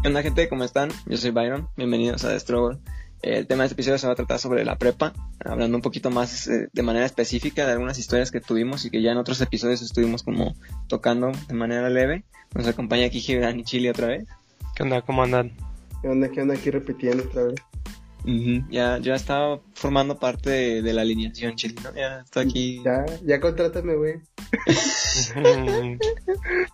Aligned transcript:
¿Qué 0.00 0.06
onda 0.06 0.22
gente? 0.22 0.48
¿Cómo 0.48 0.62
están? 0.62 0.90
Yo 1.06 1.16
soy 1.16 1.32
Byron, 1.32 1.68
bienvenidos 1.76 2.24
a 2.24 2.28
The 2.28 2.38
Struggle. 2.38 2.78
El 3.20 3.48
tema 3.48 3.64
de 3.64 3.66
este 3.66 3.74
episodio 3.74 3.98
se 3.98 4.06
va 4.06 4.12
a 4.12 4.16
tratar 4.16 4.38
sobre 4.38 4.64
la 4.64 4.78
prepa, 4.78 5.12
hablando 5.44 5.76
un 5.76 5.82
poquito 5.82 6.08
más 6.08 6.46
eh, 6.46 6.68
de 6.72 6.82
manera 6.84 7.04
específica 7.04 7.66
de 7.66 7.72
algunas 7.72 7.98
historias 7.98 8.30
que 8.30 8.40
tuvimos 8.40 8.84
y 8.84 8.90
que 8.90 9.02
ya 9.02 9.10
en 9.10 9.18
otros 9.18 9.40
episodios 9.40 9.82
estuvimos 9.82 10.22
como 10.22 10.54
tocando 10.86 11.32
de 11.48 11.54
manera 11.54 11.90
leve. 11.90 12.22
Nos 12.54 12.68
acompaña 12.68 13.06
aquí 13.06 13.18
Gibran 13.18 13.58
y 13.58 13.64
Chile 13.64 13.90
otra 13.90 14.06
vez. 14.06 14.28
¿Qué 14.76 14.84
onda? 14.84 15.02
¿Cómo 15.02 15.24
andan? 15.24 15.50
¿Qué 16.00 16.08
onda? 16.08 16.28
¿Qué 16.28 16.42
onda? 16.42 16.54
Aquí 16.54 16.70
repitiendo 16.70 17.24
otra 17.24 17.42
vez. 17.42 17.56
Ujú, 18.24 18.64
Ya, 18.70 18.98
ya 18.98 19.14
estaba 19.14 19.60
formando 19.74 20.18
parte 20.18 20.50
de, 20.50 20.82
de 20.82 20.92
la 20.92 21.02
alineación, 21.02 21.54
Chile, 21.56 21.76
¿no? 21.82 21.94
Ya 21.94 22.20
está 22.20 22.40
aquí. 22.40 22.82
Ya, 22.84 23.04
ya 23.24 23.40
contrátame, 23.40 23.94
güey. 23.94 24.14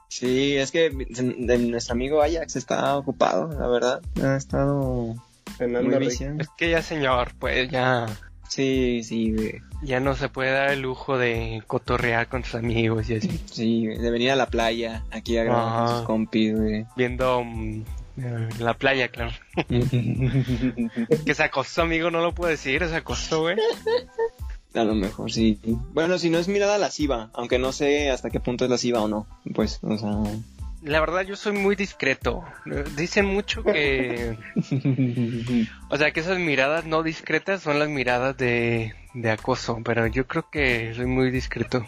Sí, 0.09 0.57
es 0.57 0.71
que 0.71 0.91
de 0.91 1.59
nuestro 1.59 1.93
amigo 1.93 2.23
Ajax 2.23 2.57
está 2.57 2.97
ocupado, 2.97 3.49
la 3.49 3.67
verdad. 3.67 4.03
Ha 4.23 4.37
estado 4.37 5.15
Fernando 5.59 5.99
muy 5.99 6.07
es 6.07 6.49
que 6.57 6.71
ya 6.71 6.83
señor, 6.83 7.33
pues 7.39 7.71
ya, 7.71 8.07
Sí, 8.49 9.03
sí, 9.03 9.33
güey. 9.33 9.55
ya 9.83 10.01
no 10.01 10.15
se 10.15 10.29
puede 10.29 10.53
dar 10.53 10.71
el 10.71 10.83
lujo 10.83 11.19
de 11.19 11.63
cotorrear 11.67 12.29
con 12.29 12.45
sus 12.45 12.55
amigos 12.57 13.11
y 13.11 13.17
así. 13.17 13.41
Sí, 13.47 13.87
de 13.87 14.11
venir 14.11 14.31
a 14.31 14.37
la 14.37 14.47
playa, 14.47 15.03
aquí 15.11 15.37
a 15.39 15.45
grabar 15.45 15.87
con 15.89 15.97
sus 15.97 16.07
compis, 16.07 16.55
güey. 16.57 16.87
Viendo 16.97 17.43
la 18.17 18.75
playa, 18.75 19.09
claro. 19.09 19.33
Que 21.27 21.35
se 21.35 21.43
acostó, 21.43 21.83
amigo, 21.83 22.11
no 22.11 22.21
lo 22.21 22.33
puedo 22.33 22.51
decir, 22.51 22.87
se 22.87 22.97
acostó, 22.97 23.43
güey. 23.43 23.57
A 24.75 24.85
lo 24.85 24.95
mejor 24.95 25.31
sí. 25.33 25.59
Bueno, 25.93 26.19
si 26.19 26.31
no 26.31 26.39
es 26.39 26.49
mirada 26.49 26.79
lasciva, 26.79 27.31
aunque 27.33 27.59
no 27.59 27.73
sé 27.73 28.11
hasta 28.11 28.31
qué 28.31 28.41
punto 28.41 28.65
es 28.65 28.71
lasciva 28.71 29.01
o 29.01 29.09
no. 29.09 29.27
Pues, 29.55 29.79
o 29.83 29.97
sea. 29.97 30.11
La 30.83 31.01
verdad, 31.01 31.23
yo 31.23 31.35
soy 31.37 31.53
muy 31.53 31.77
discreto. 31.77 32.45
Dicen 32.97 33.25
mucho 33.25 33.63
que... 33.63 34.37
O 35.89 35.97
sea, 35.97 36.11
que 36.13 36.21
esas 36.21 36.39
miradas 36.39 36.85
no 36.85 37.03
discretas 37.03 37.63
son 37.63 37.79
las 37.79 37.89
miradas 37.89 38.37
de, 38.37 38.95
de 39.15 39.31
acoso, 39.31 39.81
pero 39.83 40.07
yo 40.09 40.27
creo 40.27 40.51
que 40.51 40.93
soy 40.95 41.07
muy 41.07 41.31
discreto. 41.31 41.87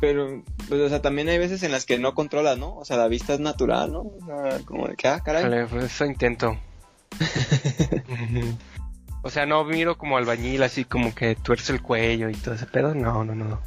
Pero, 0.00 0.42
pues, 0.68 0.80
o 0.80 0.88
sea, 0.88 1.02
también 1.02 1.28
hay 1.28 1.38
veces 1.38 1.62
en 1.62 1.72
las 1.72 1.86
que 1.86 1.98
no 1.98 2.14
controlas, 2.14 2.58
¿no? 2.58 2.76
O 2.76 2.84
sea, 2.84 2.96
la 2.96 3.08
vista 3.08 3.34
es 3.34 3.40
natural, 3.40 3.92
¿no? 3.92 4.00
O 4.00 4.18
sea, 4.26 4.58
como 4.64 4.88
de 4.88 4.96
que, 4.96 5.08
ah, 5.08 5.20
caray. 5.24 5.42
Híjole, 5.42 5.66
pues 5.66 5.84
eso 5.84 6.04
intento. 6.04 6.58
o 9.22 9.30
sea, 9.30 9.46
no 9.46 9.64
miro 9.64 9.96
como 9.96 10.16
albañil 10.16 10.62
así 10.62 10.84
como 10.84 11.14
que 11.14 11.36
tuerce 11.36 11.72
el 11.72 11.82
cuello 11.82 12.28
y 12.28 12.34
todo 12.34 12.54
ese 12.54 12.66
pedo. 12.66 12.94
No, 12.94 13.24
no, 13.24 13.34
no. 13.34 13.60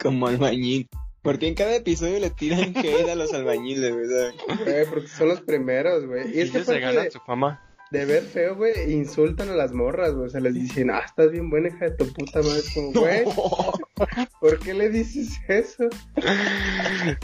Como 0.00 0.28
albañil. 0.28 0.88
Porque 1.22 1.48
en 1.48 1.54
cada 1.54 1.74
episodio 1.74 2.20
le 2.20 2.30
tiran 2.30 2.72
hate 2.76 3.10
a 3.10 3.16
los 3.16 3.34
albañiles, 3.34 3.94
¿verdad? 3.94 4.32
Güey, 4.64 4.86
porque 4.86 5.08
son 5.08 5.28
los 5.28 5.40
primeros, 5.40 6.06
güey. 6.06 6.36
Y 6.36 6.40
es 6.40 6.52
que 6.52 6.58
Ellos 6.58 6.68
se 6.68 6.78
ganan 6.78 7.04
de, 7.04 7.10
su 7.10 7.18
fama. 7.18 7.65
De 7.90 8.04
ver 8.04 8.22
feo, 8.24 8.56
güey, 8.56 8.92
insultan 8.92 9.48
a 9.50 9.54
las 9.54 9.72
morras, 9.72 10.12
güey. 10.14 10.26
O 10.26 10.30
sea, 10.30 10.40
les 10.40 10.54
dicen, 10.54 10.90
ah, 10.90 11.02
estás 11.04 11.30
bien 11.30 11.48
buena, 11.50 11.68
hija 11.68 11.86
de 11.86 11.90
tu 11.92 12.12
puta 12.12 12.40
madre. 12.42 12.62
Como, 12.74 12.92
güey, 12.92 13.24
¿por 14.40 14.58
qué 14.58 14.74
le 14.74 14.90
dices 14.90 15.38
eso? 15.48 15.84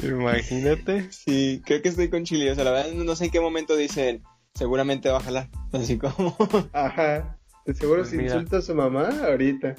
Imagínate. 0.02 1.10
Sí, 1.10 1.62
creo 1.64 1.82
que 1.82 1.88
estoy 1.88 2.08
con 2.08 2.24
Chile. 2.24 2.50
O 2.50 2.54
sea, 2.54 2.64
la 2.64 2.70
verdad 2.72 2.92
no 2.92 3.16
sé 3.16 3.27
en 3.27 3.30
qué 3.30 3.41
momento 3.41 3.77
dicen, 3.77 4.22
seguramente 4.54 5.08
va 5.10 5.19
a 5.19 5.22
jalar. 5.22 5.48
Así 5.72 5.98
como. 5.98 6.36
Ajá. 6.72 7.38
De 7.64 7.74
seguro 7.74 8.00
Pues 8.00 8.10
si 8.10 8.16
mira. 8.16 8.34
insulta 8.34 8.56
a 8.58 8.62
su 8.62 8.74
mamá, 8.74 9.08
ahorita 9.24 9.76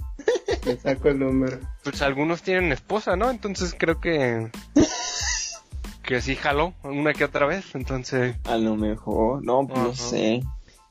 le 0.65 0.77
saco 0.77 1.09
el 1.09 1.19
número. 1.19 1.59
Pues 1.83 2.01
algunos 2.01 2.41
tienen 2.41 2.71
esposa, 2.71 3.17
¿no? 3.17 3.29
Entonces 3.29 3.75
creo 3.77 3.99
que... 3.99 4.49
Que 6.01 6.21
sí 6.21 6.35
jaló 6.37 6.73
una 6.83 7.13
que 7.13 7.25
otra 7.25 7.45
vez. 7.45 7.75
Entonces... 7.75 8.37
A 8.45 8.55
lo 8.55 8.77
mejor, 8.77 9.43
no, 9.43 9.67
pues 9.67 9.79
no 9.79 9.93
sé. 9.95 10.41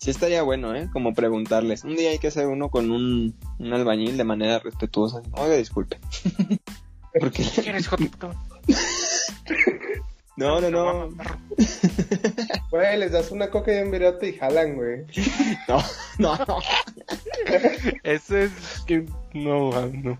Sí 0.02 0.10
estaría 0.10 0.42
bueno, 0.42 0.74
¿eh? 0.74 0.88
Como 0.92 1.14
preguntarles. 1.14 1.84
Un 1.84 1.94
día 1.94 2.10
hay 2.10 2.18
que 2.18 2.26
hacer 2.26 2.48
uno 2.48 2.70
con 2.70 2.90
un, 2.90 3.36
un 3.60 3.72
albañil 3.72 4.16
de 4.16 4.24
manera 4.24 4.58
respetuosa. 4.58 5.22
Oiga, 5.30 5.54
disculpe. 5.54 6.00
Porque 7.20 7.44
¿Qué 7.54 7.70
eres, 7.70 7.84
hijo 7.84 7.96
de 7.96 8.06
puta? 8.06 8.32
no, 10.36 10.60
no, 10.60 10.70
no, 10.70 11.08
Güey, 12.72 12.98
les 12.98 13.12
das 13.12 13.30
una 13.30 13.48
coca 13.48 13.72
y 13.72 13.80
un 13.80 13.92
virote 13.92 14.30
y 14.30 14.32
jalan, 14.38 14.74
güey. 14.74 15.04
no, 15.68 15.80
no, 16.18 16.36
no. 16.48 16.58
Eso 18.02 18.38
es 18.38 18.50
que... 18.84 19.06
No, 19.34 19.70
no. 19.86 20.18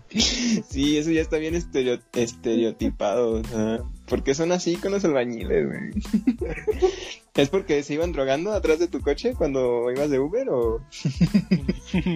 Sí, 0.69 0.97
eso 0.97 1.11
ya 1.11 1.19
está 1.19 1.35
bien 1.39 1.55
estereo- 1.55 1.99
estereotipado, 2.13 3.41
sea, 4.03 4.07
¿por 4.07 4.23
qué 4.23 4.35
son 4.35 4.51
así 4.51 4.75
con 4.75 4.91
los 4.91 5.05
albañiles, 5.05 5.67
güey? 5.67 5.91
¿Es 7.35 7.49
porque 7.49 7.83
se 7.83 7.95
iban 7.95 8.11
drogando 8.11 8.51
atrás 8.51 8.79
de 8.79 8.87
tu 8.87 9.01
coche 9.01 9.33
cuando 9.33 9.91
ibas 9.91 10.09
de 10.09 10.19
Uber 10.19 10.49
o...? 10.49 10.81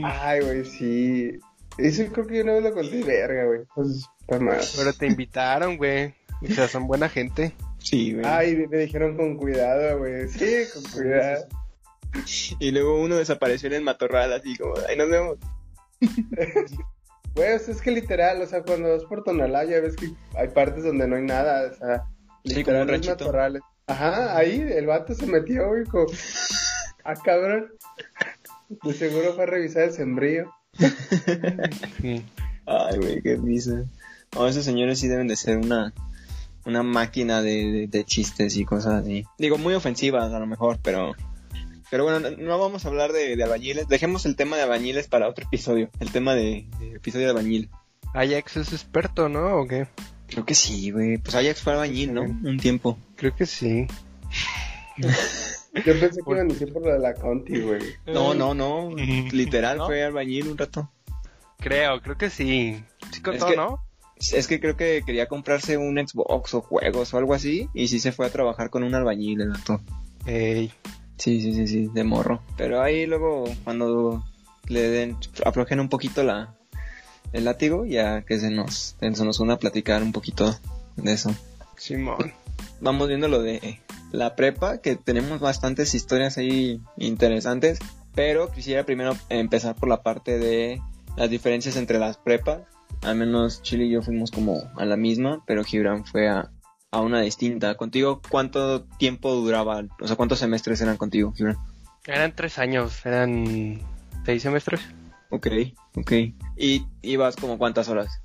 Ay, 0.04 0.42
güey, 0.42 0.66
sí. 0.66 1.40
Eso 1.78 2.06
creo 2.12 2.28
que 2.28 2.38
yo 2.38 2.44
una 2.44 2.54
vez 2.54 2.64
lo 2.64 2.74
conté, 2.74 3.04
verga, 3.04 3.46
güey. 3.46 3.60
Pues, 3.76 4.10
mal. 4.40 4.60
Pero 4.76 4.94
te 4.94 5.08
invitaron, 5.08 5.78
güey. 5.78 6.14
O 6.42 6.54
sea, 6.54 6.68
son 6.68 6.88
buena 6.88 7.10
gente. 7.10 7.54
Sí, 7.80 8.14
güey. 8.14 8.26
Ay, 8.26 8.68
me 8.68 8.78
dijeron 8.78 9.16
con 9.16 9.38
cuidado, 9.38 10.00
güey. 10.00 10.28
Sí, 10.30 10.66
con 10.74 10.84
cuidado. 10.92 11.48
Y 12.60 12.72
luego 12.72 13.02
uno 13.02 13.16
desapareció 13.16 13.68
en 13.68 13.76
el 13.76 13.84
matorral 13.84 14.34
así 14.34 14.56
como, 14.56 14.74
ay, 14.88 14.98
nos 14.98 15.10
vemos. 15.10 15.38
Güey, 17.38 17.54
o 17.54 17.60
sea, 17.60 17.74
es 17.74 17.82
que 17.82 17.92
literal, 17.92 18.42
o 18.42 18.46
sea, 18.48 18.64
cuando 18.64 18.90
vas 18.90 19.06
por 19.06 19.24
Tonalá 19.24 19.64
ya 19.64 19.80
ves 19.80 19.96
que 19.96 20.10
hay 20.36 20.50
partes 20.50 20.84
donde 20.84 21.08
no 21.08 21.16
hay 21.16 21.24
nada, 21.24 21.72
o 21.72 21.76
sea, 21.78 22.04
Sí, 22.44 22.64
como 22.64 22.82
un 22.82 22.92
literal. 22.92 23.62
Ajá, 23.88 24.36
ahí 24.38 24.60
el 24.60 24.86
vato 24.88 25.14
se 25.14 25.26
metió, 25.28 25.68
güey, 25.70 25.84
como, 25.86 26.08
ah, 27.06 27.14
cabrón. 27.24 27.68
De 28.84 28.94
seguro 28.94 29.34
fue 29.34 29.44
a 29.44 29.48
revisar 29.48 29.84
el 29.84 29.92
sembrío. 29.94 30.52
Sí. 32.02 32.26
Ay, 32.66 32.98
güey, 32.98 33.22
qué 33.22 33.38
risa. 33.38 33.86
Oh, 34.36 34.48
esos 34.48 34.66
señores 34.66 35.00
sí 35.00 35.08
deben 35.08 35.28
de 35.28 35.36
ser 35.38 35.58
una, 35.58 35.94
una 36.66 36.84
máquina 36.84 37.42
de, 37.42 37.72
de- 37.72 37.88
de 37.88 38.04
chistes 38.04 38.58
y 38.58 38.66
cosas 38.66 38.96
así. 39.04 39.24
Digo, 39.38 39.58
muy 39.58 39.74
ofensivas 39.74 40.34
a 40.34 40.40
lo 40.40 40.46
mejor, 40.48 40.80
pero... 40.84 41.14
Pero 41.90 42.04
bueno, 42.04 42.20
no, 42.20 42.32
no 42.32 42.60
vamos 42.60 42.86
a 42.86 42.90
hablar 42.90 43.14
de, 43.14 43.36
de 43.36 43.44
albañiles. 43.44 43.88
Dejemos 43.88 44.26
el 44.26 44.36
tema 44.36 44.58
de 44.58 44.64
albañiles 44.64 45.08
para 45.08 45.28
otro 45.30 45.46
episodio. 45.46 45.90
El 46.00 46.12
tema 46.12 46.36
de, 46.36 46.66
de 46.80 46.96
episodio 46.96 47.26
de 47.26 47.32
albañil. 47.32 47.70
Ajax 48.14 48.58
es 48.58 48.74
experto, 48.74 49.30
¿no? 49.30 49.62
¿O 49.62 49.68
qué? 49.68 49.88
Creo 50.28 50.46
que 50.46 50.56
sí, 50.56 50.92
güey. 50.92 51.18
Pues 51.18 51.36
Ajax 51.36 51.62
fue 51.62 51.74
albañil, 51.74 52.14
¿no? 52.14 52.22
Un 52.24 52.58
tiempo. 52.60 52.98
Creo 53.16 53.34
que 53.36 53.46
sí. 53.46 53.88
Yo 54.98 56.00
pensé 56.00 56.22
que 56.26 56.32
iban 56.32 56.50
a 56.50 56.54
decir 56.54 56.74
por 56.74 56.82
lo 56.86 56.92
de 56.94 57.00
la 57.00 57.14
Conti, 57.14 57.60
güey. 57.62 57.82
No, 58.08 58.34
no, 58.34 58.54
no. 58.54 58.90
Literal 59.32 59.78
¿No? 59.78 59.86
fue 59.86 60.04
albañil 60.04 60.48
un 60.48 60.58
rato. 60.58 60.92
Creo, 61.60 62.02
creo 62.02 62.18
que 62.18 62.30
sí. 62.30 62.84
Sí 63.12 63.22
contó, 63.22 63.46
Es 63.46 63.52
que- 63.52 63.56
¿no? 63.58 63.84
Es 64.32 64.48
que 64.48 64.60
creo 64.60 64.76
que 64.76 65.04
quería 65.06 65.28
comprarse 65.28 65.78
un 65.78 65.96
Xbox 66.00 66.56
o 66.56 66.62
juegos 66.62 67.14
o 67.14 67.18
algo 67.20 67.36
así. 67.36 67.70
Y 67.76 67.88
sí 67.88 68.00
se 68.00 68.12
fue 68.12 68.26
a 68.26 68.32
trabajar 68.32 68.72
con 68.72 68.84
un 68.84 68.96
albañil 68.96 69.42
el 69.42 69.50
vato. 69.52 69.80
Ey. 70.26 70.72
Sí, 71.18 71.42
sí, 71.42 71.54
sí, 71.54 71.68
sí, 71.68 71.90
de 71.94 72.04
morro. 72.04 72.42
Pero 72.58 72.82
ahí 72.82 73.06
luego 73.06 73.46
cuando 73.64 74.24
le 74.68 74.90
den, 74.90 75.18
aflojen 75.46 75.80
un 75.80 75.90
poquito 75.90 76.24
la, 76.24 76.56
el 77.34 77.46
látigo, 77.46 77.86
ya 77.86 78.24
que 78.24 78.40
se 78.40 78.50
nos, 78.50 78.96
se 79.00 79.26
nos 79.26 79.40
une 79.40 79.54
a 79.54 79.60
platicar 79.60 80.04
un 80.04 80.12
poquito 80.12 80.56
de 80.96 81.14
eso. 81.14 81.34
Simón. 81.76 82.34
Vamos 82.82 83.08
viendo 83.08 83.28
lo 83.28 83.42
de 83.42 83.80
la 84.12 84.36
prepa, 84.36 84.80
que 84.80 84.96
tenemos 84.96 85.40
bastantes 85.40 85.94
historias 85.96 86.38
ahí 86.38 86.82
interesantes, 86.98 87.80
pero 88.14 88.52
quisiera 88.52 88.86
primero 88.86 89.16
empezar 89.30 89.76
por 89.76 89.90
la 89.90 90.04
parte 90.04 90.38
de 90.38 90.82
las 91.16 91.30
diferencias 91.30 91.76
entre 91.76 92.00
las 92.00 92.18
prepas. 92.18 92.62
Al 93.02 93.16
menos 93.16 93.62
Chile 93.62 93.86
y 93.86 93.92
yo 93.92 94.02
fuimos 94.02 94.32
como 94.32 94.64
a 94.76 94.86
la 94.86 94.98
misma, 94.98 95.44
pero 95.46 95.64
Gibran 95.64 96.06
fue 96.06 96.30
a, 96.30 96.52
a 96.92 97.02
una 97.02 97.22
distinta. 97.22 97.76
Contigo, 97.76 98.22
¿cuánto 98.30 98.84
tiempo 98.84 99.34
duraba? 99.36 99.84
O 100.00 100.08
sea, 100.08 100.16
¿cuántos 100.16 100.40
semestres 100.40 100.82
eran 100.82 100.98
contigo, 100.98 101.34
Gibran? 101.34 101.58
Eran 102.06 102.34
tres 102.36 102.58
años, 102.60 103.06
eran 103.06 103.82
seis 104.26 104.42
semestres. 104.44 104.82
Ok, 105.30 105.48
ok. 105.96 106.12
¿Y 106.56 106.86
ibas 107.02 107.36
como 107.36 107.58
cuántas 107.58 107.90
horas? 107.90 108.22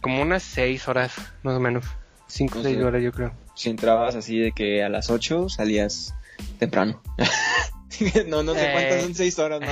Como 0.00 0.22
unas 0.22 0.42
seis 0.42 0.86
horas, 0.88 1.14
más 1.42 1.56
o 1.56 1.60
menos. 1.60 1.84
Cinco 2.28 2.60
o 2.60 2.62
seis 2.62 2.76
sea- 2.76 2.86
horas, 2.86 3.02
yo 3.02 3.12
creo. 3.12 3.32
Si 3.54 3.70
entrabas 3.70 4.14
así 4.14 4.38
de 4.38 4.52
que 4.52 4.84
a 4.84 4.88
las 4.90 5.08
8 5.10 5.48
salías 5.48 6.14
temprano. 6.58 7.02
no, 8.26 8.42
no 8.42 8.52
sé 8.54 8.68
Eh. 8.68 8.72
cuántas 8.72 9.02
son 9.02 9.14
6 9.14 9.38
horas 9.38 9.60
más. 9.60 9.70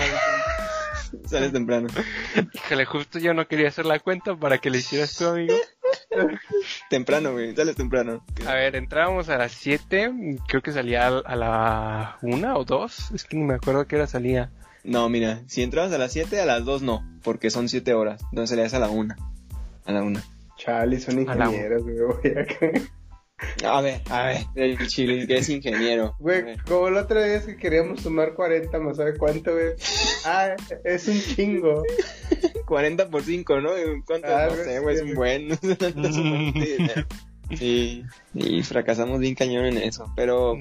Sales 1.30 1.52
temprano. 1.52 1.88
Híjole, 2.54 2.84
justo 2.86 3.18
yo 3.18 3.34
no 3.34 3.46
quería 3.46 3.68
hacer 3.68 3.86
la 3.86 3.98
cuenta 4.00 4.34
para 4.36 4.58
que 4.58 4.70
le 4.70 4.78
hicieras 4.78 5.14
tú, 5.16 5.26
amigo. 5.28 5.54
Temprano, 6.90 7.32
güey. 7.32 7.54
Sales 7.54 7.76
temprano. 7.76 8.24
A 8.46 8.54
ver, 8.54 8.76
entrábamos 8.76 9.28
a 9.28 9.38
las 9.38 9.52
siete, 9.52 10.12
creo 10.48 10.62
que 10.62 10.72
salía 10.72 11.08
a 11.08 11.36
la 11.36 12.18
una 12.22 12.56
o 12.56 12.64
dos, 12.64 13.10
es 13.12 13.24
que 13.24 13.36
ni 13.36 13.44
me 13.44 13.54
acuerdo 13.54 13.86
qué 13.86 13.96
hora 13.96 14.06
salía. 14.06 14.50
No, 14.84 15.08
mira, 15.08 15.42
si 15.46 15.62
entrabas 15.62 15.92
a 15.92 15.98
las 15.98 16.12
7, 16.12 16.38
a 16.40 16.44
las 16.44 16.64
2 16.66 16.82
no, 16.82 17.02
porque 17.22 17.48
son 17.48 17.70
7 17.70 17.94
horas. 17.94 18.20
Entonces 18.24 18.50
salías 18.50 18.74
a 18.74 18.78
la 18.78 18.90
1. 18.90 19.14
A 19.86 19.92
la 19.92 20.02
1. 20.02 20.20
Chale, 20.58 21.00
son 21.00 21.20
ingenieros, 21.20 21.82
güey. 21.82 21.96
voy 21.96 22.38
acá. 22.38 22.70
A 23.64 23.80
ver, 23.80 24.00
a 24.10 24.26
ver, 24.26 24.38
el 24.54 24.86
chile, 24.88 25.26
que 25.26 25.38
es 25.38 25.48
ingeniero. 25.48 26.06
A 26.06 26.16
Güey, 26.18 26.56
como 26.68 26.90
la 26.90 27.02
otra 27.02 27.20
vez 27.20 27.44
que 27.44 27.56
queríamos 27.56 28.00
sumar 28.02 28.34
40, 28.34 28.78
más 28.80 28.96
sabe 28.96 29.16
cuánto, 29.16 29.52
güey. 29.52 29.72
Ah, 30.24 30.54
es 30.84 31.08
un 31.08 31.20
chingo. 31.20 31.82
40 32.66 33.08
por 33.08 33.22
5, 33.22 33.60
¿no? 33.60 33.70
¿Cuánto? 34.06 34.28
Ah, 34.28 34.46
no 34.50 34.54
sé, 34.56 34.78
güey, 34.80 34.96
es 34.96 35.02
un 35.02 35.14
buen. 35.14 35.58
sí, 37.56 38.04
y 38.34 38.62
fracasamos 38.62 39.18
bien 39.20 39.34
cañón 39.34 39.66
en 39.66 39.78
eso. 39.78 40.12
Pero, 40.16 40.56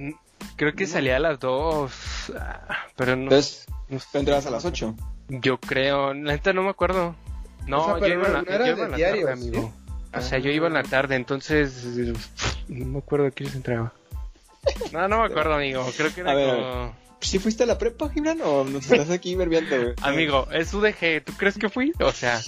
Creo 0.57 0.74
que 0.74 0.86
salía 0.86 1.15
a 1.15 1.19
las 1.19 1.39
dos. 1.39 1.94
ah, 2.38 2.86
Pero 2.97 3.15
no. 3.15 3.24
entonces, 3.24 3.65
tú 4.12 4.18
entrabas 4.18 4.45
a 4.45 4.51
las 4.51 4.65
8. 4.65 4.95
Yo 5.29 5.57
creo. 5.59 6.13
La 6.13 6.33
neta 6.33 6.51
no 6.53 6.63
me 6.63 6.69
acuerdo. 6.69 7.15
No, 7.65 7.86
O 7.86 7.97
sea, 8.00 8.07
yo 8.07 8.13
iba 8.15 8.27
la, 8.27 8.41
no- 8.41 8.45
yo 8.45 8.53
iba 8.56 8.75
de 8.75 8.83
en 8.83 8.91
la 8.91 8.97
diario, 8.97 9.25
tarde, 9.27 9.41
¿sí? 9.41 9.51
O 10.15 10.21
sea, 10.21 10.39
yo 10.39 10.51
iba 10.51 10.68
en 10.68 10.74
la 10.74 10.83
tarde, 10.83 11.15
entonces. 11.15 11.86
No 12.68 12.86
me 12.86 13.00
acuerdo 13.00 13.25
de 13.25 13.31
quién 13.31 13.50
se 13.50 13.57
entraba. 13.57 13.94
No, 14.92 15.07
no 15.07 15.19
me 15.19 15.25
acuerdo, 15.25 15.54
amigo. 15.54 15.86
Creo 15.98 16.13
que 16.13 16.21
era 16.21 16.31
A 16.31 16.36
ver, 16.36 16.50
a 16.50 16.54
como. 16.54 16.95
¿Sí 17.19 17.39
fuiste 17.39 17.63
a 17.63 17.65
la 17.65 17.77
prepa, 17.77 18.10
Gibran? 18.10 18.42
¿O 18.42 18.63
nos 18.65 18.89
estás 18.89 19.10
aquí 19.10 19.36
verbiando, 19.36 19.75
güey? 19.81 19.94
Amigo, 20.01 20.48
es 20.51 20.74
UDG. 20.74 21.24
¿Tú 21.25 21.33
crees 21.38 21.57
que 21.57 21.69
fui? 21.69 21.94
O 22.00 22.12
sea, 22.12 22.42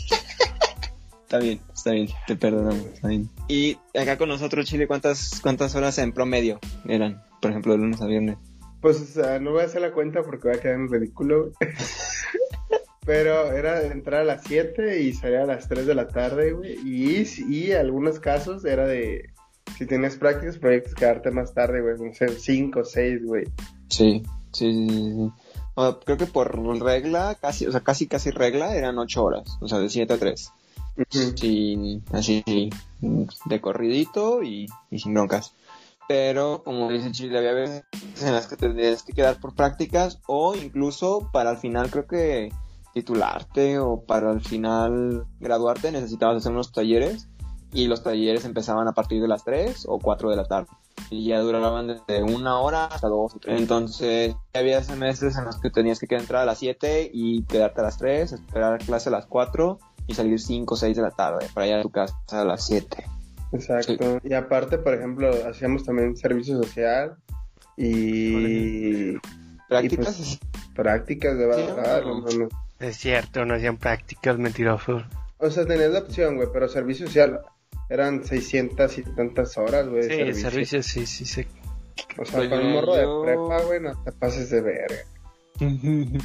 Está 1.26 1.40
bien, 1.40 1.60
está 1.74 1.92
bien, 1.92 2.08
te 2.28 2.36
perdonamos, 2.36 2.86
está 2.86 3.08
bien. 3.08 3.28
Y 3.48 3.80
acá 4.00 4.16
con 4.16 4.30
nosotros, 4.30 4.68
Chile, 4.68 4.86
¿cuántas, 4.86 5.42
cuántas 5.42 5.74
horas 5.74 5.98
en 5.98 6.14
promedio 6.14 6.60
eran? 6.88 7.24
Por 7.42 7.50
ejemplo, 7.50 7.74
de 7.74 7.80
lunes 7.80 8.00
a 8.00 8.06
viernes. 8.06 8.38
Pues, 8.80 9.02
o 9.02 9.06
sea, 9.06 9.40
no 9.40 9.52
voy 9.52 9.62
a 9.62 9.66
hacer 9.66 9.82
la 9.82 9.92
cuenta 9.92 10.22
porque 10.22 10.50
voy 10.50 10.58
a 10.58 10.62
quedar 10.62 10.76
en 10.76 10.88
ridículo, 10.88 11.46
güey. 11.46 11.54
Pero 13.06 13.52
era 13.52 13.84
entrar 13.84 14.22
a 14.22 14.26
las 14.26 14.44
7 14.46 15.02
y 15.02 15.14
salir 15.14 15.38
a 15.38 15.46
las 15.46 15.68
3 15.68 15.86
de 15.86 15.96
la 15.96 16.08
tarde, 16.08 16.54
güey. 16.54 16.74
Y, 16.84 17.24
y 17.48 17.72
algunos 17.72 18.20
casos 18.20 18.66
era 18.66 18.88
de, 18.88 19.30
si 19.78 19.86
tienes 19.86 20.16
prácticas, 20.16 20.58
proyectos, 20.58 20.96
quedarte 20.96 21.32
más 21.32 21.54
tarde, 21.54 21.82
güey. 21.82 21.96
No 22.00 22.14
sé, 22.14 22.30
5 22.30 22.80
o 22.80 22.84
6, 22.84 23.26
güey. 23.26 23.46
Sí, 23.90 24.24
sí, 24.52 24.74
sí, 24.74 24.90
sí, 24.90 25.12
sí. 25.12 25.32
Bueno, 25.76 26.00
creo 26.00 26.18
que 26.18 26.26
por 26.26 26.58
regla, 26.82 27.38
casi, 27.40 27.68
o 27.68 27.72
sea, 27.72 27.82
casi, 27.82 28.08
casi 28.08 28.32
regla, 28.32 28.76
eran 28.76 28.98
8 28.98 29.24
horas. 29.24 29.58
O 29.62 29.68
sea, 29.68 29.80
de 29.80 29.90
7 29.90 30.14
a 30.14 30.18
3. 30.18 30.52
Ujú. 30.98 31.38
sin 31.38 32.04
así 32.14 32.42
de 33.46 33.62
corridito 33.62 34.44
y, 34.44 34.68
y 34.90 35.00
sin 35.00 35.14
broncas. 35.14 35.54
Pero 36.08 36.64
como 36.64 36.90
dice 36.90 37.12
Chile, 37.12 37.38
había 37.38 37.54
veces 37.54 37.84
en 38.22 38.34
las 38.34 38.48
que 38.48 38.56
tendrías 38.56 39.04
que 39.04 39.14
quedar 39.14 39.40
por 39.40 39.56
prácticas 39.56 40.20
o 40.28 40.56
incluso 40.56 41.30
para 41.34 41.50
al 41.50 41.58
final 41.58 41.90
creo 41.90 42.08
que 42.08 42.54
titularte 42.96 43.78
o 43.78 44.02
para 44.06 44.32
al 44.32 44.42
final 44.42 45.26
graduarte 45.42 45.92
necesitabas 45.92 46.38
hacer 46.38 46.54
unos 46.54 46.72
talleres 46.72 47.28
y 47.74 47.88
los 47.88 48.04
talleres 48.04 48.46
empezaban 48.46 48.88
a 48.88 48.94
partir 48.94 49.22
de 49.22 49.28
las 49.28 49.44
3 49.44 49.86
o 49.90 50.00
4 50.00 50.30
de 50.30 50.36
la 50.38 50.46
tarde 50.46 50.70
y 51.10 51.28
ya 51.28 51.40
duraban 51.42 51.88
desde 51.88 52.24
una 52.24 52.58
hora 52.60 52.86
hasta 52.86 53.10
dos 53.10 53.36
o 53.36 53.40
tres. 53.40 53.60
Entonces 53.60 54.34
había 54.54 54.82
semestres 54.82 55.38
en 55.38 55.44
los 55.44 55.60
que 55.60 55.70
tenías 55.70 56.00
que 56.00 56.16
entrar 56.16 56.44
a 56.44 56.46
las 56.46 56.60
7 56.60 57.12
y 57.14 57.44
quedarte 57.44 57.82
a 57.82 57.84
las 57.84 57.98
3, 57.98 58.32
esperar 58.32 58.80
clase 58.80 59.10
a 59.10 59.12
las 59.12 59.26
4 59.26 59.78
y 60.08 60.14
salir 60.14 60.40
5 60.40 60.74
o 60.74 60.78
6 60.78 60.96
de 60.96 61.04
la 61.04 61.12
tarde 61.12 61.48
para 61.54 61.68
ir 61.68 61.74
a 61.74 61.82
tu 61.82 61.92
casa 61.92 62.16
a 62.30 62.46
las 62.46 62.66
7. 62.66 63.04
Exacto. 63.52 64.20
Y 64.24 64.34
aparte, 64.34 64.78
por 64.78 64.94
ejemplo, 64.94 65.30
hacíamos 65.48 65.84
también 65.84 66.16
servicio 66.16 66.64
social 66.64 67.18
y 67.76 69.18
Prácticas, 69.68 70.16
pues, 70.16 70.40
prácticas 70.74 71.38
de 71.38 71.44
Sí, 71.44 71.62
verdad. 71.62 72.04
no, 72.04 72.22
no. 72.22 72.65
Es 72.80 72.98
cierto, 72.98 73.46
no 73.46 73.56
hacían 73.56 73.78
prácticas 73.78 74.38
mentirosos. 74.38 75.04
O 75.38 75.50
sea, 75.50 75.66
tenías 75.66 75.92
la 75.92 76.00
opción, 76.00 76.36
güey, 76.38 76.48
pero 76.52 76.68
servicio 76.68 77.08
social 77.08 77.42
eran 77.90 78.24
600 78.24 78.98
y 78.98 79.04
tantas 79.04 79.58
horas, 79.58 79.88
güey. 79.88 80.04
Sí, 80.04 80.14
el 80.14 80.36
servicio 80.36 80.82
sí, 80.84 81.06
sí, 81.06 81.26
sí. 81.26 81.46
O 82.18 82.26
sea, 82.26 82.38
Pues 82.38 82.50
con 82.50 82.60
un 82.60 82.72
morro 82.74 82.96
yo- 82.96 83.22
de 83.22 83.26
prepa, 83.28 83.62
güey, 83.66 83.82
no 83.82 84.04
te 84.04 84.12
pases 84.12 84.50
de 84.50 84.62
verga. 84.62 84.96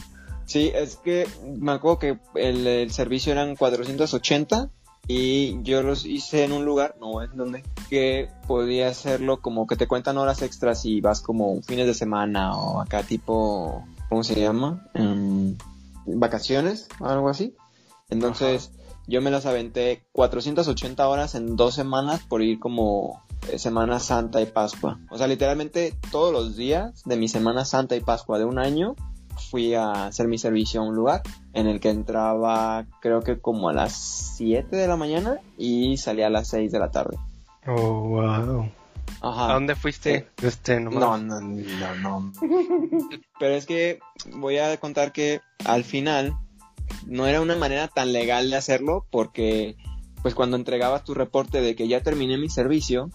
Sí, 0.47 0.73
es 0.75 0.97
que 0.97 1.29
me 1.61 1.70
acuerdo 1.70 2.00
que 2.00 2.19
el, 2.35 2.67
el 2.67 2.91
servicio 2.91 3.31
eran 3.31 3.55
480 3.55 4.69
y 5.06 5.62
yo 5.62 5.81
los 5.85 6.05
hice 6.05 6.43
en 6.43 6.50
un 6.50 6.64
lugar, 6.64 6.97
no 6.99 7.23
es 7.23 7.31
donde, 7.37 7.62
que 7.88 8.29
podía 8.49 8.88
hacerlo 8.88 9.41
como 9.41 9.69
que 9.69 9.76
te 9.76 9.87
cuentan 9.87 10.19
horas 10.19 10.43
extras 10.43 10.85
y 10.85 11.00
vas 11.00 11.20
como 11.20 11.62
fines 11.62 11.87
de 11.87 11.94
semana 11.94 12.56
o 12.56 12.81
acá 12.81 13.05
tipo, 13.05 13.87
¿cómo 14.08 14.25
se 14.25 14.41
llama? 14.41 14.88
Em, 14.94 15.56
vacaciones, 16.06 16.88
algo 17.00 17.29
así. 17.29 17.55
Entonces 18.08 18.73
yo 19.06 19.20
me 19.20 19.31
las 19.31 19.47
aventé 19.47 20.05
480 20.12 21.08
horas 21.08 21.35
en 21.35 21.56
dos 21.56 21.75
semanas 21.75 22.20
por 22.29 22.43
ir 22.43 22.58
como 22.58 23.23
eh, 23.50 23.58
Semana 23.58 23.99
Santa 23.99 24.41
y 24.41 24.47
Pascua. 24.47 25.00
O 25.11 25.19
sea, 25.19 25.26
literalmente 25.26 25.94
todos 26.11 26.32
los 26.32 26.56
días 26.56 27.02
de 27.05 27.17
mi 27.17 27.29
Semana 27.29 27.64
Santa 27.64 27.97
y 27.97 28.00
Pascua 28.00 28.38
de 28.38 28.44
un 28.44 28.58
año 28.58 28.94
fui 29.50 29.75
a 29.75 30.06
hacer 30.06 30.29
mi 30.29 30.38
servicio 30.38 30.81
a 30.81 30.85
un 30.85 30.94
lugar 30.94 31.23
en 31.55 31.67
el 31.67 31.81
que 31.81 31.88
entraba 31.88 32.87
creo 33.00 33.23
que 33.23 33.41
como 33.41 33.69
a 33.69 33.73
las 33.73 33.94
7 34.37 34.76
de 34.76 34.87
la 34.87 34.97
mañana 34.97 35.38
y 35.56 35.97
salía 35.97 36.26
a 36.26 36.31
las 36.31 36.49
6 36.49 36.70
de 36.70 36.79
la 36.79 36.91
tarde. 36.91 37.17
Oh, 37.67 38.08
wow. 38.08 38.70
Ajá. 39.20 39.50
¿A 39.50 39.54
dónde 39.54 39.74
fuiste? 39.74 40.28
Este, 40.42 40.80
nomás. 40.80 41.00
No, 41.00 41.18
no, 41.18 41.40
no, 41.40 41.94
no. 41.96 42.32
Pero 43.38 43.54
es 43.54 43.66
que 43.66 43.98
voy 44.32 44.58
a 44.58 44.76
contar 44.78 45.12
que 45.12 45.40
al 45.64 45.84
final 45.84 46.34
no 47.06 47.26
era 47.26 47.40
una 47.40 47.56
manera 47.56 47.88
tan 47.88 48.12
legal 48.12 48.50
de 48.50 48.56
hacerlo 48.56 49.06
porque 49.10 49.76
pues 50.22 50.34
cuando 50.34 50.56
entregabas 50.56 51.04
tu 51.04 51.14
reporte 51.14 51.60
de 51.60 51.74
que 51.74 51.88
ya 51.88 52.02
terminé 52.02 52.36
mi 52.36 52.48
servicio, 52.50 53.10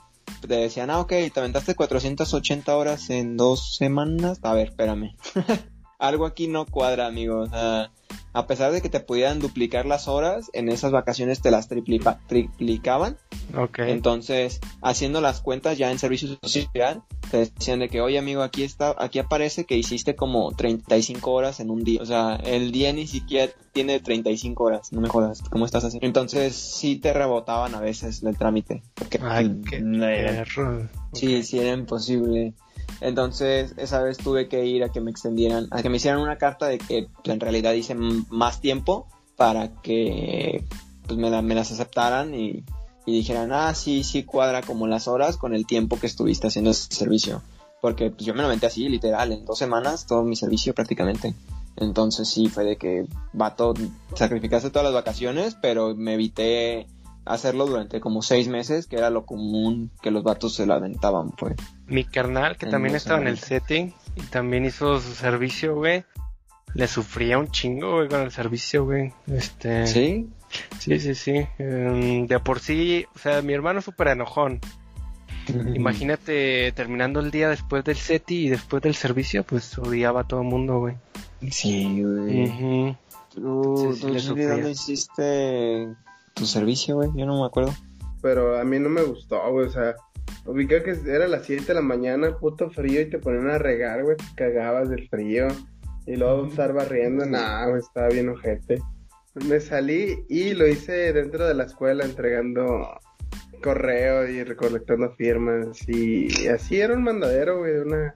te 0.47 0.55
decían, 0.55 0.89
ah, 0.89 0.99
ok, 0.99 1.09
te 1.09 1.39
aventaste 1.39 1.75
480 1.75 2.75
horas 2.75 3.09
en 3.09 3.37
dos 3.37 3.75
semanas. 3.75 4.39
A 4.41 4.53
ver, 4.53 4.69
espérame. 4.69 5.15
Algo 5.99 6.25
aquí 6.25 6.47
no 6.47 6.65
cuadra, 6.65 7.07
amigo. 7.07 7.39
O 7.41 7.47
sea, 7.47 7.91
a 8.33 8.47
pesar 8.47 8.71
de 8.73 8.81
que 8.81 8.89
te 8.89 8.99
pudieran 8.99 9.39
duplicar 9.39 9.85
las 9.85 10.07
horas, 10.07 10.49
en 10.53 10.67
esas 10.69 10.91
vacaciones 10.91 11.41
te 11.41 11.51
las 11.51 11.69
triplipa- 11.69 12.19
triplicaban. 12.27 13.17
Ok. 13.57 13.79
Entonces, 13.79 14.59
haciendo 14.81 15.21
las 15.21 15.39
cuentas 15.41 15.77
ya 15.77 15.91
en 15.91 15.99
servicio 15.99 16.37
social, 16.43 17.03
te 17.31 17.37
decían 17.37 17.79
de 17.79 17.87
que, 17.89 18.01
oye 18.01 18.17
amigo, 18.17 18.41
aquí 18.41 18.63
está, 18.63 18.93
aquí 18.97 19.19
aparece 19.19 19.65
que 19.65 19.77
hiciste 19.77 20.15
como 20.15 20.51
35 20.51 21.31
horas 21.31 21.59
en 21.61 21.69
un 21.69 21.83
día. 21.85 22.01
O 22.01 22.05
sea, 22.05 22.35
el 22.35 22.71
día 22.73 22.91
ni 22.91 23.07
siquiera 23.07 23.51
tiene 23.71 23.99
35 23.99 24.63
horas, 24.65 24.91
no 24.91 24.99
me 25.01 25.07
jodas, 25.09 25.41
¿cómo 25.49 25.65
estás 25.65 25.85
haciendo? 25.85 26.05
Entonces, 26.05 26.55
sí 26.55 26.97
te 26.97 27.13
rebotaban 27.13 27.73
a 27.75 27.79
veces 27.79 28.21
el 28.23 28.37
trámite. 28.37 28.83
Porque 28.95 29.19
Ay, 29.23 29.61
qué 29.69 29.79
no 29.79 30.05
era- 30.07 30.43
perro. 30.43 30.89
Sí, 31.13 31.43
sí 31.43 31.59
era 31.59 31.71
imposible. 31.73 32.53
Entonces, 33.01 33.73
esa 33.77 34.01
vez 34.01 34.17
tuve 34.17 34.47
que 34.47 34.65
ir 34.65 34.83
a 34.83 34.89
que 34.89 35.01
me 35.01 35.11
extendieran, 35.11 35.67
a 35.71 35.81
que 35.81 35.89
me 35.89 35.97
hicieran 35.97 36.21
una 36.21 36.37
carta 36.37 36.67
de 36.67 36.77
que 36.77 37.07
pues, 37.23 37.33
en 37.33 37.39
realidad 37.39 37.73
hice 37.73 37.95
más 37.95 38.61
tiempo 38.61 39.07
para 39.35 39.81
que 39.81 40.63
pues 41.07 41.19
me, 41.19 41.41
me 41.41 41.55
las 41.55 41.71
aceptaran 41.71 42.33
y, 42.33 42.63
y 43.05 43.11
dijeran, 43.11 43.51
ah, 43.51 43.73
sí, 43.73 44.03
sí 44.03 44.23
cuadra 44.23 44.61
como 44.61 44.87
las 44.87 45.07
horas 45.07 45.37
con 45.37 45.53
el 45.53 45.65
tiempo 45.65 45.99
que 45.99 46.07
estuviste 46.07 46.47
haciendo 46.47 46.71
ese 46.71 46.93
servicio. 46.93 47.41
Porque 47.81 48.09
pues, 48.09 48.25
yo 48.25 48.33
me 48.33 48.41
lo 48.41 48.47
metí 48.47 48.65
así, 48.65 48.89
literal, 48.89 49.31
en 49.31 49.45
dos 49.45 49.59
semanas, 49.59 50.07
todo 50.07 50.23
mi 50.23 50.35
servicio 50.35 50.73
prácticamente. 50.73 51.35
Entonces 51.75 52.29
sí, 52.29 52.47
fue 52.47 52.63
de 52.63 52.77
que, 52.77 53.05
vato, 53.33 53.73
sacrificaste 54.15 54.69
todas 54.69 54.85
las 54.85 54.93
vacaciones, 54.93 55.55
pero 55.61 55.93
me 55.95 56.13
evité 56.13 56.87
hacerlo 57.25 57.65
durante 57.65 57.99
como 57.99 58.21
seis 58.21 58.47
meses, 58.47 58.87
que 58.87 58.97
era 58.97 59.09
lo 59.09 59.25
común 59.25 59.91
que 60.01 60.11
los 60.11 60.23
vatos 60.23 60.55
se 60.55 60.65
la 60.65 60.75
aventaban, 60.75 61.31
pues. 61.31 61.55
Mi 61.87 62.03
carnal, 62.05 62.57
que 62.57 62.65
En 62.65 62.71
también 62.71 62.95
estaba 62.95 63.19
en 63.19 63.27
el 63.27 63.39
setting 63.39 63.93
y 64.15 64.21
también 64.21 64.65
hizo 64.65 64.99
su 64.99 65.13
servicio, 65.13 65.75
güey. 65.75 66.05
Le 66.73 66.87
sufría 66.87 67.39
un 67.39 67.49
chingo, 67.49 67.95
güey, 67.95 68.09
con 68.09 68.21
el 68.21 68.31
servicio, 68.31 68.85
güey. 68.85 69.13
Este... 69.27 69.87
¿Sí? 69.87 70.29
Sí, 70.79 70.99
sí, 70.99 71.15
sí. 71.15 71.47
Em, 71.57 72.27
de 72.27 72.39
por 72.39 72.59
sí, 72.59 73.05
o 73.15 73.19
sea, 73.19 73.41
mi 73.41 73.53
hermano 73.53 73.79
es 73.79 73.85
súper 73.85 74.09
enojón. 74.09 74.59
Imagínate 75.73 76.71
terminando 76.73 77.19
el 77.19 77.31
día 77.31 77.49
después 77.49 77.83
del 77.83 77.97
SETI 77.97 78.45
y 78.45 78.49
después 78.49 78.83
del 78.83 78.95
servicio, 78.95 79.43
pues 79.43 79.77
odiaba 79.77 80.21
a 80.21 80.23
todo 80.27 80.41
el 80.41 80.47
mundo, 80.47 80.79
güey. 80.79 80.95
Sí, 81.49 82.01
güey. 82.01 82.95
¿Tú, 83.33 83.93
Sí, 83.93 83.99
sí, 83.99 84.27
tú, 84.27 84.35
le 84.35 84.47
dónde 84.47 84.71
hiciste 84.71 85.95
tu 86.35 86.45
servicio, 86.45 86.95
güey? 86.95 87.09
Yo 87.15 87.25
no 87.25 87.39
me 87.39 87.45
acuerdo. 87.45 87.73
Pero 88.21 88.59
a 88.59 88.63
mí 88.63 88.77
no 88.79 88.89
me 88.89 89.03
gustó, 89.03 89.41
güey, 89.51 89.67
o 89.67 89.69
sea, 89.69 89.95
ubica 90.45 90.83
que 90.83 90.95
era 91.07 91.27
las 91.27 91.45
7 91.45 91.65
de 91.65 91.73
la 91.73 91.81
mañana, 91.81 92.37
puto 92.37 92.69
frío, 92.69 93.01
y 93.01 93.09
te 93.09 93.19
ponían 93.19 93.49
a 93.49 93.57
regar, 93.57 94.03
güey, 94.03 94.17
te 94.17 94.25
cagabas 94.35 94.89
del 94.89 95.07
frío. 95.09 95.47
Y 96.05 96.17
luego 96.17 96.45
estar 96.47 96.71
barriendo, 96.73 97.25
nah, 97.25 97.67
güey, 97.67 97.79
estaba 97.79 98.09
bien 98.09 98.29
ojete. 98.29 98.79
Me 99.47 99.59
salí 99.59 100.23
y 100.29 100.53
lo 100.53 100.67
hice 100.67 101.13
dentro 101.13 101.47
de 101.47 101.55
la 101.55 101.63
escuela 101.63 102.05
entregando 102.05 102.99
correo 103.63 104.29
y 104.29 104.43
recolectando 104.43 105.11
firmas 105.15 105.89
y 105.89 106.47
así 106.47 106.79
era 106.79 106.93
un 106.93 107.03
mandadero, 107.03 107.59
güey, 107.59 107.73
de 107.73 107.81
una, 107.81 108.15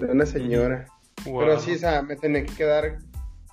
de 0.00 0.06
una 0.06 0.26
señora. 0.26 0.86
Wow. 1.24 1.40
Pero 1.40 1.60
sí, 1.60 1.74
o 1.74 1.78
sea, 1.78 2.02
me 2.02 2.16
tenía 2.16 2.44
que 2.44 2.54
quedar, 2.54 2.98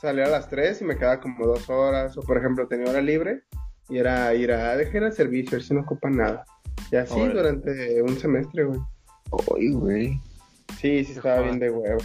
salir 0.01 0.24
a 0.24 0.29
las 0.29 0.50
3 0.50 0.81
y 0.81 0.86
me 0.86 0.98
quedaba 0.98 1.19
como 1.19 1.45
dos 1.45 1.69
horas, 1.69 2.17
o 2.17 2.22
por 2.22 2.38
ejemplo, 2.38 2.67
tenía 2.67 2.89
hora 2.89 3.01
libre 3.01 3.43
y 3.89 3.97
era 3.97 4.33
ir 4.35 4.51
a 4.51 4.75
dejar 4.75 5.03
el 5.03 5.13
servicio, 5.13 5.51
a 5.51 5.55
ver 5.57 5.63
si 5.63 5.73
no 5.73 5.81
ocupan 5.81 6.17
nada. 6.17 6.45
Y 6.91 6.95
así 6.95 7.13
Órale. 7.19 7.33
durante 7.33 8.01
un 8.01 8.17
semestre, 8.19 8.63
güey. 8.65 8.79
Uy, 9.49 9.71
güey. 9.73 10.21
Sí, 10.79 11.03
sí 11.05 11.13
estaba 11.13 11.41
bien 11.41 11.59
de 11.59 11.69
huevo. 11.71 11.99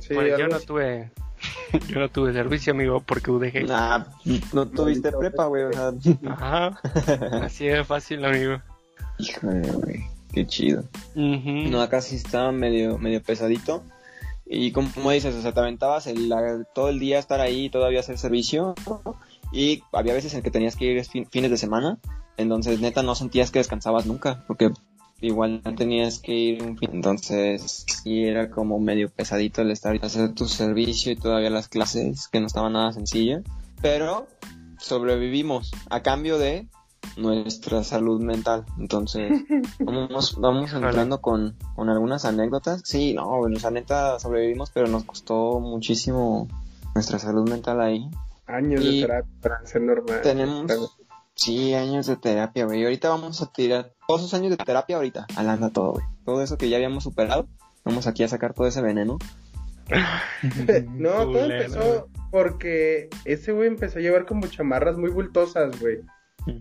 Sí, 0.00 0.14
Pues 0.14 0.36
yo 0.38 0.48
no 0.48 0.56
así. 0.56 0.66
tuve, 0.66 1.10
yo 1.88 2.00
no 2.00 2.08
tuve 2.10 2.32
servicio, 2.32 2.72
amigo, 2.72 3.00
porque 3.00 3.30
UDG. 3.30 3.66
Nah, 3.66 4.04
no 4.52 4.68
tuviste 4.68 5.12
prepa, 5.12 5.46
güey. 5.46 5.64
O 5.64 5.72
sea, 5.72 5.92
Ajá, 6.28 6.80
así 7.42 7.66
de 7.66 7.84
fácil, 7.84 8.24
amigo. 8.24 8.60
híjole, 9.18 9.70
güey. 9.72 10.04
Qué 10.32 10.46
chido. 10.46 10.82
Ujú. 11.14 11.70
No, 11.70 11.80
acá 11.80 12.00
sí 12.00 12.16
estaba 12.16 12.52
medio, 12.52 12.98
medio 12.98 13.22
pesadito. 13.22 13.82
Y 14.44 14.70
como, 14.72 14.92
como 14.92 15.10
dices, 15.10 15.34
o 15.34 15.40
sea, 15.42 15.52
te 15.52 15.60
aventabas 15.60 16.06
el, 16.06 16.28
la- 16.28 16.64
todo 16.74 16.88
el 16.90 16.98
día 16.98 17.18
estar 17.18 17.40
ahí 17.40 17.64
y 17.66 17.70
todavía 17.70 18.00
hacer 18.00 18.18
servicio. 18.18 18.74
Y 19.52 19.82
había 19.92 20.14
veces 20.14 20.34
en 20.34 20.42
que 20.42 20.50
tenías 20.50 20.76
que 20.76 20.84
ir 20.86 21.04
fin- 21.04 21.26
fines 21.30 21.50
de 21.50 21.56
semana. 21.56 21.98
Entonces, 22.36 22.80
neta, 22.80 23.02
no 23.02 23.14
sentías 23.14 23.50
que 23.50 23.58
descansabas 23.60 24.06
nunca. 24.06 24.44
Porque 24.46 24.70
igual 25.20 25.62
tenías 25.76 26.18
que 26.18 26.32
ir 26.34 26.62
un 26.62 26.76
fin. 26.76 26.90
Entonces, 26.92 27.86
sí 28.02 28.24
era 28.24 28.50
como 28.50 28.78
medio 28.78 29.08
pesadito 29.08 29.62
el 29.62 29.70
estar 29.70 29.98
hacer 30.04 30.34
tu 30.34 30.46
servicio 30.46 31.12
y 31.12 31.16
todavía 31.16 31.48
las 31.50 31.68
clases, 31.68 32.28
que 32.28 32.40
no 32.40 32.46
estaban 32.46 32.74
nada 32.74 32.92
sencillas. 32.92 33.42
Pero 33.80 34.26
sobrevivimos 34.78 35.70
a 35.90 36.02
cambio 36.02 36.38
de 36.38 36.68
nuestra 37.16 37.82
salud 37.84 38.20
mental. 38.20 38.66
Entonces, 38.78 39.32
vamos, 39.80 40.36
vamos 40.38 40.72
entrando 40.72 41.20
con, 41.22 41.56
con 41.74 41.88
algunas 41.88 42.24
anécdotas. 42.24 42.82
Sí, 42.84 43.14
no, 43.14 43.38
bueno, 43.38 43.56
o 43.56 43.60
sea, 43.60 43.70
neta 43.70 44.18
sobrevivimos, 44.18 44.70
pero 44.70 44.86
nos 44.88 45.04
costó 45.04 45.60
muchísimo 45.60 46.48
nuestra 46.94 47.18
salud 47.18 47.48
mental 47.48 47.80
ahí. 47.80 48.10
Años 48.46 48.84
Y 48.84 49.00
de 49.00 49.06
terapia 49.06 49.32
para 49.40 49.66
ser 49.66 49.82
normal. 49.82 50.20
Tenemos, 50.22 50.98
sí, 51.34 51.74
años 51.74 52.06
de 52.06 52.16
terapia, 52.16 52.64
güey. 52.64 52.80
Y 52.80 52.84
ahorita 52.84 53.08
vamos 53.08 53.42
a 53.42 53.52
tirar 53.52 53.92
todos 54.06 54.22
esos 54.22 54.34
años 54.34 54.50
de 54.50 54.56
terapia 54.56 54.96
ahorita, 54.96 55.26
alanda 55.36 55.70
todo, 55.70 55.92
güey. 55.92 56.04
Todo 56.24 56.42
eso 56.42 56.56
que 56.56 56.68
ya 56.68 56.76
habíamos 56.76 57.04
superado, 57.04 57.48
vamos 57.84 58.06
aquí 58.06 58.22
a 58.22 58.28
sacar 58.28 58.54
todo 58.54 58.66
ese 58.66 58.82
veneno. 58.82 59.18
No, 60.90 61.10
todo 61.10 61.26
Culero, 61.26 61.54
empezó 61.54 62.08
porque 62.30 63.08
ese 63.24 63.52
güey 63.52 63.68
empezó 63.68 63.98
a 63.98 64.02
llevar 64.02 64.26
como 64.26 64.46
chamarras 64.48 64.98
muy 64.98 65.10
bultosas, 65.10 65.80
güey. 65.80 66.00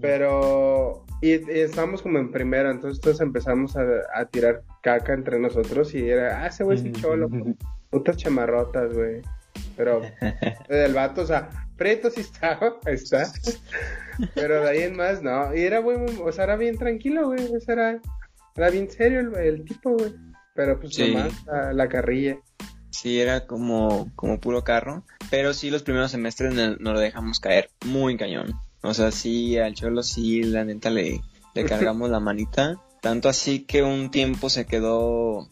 Pero. 0.01 1.05
Y, 1.21 1.31
y 1.31 1.59
estábamos 1.59 2.01
como 2.01 2.19
en 2.19 2.31
primera, 2.31 2.71
entonces 2.71 2.99
todos 3.01 3.21
empezamos 3.21 3.75
a, 3.75 3.83
a 4.13 4.25
tirar 4.25 4.63
caca 4.81 5.13
entre 5.13 5.39
nosotros 5.39 5.93
y 5.93 6.09
era, 6.09 6.43
ah, 6.43 6.47
ese 6.47 6.63
güey 6.63 6.77
es 6.77 7.01
cholo. 7.01 7.29
Putas 7.89 8.17
chamarrotas, 8.17 8.93
güey. 8.93 9.21
Pero 9.77 10.01
el 10.69 10.93
vato, 10.93 11.21
o 11.21 11.25
sea, 11.25 11.49
preto 11.77 12.09
sí 12.09 12.21
estaba, 12.21 12.77
está. 12.85 13.31
Pero 14.33 14.61
de 14.61 14.69
ahí 14.69 14.81
en 14.83 14.95
más, 14.95 15.21
no. 15.21 15.55
Y 15.55 15.61
era, 15.61 15.79
güey, 15.79 15.97
o 16.23 16.31
sea, 16.31 16.45
era 16.45 16.55
bien 16.55 16.77
tranquilo, 16.77 17.27
güey. 17.27 17.43
O 17.53 17.59
sea, 17.59 17.73
era, 17.73 18.01
era 18.55 18.69
bien 18.69 18.89
serio 18.89 19.19
el, 19.19 19.35
el 19.35 19.65
tipo, 19.65 19.91
güey. 19.91 20.13
Pero 20.53 20.79
pues 20.79 20.95
Sí. 20.95 21.13
nomás 21.13 21.33
la, 21.45 21.73
la 21.73 21.89
carrilla. 21.89 22.37
Sí, 22.89 23.19
era 23.19 23.45
como, 23.45 24.09
como 24.15 24.39
puro 24.39 24.63
carro. 24.63 25.03
Pero 25.29 25.53
sí, 25.53 25.69
los 25.69 25.83
primeros 25.83 26.11
semestres 26.11 26.53
no- 26.53 26.77
nos 26.77 26.93
lo 26.93 26.99
dejamos 26.99 27.39
caer 27.39 27.69
muy 27.85 28.15
cañón. 28.15 28.53
O 28.81 28.93
sea, 28.93 29.11
sí, 29.11 29.57
al 29.57 29.73
cholo 29.73 30.01
sí, 30.01 30.43
la 30.43 30.63
neta 30.63 30.89
le, 30.89 31.19
le 31.53 31.65
cargamos 31.65 32.09
la 32.09 32.19
manita. 32.21 32.79
Tanto 33.01 33.27
así 33.29 33.65
que 33.65 33.83
un 33.83 34.09
tiempo 34.11 34.49
se 34.49 34.65
quedó 34.65 35.49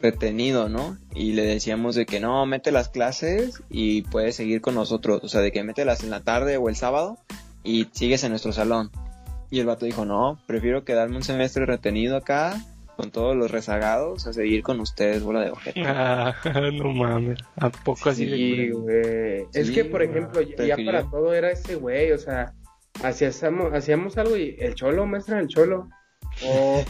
retenido, 0.00 0.68
¿no? 0.68 0.96
Y 1.14 1.32
le 1.32 1.42
decíamos 1.42 1.94
de 1.94 2.06
que 2.06 2.20
no, 2.20 2.44
mete 2.46 2.72
las 2.72 2.88
clases 2.88 3.62
y 3.68 4.02
puedes 4.02 4.36
seguir 4.36 4.60
con 4.60 4.74
nosotros. 4.74 5.22
O 5.24 5.28
sea, 5.28 5.40
de 5.40 5.52
que 5.52 5.64
mételas 5.64 6.04
en 6.04 6.10
la 6.10 6.20
tarde 6.20 6.56
o 6.56 6.68
el 6.68 6.76
sábado 6.76 7.18
y 7.64 7.88
sigues 7.92 8.24
en 8.24 8.30
nuestro 8.30 8.52
salón. 8.52 8.90
Y 9.50 9.60
el 9.60 9.66
vato 9.66 9.86
dijo, 9.86 10.04
no, 10.04 10.38
prefiero 10.46 10.84
quedarme 10.84 11.16
un 11.16 11.22
semestre 11.22 11.64
retenido 11.64 12.16
acá 12.16 12.60
con 12.96 13.12
todos 13.12 13.36
los 13.36 13.50
rezagados 13.50 14.26
a 14.26 14.32
seguir 14.32 14.62
con 14.62 14.80
ustedes, 14.80 15.22
bola 15.22 15.40
de 15.42 15.50
ojete. 15.50 15.82
Ah, 15.86 16.34
no 16.72 16.92
mames. 16.92 17.38
¿A 17.56 17.70
poco 17.70 18.10
así 18.10 18.28
Sí, 18.28 18.70
güey. 18.70 19.46
es 19.54 19.68
Sí, 19.68 19.72
que, 19.72 19.84
por 19.84 20.02
ejemplo, 20.02 20.40
ya, 20.42 20.76
para 20.76 21.08
todo 21.08 21.32
era 21.32 21.50
ese 21.50 21.76
güey, 21.76 22.10
o 22.10 22.18
sea, 22.18 22.54
hacíamos, 23.02 23.72
hacíamos 23.72 24.18
algo 24.18 24.36
y 24.36 24.56
el 24.58 24.74
cholo, 24.74 25.06
maestra, 25.06 25.38
el 25.38 25.46
cholo. 25.46 25.88
O, 26.44 26.84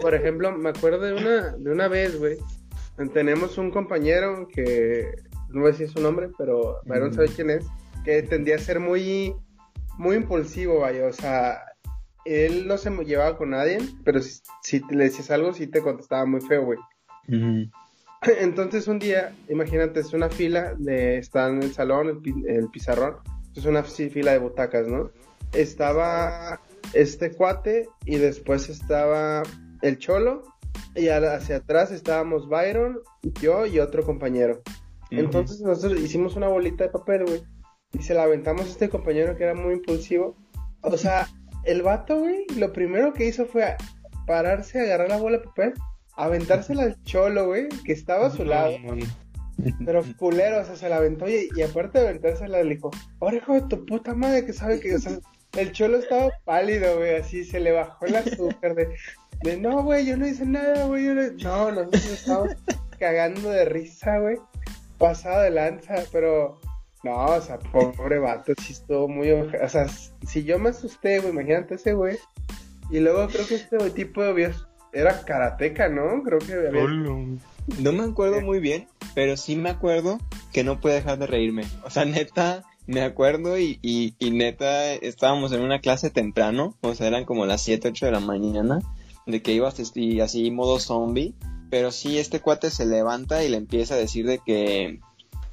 por 0.00 0.14
ejemplo, 0.14 0.52
me 0.52 0.70
acuerdo 0.70 1.00
de 1.00 1.14
una, 1.14 1.56
de 1.56 1.70
una 1.70 1.88
vez, 1.88 2.18
güey, 2.18 2.38
tenemos 3.12 3.58
un 3.58 3.70
compañero 3.70 4.48
que, 4.48 5.10
no 5.50 5.60
voy 5.60 5.70
a 5.70 5.72
decir 5.72 5.88
su 5.90 6.00
nombre, 6.00 6.30
pero 6.38 6.80
Byron 6.84 7.12
sabe 7.12 7.28
quién 7.28 7.50
es, 7.50 7.66
que 8.04 8.22
tendía 8.22 8.56
a 8.56 8.58
ser 8.58 8.80
muy, 8.80 9.34
muy 9.98 10.16
impulsivo, 10.16 10.80
vaya, 10.80 11.06
o 11.06 11.12
sea, 11.12 11.60
él 12.24 12.66
no 12.66 12.78
se 12.78 12.90
llevaba 13.04 13.36
con 13.36 13.50
nadie, 13.50 13.78
pero 14.04 14.20
si, 14.20 14.40
si 14.62 14.80
le 14.90 15.04
decías 15.04 15.30
algo, 15.30 15.52
sí 15.52 15.66
te 15.66 15.82
contestaba 15.82 16.24
muy 16.24 16.40
feo, 16.40 16.64
güey. 16.64 16.78
Entonces 18.40 18.88
un 18.88 18.98
día, 18.98 19.34
imagínate, 19.48 20.00
es 20.00 20.12
una 20.12 20.30
fila 20.30 20.74
de, 20.78 21.18
está 21.18 21.48
en 21.48 21.62
el 21.62 21.72
salón, 21.72 22.08
el, 22.08 22.48
el 22.48 22.68
pizarrón, 22.70 23.16
es 23.54 23.64
una 23.64 23.82
fila 23.82 24.32
de 24.32 24.38
butacas, 24.38 24.86
¿no? 24.86 25.10
Estaba 25.52 26.60
este 26.92 27.32
cuate 27.32 27.88
y 28.04 28.16
después 28.16 28.68
estaba 28.68 29.42
el 29.82 29.98
cholo 29.98 30.42
y 30.94 31.08
hacia 31.08 31.56
atrás 31.56 31.90
estábamos 31.90 32.48
Byron, 32.48 33.00
yo 33.40 33.66
y 33.66 33.78
otro 33.78 34.04
compañero. 34.04 34.62
Entonces 35.10 35.60
nosotros 35.60 36.00
hicimos 36.00 36.36
una 36.36 36.48
bolita 36.48 36.84
de 36.84 36.90
papel, 36.90 37.24
güey, 37.24 37.42
y 37.92 38.02
se 38.02 38.14
la 38.14 38.24
aventamos 38.24 38.62
a 38.62 38.70
este 38.70 38.88
compañero 38.88 39.36
que 39.36 39.44
era 39.44 39.54
muy 39.54 39.74
impulsivo. 39.74 40.36
O 40.82 40.96
sea, 40.96 41.28
el 41.64 41.82
vato, 41.82 42.18
güey, 42.18 42.46
lo 42.56 42.72
primero 42.72 43.12
que 43.12 43.26
hizo 43.26 43.46
fue 43.46 43.64
a- 43.64 43.76
pararse, 44.26 44.80
agarrar 44.80 45.08
la 45.08 45.18
bola 45.18 45.38
de 45.38 45.44
papel, 45.44 45.74
aventársela 46.16 46.82
al 46.82 47.02
cholo, 47.04 47.46
güey, 47.46 47.68
que 47.84 47.92
estaba 47.92 48.26
a 48.26 48.30
su 48.30 48.44
lado. 48.44 48.74
Pero 49.84 50.02
culero, 50.18 50.60
o 50.60 50.64
sea, 50.64 50.76
se 50.76 50.88
la 50.88 50.96
aventó 50.96 51.28
y, 51.28 51.48
y 51.56 51.62
aparte 51.62 51.98
de 51.98 52.08
aventársela 52.08 52.62
le 52.62 52.74
dijo, 52.74 52.90
ahora 53.20 53.36
hijo 53.36 53.54
de 53.54 53.62
tu 53.62 53.86
puta 53.86 54.14
madre 54.14 54.44
que 54.44 54.52
sabe 54.52 54.80
que, 54.80 54.94
o 54.94 54.98
sea, 54.98 55.18
el 55.56 55.72
cholo 55.72 55.98
estaba 55.98 56.30
pálido, 56.44 56.98
güey, 56.98 57.16
así 57.16 57.44
se 57.44 57.60
le 57.60 57.72
bajó 57.72 58.06
el 58.06 58.16
azúcar 58.16 58.74
de, 58.74 58.88
de 59.42 59.56
no, 59.56 59.82
güey, 59.82 60.06
yo 60.06 60.16
no 60.16 60.26
hice 60.26 60.44
nada, 60.46 60.84
güey, 60.86 61.06
yo 61.06 61.14
no, 61.14 61.22
no, 61.32 61.72
nosotros 61.72 62.06
estábamos 62.06 62.56
cagando 62.98 63.50
de 63.50 63.64
risa, 63.64 64.18
güey, 64.18 64.36
pasado 64.98 65.42
de 65.42 65.50
lanza, 65.50 65.96
pero, 66.12 66.60
no, 67.04 67.26
o 67.26 67.40
sea, 67.40 67.58
pobre 67.58 68.18
vato, 68.18 68.52
sí 68.60 68.72
estuvo 68.72 69.08
muy, 69.08 69.30
o 69.30 69.68
sea, 69.68 69.86
si 70.26 70.44
yo 70.44 70.58
me 70.58 70.70
asusté, 70.70 71.20
güey, 71.20 71.32
imagínate 71.32 71.74
ese 71.74 71.94
güey, 71.94 72.18
y 72.90 73.00
luego 73.00 73.26
creo 73.28 73.46
que 73.46 73.56
este 73.56 73.90
tipo 73.90 74.22
había, 74.22 74.52
era 74.92 75.24
karateca, 75.24 75.88
¿no? 75.88 76.22
Creo 76.22 76.38
que 76.38 76.54
había... 76.54 76.86
No 77.80 77.92
me 77.92 78.04
acuerdo 78.04 78.40
muy 78.42 78.60
bien, 78.60 78.86
pero 79.14 79.36
sí 79.36 79.56
me 79.56 79.70
acuerdo 79.70 80.18
que 80.52 80.62
no 80.62 80.80
pude 80.80 80.94
dejar 80.94 81.18
de 81.18 81.26
reírme. 81.26 81.64
O 81.82 81.90
sea, 81.90 82.04
neta, 82.04 82.62
me 82.86 83.02
acuerdo 83.02 83.58
y, 83.58 83.78
y, 83.82 84.14
y 84.18 84.30
neta 84.30 84.92
estábamos 84.92 85.52
en 85.52 85.62
una 85.62 85.80
clase 85.80 86.10
temprano, 86.10 86.76
o 86.80 86.94
sea, 86.94 87.08
eran 87.08 87.24
como 87.24 87.46
las 87.46 87.62
7, 87.62 87.88
8 87.88 88.06
de 88.06 88.12
la 88.12 88.20
mañana, 88.20 88.80
de 89.26 89.42
que 89.42 89.52
ibas 89.52 89.78
así, 89.80 90.20
así 90.20 90.50
modo 90.50 90.78
zombie, 90.78 91.34
pero 91.70 91.90
sí 91.90 92.18
este 92.18 92.40
cuate 92.40 92.70
se 92.70 92.86
levanta 92.86 93.42
y 93.42 93.48
le 93.48 93.56
empieza 93.56 93.94
a 93.94 93.98
decir 93.98 94.26
de 94.26 94.38
que, 94.38 95.00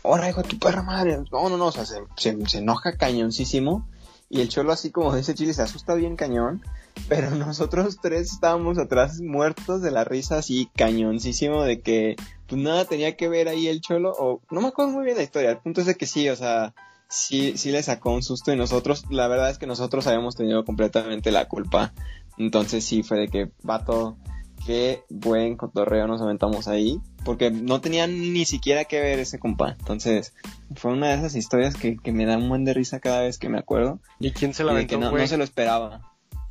ahora 0.04 0.30
hijo 0.30 0.44
de 0.44 0.50
tu 0.50 0.60
perra 0.60 0.84
madre, 0.84 1.18
no, 1.32 1.50
no, 1.50 1.58
no, 1.58 1.68
o 1.68 1.72
sea, 1.72 1.86
se, 1.86 2.04
se, 2.18 2.38
se 2.48 2.60
enoja 2.60 2.98
cañoncísimo. 2.98 3.88
Y 4.30 4.42
el 4.42 4.50
cholo 4.50 4.72
así 4.72 4.90
como 4.90 5.16
dice 5.16 5.36
Chile 5.36 5.54
se 5.54 5.62
asusta 5.62 5.94
bien 5.94 6.16
cañón. 6.16 6.64
Pero 7.08 7.30
nosotros 7.36 7.98
tres 8.02 8.32
estábamos 8.32 8.80
atrás 8.80 9.22
muertos 9.22 9.84
de 9.84 9.92
la 9.92 10.04
risa 10.04 10.38
así 10.38 10.70
cañoncísimo 10.76 11.64
de 11.64 11.82
que 11.82 12.16
pues 12.48 12.60
nada 12.60 12.86
tenía 12.86 13.16
que 13.16 13.30
ver 13.30 13.48
ahí 13.48 13.68
el 13.68 13.82
cholo 13.82 14.12
o 14.18 14.42
no 14.50 14.62
me 14.62 14.70
acuerdo 14.70 14.92
muy 14.92 15.06
bien 15.06 15.18
la 15.18 15.24
historia. 15.24 15.52
El 15.52 15.60
punto 15.60 15.82
es 15.82 15.88
de 15.88 15.96
que 15.96 16.08
sí, 16.08 16.30
o 16.30 16.36
sea, 16.36 16.74
sí, 17.14 17.58
sí 17.58 17.72
le 17.72 17.84
sacó 17.84 18.12
un 18.12 18.24
susto 18.24 18.52
y 18.52 18.56
nosotros, 18.56 19.06
la 19.10 19.28
verdad 19.28 19.50
es 19.50 19.58
que 19.58 19.68
nosotros 19.68 20.08
habíamos 20.08 20.36
tenido 20.36 20.66
completamente 20.66 21.32
la 21.32 21.48
culpa. 21.48 21.94
Entonces 22.38 22.84
sí 22.84 23.04
fue 23.04 23.20
de 23.20 23.28
que 23.28 23.52
vato, 23.62 24.18
qué 24.66 25.04
buen 25.10 25.56
cotorreo 25.56 26.08
nos 26.08 26.22
aventamos 26.22 26.68
ahí. 26.68 27.00
Porque 27.24 27.52
no 27.52 27.80
tenía 27.80 28.08
ni 28.08 28.46
siquiera 28.46 28.86
que 28.86 29.00
ver 29.00 29.20
ese 29.20 29.40
compa. 29.40 29.76
Entonces 29.80 30.34
fue 30.76 30.92
una 30.92 31.10
de 31.10 31.16
esas 31.16 31.36
historias 31.36 31.76
que, 31.76 31.98
que 31.98 32.12
me 32.12 32.26
da 32.26 32.38
un 32.38 32.50
buen 32.50 32.66
de 32.66 32.74
risa 32.74 33.00
cada 33.00 33.22
vez 33.22 33.38
que 33.38 33.48
me 33.48 33.60
acuerdo. 33.60 34.00
¿Y 34.20 34.32
quién 34.32 34.54
se 34.54 34.64
Y 34.64 34.66
la 34.66 34.74
de 34.74 34.88
que 34.88 34.96
aventó, 34.96 35.18
no, 35.18 35.28
se 35.28 35.38
lo 35.38 35.44
esperaba. 35.44 36.02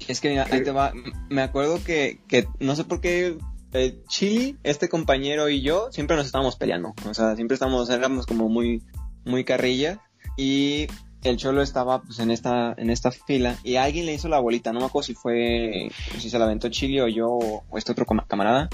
Es 0.09 0.21
que 0.21 0.31
mira, 0.31 0.47
ahí 0.51 0.63
te 0.63 0.71
va. 0.71 0.93
Me 1.29 1.43
acuerdo 1.43 1.83
que, 1.85 2.21
que 2.29 2.47
no 2.59 2.75
sé 2.75 2.85
por 2.85 3.01
qué 3.01 3.37
eh, 3.73 4.03
Chili, 4.07 4.59
este 4.63 4.89
compañero 4.89 5.49
y 5.49 5.61
yo 5.61 5.91
siempre 5.93 6.17
nos 6.17 6.27
estábamos 6.27 6.57
peleando. 6.57 6.95
O 7.09 7.15
sea, 7.15 7.35
siempre 7.37 7.55
estábamos, 7.55 7.91
éramos 7.91 8.27
como 8.27 8.49
muy, 8.49 8.83
muy 9.25 9.45
carrilla. 9.45 10.01
Y 10.37 10.87
el 11.25 11.37
cholo 11.37 11.63
estaba 11.63 12.03
pues 12.03 12.19
en 12.19 12.31
esta, 12.31 12.75
en 12.77 12.91
esta 12.91 13.11
fila 13.13 13.57
y 13.63 13.77
alguien 13.77 14.07
le 14.07 14.15
hizo 14.15 14.29
la 14.29 14.41
bolita. 14.41 14.73
No 14.73 14.81
me 14.81 14.87
acuerdo 14.87 15.07
si 15.07 15.15
fue, 15.15 15.91
si 16.19 16.31
se 16.31 16.39
la 16.39 16.47
aventó 16.47 16.69
Chili 16.69 17.01
o 17.01 17.09
yo 17.09 17.29
o, 17.31 17.79
este 17.79 17.93
otro 17.93 18.07
cama- 18.07 18.27
camarada. 18.27 18.69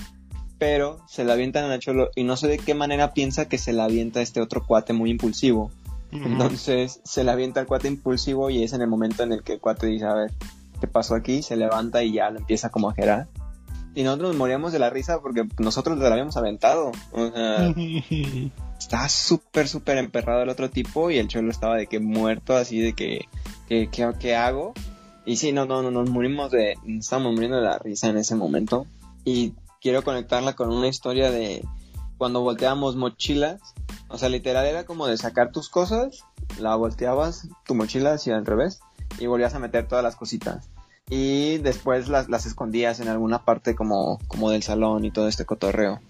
Pero 0.58 0.98
se 1.06 1.24
la 1.24 1.34
avientan 1.34 1.70
al 1.70 1.78
cholo 1.78 2.10
y 2.16 2.24
no 2.24 2.36
sé 2.36 2.48
de 2.48 2.58
qué 2.58 2.74
manera 2.74 3.12
piensa 3.14 3.48
que 3.48 3.58
se 3.58 3.72
la 3.72 3.84
avienta 3.84 4.20
este 4.22 4.40
otro 4.40 4.66
cuate 4.66 4.92
muy 4.92 5.10
impulsivo. 5.10 5.70
Entonces 6.10 7.00
se 7.04 7.22
la 7.22 7.32
avienta 7.32 7.60
al 7.60 7.66
cuate 7.66 7.86
impulsivo 7.86 8.48
y 8.50 8.62
es 8.62 8.72
en 8.72 8.80
el 8.80 8.88
momento 8.88 9.22
en 9.22 9.32
el 9.32 9.42
que 9.42 9.52
el 9.54 9.60
cuate 9.60 9.86
dice, 9.86 10.06
a 10.06 10.14
ver, 10.14 10.32
¿qué 10.80 10.86
pasó 10.88 11.14
aquí? 11.14 11.42
Se 11.42 11.54
levanta 11.56 12.02
y 12.02 12.12
ya 12.12 12.30
lo 12.30 12.38
empieza 12.38 12.70
como 12.70 12.88
a 12.90 12.94
gerar. 12.94 13.28
Y 13.94 14.02
nosotros 14.04 14.30
nos 14.30 14.38
moríamos 14.38 14.72
de 14.72 14.78
la 14.78 14.90
risa 14.90 15.20
porque 15.20 15.46
nosotros 15.58 15.98
lo 15.98 16.06
habíamos 16.06 16.36
aventado. 16.36 16.92
O 17.12 17.30
sea, 17.30 17.72
estaba 18.78 19.08
súper, 19.08 19.68
súper 19.68 19.98
emperrado 19.98 20.42
el 20.42 20.48
otro 20.48 20.70
tipo 20.70 21.10
y 21.10 21.18
el 21.18 21.28
cholo 21.28 21.50
estaba 21.50 21.76
de 21.76 21.86
que 21.86 22.00
muerto, 22.00 22.56
así 22.56 22.80
de 22.80 22.92
que, 22.94 23.26
que, 23.68 23.88
que- 23.90 24.14
¿qué 24.18 24.36
hago? 24.36 24.72
Y 25.26 25.36
sí, 25.36 25.52
no, 25.52 25.66
no, 25.66 25.82
no, 25.82 25.90
nos 25.90 26.08
morimos 26.08 26.50
de, 26.50 26.76
nos 26.84 27.04
estábamos 27.04 27.32
muriendo 27.34 27.58
de 27.58 27.64
la 27.64 27.78
risa 27.78 28.08
en 28.08 28.16
ese 28.16 28.34
momento. 28.34 28.86
Y 29.24 29.52
quiero 29.82 30.02
conectarla 30.02 30.54
con 30.54 30.70
una 30.72 30.88
historia 30.88 31.30
de 31.30 31.62
cuando 32.16 32.40
volteábamos 32.40 32.96
mochilas. 32.96 33.60
O 34.08 34.16
sea, 34.16 34.30
literal 34.30 34.64
era 34.64 34.84
como 34.84 35.06
de 35.06 35.18
sacar 35.18 35.52
tus 35.52 35.68
cosas, 35.68 36.24
la 36.58 36.74
volteabas, 36.76 37.46
tu 37.66 37.74
mochila 37.74 38.14
hacia 38.14 38.36
al 38.36 38.46
revés, 38.46 38.80
y 39.18 39.26
volvías 39.26 39.54
a 39.54 39.58
meter 39.58 39.86
todas 39.86 40.02
las 40.02 40.16
cositas. 40.16 40.70
Y 41.10 41.58
después 41.58 42.08
las, 42.08 42.28
las 42.30 42.46
escondías 42.46 43.00
en 43.00 43.08
alguna 43.08 43.44
parte 43.44 43.74
como, 43.74 44.18
como 44.28 44.50
del 44.50 44.62
salón 44.62 45.04
y 45.04 45.10
todo 45.10 45.28
este 45.28 45.44
cotorreo. 45.44 46.00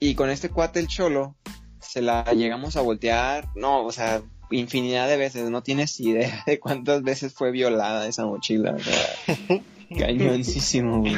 Y 0.00 0.16
con 0.16 0.28
este 0.28 0.48
cuate 0.50 0.80
el 0.80 0.88
cholo, 0.88 1.36
se 1.80 2.02
la 2.02 2.24
llegamos 2.32 2.76
a 2.76 2.82
voltear, 2.82 3.48
no, 3.54 3.84
o 3.84 3.92
sea, 3.92 4.22
infinidad 4.50 5.08
de 5.08 5.16
veces, 5.16 5.50
no 5.50 5.62
tienes 5.62 5.98
idea 6.00 6.42
de 6.46 6.58
cuántas 6.58 7.02
veces 7.02 7.32
fue 7.32 7.50
violada 7.50 8.06
esa 8.06 8.26
mochila, 8.26 8.74
o 8.74 8.78
sea, 8.78 9.62
cañoncísimo, 9.98 11.00
güey. 11.00 11.16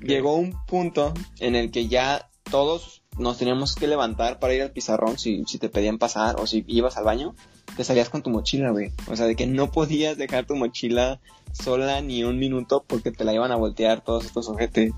Llegó 0.00 0.36
un 0.36 0.56
punto 0.66 1.12
en 1.38 1.54
el 1.54 1.70
que 1.70 1.88
ya 1.88 2.30
todos 2.50 3.02
nos 3.18 3.38
teníamos 3.38 3.74
que 3.74 3.86
levantar 3.86 4.38
para 4.38 4.54
ir 4.54 4.62
al 4.62 4.70
pizarrón 4.70 5.18
si, 5.18 5.44
si 5.46 5.58
te 5.58 5.68
pedían 5.68 5.98
pasar 5.98 6.36
o 6.38 6.46
si 6.46 6.64
ibas 6.66 6.96
al 6.96 7.04
baño, 7.04 7.34
te 7.76 7.84
salías 7.84 8.08
con 8.08 8.22
tu 8.22 8.30
mochila, 8.30 8.70
güey. 8.70 8.92
O 9.08 9.16
sea, 9.16 9.26
de 9.26 9.36
que 9.36 9.46
no 9.46 9.70
podías 9.70 10.16
dejar 10.16 10.46
tu 10.46 10.56
mochila 10.56 11.20
sola 11.52 12.00
ni 12.00 12.24
un 12.24 12.38
minuto 12.38 12.84
porque 12.86 13.10
te 13.10 13.24
la 13.24 13.34
iban 13.34 13.52
a 13.52 13.56
voltear 13.56 14.02
todos 14.02 14.24
estos 14.24 14.48
ojetes. 14.48 14.92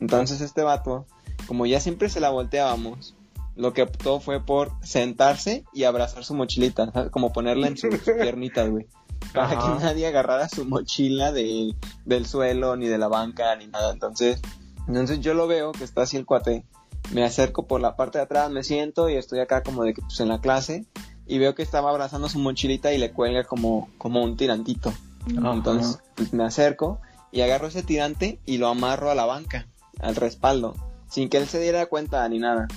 Entonces 0.00 0.40
este 0.40 0.62
vato, 0.62 1.06
como 1.46 1.66
ya 1.66 1.80
siempre 1.80 2.08
se 2.08 2.20
la 2.20 2.30
volteábamos, 2.30 3.13
lo 3.56 3.72
que 3.72 3.82
optó 3.82 4.20
fue 4.20 4.44
por 4.44 4.72
sentarse 4.82 5.64
y 5.72 5.84
abrazar 5.84 6.24
su 6.24 6.34
mochilita, 6.34 6.90
¿sabes? 6.92 7.10
como 7.10 7.32
ponerla 7.32 7.68
en 7.68 7.76
sus 7.76 7.94
piernitas, 8.20 8.68
güey. 8.70 8.86
Para 9.32 9.50
Ajá. 9.50 9.78
que 9.78 9.84
nadie 9.84 10.06
agarrara 10.06 10.48
su 10.48 10.64
mochila 10.64 11.32
de, 11.32 11.74
del 12.04 12.26
suelo, 12.26 12.76
ni 12.76 12.88
de 12.88 12.98
la 12.98 13.08
banca, 13.08 13.54
ni 13.56 13.66
nada. 13.66 13.92
Entonces, 13.92 14.40
entonces 14.86 15.20
yo 15.20 15.34
lo 15.34 15.46
veo 15.46 15.72
que 15.72 15.84
está 15.84 16.02
así 16.02 16.16
el 16.16 16.26
cuate. 16.26 16.64
Me 17.12 17.24
acerco 17.24 17.66
por 17.66 17.80
la 17.80 17.96
parte 17.96 18.18
de 18.18 18.24
atrás, 18.24 18.50
me 18.50 18.62
siento 18.62 19.08
y 19.08 19.14
estoy 19.16 19.40
acá 19.40 19.62
como 19.62 19.84
de 19.84 19.94
que 19.94 20.02
pues 20.02 20.20
en 20.20 20.28
la 20.28 20.40
clase. 20.40 20.84
Y 21.26 21.38
veo 21.38 21.54
que 21.54 21.62
estaba 21.62 21.90
abrazando 21.90 22.28
su 22.28 22.38
mochilita 22.38 22.92
y 22.92 22.98
le 22.98 23.12
cuelga 23.12 23.44
como, 23.44 23.88
como 23.98 24.22
un 24.22 24.36
tirantito. 24.36 24.92
Ajá. 25.38 25.54
Entonces, 25.54 25.98
pues 26.16 26.32
me 26.34 26.44
acerco 26.44 27.00
y 27.32 27.40
agarro 27.40 27.68
ese 27.68 27.82
tirante 27.82 28.40
y 28.44 28.58
lo 28.58 28.68
amarro 28.68 29.10
a 29.10 29.14
la 29.14 29.24
banca, 29.24 29.66
al 30.00 30.16
respaldo, 30.16 30.74
sin 31.08 31.28
que 31.28 31.38
él 31.38 31.48
se 31.48 31.60
diera 31.60 31.86
cuenta 31.86 32.28
ni 32.28 32.38
nada. 32.38 32.68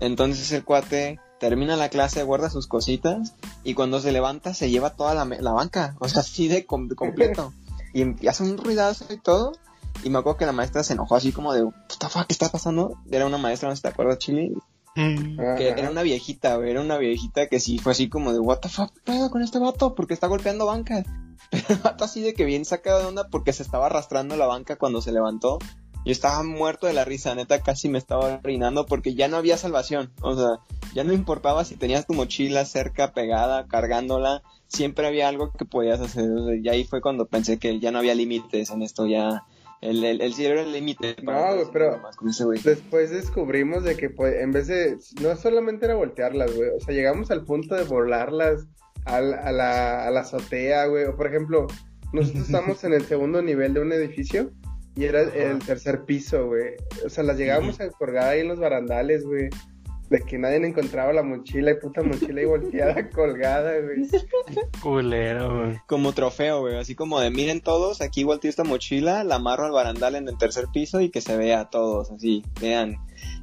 Entonces 0.00 0.50
el 0.52 0.64
cuate 0.64 1.18
termina 1.40 1.76
la 1.76 1.88
clase, 1.88 2.22
guarda 2.22 2.50
sus 2.50 2.66
cositas 2.66 3.34
y 3.64 3.74
cuando 3.74 4.00
se 4.00 4.12
levanta 4.12 4.54
se 4.54 4.70
lleva 4.70 4.90
toda 4.94 5.14
la, 5.14 5.52
banca, 5.52 5.96
o 6.00 6.08
sea, 6.08 6.20
así 6.20 6.48
de, 6.48 6.64
com- 6.66 6.88
de 6.88 6.94
completo. 6.94 7.52
Y, 7.92 8.02
em- 8.02 8.16
y 8.20 8.26
hace 8.28 8.42
un 8.42 8.56
ruidazo 8.58 9.06
y 9.12 9.18
todo. 9.18 9.52
Y 10.04 10.10
me 10.10 10.18
acuerdo 10.18 10.36
que 10.38 10.46
la 10.46 10.52
maestra 10.52 10.82
se 10.84 10.92
enojó 10.92 11.16
así 11.16 11.32
como 11.32 11.52
de, 11.54 11.64
puta 11.88 12.08
fuck, 12.10 12.26
¿qué 12.26 12.34
está 12.34 12.50
pasando? 12.50 12.98
Era 13.10 13.26
una 13.26 13.38
maestra, 13.38 13.68
no 13.68 13.74
sé 13.74 13.78
si 13.78 13.82
te 13.82 13.88
acuerdas, 13.88 14.18
Chile, 14.18 14.52
Mm. 14.98 15.36
que 15.58 15.68
era 15.76 15.90
una 15.90 16.00
viejita, 16.00 16.56
güey, 16.56 16.70
era 16.70 16.80
una 16.80 16.96
viejita 16.96 17.48
que 17.48 17.60
sí 17.60 17.78
fue 17.78 17.92
así 17.92 18.08
como 18.08 18.32
de, 18.32 18.38
what 18.38 18.60
the 18.60 18.70
fuck, 18.70 18.90
¿qué 18.94 19.00
pedo 19.04 19.30
con 19.30 19.42
este 19.42 19.58
vato? 19.58 19.94
Porque 19.94 20.14
está 20.14 20.26
golpeando 20.26 20.64
banca. 20.64 21.04
Pero 21.50 21.64
el 21.68 21.76
vato 21.76 22.04
así 22.04 22.22
de 22.22 22.32
que 22.32 22.46
bien 22.46 22.64
sacado 22.64 23.00
de 23.00 23.04
onda 23.06 23.28
porque 23.28 23.52
se 23.52 23.62
estaba 23.62 23.86
arrastrando 23.86 24.36
la 24.36 24.46
banca 24.46 24.76
cuando 24.76 25.02
se 25.02 25.12
levantó. 25.12 25.58
Yo 26.06 26.12
estaba 26.12 26.42
muerto 26.44 26.86
de 26.86 26.92
la 26.94 27.04
risa, 27.04 27.34
neta, 27.34 27.60
casi 27.62 27.88
me 27.88 27.98
estaba 27.98 28.40
orinando 28.42 28.86
porque 28.86 29.14
ya 29.14 29.26
no 29.28 29.36
había 29.36 29.58
salvación. 29.58 30.12
O 30.22 30.34
sea, 30.36 30.60
ya 30.94 31.02
no 31.04 31.12
importaba 31.12 31.64
si 31.64 31.74
tenías 31.76 32.06
tu 32.06 32.14
mochila 32.14 32.64
cerca, 32.64 33.12
pegada, 33.12 33.66
cargándola, 33.66 34.42
siempre 34.68 35.06
había 35.08 35.26
algo 35.28 35.50
que 35.52 35.64
podías 35.64 36.00
hacer. 36.00 36.30
O 36.30 36.46
sea, 36.46 36.54
y 36.54 36.68
ahí 36.68 36.84
fue 36.84 37.00
cuando 37.00 37.26
pensé 37.26 37.58
que 37.58 37.80
ya 37.80 37.90
no 37.90 37.98
había 37.98 38.14
límites 38.14 38.70
en 38.70 38.82
esto, 38.82 39.06
ya 39.08 39.42
el, 39.80 40.04
el, 40.04 40.20
el 40.20 40.32
cielo 40.32 40.54
era 40.54 40.62
el 40.62 40.72
límite. 40.72 41.16
No, 41.24 41.32
güey, 41.56 41.66
pero-. 41.72 42.00
Después 42.62 43.10
descubrimos 43.10 43.82
de 43.82 43.96
que 43.96 44.08
pues, 44.08 44.36
en 44.40 44.52
vez 44.52 44.68
de, 44.68 44.96
no 45.20 45.34
solamente 45.36 45.86
era 45.86 45.96
voltearlas, 45.96 46.54
güey, 46.54 46.70
o 46.70 46.80
sea, 46.80 46.94
llegamos 46.94 47.32
al 47.32 47.44
punto 47.44 47.74
de 47.74 47.82
volarlas 47.82 48.64
al- 49.06 49.34
a, 49.34 49.50
la, 49.50 50.06
a 50.06 50.10
la 50.12 50.20
azotea, 50.20 50.86
güey, 50.86 51.04
o 51.06 51.16
por 51.16 51.26
ejemplo, 51.26 51.66
nosotros 52.12 52.44
estamos 52.46 52.84
en 52.84 52.92
el 52.94 53.04
segundo 53.06 53.42
nivel 53.42 53.74
de 53.74 53.80
un 53.80 53.92
edificio 53.92 54.52
y 54.96 55.04
era 55.04 55.20
el 55.20 55.58
tercer 55.58 56.04
piso, 56.04 56.46
güey, 56.46 56.74
o 57.04 57.10
sea, 57.10 57.22
las 57.22 57.36
llegábamos 57.36 57.78
a 57.80 57.90
colgar 57.90 58.30
ahí 58.30 58.40
en 58.40 58.48
los 58.48 58.58
barandales, 58.58 59.24
güey, 59.24 59.50
de 60.08 60.20
que 60.20 60.38
nadie 60.38 60.56
encontraba 60.56 61.12
la 61.12 61.22
mochila 61.22 61.72
y 61.72 61.74
puta 61.74 62.02
mochila 62.02 62.40
y 62.40 62.46
volteada 62.46 63.10
colgada, 63.14 63.74
güey. 63.80 64.08
Culero, 64.80 65.54
güey. 65.54 65.76
como 65.86 66.12
trofeo, 66.12 66.60
güey, 66.60 66.76
así 66.76 66.94
como 66.94 67.20
de 67.20 67.30
miren 67.30 67.60
todos, 67.60 68.00
aquí 68.00 68.24
volteé 68.24 68.48
esta 68.48 68.64
mochila, 68.64 69.22
la 69.22 69.34
amarro 69.34 69.66
al 69.66 69.72
barandal 69.72 70.14
en 70.14 70.28
el 70.28 70.38
tercer 70.38 70.66
piso 70.72 71.02
y 71.02 71.10
que 71.10 71.20
se 71.20 71.36
vea 71.36 71.60
a 71.60 71.70
todos, 71.70 72.10
así, 72.10 72.42
vean. 72.58 72.96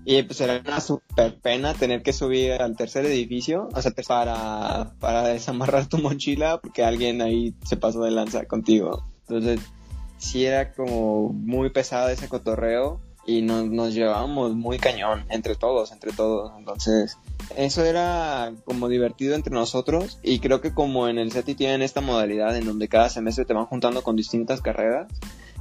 Y 0.05 0.21
pues 0.23 0.41
era 0.41 0.59
una 0.59 0.81
super 0.81 1.39
pena 1.39 1.75
tener 1.75 2.01
que 2.01 2.13
subir 2.13 2.53
al 2.53 2.75
tercer 2.75 3.05
edificio, 3.05 3.69
o 3.73 3.81
sea, 3.81 3.91
para, 4.07 4.93
para 4.99 5.27
desamarrar 5.27 5.87
tu 5.87 5.97
mochila 5.99 6.59
porque 6.59 6.83
alguien 6.83 7.21
ahí 7.21 7.53
se 7.63 7.77
pasó 7.77 8.03
de 8.03 8.11
lanza 8.11 8.45
contigo. 8.45 9.05
Entonces, 9.27 9.59
sí 10.23 10.45
era 10.45 10.73
como 10.73 11.29
muy 11.29 11.69
pesado 11.69 12.09
ese 12.09 12.27
cotorreo 12.27 12.99
y 13.25 13.41
nos, 13.41 13.65
nos 13.65 13.93
llevábamos 13.93 14.53
muy 14.53 14.79
cañón, 14.79 15.25
entre 15.29 15.55
todos, 15.55 15.91
entre 15.91 16.11
todos. 16.11 16.51
Entonces, 16.57 17.17
eso 17.55 17.83
era 17.83 18.51
como 18.65 18.89
divertido 18.89 19.35
entre 19.35 19.53
nosotros 19.53 20.19
y 20.23 20.39
creo 20.39 20.61
que 20.61 20.73
como 20.73 21.07
en 21.07 21.17
el 21.17 21.31
SETI 21.31 21.55
tienen 21.55 21.81
esta 21.81 22.01
modalidad 22.01 22.55
en 22.57 22.65
donde 22.65 22.87
cada 22.87 23.09
semestre 23.09 23.45
te 23.45 23.53
van 23.53 23.65
juntando 23.65 24.01
con 24.01 24.15
distintas 24.15 24.61
carreras, 24.61 25.07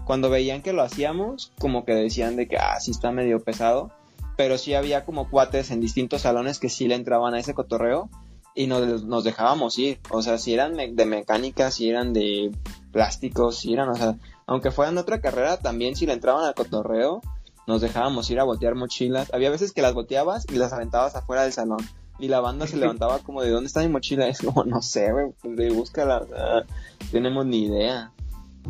cuando 0.05 0.31
veían 0.31 0.63
que 0.63 0.73
lo 0.73 0.83
hacíamos, 0.83 1.53
como 1.59 1.85
que 1.85 1.95
decían 1.95 2.37
de 2.37 2.49
que, 2.49 2.57
ah, 2.57 2.81
sí 2.81 2.91
está 2.91 3.13
medio 3.13 3.41
pesado, 3.41 3.93
pero 4.37 4.59
sí 4.59 4.75
había 4.75 5.05
como 5.05 5.31
cuates 5.31 5.71
en 5.71 5.81
distintos 5.81 6.23
salones 6.23 6.59
que 6.59 6.69
sí 6.69 6.89
le 6.89 6.97
entraban 6.97 7.35
a 7.35 7.39
ese 7.39 7.55
cotorreo 7.55 8.09
y 8.55 8.67
nos, 8.67 9.05
nos 9.05 9.25
dejábamos 9.25 9.79
ir, 9.79 10.01
o 10.11 10.21
sea, 10.23 10.39
si 10.39 10.53
eran 10.53 10.77
de 10.77 11.07
mecánica, 11.07 11.71
si 11.71 11.89
eran 11.89 12.13
de 12.13 12.51
plásticos, 12.91 13.59
si 13.59 13.73
eran, 13.73 13.89
o 13.89 13.95
sea, 13.95 14.17
aunque 14.47 14.71
fueran 14.71 14.99
otra 14.99 15.21
carrera, 15.21 15.57
también 15.57 15.97
si 15.97 16.07
le 16.07 16.13
entraban 16.13 16.45
al 16.45 16.55
cotorreo, 16.55 17.21
nos 17.67 17.81
dejábamos 17.81 18.29
ir 18.31 18.41
a 18.41 18.45
voltear 18.45 18.75
mochilas. 18.75 19.33
Había 19.33 19.51
veces 19.51 19.73
que 19.73 19.83
las 19.83 19.95
volteabas 19.95 20.47
y 20.53 20.57
las 20.57 20.73
aventabas 20.73 21.15
afuera 21.15 21.43
del 21.43 21.53
salón. 21.53 21.79
Y 22.19 22.29
la 22.29 22.41
banda 22.41 22.67
se 22.67 22.77
levantaba 22.79 23.19
como 23.21 23.43
de 23.43 23.51
¿dónde 23.51 23.69
está 23.69 23.81
mi 23.81 23.89
mochila? 23.89 24.27
Es 24.29 24.41
como, 24.41 24.65
no 24.65 24.83
sé, 24.83 25.13
güey, 25.13 25.33
pues 25.41 25.57
de 25.57 25.71
búscala. 25.71 26.27
tenemos 27.11 27.47
ni 27.47 27.65
idea. 27.65 28.13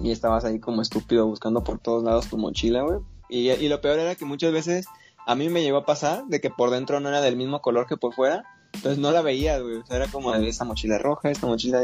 Y 0.02 0.10
estabas 0.10 0.44
ahí 0.44 0.58
como 0.58 0.82
estúpido 0.82 1.26
buscando 1.26 1.62
por 1.64 1.78
todos 1.78 2.02
lados 2.02 2.28
tu 2.28 2.38
mochila, 2.38 2.82
güey. 2.82 3.00
Y, 3.28 3.50
y 3.50 3.68
lo 3.68 3.80
peor 3.80 3.98
era 3.98 4.14
que 4.14 4.24
muchas 4.24 4.52
veces 4.52 4.86
a 5.26 5.34
mí 5.34 5.48
me 5.48 5.62
llegó 5.62 5.78
a 5.78 5.86
pasar 5.86 6.26
de 6.26 6.40
que 6.40 6.50
por 6.50 6.70
dentro 6.70 7.00
no 7.00 7.08
era 7.08 7.20
del 7.20 7.36
mismo 7.36 7.60
color 7.60 7.86
que 7.86 7.96
por 7.96 8.14
fuera. 8.14 8.44
Entonces 8.74 8.98
no 8.98 9.10
la 9.12 9.22
veías, 9.22 9.60
güey. 9.62 9.76
O 9.76 9.86
sea, 9.86 9.96
era 9.96 10.06
como 10.08 10.32
de 10.32 10.48
esta 10.48 10.64
mochila 10.64 10.98
roja, 10.98 11.30
esta 11.30 11.46
mochila. 11.46 11.82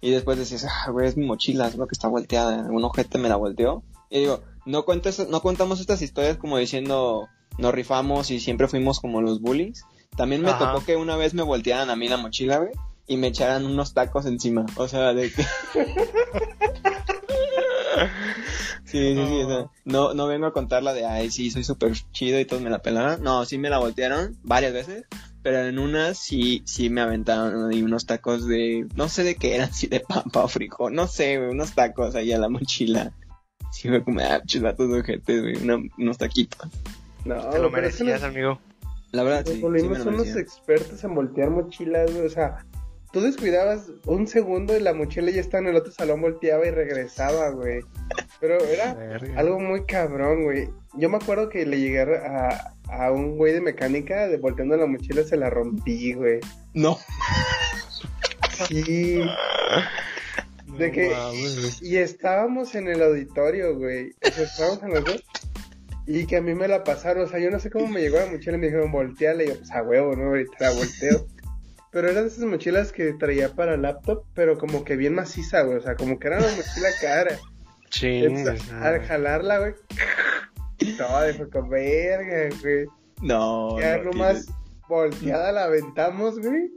Y 0.00 0.10
después 0.10 0.38
decías, 0.38 0.66
ah, 0.68 0.90
güey, 0.90 1.06
es 1.06 1.16
mi 1.16 1.26
mochila, 1.26 1.68
es 1.68 1.76
lo 1.76 1.86
que 1.86 1.92
está 1.92 2.08
volteada. 2.08 2.68
Un 2.70 2.84
ojete 2.84 3.18
me 3.18 3.28
la 3.28 3.36
volteó. 3.36 3.82
Y 4.08 4.20
digo, 4.20 4.40
no, 4.64 4.84
cuentes, 4.84 5.28
no 5.28 5.40
contamos 5.42 5.80
estas 5.80 6.02
historias 6.02 6.36
como 6.36 6.58
diciendo, 6.58 7.28
nos 7.58 7.74
rifamos 7.74 8.30
y 8.30 8.40
siempre 8.40 8.68
fuimos 8.68 9.00
como 9.00 9.20
los 9.22 9.40
bullies. 9.40 9.84
También 10.16 10.42
me 10.42 10.50
Ajá. 10.50 10.72
tocó 10.72 10.84
que 10.84 10.96
una 10.96 11.16
vez 11.16 11.34
me 11.34 11.42
voltearan 11.42 11.90
a 11.90 11.96
mí 11.96 12.08
la 12.08 12.16
mochila, 12.16 12.58
güey, 12.58 12.72
y 13.06 13.16
me 13.16 13.28
echaran 13.28 13.64
unos 13.64 13.94
tacos 13.94 14.26
encima. 14.26 14.66
O 14.76 14.88
sea, 14.88 15.12
de 15.14 15.32
que... 15.32 15.46
Sí, 18.84 19.14
sí, 19.14 19.24
sí. 19.24 19.42
o 19.42 19.48
sea, 19.48 19.70
no, 19.84 20.14
no 20.14 20.26
vengo 20.26 20.46
a 20.46 20.52
contarla 20.52 20.92
de, 20.92 21.06
ay, 21.06 21.30
sí, 21.30 21.52
soy 21.52 21.62
súper 21.62 21.92
chido 22.10 22.40
y 22.40 22.44
todos 22.44 22.60
me 22.60 22.70
la 22.70 22.82
pelaron. 22.82 23.22
No, 23.22 23.44
sí 23.44 23.56
me 23.56 23.70
la 23.70 23.78
voltearon 23.78 24.36
varias 24.42 24.72
veces. 24.72 25.04
Pero 25.42 25.60
en 25.64 25.78
una 25.78 26.12
sí, 26.14 26.62
sí 26.66 26.90
me 26.90 27.00
aventaron 27.00 27.70
ahí 27.70 27.82
unos 27.82 28.04
tacos 28.04 28.46
de, 28.46 28.86
no 28.94 29.08
sé 29.08 29.24
de 29.24 29.36
qué 29.36 29.54
eran, 29.56 29.72
si 29.72 29.86
de 29.86 30.00
pampa 30.00 30.44
o 30.44 30.48
frijol, 30.48 30.94
no 30.94 31.06
sé, 31.06 31.38
unos 31.38 31.74
tacos 31.74 32.14
ahí 32.14 32.32
a 32.32 32.38
la 32.38 32.48
mochila. 32.48 33.12
Sí, 33.72 33.88
fue 33.88 34.02
como, 34.02 34.20
ah, 34.20 34.42
chilatos 34.44 34.90
de 34.90 35.00
ojete, 35.00 35.40
güey, 35.40 35.56
una- 35.62 35.78
unos 35.96 36.18
taquitos. 36.18 36.68
No, 37.24 37.48
Te 37.50 37.58
lo 37.58 37.70
merecías, 37.70 38.20
nos- 38.22 38.30
amigo. 38.30 38.60
La 39.12 39.22
verdad, 39.22 39.40
nos 39.40 39.48
sí, 39.48 39.54
sí 39.56 39.62
me 39.62 39.68
volvimos 39.68 39.98
lo 40.04 40.10
unos 40.10 40.36
expertos 40.36 41.02
en 41.04 41.14
voltear 41.14 41.50
mochilas, 41.50 42.12
güey, 42.12 42.26
o 42.26 42.30
sea, 42.30 42.64
tú 43.12 43.20
descuidabas 43.20 43.90
un 44.06 44.26
segundo 44.26 44.76
y 44.76 44.80
la 44.80 44.94
mochila 44.94 45.30
ya 45.30 45.40
estaba 45.40 45.62
en 45.62 45.70
el 45.70 45.76
otro 45.76 45.92
salón, 45.92 46.20
volteaba 46.20 46.66
y 46.66 46.70
regresaba, 46.70 47.50
güey. 47.50 47.80
Pero 48.40 48.58
era 48.64 48.96
algo 49.36 49.58
muy 49.60 49.84
cabrón, 49.84 50.44
güey. 50.44 50.68
Yo 50.94 51.08
me 51.08 51.16
acuerdo 51.16 51.48
que 51.48 51.66
le 51.66 51.78
llegué 51.78 52.00
a, 52.00 52.74
a 52.88 53.12
un 53.12 53.36
güey 53.36 53.52
de 53.52 53.60
mecánica, 53.60 54.28
de 54.28 54.38
volteando 54.38 54.76
la 54.76 54.86
mochila, 54.86 55.22
se 55.22 55.36
la 55.36 55.50
rompí, 55.50 56.14
güey. 56.14 56.40
No, 56.74 56.98
Sí, 58.68 59.20
De 60.78 60.92
que, 60.92 61.12
y 61.80 61.96
estábamos 61.96 62.74
en 62.74 62.88
el 62.88 63.02
auditorio, 63.02 63.76
güey. 63.76 64.12
O 64.22 64.30
sea, 64.30 64.44
estábamos 64.44 64.82
en 64.82 64.90
los 64.90 65.04
dos. 65.04 65.24
Y 66.06 66.26
que 66.26 66.36
a 66.36 66.42
mí 66.42 66.54
me 66.54 66.68
la 66.68 66.84
pasaron. 66.84 67.24
O 67.24 67.28
sea, 67.28 67.38
yo 67.38 67.50
no 67.50 67.60
sé 67.60 67.70
cómo 67.70 67.86
me 67.86 68.00
llegó 68.00 68.18
la 68.18 68.26
mochila 68.26 68.56
y 68.56 68.60
me 68.60 68.66
dijeron, 68.66 68.92
volteale. 68.92 69.44
Y 69.44 69.48
yo, 69.48 69.56
pues 69.58 69.70
a 69.70 69.82
huevo, 69.82 70.16
¿no? 70.16 70.28
Ahorita 70.28 70.52
la 70.60 70.70
volteo. 70.72 71.26
Pero 71.92 72.08
eran 72.08 72.26
esas 72.26 72.44
mochilas 72.44 72.92
que 72.92 73.12
traía 73.14 73.54
para 73.54 73.76
laptop, 73.76 74.24
pero 74.34 74.56
como 74.58 74.84
que 74.84 74.96
bien 74.96 75.14
maciza, 75.14 75.62
güey. 75.62 75.78
O 75.78 75.82
sea, 75.82 75.96
como 75.96 76.18
que 76.18 76.28
era 76.28 76.38
una 76.38 76.48
mochila 76.48 76.88
cara. 77.00 77.38
Sí. 77.92 78.24
Al 78.80 79.00
jalarla, 79.00 79.58
güey. 79.58 79.74
Todo 80.96 81.22
de 81.22 81.34
fue 81.34 81.50
con 81.50 81.68
verga, 81.68 82.48
güey. 82.62 82.86
No. 83.20 83.80
Ya 83.80 83.98
no, 83.98 84.12
nomás 84.12 84.46
volteada 84.88 85.50
la 85.50 85.64
aventamos, 85.64 86.38
güey. 86.38 86.70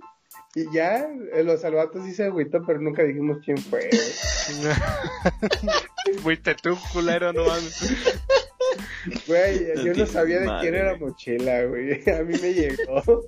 Y 0.56 0.72
ya, 0.74 1.08
eh, 1.34 1.44
los 1.44 1.62
salvatos 1.62 2.04
sí 2.06 2.14
se 2.14 2.26
agüitó, 2.26 2.64
pero 2.66 2.80
nunca 2.80 3.04
dijimos 3.04 3.38
quién 3.46 3.58
fue, 3.58 3.90
güey. 3.92 4.74
Fuiste 6.24 6.56
tú, 6.56 6.78
culero, 6.92 7.32
no 7.32 7.46
mames. 7.46 8.20
Güey, 9.28 9.68
yo 9.84 9.94
no 9.94 10.06
sabía 10.06 10.40
de 10.40 10.46
madre, 10.48 10.62
quién 10.62 10.76
era 10.76 10.98
mochila, 10.98 11.64
güey. 11.66 12.02
A 12.10 12.24
mí 12.24 12.36
me 12.42 12.54
llegó. 12.54 13.24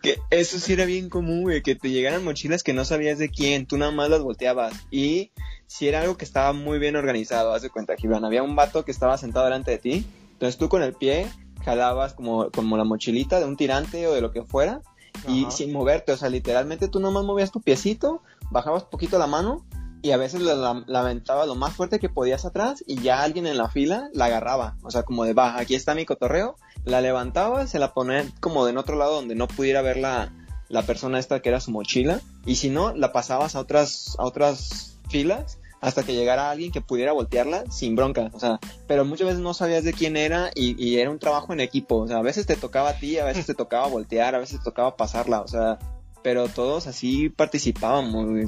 Que 0.00 0.18
eso 0.30 0.58
sí 0.58 0.72
era 0.72 0.84
bien 0.84 1.08
común, 1.08 1.42
güey, 1.42 1.62
que 1.62 1.74
te 1.74 1.90
llegaran 1.90 2.24
mochilas 2.24 2.62
que 2.62 2.72
no 2.72 2.84
sabías 2.84 3.18
de 3.18 3.28
quién, 3.28 3.66
tú 3.66 3.78
nada 3.78 3.92
más 3.92 4.10
las 4.10 4.22
volteabas. 4.22 4.74
Y 4.90 5.30
si 5.66 5.88
era 5.88 6.02
algo 6.02 6.16
que 6.16 6.24
estaba 6.24 6.52
muy 6.52 6.78
bien 6.78 6.96
organizado, 6.96 7.54
haz 7.54 7.62
de 7.62 7.70
cuenta, 7.70 7.96
Gibran, 7.96 8.24
había 8.24 8.42
un 8.42 8.56
vato 8.56 8.84
que 8.84 8.90
estaba 8.90 9.18
sentado 9.18 9.46
delante 9.46 9.70
de 9.70 9.78
ti, 9.78 10.06
entonces 10.32 10.58
tú 10.58 10.68
con 10.68 10.82
el 10.82 10.92
pie 10.92 11.26
jalabas 11.64 12.14
como, 12.14 12.50
como 12.50 12.76
la 12.76 12.84
mochilita 12.84 13.38
de 13.38 13.46
un 13.46 13.56
tirante 13.56 14.06
o 14.06 14.12
de 14.12 14.20
lo 14.20 14.32
que 14.32 14.42
fuera, 14.42 14.82
y 15.28 15.46
sin 15.50 15.72
moverte, 15.72 16.12
o 16.12 16.16
sea, 16.16 16.28
literalmente 16.28 16.88
tú 16.88 17.00
nomás 17.00 17.24
movías 17.24 17.52
tu 17.52 17.60
piecito, 17.60 18.22
bajabas 18.50 18.84
poquito 18.84 19.18
la 19.18 19.26
mano, 19.26 19.64
y 20.02 20.10
a 20.10 20.16
veces 20.16 20.42
la, 20.42 20.54
la, 20.54 20.84
la 20.86 21.00
aventabas 21.00 21.46
lo 21.46 21.54
más 21.54 21.74
fuerte 21.74 21.98
que 21.98 22.08
podías 22.08 22.44
atrás, 22.44 22.82
y 22.86 23.00
ya 23.00 23.22
alguien 23.22 23.46
en 23.46 23.56
la 23.56 23.68
fila 23.68 24.10
la 24.12 24.26
agarraba, 24.26 24.76
o 24.82 24.90
sea, 24.90 25.04
como 25.04 25.24
de, 25.24 25.32
va, 25.32 25.58
aquí 25.58 25.74
está 25.74 25.94
mi 25.94 26.04
cotorreo, 26.04 26.56
la 26.84 27.00
levantaba, 27.00 27.66
se 27.66 27.78
la 27.78 27.94
ponía 27.94 28.26
como 28.40 28.64
de 28.64 28.72
en 28.72 28.78
otro 28.78 28.96
lado 28.96 29.14
donde 29.14 29.34
no 29.34 29.46
pudiera 29.48 29.82
ver 29.82 29.96
la, 29.96 30.32
la 30.68 30.82
persona 30.82 31.18
esta 31.18 31.40
que 31.40 31.50
era 31.50 31.60
su 31.60 31.70
mochila 31.70 32.20
y 32.44 32.56
si 32.56 32.70
no 32.70 32.94
la 32.94 33.12
pasabas 33.12 33.54
a 33.54 33.60
otras 33.60 34.16
a 34.18 34.24
otras 34.24 34.98
filas 35.08 35.58
hasta 35.80 36.02
que 36.02 36.14
llegara 36.14 36.50
alguien 36.50 36.72
que 36.72 36.80
pudiera 36.80 37.12
voltearla 37.12 37.64
sin 37.70 37.96
bronca, 37.96 38.30
o 38.32 38.40
sea, 38.40 38.60
pero 38.86 39.04
muchas 39.04 39.26
veces 39.26 39.42
no 39.42 39.52
sabías 39.52 39.84
de 39.84 39.92
quién 39.92 40.16
era 40.16 40.50
y, 40.54 40.80
y 40.82 40.98
era 40.98 41.10
un 41.10 41.18
trabajo 41.18 41.52
en 41.52 41.60
equipo, 41.60 41.96
o 41.98 42.08
sea, 42.08 42.18
a 42.18 42.22
veces 42.22 42.46
te 42.46 42.56
tocaba 42.56 42.90
a 42.90 42.98
ti, 42.98 43.18
a 43.18 43.24
veces 43.24 43.46
te 43.46 43.54
tocaba 43.54 43.88
voltear, 43.88 44.34
a 44.34 44.38
veces 44.38 44.58
te 44.58 44.64
tocaba 44.64 44.96
pasarla, 44.96 45.40
o 45.40 45.48
sea, 45.48 45.78
pero 46.22 46.48
todos 46.48 46.86
así 46.86 47.28
participábamos, 47.28 48.26
güey. 48.26 48.46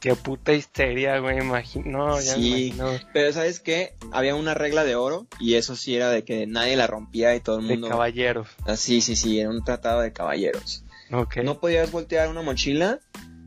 Qué 0.00 0.14
puta 0.14 0.52
histeria, 0.52 1.18
güey, 1.18 1.38
imagino. 1.38 2.06
No, 2.08 2.20
ya 2.20 2.34
Sí. 2.34 2.40
me 2.40 2.46
imagino. 2.48 3.00
Pero 3.12 3.32
sabes 3.32 3.60
qué, 3.60 3.94
había 4.12 4.34
una 4.34 4.54
regla 4.54 4.84
de 4.84 4.94
oro 4.94 5.26
y 5.40 5.54
eso 5.54 5.74
sí 5.74 5.96
era 5.96 6.10
de 6.10 6.22
que 6.24 6.46
nadie 6.46 6.76
la 6.76 6.86
rompía 6.86 7.34
y 7.34 7.40
todo 7.40 7.58
el 7.60 7.66
De 7.66 7.72
mundo. 7.74 7.88
caballeros. 7.88 8.48
Ah, 8.66 8.76
sí, 8.76 9.00
sí, 9.00 9.16
sí, 9.16 9.40
era 9.40 9.50
un 9.50 9.64
tratado 9.64 10.00
de 10.02 10.12
caballeros. 10.12 10.84
Ok. 11.12 11.38
No 11.38 11.58
podías 11.60 11.90
voltear 11.90 12.28
una 12.28 12.42
mochila 12.42 13.00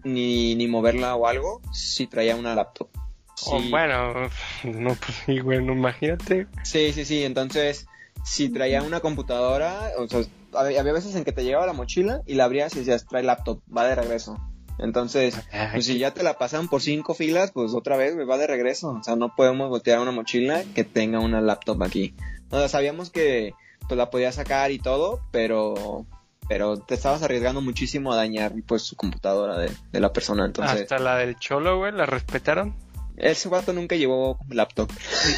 ni, 0.03 0.55
ni 0.55 0.67
moverla 0.67 1.15
o 1.15 1.27
algo 1.27 1.61
si 1.73 2.07
traía 2.07 2.35
una 2.35 2.55
laptop. 2.55 2.89
Sí, 3.35 3.51
Oh, 3.51 3.61
bueno, 3.69 4.13
no, 4.65 4.95
pues 4.95 5.17
sí, 5.25 5.39
güey, 5.39 5.63
no, 5.63 5.73
imagínate. 5.73 6.47
sí, 6.63 6.91
sí, 6.93 7.05
sí. 7.05 7.23
Entonces, 7.23 7.85
si 8.25 8.49
traía 8.49 8.81
una 8.83 8.99
computadora, 8.99 9.91
o 9.97 10.07
sea, 10.07 10.21
había 10.53 10.81
había 10.81 10.93
veces 10.93 11.15
en 11.15 11.23
que 11.23 11.31
te 11.31 11.43
llegaba 11.43 11.65
la 11.65 11.73
mochila 11.73 12.21
y 12.25 12.33
la 12.33 12.45
abrías 12.45 12.75
y 12.75 12.79
decías, 12.79 13.05
trae 13.07 13.23
laptop, 13.23 13.61
va 13.75 13.85
de 13.85 13.95
regreso. 13.95 14.37
Entonces, 14.79 15.35
pues 15.73 15.85
si 15.85 15.99
ya 15.99 16.13
te 16.13 16.23
la 16.23 16.37
pasan 16.37 16.67
por 16.67 16.81
cinco 16.81 17.13
filas, 17.13 17.51
pues 17.51 17.73
otra 17.73 17.97
vez, 17.97 18.15
güey, 18.15 18.25
va 18.25 18.37
de 18.37 18.47
regreso. 18.47 18.91
O 18.91 19.03
sea, 19.03 19.15
no 19.15 19.35
podemos 19.35 19.69
voltear 19.69 19.99
una 19.99 20.11
mochila 20.11 20.63
que 20.73 20.83
tenga 20.83 21.19
una 21.19 21.41
laptop 21.41 21.83
aquí. 21.83 22.13
O 22.49 22.57
sea, 22.57 22.69
sabíamos 22.69 23.09
que 23.09 23.53
pues 23.87 23.97
la 23.97 24.09
podías 24.09 24.35
sacar 24.35 24.71
y 24.71 24.79
todo, 24.79 25.21
pero 25.31 26.05
pero 26.47 26.77
te 26.77 26.95
estabas 26.95 27.21
arriesgando 27.21 27.61
muchísimo 27.61 28.11
a 28.11 28.15
dañar 28.15 28.53
pues 28.65 28.81
su 28.81 28.95
computadora 28.95 29.57
de, 29.57 29.71
de 29.91 29.99
la 29.99 30.11
persona. 30.13 30.45
Entonces, 30.45 30.81
Hasta 30.81 30.97
la 30.97 31.17
del 31.17 31.37
cholo, 31.37 31.77
güey, 31.77 31.91
la 31.91 32.07
respetaron. 32.07 32.75
ese 33.17 33.49
vato 33.49 33.71
nunca 33.73 33.95
llevó 33.95 34.39
laptop. 34.49 34.89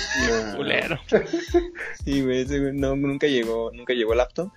Culero. 0.56 1.00
Sí, 2.06 2.22
güey, 2.22 2.42
ese 2.44 2.60
güey 2.60 2.74
no, 2.74 2.96
nunca 2.96 3.28
llegó, 3.28 3.72
nunca 3.74 3.94
llegó 3.94 4.16
laptop. 4.16 4.52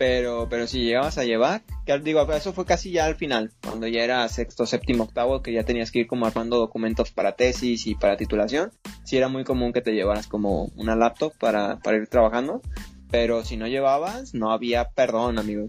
Pero, 0.00 0.46
pero 0.48 0.66
si 0.66 0.82
llegabas 0.82 1.18
a 1.18 1.24
llevar, 1.24 1.60
que 1.84 1.98
digo, 1.98 2.22
eso 2.32 2.54
fue 2.54 2.64
casi 2.64 2.90
ya 2.90 3.04
al 3.04 3.16
final, 3.16 3.52
cuando 3.62 3.86
ya 3.86 4.02
era 4.02 4.26
sexto, 4.30 4.64
séptimo, 4.64 5.04
octavo, 5.04 5.42
que 5.42 5.52
ya 5.52 5.64
tenías 5.64 5.90
que 5.90 5.98
ir 5.98 6.06
como 6.06 6.24
armando 6.24 6.56
documentos 6.56 7.10
para 7.10 7.32
tesis 7.32 7.86
y 7.86 7.96
para 7.96 8.16
titulación. 8.16 8.72
Sí 9.04 9.18
era 9.18 9.28
muy 9.28 9.44
común 9.44 9.74
que 9.74 9.82
te 9.82 9.92
llevaras 9.92 10.26
como 10.26 10.70
una 10.76 10.96
laptop 10.96 11.34
para, 11.38 11.80
para 11.80 11.98
ir 11.98 12.06
trabajando. 12.06 12.62
Pero 13.10 13.44
si 13.44 13.58
no 13.58 13.66
llevabas, 13.66 14.32
no 14.32 14.52
había 14.52 14.88
perdón, 14.88 15.38
amigo. 15.38 15.66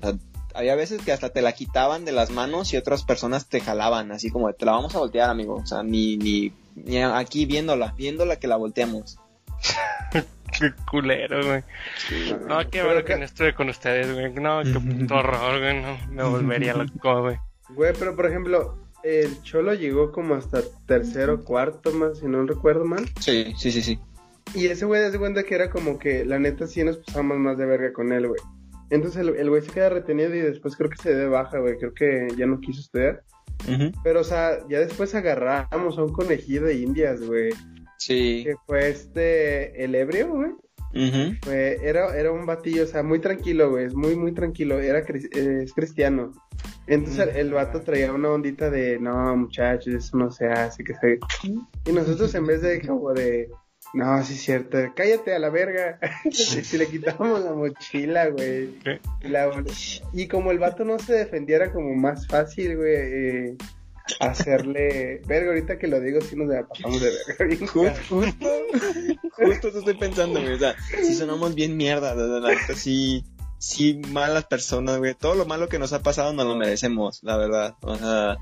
Había 0.53 0.75
veces 0.75 1.01
que 1.01 1.11
hasta 1.11 1.31
te 1.31 1.41
la 1.41 1.51
quitaban 1.51 2.05
de 2.05 2.13
las 2.13 2.29
manos 2.31 2.71
y 2.71 2.77
otras 2.77 3.03
personas 3.03 3.49
te 3.49 3.59
jalaban, 3.59 4.13
así 4.13 4.29
como, 4.29 4.53
te 4.53 4.65
la 4.65 4.71
vamos 4.71 4.95
a 4.95 4.99
voltear, 4.99 5.29
amigo. 5.29 5.55
O 5.55 5.65
sea, 5.65 5.83
ni, 5.83 6.15
ni 6.15 6.53
aquí 6.99 7.45
viéndola, 7.45 7.93
viéndola 7.97 8.37
que 8.37 8.47
la 8.47 8.55
volteamos. 8.55 9.17
Qué 10.57 10.71
culero, 10.89 11.45
güey. 11.45 11.63
No, 12.47 12.69
qué 12.69 12.83
bueno 12.83 13.03
que 13.03 13.15
no 13.15 13.25
estuve 13.25 13.53
con 13.53 13.69
ustedes, 13.69 14.13
güey. 14.13 14.33
No, 14.33 14.61
qué 14.63 14.79
puto 14.79 15.15
horror, 15.15 15.59
güey. 15.59 15.81
No, 15.81 15.97
me 16.09 16.23
volvería 16.23 16.73
loco, 16.75 17.21
güey. 17.21 17.37
Güey, 17.69 17.93
pero 17.97 18.15
por 18.15 18.25
ejemplo, 18.25 18.77
el 19.03 19.41
Cholo 19.43 19.73
llegó 19.73 20.11
como 20.11 20.35
hasta 20.35 20.61
tercero, 20.85 21.43
cuarto 21.43 21.91
más, 21.91 22.19
si 22.19 22.27
no 22.27 22.45
recuerdo 22.45 22.85
mal. 22.85 23.09
Sí, 23.19 23.53
sí, 23.57 23.71
sí, 23.71 23.81
sí. 23.81 23.99
Y 24.53 24.67
ese 24.67 24.85
güey 24.85 25.09
se 25.11 25.19
cuenta 25.19 25.43
que 25.43 25.55
era 25.55 25.69
como 25.69 25.97
que 25.97 26.25
la 26.25 26.37
neta 26.37 26.67
sí 26.67 26.83
nos 26.83 26.97
pasamos 26.97 27.37
más 27.37 27.57
de 27.57 27.65
verga 27.65 27.93
con 27.93 28.11
él, 28.11 28.27
güey. 28.27 28.41
Entonces 28.89 29.21
el 29.21 29.29
el 29.37 29.49
güey 29.49 29.61
se 29.61 29.71
queda 29.71 29.89
retenido 29.89 30.35
y 30.35 30.41
después 30.41 30.75
creo 30.75 30.89
que 30.89 30.97
se 30.97 31.15
dé 31.15 31.25
baja, 31.27 31.59
güey. 31.59 31.77
Creo 31.77 31.93
que 31.93 32.27
ya 32.35 32.45
no 32.45 32.59
quiso 32.59 32.81
estudiar. 32.81 33.23
Pero, 34.03 34.21
o 34.21 34.23
sea, 34.23 34.57
ya 34.67 34.79
después 34.79 35.13
agarramos 35.13 35.97
a 35.97 36.03
un 36.03 36.11
conejillo 36.11 36.63
de 36.63 36.75
indias, 36.75 37.21
güey. 37.21 37.51
Sí. 38.01 38.41
Que 38.45 38.55
fue 38.65 38.89
este, 38.89 39.83
el 39.83 39.93
ebrio, 39.93 40.29
güey. 40.29 40.51
Fue, 41.43 41.77
era, 41.83 42.17
era 42.17 42.31
un 42.31 42.45
batillo, 42.47 42.83
o 42.83 42.87
sea, 42.87 43.03
muy 43.03 43.19
tranquilo, 43.19 43.69
güey. 43.69 43.85
Es 43.85 43.93
muy, 43.93 44.15
muy 44.15 44.33
tranquilo. 44.33 44.79
Era, 44.79 45.05
cri- 45.05 45.29
eh, 45.37 45.63
es 45.63 45.71
cristiano. 45.73 46.31
Entonces 46.87 47.29
el, 47.29 47.35
el 47.47 47.53
vato 47.53 47.81
traía 47.81 48.11
una 48.11 48.29
ondita 48.31 48.69
de, 48.71 48.99
no, 48.99 49.37
muchachos, 49.37 49.93
eso 49.93 50.17
no 50.17 50.31
se 50.31 50.47
hace, 50.47 50.83
que 50.83 50.95
se... 50.95 51.19
Y 51.85 51.91
nosotros 51.93 52.33
en 52.35 52.45
vez 52.47 52.61
de 52.63 52.81
como 52.81 53.13
de, 53.13 53.49
no, 53.93 54.23
sí 54.23 54.33
es 54.33 54.41
cierto, 54.41 54.77
cállate 54.95 55.33
a 55.35 55.39
la 55.39 55.49
verga. 55.49 55.99
y 56.25 56.31
si 56.33 56.77
le 56.77 56.87
quitábamos 56.87 57.41
la 57.45 57.53
mochila, 57.53 58.29
güey. 58.29 58.79
Y 60.11 60.27
como 60.27 60.51
el 60.51 60.59
vato 60.59 60.83
no 60.83 60.97
se 60.97 61.13
defendiera 61.13 61.71
como 61.71 61.93
más 61.95 62.27
fácil, 62.27 62.77
güey, 62.77 62.93
eh, 62.95 63.55
hacerle... 64.19 65.21
Verga, 65.25 65.49
ahorita 65.49 65.77
que 65.77 65.87
lo 65.87 65.99
digo, 65.99 66.21
sí 66.21 66.35
nos 66.35 66.47
la 66.47 66.67
pasamos 66.67 67.01
de 67.01 67.11
verga. 67.11 67.45
bien 67.45 67.67
Ju- 67.67 67.93
Justo, 68.09 68.47
justo 69.31 69.67
eso 69.67 69.79
estoy 69.79 69.93
pensando, 69.95 70.41
güey. 70.41 70.53
O 70.53 70.59
sea, 70.59 70.75
si 71.03 71.15
sonamos 71.15 71.55
bien 71.55 71.77
mierda, 71.77 72.15
la 72.15 72.55
sí, 72.75 73.23
sí, 73.57 74.01
malas 74.09 74.45
personas, 74.45 74.97
güey. 74.97 75.13
Todo 75.15 75.35
lo 75.35 75.45
malo 75.45 75.69
que 75.69 75.79
nos 75.79 75.93
ha 75.93 76.01
pasado 76.01 76.33
nos 76.33 76.45
lo 76.45 76.55
merecemos, 76.55 77.19
la 77.23 77.37
verdad. 77.37 77.75
O 77.81 77.95
sea, 77.95 78.37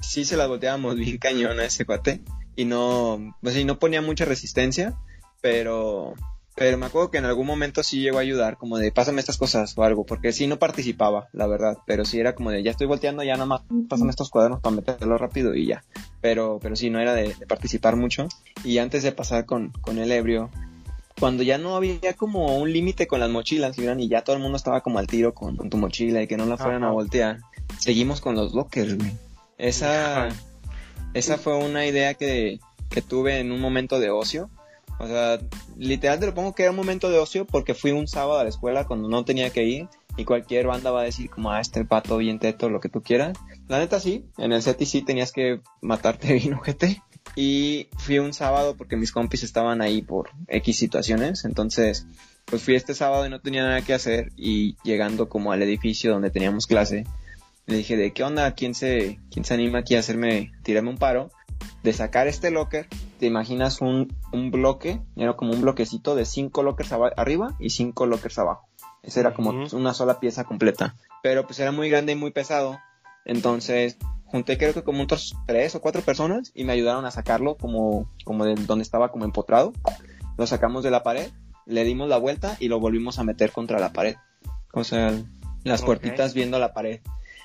sí 0.00 0.24
se 0.24 0.36
las 0.36 0.48
volteábamos 0.48 0.96
bien 0.96 1.18
cañón 1.18 1.60
a 1.60 1.64
ese 1.64 1.84
cuate. 1.84 2.22
Y 2.54 2.64
no, 2.64 3.36
pues 3.42 3.54
sí, 3.54 3.64
no 3.64 3.78
ponía 3.78 4.00
mucha 4.00 4.24
resistencia, 4.24 4.94
pero, 5.42 6.14
pero 6.56 6.78
me 6.78 6.86
acuerdo 6.86 7.10
que 7.10 7.18
en 7.18 7.26
algún 7.26 7.46
momento 7.46 7.82
sí 7.82 8.00
llegó 8.00 8.18
a 8.18 8.22
ayudar, 8.22 8.56
como 8.56 8.78
de 8.78 8.90
pásame 8.90 9.20
estas 9.20 9.36
cosas 9.36 9.76
o 9.76 9.82
algo, 9.84 10.04
porque 10.06 10.32
sí 10.32 10.46
no 10.46 10.58
participaba, 10.58 11.28
la 11.32 11.46
verdad. 11.46 11.76
Pero 11.86 12.04
sí 12.04 12.18
era 12.18 12.34
como 12.34 12.50
de 12.50 12.62
ya 12.62 12.70
estoy 12.70 12.86
volteando, 12.86 13.22
ya 13.22 13.34
nada 13.34 13.46
más 13.46 13.60
pásame 13.88 14.10
estos 14.10 14.30
cuadernos 14.30 14.60
para 14.60 14.74
meterlo 14.74 15.18
rápido 15.18 15.54
y 15.54 15.66
ya. 15.66 15.84
Pero, 16.20 16.58
pero 16.60 16.74
sí 16.74 16.88
no 16.90 16.98
era 16.98 17.14
de- 17.14 17.34
de 17.34 17.46
participar 17.46 17.96
mucho. 17.96 18.26
Y 18.64 18.78
antes 18.78 19.02
de 19.02 19.12
pasar 19.12 19.44
con, 19.44 19.70
con 19.82 19.98
el 19.98 20.10
ebrio, 20.10 20.50
cuando 21.20 21.42
ya 21.42 21.58
no 21.58 21.76
había 21.76 22.14
como 22.16 22.58
un 22.58 22.72
límite 22.72 23.06
con 23.06 23.20
las 23.20 23.30
mochilas, 23.30 23.76
y 23.78 24.08
ya 24.08 24.22
todo 24.22 24.36
el 24.36 24.42
mundo 24.42 24.56
estaba 24.56 24.80
como 24.80 24.98
al 24.98 25.06
tiro 25.06 25.34
con, 25.34 25.56
con 25.56 25.70
tu 25.70 25.76
mochila 25.76 26.22
y 26.22 26.26
que 26.26 26.36
no 26.36 26.46
la 26.46 26.56
fueran 26.56 26.82
Ajá. 26.82 26.90
a 26.90 26.94
voltear, 26.94 27.38
seguimos 27.78 28.20
con 28.20 28.34
los 28.34 28.54
lockers, 28.54 28.96
güey. 28.96 29.12
Esa, 29.58 30.28
esa 31.14 31.38
fue 31.38 31.56
una 31.56 31.86
idea 31.86 32.14
que, 32.14 32.60
que 32.90 33.00
tuve 33.02 33.40
en 33.40 33.52
un 33.52 33.60
momento 33.60 33.98
de 34.00 34.10
ocio. 34.10 34.50
O 34.98 35.06
sea, 35.06 35.38
literal 35.76 36.20
te 36.20 36.26
lo 36.26 36.34
pongo 36.34 36.54
que 36.54 36.62
era 36.62 36.70
un 36.70 36.76
momento 36.76 37.10
de 37.10 37.18
ocio 37.18 37.46
porque 37.46 37.74
fui 37.74 37.92
un 37.92 38.08
sábado 38.08 38.38
a 38.38 38.44
la 38.44 38.48
escuela 38.48 38.86
cuando 38.86 39.08
no 39.08 39.24
tenía 39.24 39.50
que 39.50 39.64
ir 39.64 39.88
y 40.16 40.24
cualquier 40.24 40.66
banda 40.66 40.90
va 40.90 41.02
a 41.02 41.04
decir 41.04 41.28
como, 41.28 41.50
ah, 41.50 41.60
este 41.60 41.84
pato 41.84 42.16
bien 42.16 42.38
teto, 42.38 42.70
lo 42.70 42.80
que 42.80 42.88
tú 42.88 43.02
quieras. 43.02 43.36
La 43.68 43.78
neta 43.78 44.00
sí, 44.00 44.24
en 44.38 44.52
el 44.52 44.62
SETI 44.62 44.86
sí 44.86 45.02
tenías 45.02 45.32
que 45.32 45.60
matarte 45.82 46.32
bien, 46.32 46.54
ojete. 46.54 47.02
Y 47.34 47.88
fui 47.98 48.18
un 48.18 48.32
sábado 48.32 48.76
porque 48.76 48.96
mis 48.96 49.12
compis 49.12 49.42
estaban 49.42 49.82
ahí 49.82 50.00
por 50.00 50.30
X 50.48 50.78
situaciones. 50.78 51.44
Entonces, 51.44 52.06
pues 52.46 52.62
fui 52.62 52.76
este 52.76 52.94
sábado 52.94 53.26
y 53.26 53.30
no 53.30 53.40
tenía 53.40 53.64
nada 53.64 53.82
que 53.82 53.92
hacer. 53.92 54.32
Y 54.36 54.76
llegando 54.84 55.28
como 55.28 55.52
al 55.52 55.62
edificio 55.62 56.12
donde 56.12 56.30
teníamos 56.30 56.66
clase, 56.66 57.04
le 57.66 57.76
dije 57.76 57.96
de 57.96 58.12
qué 58.12 58.22
onda, 58.22 58.54
quién 58.54 58.74
se, 58.74 59.18
quién 59.30 59.44
se 59.44 59.54
anima 59.54 59.80
aquí 59.80 59.96
a 59.96 59.98
hacerme, 59.98 60.52
tirarme 60.62 60.90
un 60.90 60.98
paro. 60.98 61.30
De 61.82 61.92
sacar 61.92 62.26
este 62.28 62.50
locker, 62.50 62.88
te 63.18 63.26
imaginas 63.26 63.80
un, 63.80 64.14
un 64.32 64.50
bloque, 64.50 65.00
era 65.16 65.34
como 65.34 65.52
un 65.52 65.62
bloquecito 65.62 66.14
de 66.14 66.24
cinco 66.24 66.62
lockers 66.62 66.92
arriba 67.16 67.56
y 67.58 67.70
cinco 67.70 68.06
lockers 68.06 68.38
abajo. 68.38 68.68
Esa 69.02 69.20
era 69.20 69.34
como 69.34 69.50
una 69.50 69.94
sola 69.94 70.18
pieza 70.18 70.44
completa. 70.44 70.96
Pero 71.22 71.46
pues 71.46 71.60
era 71.60 71.72
muy 71.72 71.88
grande 71.88 72.12
y 72.12 72.16
muy 72.16 72.32
pesado. 72.32 72.78
Entonces 73.24 73.98
junté 74.26 74.58
creo 74.58 74.74
que 74.74 74.82
como 74.82 75.04
otros 75.04 75.36
tres 75.46 75.74
o 75.74 75.80
cuatro 75.80 76.02
personas 76.02 76.50
y 76.54 76.64
me 76.64 76.72
ayudaron 76.72 77.04
a 77.04 77.10
sacarlo 77.10 77.56
como, 77.56 78.10
como 78.24 78.44
de 78.44 78.54
donde 78.54 78.82
estaba 78.82 79.12
como 79.12 79.24
empotrado. 79.24 79.72
Lo 80.36 80.46
sacamos 80.46 80.82
de 80.82 80.90
la 80.90 81.02
pared, 81.02 81.30
le 81.66 81.84
dimos 81.84 82.08
la 82.08 82.18
vuelta 82.18 82.56
y 82.60 82.68
lo 82.68 82.80
volvimos 82.80 83.18
a 83.18 83.24
meter 83.24 83.52
contra 83.52 83.78
la 83.78 83.92
pared. 83.92 84.16
O 84.72 84.84
sea, 84.84 85.12
las 85.64 85.82
puertitas 85.82 86.34
viendo 86.34 86.58
la 86.58 86.74
pared. 86.74 87.00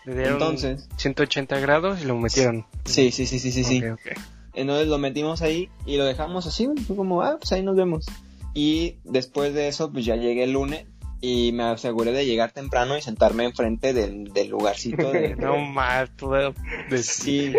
Le 0.06 0.14
dieron 0.16 0.34
Entonces- 0.34 0.88
180 0.98 1.60
grados 1.60 2.02
y 2.02 2.06
lo 2.06 2.18
metieron. 2.18 2.66
Sí, 2.86 3.12
sí, 3.12 3.26
sí, 3.26 3.40
sí, 3.40 3.52
sí, 3.52 3.64
sí. 3.64 3.84
Ok, 3.86 4.00
ok. 4.00 4.20
Entonces 4.54 4.88
lo 4.88 4.98
metimos 4.98 5.42
ahí 5.42 5.70
y 5.86 5.98
lo 5.98 6.06
dejamos 6.06 6.46
así, 6.48 6.68
fue 6.88 6.96
como, 6.96 7.22
ah, 7.22 7.38
pues 7.40 7.52
ahí 7.54 7.64
nos 7.64 7.76
vemos. 7.76 8.06
Y 8.54 8.98
después 9.06 9.54
de 9.54 9.68
eso, 9.70 9.92
pues 9.92 10.04
ya 10.04 10.16
llegué 10.18 10.44
el 10.44 10.52
lunes 10.54 10.86
y 11.22 11.52
me 11.52 11.64
aseguré 11.64 12.12
de 12.12 12.26
llegar 12.26 12.52
temprano 12.52 12.98
y 12.98 13.02
sentarme 13.04 13.46
enfrente 13.46 13.94
del, 13.94 14.34
del 14.34 14.50
lugarcito 14.50 15.12
de... 15.12 15.36
No 15.40 15.58
más, 15.58 16.10
todo 16.18 16.54
Sí. 16.92 17.54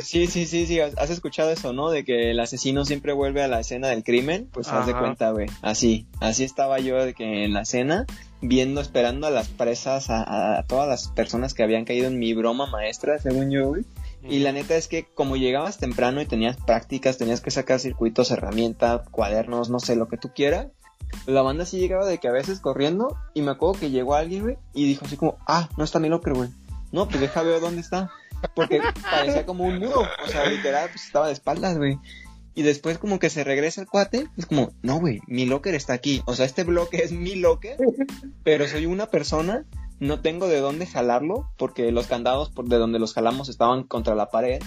Sí, 0.00 0.26
sí, 0.26 0.46
sí, 0.46 0.66
sí, 0.66 0.80
has 0.80 1.10
escuchado 1.10 1.50
eso, 1.50 1.74
¿no? 1.74 1.90
De 1.90 2.04
que 2.04 2.30
el 2.30 2.40
asesino 2.40 2.86
siempre 2.86 3.12
vuelve 3.12 3.42
a 3.42 3.48
la 3.48 3.60
escena 3.60 3.88
del 3.88 4.02
crimen, 4.02 4.48
pues 4.50 4.68
haz 4.68 4.86
de 4.86 4.94
cuenta, 4.94 5.30
güey. 5.30 5.46
Así, 5.60 6.06
así 6.20 6.44
estaba 6.44 6.78
yo 6.78 7.04
de 7.04 7.12
que 7.12 7.44
en 7.44 7.52
la 7.52 7.62
escena, 7.62 8.06
viendo, 8.40 8.80
esperando 8.80 9.26
a 9.26 9.30
las 9.30 9.48
presas, 9.48 10.08
a, 10.08 10.58
a 10.58 10.62
todas 10.62 10.88
las 10.88 11.08
personas 11.08 11.52
que 11.52 11.62
habían 11.62 11.84
caído 11.84 12.06
en 12.06 12.18
mi 12.18 12.32
broma 12.32 12.66
maestra, 12.66 13.18
según 13.18 13.50
yo, 13.50 13.68
güey. 13.68 13.84
Y 14.28 14.40
la 14.40 14.52
neta 14.52 14.74
es 14.76 14.88
que 14.88 15.04
como 15.04 15.36
llegabas 15.36 15.78
temprano 15.78 16.20
y 16.20 16.26
tenías 16.26 16.56
prácticas, 16.56 17.18
tenías 17.18 17.40
que 17.40 17.50
sacar 17.50 17.78
circuitos, 17.78 18.30
herramientas, 18.30 19.08
cuadernos, 19.10 19.70
no 19.70 19.78
sé, 19.78 19.94
lo 19.94 20.08
que 20.08 20.16
tú 20.16 20.30
quieras. 20.34 20.68
La 21.26 21.42
banda 21.42 21.66
sí 21.66 21.78
llegaba 21.78 22.06
de 22.06 22.18
que 22.18 22.28
a 22.28 22.32
veces 22.32 22.60
corriendo 22.60 23.16
y 23.34 23.42
me 23.42 23.50
acuerdo 23.52 23.80
que 23.80 23.90
llegó 23.90 24.14
alguien, 24.14 24.42
güey, 24.42 24.58
y 24.74 24.86
dijo 24.86 25.04
así 25.06 25.16
como, 25.16 25.36
ah, 25.46 25.68
no 25.76 25.84
está 25.84 25.98
mi 25.98 26.08
locker, 26.08 26.34
güey. 26.34 26.50
No, 26.92 27.08
pues 27.08 27.20
deja 27.20 27.42
ver 27.42 27.60
dónde 27.60 27.80
está. 27.80 28.10
Porque 28.54 28.80
parecía 29.10 29.44
como 29.46 29.64
un 29.64 29.78
muro, 29.78 30.02
o 30.24 30.28
sea, 30.28 30.46
literal, 30.48 30.88
pues 30.90 31.04
estaba 31.06 31.26
de 31.26 31.32
espaldas, 31.32 31.76
güey. 31.78 31.98
Y 32.54 32.62
después 32.62 32.98
como 32.98 33.18
que 33.18 33.28
se 33.28 33.44
regresa 33.44 33.80
el 33.80 33.86
cuate, 33.86 34.28
es 34.36 34.46
como, 34.46 34.70
no, 34.82 34.98
güey, 35.00 35.20
mi 35.26 35.46
locker 35.46 35.74
está 35.74 35.92
aquí. 35.94 36.22
O 36.26 36.34
sea, 36.34 36.46
este 36.46 36.64
bloque 36.64 36.98
es 36.98 37.12
mi 37.12 37.34
locker, 37.34 37.76
pero 38.44 38.66
soy 38.68 38.86
una 38.86 39.06
persona, 39.06 39.64
no 40.00 40.20
tengo 40.20 40.48
de 40.48 40.60
dónde 40.60 40.86
jalarlo, 40.86 41.50
porque 41.58 41.90
los 41.92 42.06
candados 42.06 42.50
por 42.50 42.66
de 42.66 42.76
donde 42.78 42.98
los 42.98 43.14
jalamos 43.14 43.48
estaban 43.48 43.82
contra 43.84 44.14
la 44.14 44.30
pared. 44.30 44.62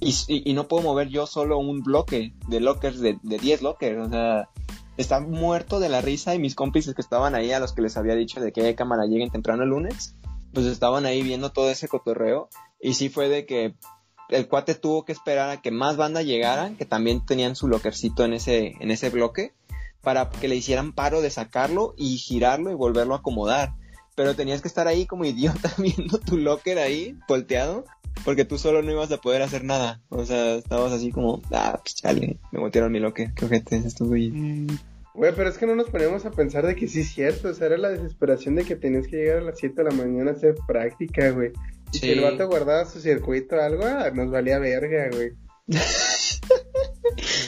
Y, 0.00 0.14
y- 0.28 0.52
no 0.54 0.66
puedo 0.68 0.82
mover 0.82 1.08
yo 1.08 1.26
solo 1.26 1.58
un 1.58 1.82
bloque 1.82 2.32
de 2.48 2.60
lockers, 2.60 2.98
de, 3.00 3.18
de 3.22 3.38
10 3.38 3.62
lockers. 3.62 4.06
O 4.06 4.10
sea, 4.10 4.48
está 4.96 5.20
muerto 5.20 5.80
de 5.80 5.88
la 5.88 6.00
risa 6.00 6.34
y 6.34 6.38
mis 6.38 6.54
cómplices 6.54 6.94
que 6.94 7.02
estaban 7.02 7.34
ahí, 7.34 7.52
a 7.52 7.60
los 7.60 7.72
que 7.72 7.82
les 7.82 7.96
había 7.96 8.14
dicho 8.14 8.40
de 8.40 8.52
que 8.52 8.74
cámara 8.74 9.06
lleguen 9.06 9.30
temprano 9.30 9.62
el 9.62 9.70
lunes, 9.70 10.14
pues 10.52 10.66
estaban 10.66 11.06
ahí 11.06 11.22
viendo 11.22 11.50
todo 11.52 11.70
ese 11.70 11.88
cotorreo. 11.88 12.48
Y 12.80 12.94
sí 12.94 13.08
fue 13.08 13.28
de 13.28 13.46
que 13.46 13.74
el 14.28 14.48
cuate 14.48 14.74
tuvo 14.74 15.04
que 15.04 15.12
esperar 15.12 15.50
a 15.50 15.60
que 15.60 15.70
más 15.70 15.96
banda 15.96 16.22
llegaran, 16.22 16.76
que 16.76 16.86
también 16.86 17.24
tenían 17.24 17.56
su 17.56 17.68
lockercito 17.68 18.24
en 18.24 18.34
ese, 18.34 18.74
en 18.80 18.90
ese 18.90 19.10
bloque, 19.10 19.54
para 20.02 20.28
que 20.30 20.48
le 20.48 20.56
hicieran 20.56 20.92
paro 20.92 21.20
de 21.20 21.30
sacarlo 21.30 21.94
y 21.96 22.16
girarlo 22.16 22.70
y 22.70 22.74
volverlo 22.74 23.14
a 23.14 23.18
acomodar. 23.18 23.74
Pero 24.14 24.34
tenías 24.34 24.60
que 24.60 24.68
estar 24.68 24.88
ahí 24.88 25.06
como 25.06 25.24
idiota 25.24 25.72
viendo 25.78 26.18
tu 26.18 26.36
locker 26.36 26.78
ahí, 26.78 27.16
volteado, 27.28 27.84
porque 28.24 28.44
tú 28.44 28.58
solo 28.58 28.82
no 28.82 28.92
ibas 28.92 29.10
a 29.12 29.18
poder 29.20 29.42
hacer 29.42 29.64
nada. 29.64 30.00
O 30.08 30.24
sea, 30.24 30.56
estabas 30.56 30.92
así 30.92 31.10
como, 31.10 31.42
ah, 31.52 31.80
pues 31.82 31.94
chale, 31.94 32.38
me 32.50 32.60
voltearon 32.60 32.92
mi 32.92 33.00
locker, 33.00 33.32
qué 33.34 33.44
ojete 33.44 33.76
es 33.76 33.86
estos 33.86 34.08
güeyes. 34.08 34.32
Mm, 34.34 34.66
Güey, 35.14 35.34
pero 35.36 35.50
es 35.50 35.58
que 35.58 35.66
no 35.66 35.74
nos 35.76 35.90
ponemos 35.90 36.24
a 36.24 36.30
pensar 36.30 36.66
de 36.66 36.74
que 36.74 36.88
sí 36.88 37.00
es 37.00 37.12
cierto. 37.12 37.48
O 37.48 37.54
sea, 37.54 37.66
era 37.66 37.76
la 37.76 37.90
desesperación 37.90 38.54
de 38.54 38.64
que 38.64 38.76
tenías 38.76 39.06
que 39.06 39.16
llegar 39.16 39.38
a 39.38 39.42
las 39.42 39.58
7 39.58 39.74
de 39.82 39.90
la 39.90 39.94
mañana 39.94 40.30
a 40.30 40.34
hacer 40.34 40.54
práctica, 40.66 41.30
güey. 41.30 41.52
Y 41.92 41.98
si 41.98 42.10
el 42.10 42.22
vato 42.22 42.48
guardaba 42.48 42.86
su 42.86 42.98
circuito 43.00 43.56
o 43.56 43.60
algo, 43.60 43.84
ah, 43.84 44.10
nos 44.10 44.30
valía 44.30 44.58
verga, 44.58 45.10
güey. 45.12 45.32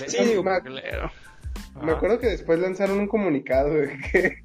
Sí, 0.06 0.22
digo, 0.24 0.42
Claro. 0.42 1.10
Me 1.82 1.92
acuerdo 1.92 2.18
que 2.20 2.28
después 2.28 2.58
lanzaron 2.58 3.00
un 3.00 3.08
comunicado, 3.08 3.70
güey, 3.70 3.98
que 4.12 4.44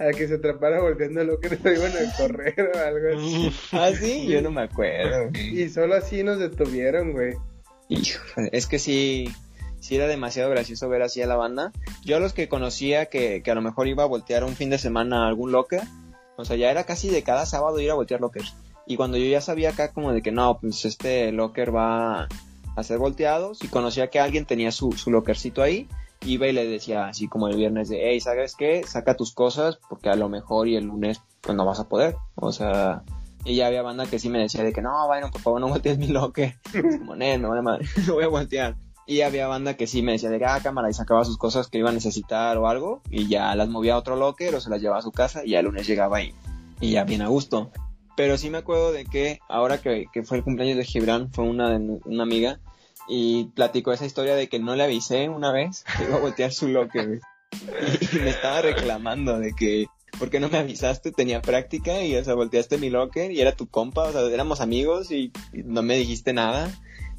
a 0.00 0.10
que 0.12 0.26
se 0.26 0.34
atrapara 0.34 0.80
volteando 0.80 1.22
lo 1.24 1.38
que 1.38 1.50
no 1.50 1.70
iban 1.70 1.92
a 1.92 2.16
correr 2.16 2.72
o 2.74 2.78
algo 2.78 3.18
así. 3.18 3.52
Ah, 3.72 3.90
sí, 3.92 4.26
yo 4.26 4.40
no 4.40 4.50
me 4.50 4.62
acuerdo. 4.62 5.30
Y 5.38 5.68
solo 5.68 5.94
así 5.94 6.22
nos 6.22 6.38
detuvieron, 6.38 7.12
güey. 7.12 7.34
Es 8.50 8.66
que 8.66 8.78
sí, 8.78 9.28
sí 9.78 9.96
era 9.96 10.06
demasiado 10.06 10.48
gracioso 10.48 10.88
ver 10.88 11.02
así 11.02 11.20
a 11.20 11.26
la 11.26 11.36
banda. 11.36 11.72
Yo 12.02 12.16
a 12.16 12.20
los 12.20 12.32
que 12.32 12.48
conocía 12.48 13.06
que, 13.06 13.42
que 13.42 13.50
a 13.50 13.54
lo 13.54 13.60
mejor 13.60 13.88
iba 13.88 14.02
a 14.02 14.06
voltear 14.06 14.44
un 14.44 14.56
fin 14.56 14.70
de 14.70 14.78
semana 14.78 15.24
a 15.24 15.28
algún 15.28 15.52
locker, 15.52 15.82
o 16.36 16.44
sea, 16.46 16.56
ya 16.56 16.70
era 16.70 16.84
casi 16.84 17.10
de 17.10 17.22
cada 17.22 17.44
sábado 17.44 17.78
ir 17.80 17.90
a 17.90 17.94
voltear 17.94 18.20
lockers. 18.20 18.54
Y 18.86 18.96
cuando 18.96 19.18
yo 19.18 19.26
ya 19.26 19.42
sabía 19.42 19.70
acá 19.70 19.92
como 19.92 20.12
de 20.12 20.22
que 20.22 20.32
no, 20.32 20.58
pues 20.58 20.84
este 20.86 21.30
locker 21.30 21.74
va 21.74 22.26
a 22.74 22.82
ser 22.82 22.98
volteado, 22.98 23.54
si 23.54 23.68
conocía 23.68 24.08
que 24.08 24.18
alguien 24.18 24.46
tenía 24.46 24.72
su, 24.72 24.92
su 24.92 25.10
lockercito 25.10 25.62
ahí, 25.62 25.86
iba 26.24 26.46
y 26.46 26.52
le 26.52 26.66
decía 26.66 27.06
así 27.08 27.28
como 27.28 27.48
el 27.48 27.56
viernes 27.56 27.88
de, 27.88 28.10
hey, 28.10 28.20
¿sabes 28.20 28.54
qué? 28.56 28.82
Saca 28.86 29.16
tus 29.16 29.32
cosas 29.32 29.78
porque 29.88 30.10
a 30.10 30.16
lo 30.16 30.28
mejor 30.28 30.68
y 30.68 30.76
el 30.76 30.84
lunes 30.84 31.20
pues 31.40 31.56
no 31.56 31.64
vas 31.64 31.80
a 31.80 31.88
poder. 31.88 32.16
O 32.34 32.52
sea, 32.52 33.02
y 33.44 33.56
ya 33.56 33.66
había 33.66 33.82
banda 33.82 34.06
que 34.06 34.18
sí 34.18 34.28
me 34.28 34.38
decía 34.38 34.62
de 34.62 34.72
que 34.72 34.82
no, 34.82 35.08
Byron, 35.08 35.30
por 35.30 35.40
favor 35.40 35.60
no 35.60 35.68
voltees 35.68 35.98
mi. 35.98 36.06
Es 36.06 36.98
como, 36.98 37.16
"Nel, 37.16 37.40
me 37.40 37.48
vale 37.48 37.62
madre, 37.62 37.86
lo 38.06 38.14
voy 38.14 38.24
a 38.24 38.28
voltear. 38.28 38.76
Y 39.06 39.22
había 39.22 39.48
banda 39.48 39.74
que 39.74 39.86
sí 39.86 40.02
me 40.02 40.12
decía 40.12 40.30
de 40.30 40.38
que, 40.38 40.44
ah, 40.44 40.60
cámara, 40.62 40.88
y 40.88 40.92
sacaba 40.92 41.24
sus 41.24 41.36
cosas 41.36 41.68
que 41.68 41.78
iba 41.78 41.90
a 41.90 41.92
necesitar 41.92 42.56
o 42.58 42.68
algo, 42.68 43.02
y 43.10 43.26
ya 43.26 43.52
las 43.56 43.68
movía 43.68 43.94
a 43.94 43.98
otro 43.98 44.14
locker 44.14 44.54
o 44.54 44.60
se 44.60 44.70
las 44.70 44.80
llevaba 44.80 45.00
a 45.00 45.02
su 45.02 45.10
casa, 45.10 45.44
y 45.44 45.50
ya 45.50 45.60
el 45.60 45.64
lunes 45.64 45.86
llegaba 45.86 46.18
ahí, 46.18 46.32
y 46.80 46.92
ya 46.92 47.04
bien 47.04 47.22
a 47.22 47.28
gusto. 47.28 47.72
Pero 48.14 48.36
sí 48.36 48.50
me 48.50 48.58
acuerdo 48.58 48.92
de 48.92 49.06
que 49.06 49.40
ahora 49.48 49.80
que, 49.80 50.06
que 50.12 50.22
fue 50.22 50.36
el 50.36 50.44
cumpleaños 50.44 50.76
de 50.76 50.84
Gibran, 50.84 51.32
fue 51.32 51.44
una, 51.44 51.76
una 52.04 52.22
amiga, 52.22 52.60
y 53.10 53.46
platicó 53.56 53.92
esa 53.92 54.06
historia 54.06 54.36
de 54.36 54.48
que 54.48 54.60
no 54.60 54.76
le 54.76 54.84
avisé 54.84 55.28
una 55.28 55.52
vez 55.52 55.84
que 55.98 56.04
iba 56.04 56.16
a 56.16 56.20
voltear 56.20 56.52
su 56.52 56.68
locker. 56.68 57.20
Y, 58.12 58.16
me 58.18 58.30
estaba 58.30 58.62
reclamando 58.62 59.38
de 59.38 59.52
que, 59.52 59.86
¿por 60.18 60.30
qué 60.30 60.38
no 60.38 60.48
me 60.48 60.58
avisaste? 60.58 61.10
Tenía 61.10 61.42
práctica 61.42 62.02
y, 62.02 62.14
o 62.14 62.24
sea, 62.24 62.34
volteaste 62.34 62.78
mi 62.78 62.88
locker 62.88 63.32
y 63.32 63.40
era 63.40 63.56
tu 63.56 63.66
compa, 63.66 64.04
o 64.04 64.12
sea, 64.12 64.22
éramos 64.22 64.60
amigos 64.60 65.10
y 65.10 65.32
no 65.52 65.82
me 65.82 65.96
dijiste 65.96 66.32
nada. 66.32 66.70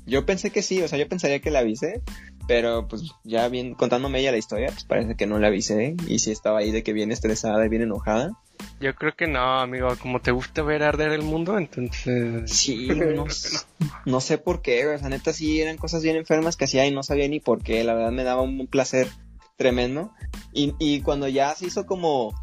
Yo 0.06 0.26
pensé 0.26 0.50
que 0.50 0.64
sí, 0.64 0.82
o 0.82 0.88
sea, 0.88 0.98
yo 0.98 1.08
pensaría 1.08 1.42
que 1.42 1.52
le 1.52 1.60
avisé, 1.60 2.02
pero 2.48 2.88
pues 2.88 3.04
ya 3.24 3.48
bien 3.48 3.74
contándome 3.74 4.20
ella 4.20 4.32
la 4.32 4.38
historia, 4.38 4.68
pues 4.68 4.84
parece 4.84 5.16
que 5.16 5.28
no 5.28 5.40
le 5.40 5.48
avisé 5.48 5.96
y 6.08 6.20
sí 6.20 6.32
estaba 6.32 6.60
ahí 6.60 6.72
de 6.72 6.84
que 6.84 6.94
bien 6.94 7.12
estresada 7.12 7.66
y 7.66 7.70
bien 7.70 7.84
enojada. 7.84 8.34
Yo 8.80 8.96
creo 8.96 9.16
que 9.16 9.28
no, 9.28 9.60
amigo. 9.60 9.90
Como 10.02 10.20
te 10.20 10.32
gusta 10.32 10.62
ver 10.62 10.84
arder 10.84 11.12
el 11.12 11.24
mundo, 11.24 11.58
entonces. 11.58 12.52
Sí, 12.52 12.90
no, 14.06 14.22
sé 14.22 14.38
por 14.38 14.62
qué, 14.62 14.88
o 14.88 14.98
sea, 14.98 15.10
neta 15.10 15.34
sí 15.34 15.62
eran 15.62 15.78
cosas 15.78 16.04
bien 16.04 16.16
enfermas 16.16 16.58
que 16.58 16.66
hacía 16.66 16.86
y 16.86 16.92
no 16.92 17.04
sabía 17.04 17.28
ni 17.28 17.40
por 17.40 17.64
qué, 17.64 17.84
la 17.84 17.94
verdad 17.94 18.12
me 18.12 18.24
daba 18.24 18.42
un 18.42 18.68
placer 18.68 19.08
tremendo. 19.58 20.12
Y, 20.54 20.74
y 20.80 21.02
cuando 21.02 21.28
ya 21.28 21.54
se 21.56 21.68
hizo 21.68 21.86
como, 21.86 22.34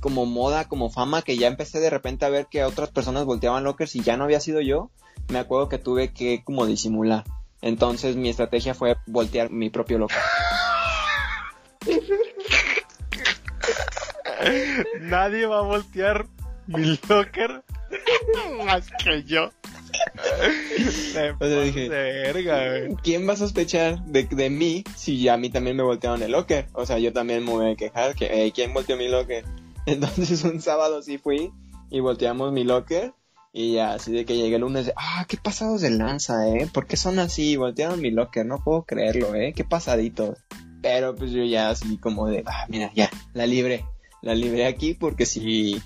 como 0.00 0.26
moda, 0.26 0.68
como 0.68 0.90
fama, 0.90 1.22
que 1.22 1.36
ya 1.36 1.48
empecé 1.48 1.80
de 1.80 1.90
repente 1.90 2.24
a 2.24 2.30
ver 2.30 2.46
que 2.46 2.64
otras 2.64 2.90
personas 2.90 3.24
volteaban 3.24 3.64
lockers 3.64 3.96
y 3.96 4.00
ya 4.00 4.16
no 4.16 4.24
había 4.24 4.40
sido 4.40 4.60
yo, 4.60 4.90
me 5.28 5.38
acuerdo 5.38 5.68
que 5.68 5.78
tuve 5.78 6.12
que 6.12 6.42
como 6.44 6.66
disimular. 6.66 7.24
Entonces 7.64 8.14
mi 8.14 8.28
estrategia 8.28 8.74
fue 8.74 8.94
voltear 9.06 9.50
mi 9.50 9.70
propio 9.70 9.96
locker. 9.96 10.18
Nadie 15.00 15.46
va 15.46 15.60
a 15.60 15.62
voltear 15.62 16.26
mi 16.66 16.98
locker 17.08 17.62
más 18.66 18.86
que 19.02 19.22
yo. 19.24 19.50
O 21.40 21.46
sea, 21.46 21.60
dije- 21.62 21.88
verga. 21.88 22.94
¿Quién 23.02 23.26
va 23.26 23.32
a 23.32 23.36
sospechar 23.36 24.04
de, 24.04 24.24
de 24.24 24.50
mí 24.50 24.84
si 24.94 25.26
a 25.28 25.38
mí 25.38 25.48
también 25.48 25.74
me 25.76 25.82
voltearon 25.82 26.22
el 26.22 26.32
locker? 26.32 26.66
O 26.74 26.84
sea, 26.84 26.98
yo 26.98 27.14
también 27.14 27.44
me 27.46 27.50
voy 27.50 27.72
a 27.72 27.76
quejar 27.76 28.14
que, 28.14 28.26
"Ey, 28.26 28.52
¿quién 28.52 28.74
volteó 28.74 28.98
mi 28.98 29.08
locker? 29.08 29.44
Entonces 29.86 30.44
un 30.44 30.60
sábado 30.60 31.00
sí 31.02 31.16
fui 31.16 31.50
y 31.90 32.00
volteamos 32.00 32.52
mi 32.52 32.64
locker 32.64 33.14
y 33.56 33.74
ya 33.74 33.94
así 33.94 34.10
de 34.10 34.24
que 34.24 34.36
llegué 34.36 34.56
el 34.56 34.62
lunes, 34.62 34.92
ah, 34.96 35.24
qué 35.28 35.36
pasados 35.36 35.80
de 35.80 35.90
lanza, 35.90 36.48
eh, 36.48 36.68
¿por 36.74 36.88
qué 36.88 36.96
son 36.96 37.20
así? 37.20 37.54
Voltearon 37.54 38.00
mi 38.00 38.10
locker, 38.10 38.44
no 38.44 38.58
puedo 38.58 38.82
creerlo, 38.82 39.32
eh, 39.36 39.52
qué 39.54 39.62
pasaditos. 39.62 40.38
Pero 40.82 41.14
pues 41.14 41.30
yo 41.30 41.44
ya 41.44 41.70
así 41.70 41.96
como 41.96 42.26
de, 42.26 42.42
ah, 42.46 42.66
mira, 42.68 42.90
ya, 42.96 43.08
la 43.32 43.46
libré, 43.46 43.84
la 44.22 44.34
libré 44.34 44.66
aquí 44.66 44.94
porque 44.94 45.24
sí, 45.24 45.80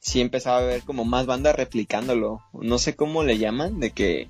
sí 0.00 0.20
empezaba 0.20 0.58
a 0.58 0.62
ver 0.62 0.82
como 0.82 1.04
más 1.04 1.26
bandas 1.26 1.54
replicándolo. 1.54 2.40
No 2.54 2.78
sé 2.78 2.96
cómo 2.96 3.22
le 3.22 3.38
llaman, 3.38 3.78
de 3.78 3.92
que 3.92 4.28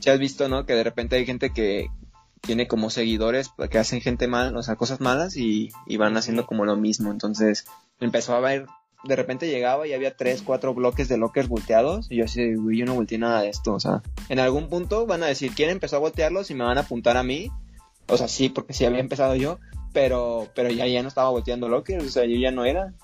ya 0.00 0.14
has 0.14 0.18
visto, 0.18 0.48
¿no? 0.48 0.66
Que 0.66 0.74
de 0.74 0.82
repente 0.82 1.14
hay 1.14 1.24
gente 1.24 1.52
que 1.52 1.90
tiene 2.40 2.66
como 2.66 2.90
seguidores 2.90 3.52
que 3.70 3.78
hacen 3.78 4.00
gente 4.00 4.26
mal, 4.26 4.56
o 4.56 4.64
sea, 4.64 4.74
cosas 4.74 5.00
malas 5.00 5.36
y, 5.36 5.70
y 5.86 5.96
van 5.96 6.16
haciendo 6.16 6.44
como 6.44 6.64
lo 6.64 6.74
mismo. 6.74 7.12
Entonces 7.12 7.66
empezó 8.00 8.34
a 8.34 8.40
ver 8.40 8.66
de 9.04 9.16
repente 9.16 9.48
llegaba 9.48 9.86
y 9.86 9.92
había 9.92 10.16
tres, 10.16 10.42
cuatro 10.42 10.74
bloques 10.74 11.08
de 11.08 11.18
lockers 11.18 11.48
volteados. 11.48 12.06
Y 12.10 12.16
yo 12.16 12.24
así, 12.24 12.54
güey, 12.54 12.78
yo 12.78 12.86
no 12.86 12.94
volteé 12.94 13.18
nada 13.18 13.42
de 13.42 13.48
esto. 13.48 13.74
O 13.74 13.80
sea, 13.80 14.02
en 14.28 14.38
algún 14.38 14.68
punto 14.68 15.06
van 15.06 15.22
a 15.22 15.26
decir 15.26 15.52
quién 15.54 15.70
empezó 15.70 15.96
a 15.96 16.00
voltearlos 16.00 16.50
y 16.50 16.54
me 16.54 16.64
van 16.64 16.78
a 16.78 16.82
apuntar 16.82 17.16
a 17.16 17.22
mí. 17.22 17.50
O 18.08 18.16
sea, 18.16 18.28
sí, 18.28 18.48
porque 18.48 18.72
sí 18.72 18.84
había 18.84 19.00
empezado 19.00 19.34
yo. 19.34 19.58
Pero, 19.92 20.48
pero 20.54 20.70
ya, 20.70 20.86
ya 20.86 21.02
no 21.02 21.08
estaba 21.08 21.30
volteando 21.30 21.68
lockers. 21.68 22.04
O 22.04 22.10
sea, 22.10 22.24
yo 22.24 22.36
ya 22.36 22.50
no 22.50 22.64
era. 22.64 22.94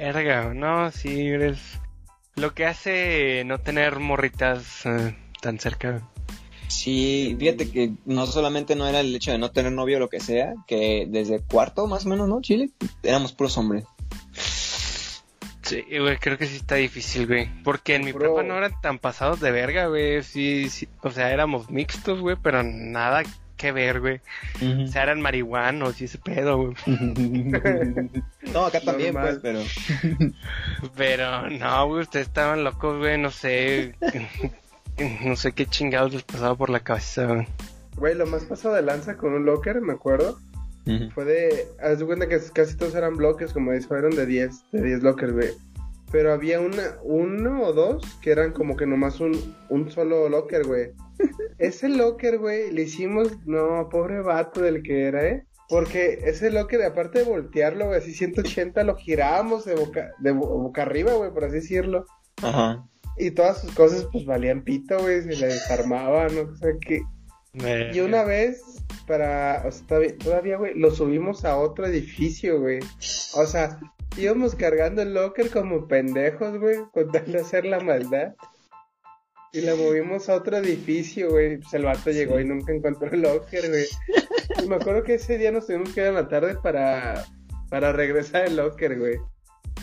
Verga, 0.00 0.52
no, 0.54 0.90
sí, 0.90 1.26
eres 1.28 1.78
lo 2.38 2.54
que 2.54 2.66
hace 2.66 3.42
no 3.44 3.58
tener 3.58 3.98
morritas 3.98 4.86
eh, 4.86 5.16
tan 5.40 5.58
cerca. 5.58 6.08
Sí, 6.68 7.34
fíjate 7.38 7.70
que 7.70 7.92
no 8.04 8.26
solamente 8.26 8.76
no 8.76 8.86
era 8.86 9.00
el 9.00 9.14
hecho 9.14 9.32
de 9.32 9.38
no 9.38 9.50
tener 9.50 9.72
novio 9.72 9.96
o 9.96 10.00
lo 10.00 10.08
que 10.08 10.20
sea, 10.20 10.54
que 10.66 11.06
desde 11.08 11.40
cuarto 11.40 11.86
más 11.86 12.06
o 12.06 12.10
menos, 12.10 12.28
¿no? 12.28 12.40
Chile, 12.40 12.70
éramos 13.02 13.32
puros 13.32 13.56
hombres. 13.58 13.84
Sí, 15.68 15.84
güey, 15.98 16.16
creo 16.18 16.38
que 16.38 16.46
sí 16.46 16.56
está 16.56 16.76
difícil, 16.76 17.26
güey. 17.26 17.48
Porque 17.62 17.94
en 17.96 18.04
mi 18.04 18.12
Bro. 18.12 18.34
prepa 18.34 18.48
no 18.48 18.56
eran 18.56 18.80
tan 18.80 18.98
pasados 18.98 19.40
de 19.40 19.50
verga, 19.50 19.86
güey. 19.86 20.22
Sí, 20.22 20.68
sí, 20.70 20.88
o 21.02 21.10
sea, 21.10 21.30
éramos 21.32 21.70
mixtos, 21.70 22.20
güey, 22.20 22.36
pero 22.42 22.62
nada 22.62 23.22
que 23.56 23.72
ver, 23.72 24.00
güey. 24.00 24.20
O 24.84 24.86
sea, 24.86 25.02
eran 25.02 25.20
marihuanos 25.20 26.00
y 26.00 26.04
ese 26.04 26.18
pedo, 26.18 26.56
güey. 26.58 26.74
no, 28.52 28.66
acá 28.66 28.80
también, 28.80 29.14
Normal. 29.14 29.40
pues, 29.42 29.68
pero... 30.08 30.32
Pero 30.96 31.50
no, 31.50 31.86
güey, 31.88 32.02
ustedes 32.02 32.28
estaban 32.28 32.64
locos, 32.64 32.98
güey, 32.98 33.18
no 33.18 33.30
sé. 33.30 33.94
No 35.24 35.36
sé 35.36 35.52
qué 35.52 35.64
chingados 35.64 36.12
les 36.12 36.24
pasaba 36.24 36.56
por 36.56 36.70
la 36.70 36.80
cabeza, 36.80 37.24
güey. 37.26 37.46
Güey, 37.94 38.16
lo 38.16 38.26
más 38.26 38.44
pasado 38.44 38.74
de 38.74 38.82
lanza 38.82 39.16
con 39.16 39.32
un 39.32 39.44
locker, 39.44 39.80
me 39.80 39.92
acuerdo, 39.92 40.40
Fue 41.14 41.24
de... 41.24 41.66
Haz 41.80 41.98
de 41.98 42.06
cuenta 42.06 42.28
que 42.28 42.38
casi 42.52 42.76
todos 42.76 42.94
eran 42.94 43.16
bloques, 43.16 43.52
como 43.52 43.72
dices, 43.72 43.88
fueron 43.88 44.14
de 44.16 44.26
10, 44.26 44.70
de 44.72 44.82
10 44.82 45.02
lockers, 45.02 45.32
güey. 45.32 45.50
Pero 46.10 46.32
había 46.32 46.60
una, 46.60 46.96
uno 47.02 47.62
o 47.62 47.72
dos 47.72 48.02
que 48.22 48.30
eran 48.30 48.52
como 48.52 48.76
que 48.76 48.86
nomás 48.86 49.20
un, 49.20 49.32
un 49.68 49.90
solo 49.90 50.28
locker, 50.28 50.66
güey. 50.66 50.92
Ese 51.58 51.88
locker, 51.88 52.38
güey, 52.38 52.70
le 52.72 52.82
hicimos, 52.82 53.28
no, 53.46 53.88
pobre 53.90 54.20
vato 54.22 54.62
del 54.62 54.82
que 54.82 55.04
era, 55.04 55.26
¿eh? 55.26 55.44
Porque 55.68 56.20
ese 56.24 56.50
locker, 56.50 56.82
aparte 56.82 57.18
de 57.18 57.24
voltearlo, 57.26 57.88
güey, 57.88 57.98
así 57.98 58.14
180, 58.14 58.84
lo 58.84 58.96
girábamos 58.96 59.66
de 59.66 59.74
boca, 59.74 60.12
de 60.18 60.32
bo- 60.32 60.46
boca 60.62 60.80
arriba, 60.80 61.12
güey, 61.12 61.30
por 61.30 61.44
así 61.44 61.56
decirlo. 61.56 62.06
Ajá. 62.42 62.86
Y 63.18 63.32
todas 63.32 63.60
sus 63.60 63.74
cosas, 63.74 64.08
pues, 64.10 64.24
valían 64.24 64.62
pito, 64.64 64.98
güey, 64.98 65.20
se 65.20 65.36
le 65.36 65.48
desarmaban, 65.48 66.34
¿no? 66.34 66.40
O 66.52 66.56
sea, 66.56 66.70
que... 67.58 67.90
Y 67.92 68.00
una 68.00 68.24
vez, 68.24 68.62
para, 69.06 69.62
o 69.66 69.72
sea, 69.72 70.00
todavía, 70.18 70.56
güey, 70.56 70.74
lo 70.74 70.90
subimos 70.90 71.44
a 71.44 71.58
otro 71.58 71.86
edificio, 71.86 72.60
güey. 72.60 72.80
O 73.34 73.46
sea, 73.46 73.78
íbamos 74.16 74.54
cargando 74.54 75.02
el 75.02 75.14
locker 75.14 75.50
como 75.50 75.86
pendejos, 75.88 76.58
güey, 76.58 76.78
con 76.92 77.10
tal 77.10 77.30
de 77.30 77.40
hacer 77.40 77.64
la 77.64 77.80
maldad. 77.80 78.34
Y 79.52 79.62
la 79.62 79.74
movimos 79.74 80.28
a 80.28 80.34
otro 80.34 80.58
edificio, 80.58 81.30
güey. 81.30 81.58
Pues 81.58 81.72
el 81.72 81.84
vato 81.84 82.10
llegó 82.10 82.38
y 82.38 82.44
nunca 82.44 82.72
encontró 82.72 83.10
el 83.10 83.22
locker, 83.22 83.68
güey. 83.68 83.86
Y 84.62 84.68
me 84.68 84.76
acuerdo 84.76 85.02
que 85.02 85.14
ese 85.14 85.38
día 85.38 85.50
nos 85.50 85.66
tuvimos 85.66 85.92
que 85.94 86.02
ir 86.02 86.06
en 86.08 86.14
la 86.14 86.28
tarde 86.28 86.56
para, 86.62 87.24
para 87.70 87.92
regresar 87.92 88.46
el 88.46 88.56
locker, 88.56 88.98
güey. 88.98 89.16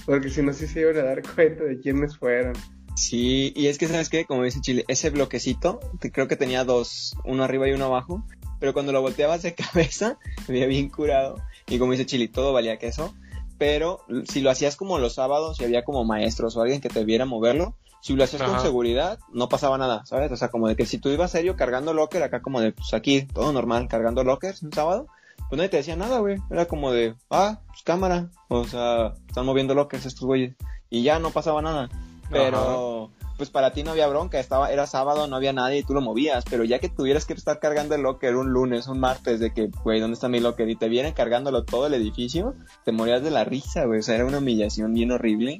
Porque 0.05 0.29
si 0.29 0.43
no, 0.43 0.53
sí 0.53 0.67
se 0.67 0.81
iban 0.81 0.97
a 0.97 1.03
dar 1.03 1.23
cuenta 1.35 1.63
de 1.63 1.79
quiénes 1.79 2.15
fueron. 2.17 2.53
Sí, 2.95 3.51
y 3.55 3.67
es 3.67 3.77
que, 3.77 3.87
¿sabes 3.87 4.09
qué? 4.09 4.25
Como 4.25 4.43
dice 4.43 4.61
Chile, 4.61 4.85
ese 4.87 5.09
bloquecito, 5.09 5.79
te- 5.99 6.11
creo 6.11 6.27
que 6.27 6.35
tenía 6.37 6.63
dos, 6.63 7.15
uno 7.25 7.43
arriba 7.43 7.67
y 7.67 7.73
uno 7.73 7.85
abajo, 7.85 8.23
pero 8.59 8.73
cuando 8.73 8.91
lo 8.93 9.01
volteabas 9.01 9.41
de 9.41 9.53
cabeza, 9.73 10.17
me 10.47 10.53
veía 10.53 10.67
bien 10.67 10.89
curado. 10.89 11.35
Y 11.67 11.77
como 11.77 11.91
dice 11.91 12.05
Chile, 12.05 12.27
todo 12.29 12.53
valía 12.53 12.77
queso. 12.77 13.13
Pero 13.57 14.01
si 14.29 14.41
lo 14.41 14.49
hacías 14.49 14.75
como 14.75 14.97
los 14.99 15.15
sábados 15.15 15.61
y 15.61 15.63
había 15.63 15.85
como 15.85 16.03
maestros 16.03 16.57
o 16.57 16.61
alguien 16.61 16.81
que 16.81 16.89
te 16.89 17.05
viera 17.05 17.25
moverlo, 17.25 17.73
si 18.01 18.13
lo 18.13 18.23
hacías 18.23 18.41
con 18.43 18.51
seguridad, 18.61 19.17
no 19.31 19.47
pasaba 19.49 19.77
nada, 19.77 20.05
¿sabes? 20.05 20.29
O 20.31 20.35
sea, 20.35 20.49
como 20.49 20.67
de 20.67 20.75
que 20.75 20.85
si 20.85 20.97
tú 20.97 21.07
ibas 21.09 21.31
serio 21.31 21.55
cargando 21.55 21.93
locker, 21.93 22.21
acá 22.21 22.41
como 22.41 22.59
de, 22.59 22.73
pues 22.73 22.93
aquí, 22.93 23.21
todo 23.23 23.53
normal, 23.53 23.87
cargando 23.87 24.23
lockers 24.25 24.61
un 24.61 24.73
sábado, 24.73 25.07
pues 25.49 25.57
nadie 25.57 25.69
te 25.69 25.77
decía 25.77 25.95
nada, 25.95 26.19
güey. 26.19 26.37
Era 26.51 26.65
como 26.67 26.91
de, 26.91 27.15
ah, 27.31 27.61
pues 27.67 27.81
cámara. 27.83 28.29
O 28.49 28.65
sea, 28.65 29.13
están 29.27 29.45
moviendo 29.45 29.73
lockers 29.73 30.05
estos 30.05 30.25
güeyes. 30.25 30.53
Y 30.89 31.03
ya 31.03 31.19
no 31.19 31.31
pasaba 31.31 31.61
nada. 31.61 31.89
Pero, 32.35 33.11
pues 33.37 33.49
para 33.49 33.71
ti 33.71 33.83
no 33.83 33.91
había 33.91 34.07
bronca, 34.07 34.39
estaba, 34.39 34.71
era 34.71 34.87
sábado, 34.87 35.27
no 35.27 35.35
había 35.35 35.53
nadie 35.53 35.79
y 35.79 35.83
tú 35.83 35.93
lo 35.93 36.01
movías, 36.01 36.45
pero 36.49 36.63
ya 36.63 36.79
que 36.79 36.89
tuvieras 36.89 37.25
que 37.25 37.33
estar 37.33 37.59
cargando 37.59 37.95
el 37.95 38.01
locker 38.01 38.35
un 38.35 38.51
lunes, 38.51 38.87
un 38.87 38.99
martes, 38.99 39.39
de 39.39 39.53
que, 39.53 39.69
güey, 39.83 39.99
¿dónde 39.99 40.15
está 40.15 40.27
mi 40.27 40.39
locker? 40.39 40.69
Y 40.69 40.75
te 40.75 40.89
vienen 40.89 41.13
cargándolo 41.13 41.63
todo 41.63 41.87
el 41.87 41.93
edificio, 41.93 42.55
te 42.83 42.91
morías 42.91 43.23
de 43.23 43.31
la 43.31 43.43
risa, 43.43 43.85
güey, 43.85 43.99
o 43.99 44.03
sea, 44.03 44.15
era 44.15 44.25
una 44.25 44.39
humillación 44.39 44.93
bien 44.93 45.11
horrible. 45.11 45.57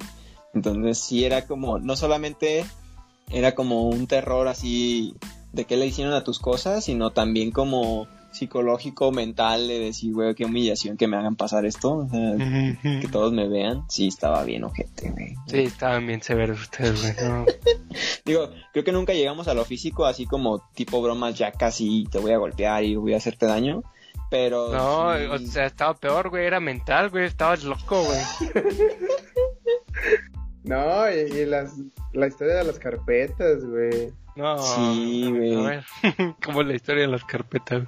Entonces 0.54 0.98
sí 0.98 1.24
era 1.24 1.46
como, 1.46 1.78
no 1.78 1.96
solamente 1.96 2.64
era 3.30 3.54
como 3.54 3.88
un 3.88 4.06
terror 4.06 4.48
así 4.48 5.14
de 5.52 5.64
qué 5.64 5.76
le 5.76 5.86
hicieron 5.86 6.14
a 6.14 6.24
tus 6.24 6.38
cosas, 6.38 6.84
sino 6.84 7.10
también 7.10 7.50
como 7.50 8.06
psicológico, 8.36 9.10
mental, 9.12 9.66
de 9.68 9.78
decir, 9.80 10.12
güey, 10.12 10.34
qué 10.34 10.44
humillación 10.44 10.96
que 10.96 11.08
me 11.08 11.16
hagan 11.16 11.36
pasar 11.36 11.64
esto, 11.66 11.96
o 11.96 12.08
sea, 12.08 12.34
que 13.00 13.08
todos 13.10 13.32
me 13.32 13.48
vean, 13.48 13.82
sí 13.88 14.08
estaba 14.08 14.44
bien 14.44 14.64
ojete, 14.64 15.10
güey. 15.10 15.34
Sí, 15.46 15.58
estaban 15.60 16.06
bien 16.06 16.22
severos 16.22 16.60
ustedes, 16.60 17.00
güey. 17.02 17.28
no. 17.28 17.46
Digo, 18.24 18.50
creo 18.72 18.84
que 18.84 18.92
nunca 18.92 19.12
llegamos 19.14 19.48
a 19.48 19.54
lo 19.54 19.64
físico, 19.64 20.06
así 20.06 20.26
como 20.26 20.60
tipo 20.74 21.00
bromas, 21.02 21.36
ya 21.36 21.52
casi 21.52 22.06
te 22.10 22.18
voy 22.18 22.32
a 22.32 22.38
golpear 22.38 22.84
y 22.84 22.96
voy 22.96 23.14
a 23.14 23.18
hacerte 23.18 23.46
daño. 23.46 23.82
Pero. 24.30 24.72
No, 24.72 25.16
sí- 25.16 25.24
o 25.26 25.38
sea, 25.50 25.66
estaba 25.66 25.94
peor, 25.94 26.30
güey, 26.30 26.46
era 26.46 26.58
mental, 26.58 27.10
güey, 27.10 27.26
estabas 27.26 27.62
loco, 27.64 28.02
güey. 28.02 28.20
No, 30.64 31.08
y, 31.08 31.14
y 31.32 31.46
las, 31.46 31.74
la 32.12 32.26
historia 32.26 32.56
de 32.56 32.64
las 32.64 32.78
carpetas, 32.78 33.64
güey. 33.64 34.12
No, 34.34 34.58
Sí, 34.58 35.30
güey. 35.30 35.54
a 35.54 35.68
ver, 35.68 35.84
como 36.44 36.62
la 36.64 36.74
historia 36.74 37.02
de 37.02 37.08
las 37.08 37.24
carpetas. 37.24 37.84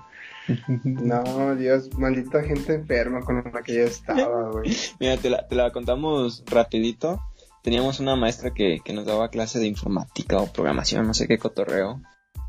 No, 0.84 1.54
Dios, 1.56 1.90
maldita 1.98 2.42
gente 2.42 2.74
enferma 2.74 3.20
con 3.20 3.42
la 3.52 3.62
que 3.62 3.74
yo 3.74 3.82
estaba, 3.84 4.50
güey. 4.50 4.74
Mira, 5.00 5.16
te 5.16 5.30
la, 5.30 5.46
te 5.46 5.54
la 5.54 5.70
contamos 5.72 6.42
rapidito. 6.46 7.20
Teníamos 7.62 8.00
una 8.00 8.16
maestra 8.16 8.52
que, 8.54 8.78
que 8.84 8.92
nos 8.92 9.04
daba 9.04 9.28
clase 9.30 9.58
de 9.58 9.66
informática 9.66 10.38
o 10.38 10.50
programación, 10.52 11.06
no 11.06 11.14
sé 11.14 11.26
qué 11.26 11.38
cotorreo. 11.38 12.00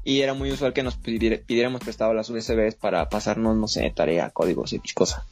Y 0.05 0.21
era 0.21 0.33
muy 0.33 0.51
usual 0.51 0.71
que 0.73 0.83
nos 0.83 0.95
pidiera- 0.97 1.41
pidiéramos 1.45 1.81
prestado 1.81 2.13
las 2.13 2.29
USBs 2.29 2.75
para 2.75 3.09
pasarnos, 3.09 3.57
no 3.57 3.67
sé, 3.67 3.91
tarea, 3.93 4.29
códigos 4.29 4.71
y 4.73 4.79
cosa. 4.93 5.25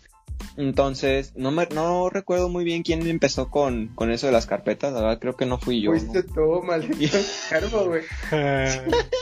Entonces, 0.55 1.33
no 1.35 1.51
me, 1.51 1.67
no 1.67 2.09
recuerdo 2.09 2.49
muy 2.49 2.63
bien 2.63 2.83
quién 2.83 3.05
empezó 3.07 3.49
con, 3.49 3.87
con 3.95 4.11
eso 4.11 4.27
de 4.27 4.33
las 4.33 4.45
carpetas, 4.45 4.93
la 4.93 5.01
verdad 5.01 5.19
creo 5.19 5.35
que 5.35 5.45
no 5.45 5.57
fui 5.57 5.81
yo. 5.81 5.91
¿no? 5.93 5.99
Fuiste 5.99 6.23
tú, 6.23 6.61
maldito 6.63 7.17
enfermo, 7.17 7.85
güey. 7.85 8.03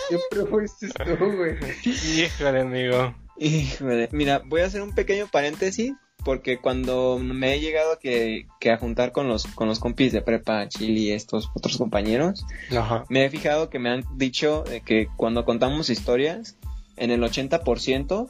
Siempre 0.08 0.46
fuiste 0.50 0.88
tú, 0.90 1.26
güey. 1.36 1.56
Híjole, 1.86 2.62
amigo. 2.62 3.14
Híjole, 3.38 4.10
mira, 4.12 4.42
voy 4.46 4.62
a 4.62 4.66
hacer 4.66 4.82
un 4.82 4.94
pequeño 4.94 5.28
paréntesis 5.28 5.94
porque 6.24 6.58
cuando 6.58 7.20
me 7.20 7.54
he 7.54 7.60
llegado 7.60 8.00
que, 8.00 8.48
que 8.60 8.72
a 8.72 8.78
juntar 8.78 9.12
con 9.12 9.28
los, 9.28 9.46
con 9.46 9.68
los 9.68 9.80
compis 9.80 10.12
de 10.12 10.22
prepa, 10.22 10.68
Chile 10.68 11.00
y 11.00 11.12
estos 11.12 11.52
otros 11.54 11.78
compañeros, 11.78 12.46
Ajá. 12.76 13.06
me 13.10 13.26
he 13.26 13.30
fijado 13.30 13.70
que 13.70 13.78
me 13.78 13.90
han 13.90 14.04
dicho 14.18 14.64
de 14.64 14.82
que 14.82 15.08
cuando 15.16 15.46
contamos 15.46 15.90
historias, 15.90 16.58
en 16.98 17.12
el 17.12 17.22
80% 17.22 18.28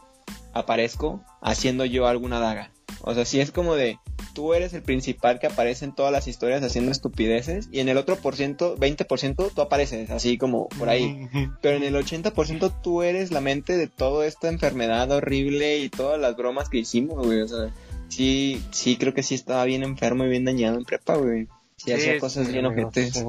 aparezco 0.54 1.24
haciendo 1.42 1.86
yo 1.86 2.08
alguna 2.08 2.40
daga. 2.40 2.72
O 3.08 3.14
sea, 3.14 3.24
si 3.24 3.40
es 3.40 3.52
como 3.52 3.76
de, 3.76 4.00
tú 4.34 4.54
eres 4.56 4.74
el 4.74 4.82
principal 4.82 5.40
que 5.40 5.46
aparece 5.48 5.86
en 5.86 5.94
todas 5.94 6.12
las 6.12 6.28
historias 6.28 6.64
haciendo 6.64 6.92
estupideces 6.92 7.70
y 7.72 7.80
en 7.80 7.88
el 7.90 7.98
otro 7.98 8.16
por 8.16 8.36
ciento, 8.36 8.76
20% 8.78 9.52
tú 9.54 9.62
apareces 9.62 10.10
así 10.10 10.38
como 10.40 10.68
por 10.70 10.90
ahí. 10.90 11.30
Pero 11.62 11.78
en 11.78 11.84
el 11.84 11.96
80% 11.96 12.82
tú 12.82 13.04
eres 13.04 13.32
la 13.32 13.42
mente 13.42 13.78
de 13.78 13.88
toda 13.88 14.26
esta 14.26 14.50
enfermedad 14.50 15.12
horrible 15.12 15.78
y 15.78 15.90
todas 15.90 16.20
las 16.20 16.36
bromas 16.36 16.68
que 16.70 16.80
hicimos, 16.80 17.24
güey. 17.26 17.42
O 17.42 17.48
sea, 17.48 17.70
sí, 18.10 18.62
sí 18.72 18.98
creo 18.98 19.14
que 19.14 19.22
sí 19.24 19.36
estaba 19.36 19.64
bien 19.66 19.84
enfermo 19.84 20.26
y 20.26 20.30
bien 20.30 20.46
dañado 20.46 20.78
en 20.78 20.84
prepa, 20.86 21.16
güey. 21.16 21.48
Sí, 21.78 21.92
hacía 21.92 22.18
cosas 22.20 22.48
sí, 22.48 22.54
bien 22.54 22.66
ojetes. 22.66 23.14
sí. 23.14 23.24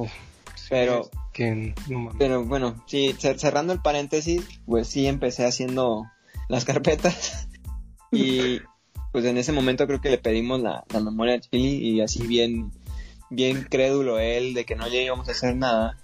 Pero- 0.71 1.05
Sí, 1.05 1.11
que, 1.35 1.75
no. 1.89 2.12
Pero 2.19 2.45
bueno, 2.47 2.83
sí, 2.87 3.15
cer- 3.21 3.37
cerrando 3.37 3.75
el 3.75 3.83
paréntesis, 3.83 4.43
pues 4.64 4.89
sí 4.89 5.07
empecé 5.07 5.45
haciendo 5.45 6.07
las 6.49 6.64
carpetas. 6.64 7.47
y 8.11 8.61
pues 9.17 9.25
en 9.25 9.39
ese 9.39 9.51
momento 9.51 9.87
creo 9.87 9.99
que 9.99 10.11
le 10.11 10.19
pedimos 10.19 10.61
la, 10.61 10.85
la 10.93 11.01
memoria 11.01 11.37
a 11.37 11.41
Chili 11.41 11.79
y 11.79 12.03
así 12.03 12.27
bien, 12.27 12.71
bien 13.31 13.62
crédulo 13.62 14.19
él 14.19 14.53
de 14.53 14.67
que 14.67 14.77
no 14.77 14.87
le 14.89 15.05
íbamos 15.05 15.27
a 15.27 15.31
hacer 15.31 15.57
nada. 15.57 15.97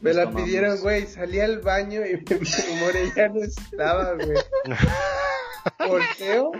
Me 0.00 0.14
la 0.14 0.26
tomamos- 0.26 0.44
pidieron, 0.44 0.80
güey. 0.80 1.04
Salí 1.08 1.40
al 1.40 1.58
baño 1.62 2.02
y 2.06 2.12
mi 2.32 2.74
memoria 2.76 3.12
ya 3.16 3.28
no 3.28 3.42
estaba, 3.42 4.14
güey. 4.14 4.38
Volteo. 5.88 6.52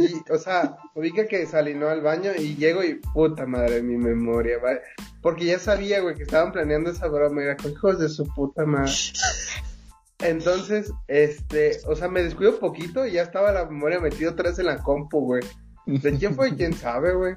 Y, 0.00 0.32
o 0.32 0.36
sea, 0.36 0.78
ubica 0.96 1.28
que 1.28 1.46
salí 1.46 1.74
no 1.74 1.86
al 1.86 2.00
baño 2.00 2.32
y 2.36 2.56
llego 2.56 2.82
y 2.82 2.94
puta 2.94 3.46
madre 3.46 3.80
mi 3.80 3.96
memoria, 3.96 4.58
¿vale? 4.60 4.80
Porque 5.22 5.44
ya 5.44 5.60
sabía, 5.60 6.00
güey, 6.00 6.16
que 6.16 6.24
estaban 6.24 6.50
planeando 6.50 6.90
esa 6.90 7.06
broma. 7.06 7.40
Y 7.40 7.44
era 7.44 7.56
con 7.56 7.70
hijos 7.70 8.00
de 8.00 8.08
su 8.08 8.26
puta 8.34 8.66
madre. 8.66 8.90
Entonces, 10.20 10.92
este, 11.06 11.78
o 11.86 11.94
sea, 11.94 12.08
me 12.08 12.22
descuido 12.22 12.52
un 12.52 12.58
poquito 12.58 13.06
y 13.06 13.12
ya 13.12 13.22
estaba 13.22 13.52
la 13.52 13.66
memoria 13.66 14.00
metida 14.00 14.30
otra 14.30 14.50
vez 14.50 14.58
en 14.58 14.66
la 14.66 14.78
compu, 14.82 15.20
güey. 15.20 15.42
¿De 15.86 16.12
quién 16.18 16.34
fue? 16.34 16.54
¿Quién 16.54 16.72
sabe, 16.74 17.14
güey? 17.14 17.34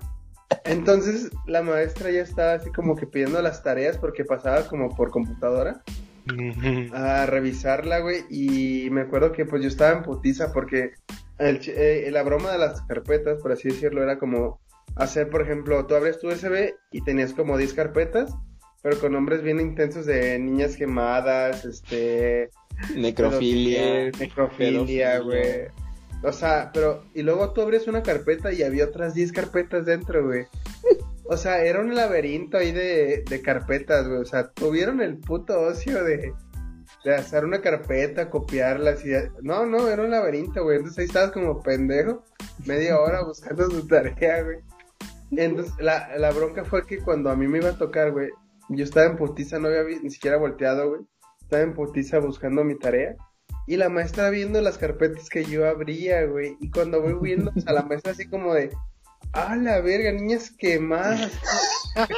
Entonces 0.66 1.30
la 1.46 1.62
maestra 1.62 2.12
ya 2.12 2.22
estaba 2.22 2.54
así 2.54 2.70
como 2.72 2.96
que 2.98 3.08
pidiendo 3.08 3.42
las 3.42 3.64
tareas 3.64 3.98
porque 3.98 4.26
pasaba 4.26 4.68
como 4.68 4.94
por 4.96 5.10
computadora 5.12 5.82
a 6.94 7.26
revisarla, 7.26 8.00
güey. 8.00 8.26
Y 8.30 8.90
me 8.92 9.02
acuerdo 9.02 9.32
que 9.32 9.46
pues 9.46 9.62
yo 9.62 9.70
estaba 9.70 9.98
en 9.98 10.04
putiza 10.04 10.52
porque 10.52 10.92
el 11.38 11.60
ch- 11.62 11.74
eh, 11.76 12.10
la 12.12 12.24
broma 12.24 12.52
de 12.52 12.58
las 12.58 12.82
carpetas, 12.82 13.40
por 13.42 13.52
así 13.54 13.70
decirlo, 13.70 14.04
era 14.04 14.20
como 14.20 14.60
hacer, 14.96 15.30
por 15.30 15.42
ejemplo, 15.42 15.86
tú 15.86 15.96
abres 15.96 16.20
tu 16.20 16.28
USB 16.28 16.74
y 16.92 17.02
tenías 17.04 17.34
como 17.34 17.58
10 17.58 17.74
carpetas, 17.74 18.34
pero 18.82 19.00
con 19.00 19.14
nombres 19.14 19.44
bien 19.44 19.60
intensos 19.60 20.06
de 20.06 20.40
niñas 20.40 20.76
quemadas, 20.76 21.66
este... 21.66 22.50
Necrofilia. 22.96 24.12
Necrofilia, 24.20 25.20
güey. 25.20 25.68
O 26.24 26.32
sea, 26.32 26.72
pero... 26.74 27.04
Y 27.14 27.22
luego 27.22 27.54
tú 27.54 27.62
abres 27.62 27.88
una 27.88 28.02
carpeta 28.02 28.52
y 28.52 28.64
había 28.64 28.86
otras 28.86 29.14
10 29.14 29.32
carpetas 29.32 29.86
dentro, 29.86 30.26
güey. 30.26 30.46
O 31.26 31.38
sea, 31.38 31.64
era 31.64 31.80
un 31.80 31.96
laberinto 31.96 32.58
ahí 32.58 32.72
de, 32.72 33.24
de 33.30 33.42
carpetas, 33.42 34.08
güey. 34.08 34.20
O 34.20 34.26
sea, 34.26 34.50
tuvieron 34.50 35.00
el 35.00 35.18
puto 35.18 35.62
ocio 35.62 36.04
de, 36.04 36.34
de 37.06 37.16
hacer 37.16 37.46
una 37.46 37.62
carpeta, 37.62 38.32
copiarlas 38.32 39.06
y... 39.06 39.12
No, 39.44 39.66
no, 39.68 39.88
era 39.88 40.02
un 40.02 40.10
laberinto, 40.10 40.64
güey. 40.64 40.78
Entonces 40.78 41.00
ahí 41.00 41.06
estabas 41.06 41.32
como 41.32 41.62
pendejo, 41.62 42.24
media 42.66 43.00
hora 43.00 43.24
buscando 43.24 43.70
tu 43.70 43.86
tarea, 43.86 44.44
güey. 44.44 44.58
Entonces, 45.32 45.74
la, 45.80 46.18
la 46.18 46.32
bronca 46.32 46.66
fue 46.66 46.86
que 46.86 46.98
cuando 46.98 47.30
a 47.30 47.36
mí 47.36 47.48
me 47.48 47.60
iba 47.60 47.70
a 47.70 47.78
tocar, 47.78 48.12
güey, 48.12 48.30
yo 48.76 48.84
estaba 48.84 49.08
en 49.08 49.18
putiza, 49.18 49.60
no 49.60 49.68
había 49.68 50.00
ni 50.02 50.10
siquiera 50.10 50.38
volteado, 50.38 50.90
güey. 50.90 51.02
Estaba 51.42 51.64
en 51.64 51.74
putiza 51.74 52.20
buscando 52.20 52.64
mi 52.64 52.78
tarea. 52.78 53.16
Y 53.68 53.78
la 53.78 53.90
maestra 53.90 54.30
viendo 54.30 54.60
las 54.62 54.78
carpetas 54.78 55.30
que 55.30 55.46
yo 55.46 55.68
abría, 55.68 56.26
güey. 56.26 56.58
Y 56.60 56.72
cuando 56.72 57.02
voy 57.02 57.16
viendo 57.22 57.52
a 57.66 57.74
la 57.74 57.84
maestra 57.84 58.14
así 58.14 58.28
como 58.28 58.54
de... 58.54 58.72
¡Ah, 59.34 59.56
la 59.56 59.80
verga, 59.82 60.12
niñas 60.12 60.52
quemadas! 60.52 61.32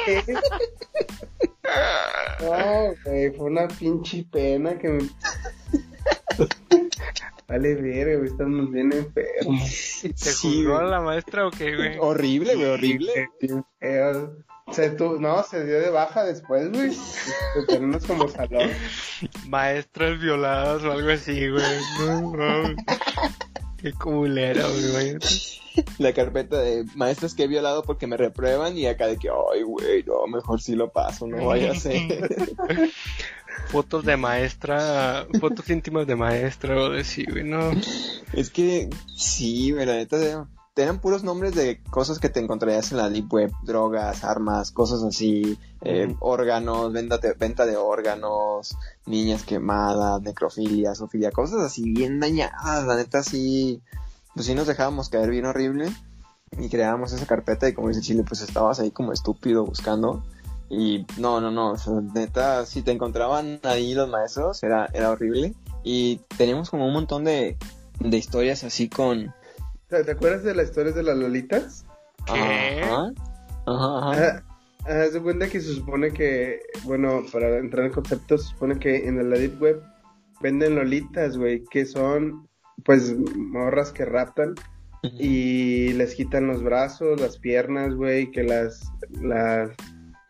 ¿Qué? 0.06 0.24
No, 2.40 2.94
güey, 3.06 3.32
fue 3.32 3.46
una 3.46 3.68
pinche 3.68 4.26
pena 4.32 4.78
que 4.78 4.90
me... 4.90 5.10
Vale, 7.54 7.76
verga, 7.76 8.18
güey, 8.18 8.32
estamos 8.32 8.72
bien 8.72 8.92
enfermos. 8.92 9.62
¿Te 10.02 10.10
Sí, 10.16 10.64
juzgó 10.64 10.78
güey. 10.80 10.90
la 10.90 11.02
maestra 11.02 11.46
o 11.46 11.52
qué, 11.52 11.76
güey? 11.76 11.98
Horrible, 12.00 12.56
güey, 12.56 12.68
horrible. 12.68 13.30
Feo. 13.80 14.38
Se 14.72 14.90
tu... 14.90 15.20
No, 15.20 15.44
se 15.44 15.64
dio 15.64 15.80
de 15.80 15.92
baja 15.92 16.24
después, 16.24 16.72
güey. 16.72 16.90
De 16.90 17.66
tenernos 17.68 18.06
como 18.08 18.28
salón. 18.28 18.72
Maestras 19.50 20.20
violadas 20.20 20.84
o 20.84 20.92
algo 20.94 21.12
así, 21.12 21.48
güey. 21.48 21.64
No, 22.00 22.36
no. 22.36 22.76
Qué 23.78 23.92
culero, 23.94 24.68
güey. 24.92 25.18
La 26.00 26.12
carpeta 26.14 26.60
de 26.60 26.86
maestros 26.96 27.36
que 27.36 27.44
he 27.44 27.48
violado 27.48 27.84
porque 27.84 28.08
me 28.08 28.18
reprueban 28.18 28.76
y 28.78 28.88
acá 28.88 29.06
de 29.06 29.18
que, 29.18 29.30
ay, 29.30 29.62
güey, 29.62 30.04
no, 30.04 30.26
mejor 30.26 30.60
sí 30.60 30.76
lo 30.76 30.92
paso, 30.92 31.28
no 31.28 31.46
vaya 31.46 31.72
a 31.72 31.76
ser. 31.76 32.00
Fotos 33.68 34.06
de 34.06 34.18
maestra, 34.18 35.26
fotos 35.40 35.70
íntimas 35.70 36.08
de 36.08 36.16
maestra 36.16 36.76
o 36.76 36.90
de 36.90 37.04
sí, 37.04 37.26
güey, 37.30 37.44
no. 37.44 37.72
es 38.34 38.50
que 38.50 38.90
sí, 39.16 39.72
güey, 39.72 39.86
la 39.86 39.96
neta, 39.96 40.48
eran 40.76 41.00
puros 41.00 41.24
nombres 41.24 41.54
de 41.54 41.82
cosas 41.90 42.20
que 42.20 42.30
te 42.30 42.40
encontrarías 42.40 42.92
en 42.92 42.98
la 42.98 43.10
deep 43.10 43.32
web, 43.32 43.52
drogas, 43.64 44.24
armas, 44.24 44.72
cosas 44.72 45.04
así, 45.04 45.58
eh, 45.82 46.16
órganos, 46.20 46.92
venta 46.92 47.20
de, 47.20 47.34
venta 47.34 47.66
de 47.66 47.78
órganos, 47.78 48.76
niñas 49.06 49.44
quemadas, 49.44 50.22
necrofilia, 50.22 50.96
zoofilia, 50.96 51.32
cosas 51.32 51.62
así 51.62 51.92
bien 51.92 52.20
dañadas, 52.20 52.86
la 52.86 52.96
neta 52.96 53.22
sí, 53.22 53.82
pues 54.34 54.48
sí 54.48 54.56
nos 54.56 54.68
dejábamos 54.68 55.10
caer 55.10 55.30
bien 55.30 55.46
horrible 55.46 55.92
y 56.58 56.70
creábamos 56.70 57.14
esa 57.14 57.26
carpeta 57.26 57.70
y 57.70 57.74
como 57.74 57.90
dice 57.90 58.02
Chile, 58.02 58.24
pues 58.28 58.42
estabas 58.42 58.80
ahí 58.80 58.92
como 58.92 59.14
estúpido 59.14 59.66
buscando 59.66 60.24
y 60.70 61.06
no, 61.20 61.40
no, 61.42 61.52
no, 61.52 61.72
o 61.72 61.78
sea, 61.78 61.94
neta, 62.14 62.66
si 62.66 62.82
te 62.82 62.92
encontraban 62.92 63.60
ahí 63.64 63.94
los 63.94 64.10
maestros 64.10 64.64
era, 64.64 64.90
era 64.94 65.12
horrible 65.12 65.54
y 65.84 66.22
teníamos 66.38 66.70
como 66.70 66.88
un 66.88 66.94
montón 66.94 67.24
de, 67.24 67.58
de 68.00 68.18
historias 68.18 68.64
así 68.64 68.90
con... 68.90 69.34
¿Te, 69.88 70.10
acuerdas 70.10 70.44
de 70.44 70.56
las 70.56 70.70
historias 70.70 70.96
de 70.96 71.04
las 71.04 71.18
lolitas? 71.18 71.86
¿Qué? 72.26 72.82
Ajá, 72.84 73.14
ajá, 73.66 74.00
ajá. 74.00 74.12
Ah, 74.38 74.44
Haz 74.86 75.14
de 75.14 75.22
cuenta 75.22 75.48
que 75.48 75.62
se 75.62 75.74
supone 75.74 76.12
que, 76.12 76.60
bueno, 76.84 77.24
para 77.32 77.58
entrar 77.58 77.86
en 77.86 77.94
concepto, 77.94 78.38
se 78.38 78.50
supone 78.50 78.80
que 78.80 79.08
en 79.08 79.30
la 79.30 79.38
Deep 79.38 79.62
Web 79.62 79.82
venden 80.42 80.76
lolitas, 80.76 81.38
güey, 81.38 81.64
que 81.72 81.86
son, 81.86 82.50
pues, 82.84 83.16
morras 83.36 83.94
que 83.94 84.04
raptan 84.04 84.56
y 85.04 85.94
les 85.94 86.16
quitan 86.16 86.48
los 86.48 86.64
brazos, 86.64 87.20
las 87.20 87.38
piernas, 87.38 87.94
güey, 87.94 88.30
que 88.32 88.44
las, 88.44 88.92
las, 89.22 89.72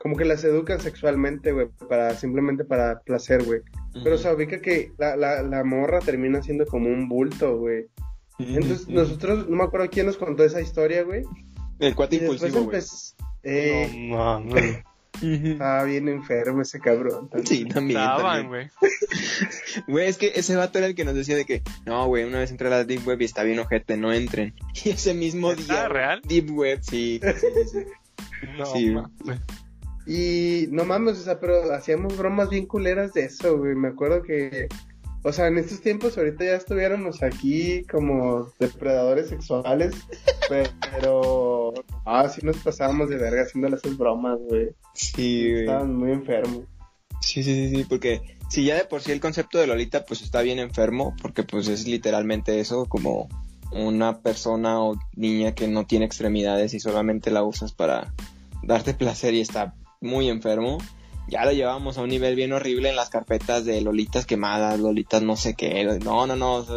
como 0.03 0.17
que 0.17 0.25
las 0.25 0.43
educan 0.43 0.81
sexualmente, 0.81 1.53
güey, 1.53 1.67
para, 1.87 2.13
simplemente 2.15 2.65
para 2.65 2.99
placer, 2.99 3.41
güey. 3.43 3.61
Pero 4.03 4.17
se 4.17 4.31
ubica 4.33 4.59
que 4.61 4.91
la, 4.97 5.15
la, 5.15 5.41
la 5.41 5.63
morra 5.63 5.99
termina 5.99 6.43
siendo 6.43 6.65
como 6.65 6.89
un 6.89 7.07
bulto, 7.07 7.57
güey. 7.57 7.85
Entonces, 8.37 8.89
nosotros, 8.89 9.47
no 9.49 9.55
me 9.55 9.63
acuerdo 9.63 9.89
quién 9.89 10.05
nos 10.07 10.17
contó 10.17 10.43
esa 10.43 10.59
historia, 10.59 11.03
güey. 11.03 11.23
El 11.79 11.95
cuate 11.95 12.17
Y 12.17 12.19
después 12.19 12.41
impulsivo, 12.41 12.65
güey. 12.65 12.75
empezó... 12.75 13.15
Eh, 13.43 14.07
No, 14.09 14.41
mames. 14.41 14.83
Ujú. 15.21 15.47
estaba 15.53 15.83
bien 15.85 16.09
enfermo 16.09 16.61
ese 16.63 16.79
cabrón. 16.81 17.29
Sí, 17.45 17.63
también. 17.65 17.99
Estaban, 18.01 18.41
también. 18.41 18.47
güey. 18.49 18.91
Güey, 19.87 20.07
es 20.09 20.17
que 20.17 20.33
ese 20.35 20.55
vato 20.57 20.79
era 20.79 20.87
el 20.87 20.95
que 20.95 21.05
nos 21.05 21.15
decía 21.15 21.35
de 21.37 21.45
que, 21.45 21.61
no, 21.85 22.07
güey, 22.07 22.25
una 22.25 22.39
vez 22.39 22.51
entré 22.51 22.67
a 22.67 22.71
la 22.71 22.83
Deep 22.83 23.07
Web 23.07 23.21
y 23.21 23.25
está 23.25 23.43
bien 23.43 23.59
ojete, 23.59 23.95
no 23.95 24.11
entren. 24.11 24.53
Y 24.83 24.89
ese 24.89 25.13
mismo 25.13 25.51
¿Está 25.53 25.73
día. 25.73 25.87
real? 25.87 26.21
Deep 26.27 26.51
Web, 26.51 26.79
sí. 26.81 27.21
sí, 27.23 27.31
sí, 27.39 27.69
sí. 27.71 27.85
No, 28.57 28.65
Sí. 28.65 28.93
Y 30.05 30.67
no 30.69 30.83
mames, 30.85 31.19
o 31.19 31.23
sea, 31.23 31.39
pero 31.39 31.73
hacíamos 31.73 32.17
bromas 32.17 32.49
bien 32.49 32.65
culeras 32.65 33.13
de 33.13 33.25
eso, 33.25 33.57
güey. 33.57 33.75
Me 33.75 33.89
acuerdo 33.89 34.21
que, 34.21 34.67
o 35.23 35.31
sea, 35.31 35.47
en 35.47 35.57
estos 35.57 35.81
tiempos 35.81 36.17
ahorita 36.17 36.43
ya 36.43 36.55
estuviéramos 36.55 37.23
aquí 37.23 37.83
como 37.89 38.51
depredadores 38.59 39.29
sexuales, 39.29 39.95
pero, 40.91 41.73
ah, 42.05 42.27
sí 42.27 42.45
nos 42.45 42.57
pasábamos 42.57 43.09
de 43.09 43.17
verga 43.17 43.43
haciéndole 43.43 43.77
esas 43.77 43.97
bromas, 43.97 44.39
güey. 44.49 44.69
Sí, 44.93 45.49
güey. 45.49 45.61
Estaban 45.61 45.95
muy 45.95 46.11
enfermos. 46.11 46.63
Sí, 47.21 47.41
sí, 47.41 47.55
sí, 47.55 47.75
sí, 47.75 47.85
porque 47.87 48.21
si 48.49 48.65
ya 48.65 48.75
de 48.75 48.83
por 48.83 49.01
sí 49.01 49.13
el 49.13 49.21
concepto 49.21 49.57
de 49.57 49.67
Lolita 49.67 50.03
pues 50.05 50.21
está 50.21 50.41
bien 50.41 50.59
enfermo, 50.59 51.15
porque 51.21 51.43
pues 51.43 51.69
es 51.69 51.87
literalmente 51.87 52.59
eso, 52.59 52.85
como 52.85 53.29
una 53.71 54.19
persona 54.19 54.81
o 54.81 54.95
niña 55.15 55.55
que 55.55 55.67
no 55.67 55.85
tiene 55.85 56.05
extremidades 56.05 56.73
y 56.73 56.79
solamente 56.79 57.31
la 57.31 57.43
usas 57.43 57.71
para 57.71 58.13
darte 58.61 58.93
placer 58.93 59.33
y 59.33 59.41
está 59.41 59.73
muy 60.03 60.29
enfermo. 60.29 60.77
Ya 61.27 61.45
lo 61.45 61.51
llevamos 61.51 61.97
a 61.97 62.01
un 62.01 62.09
nivel 62.09 62.35
bien 62.35 62.51
horrible 62.51 62.89
en 62.89 62.95
las 62.95 63.09
carpetas 63.09 63.65
de 63.65 63.81
Lolitas 63.81 64.25
quemadas, 64.25 64.79
Lolitas 64.79 65.21
no 65.21 65.35
sé 65.35 65.55
qué. 65.55 65.83
No, 66.03 66.27
no, 66.27 66.35
no. 66.35 66.55
o 66.55 66.65
sea, 66.65 66.75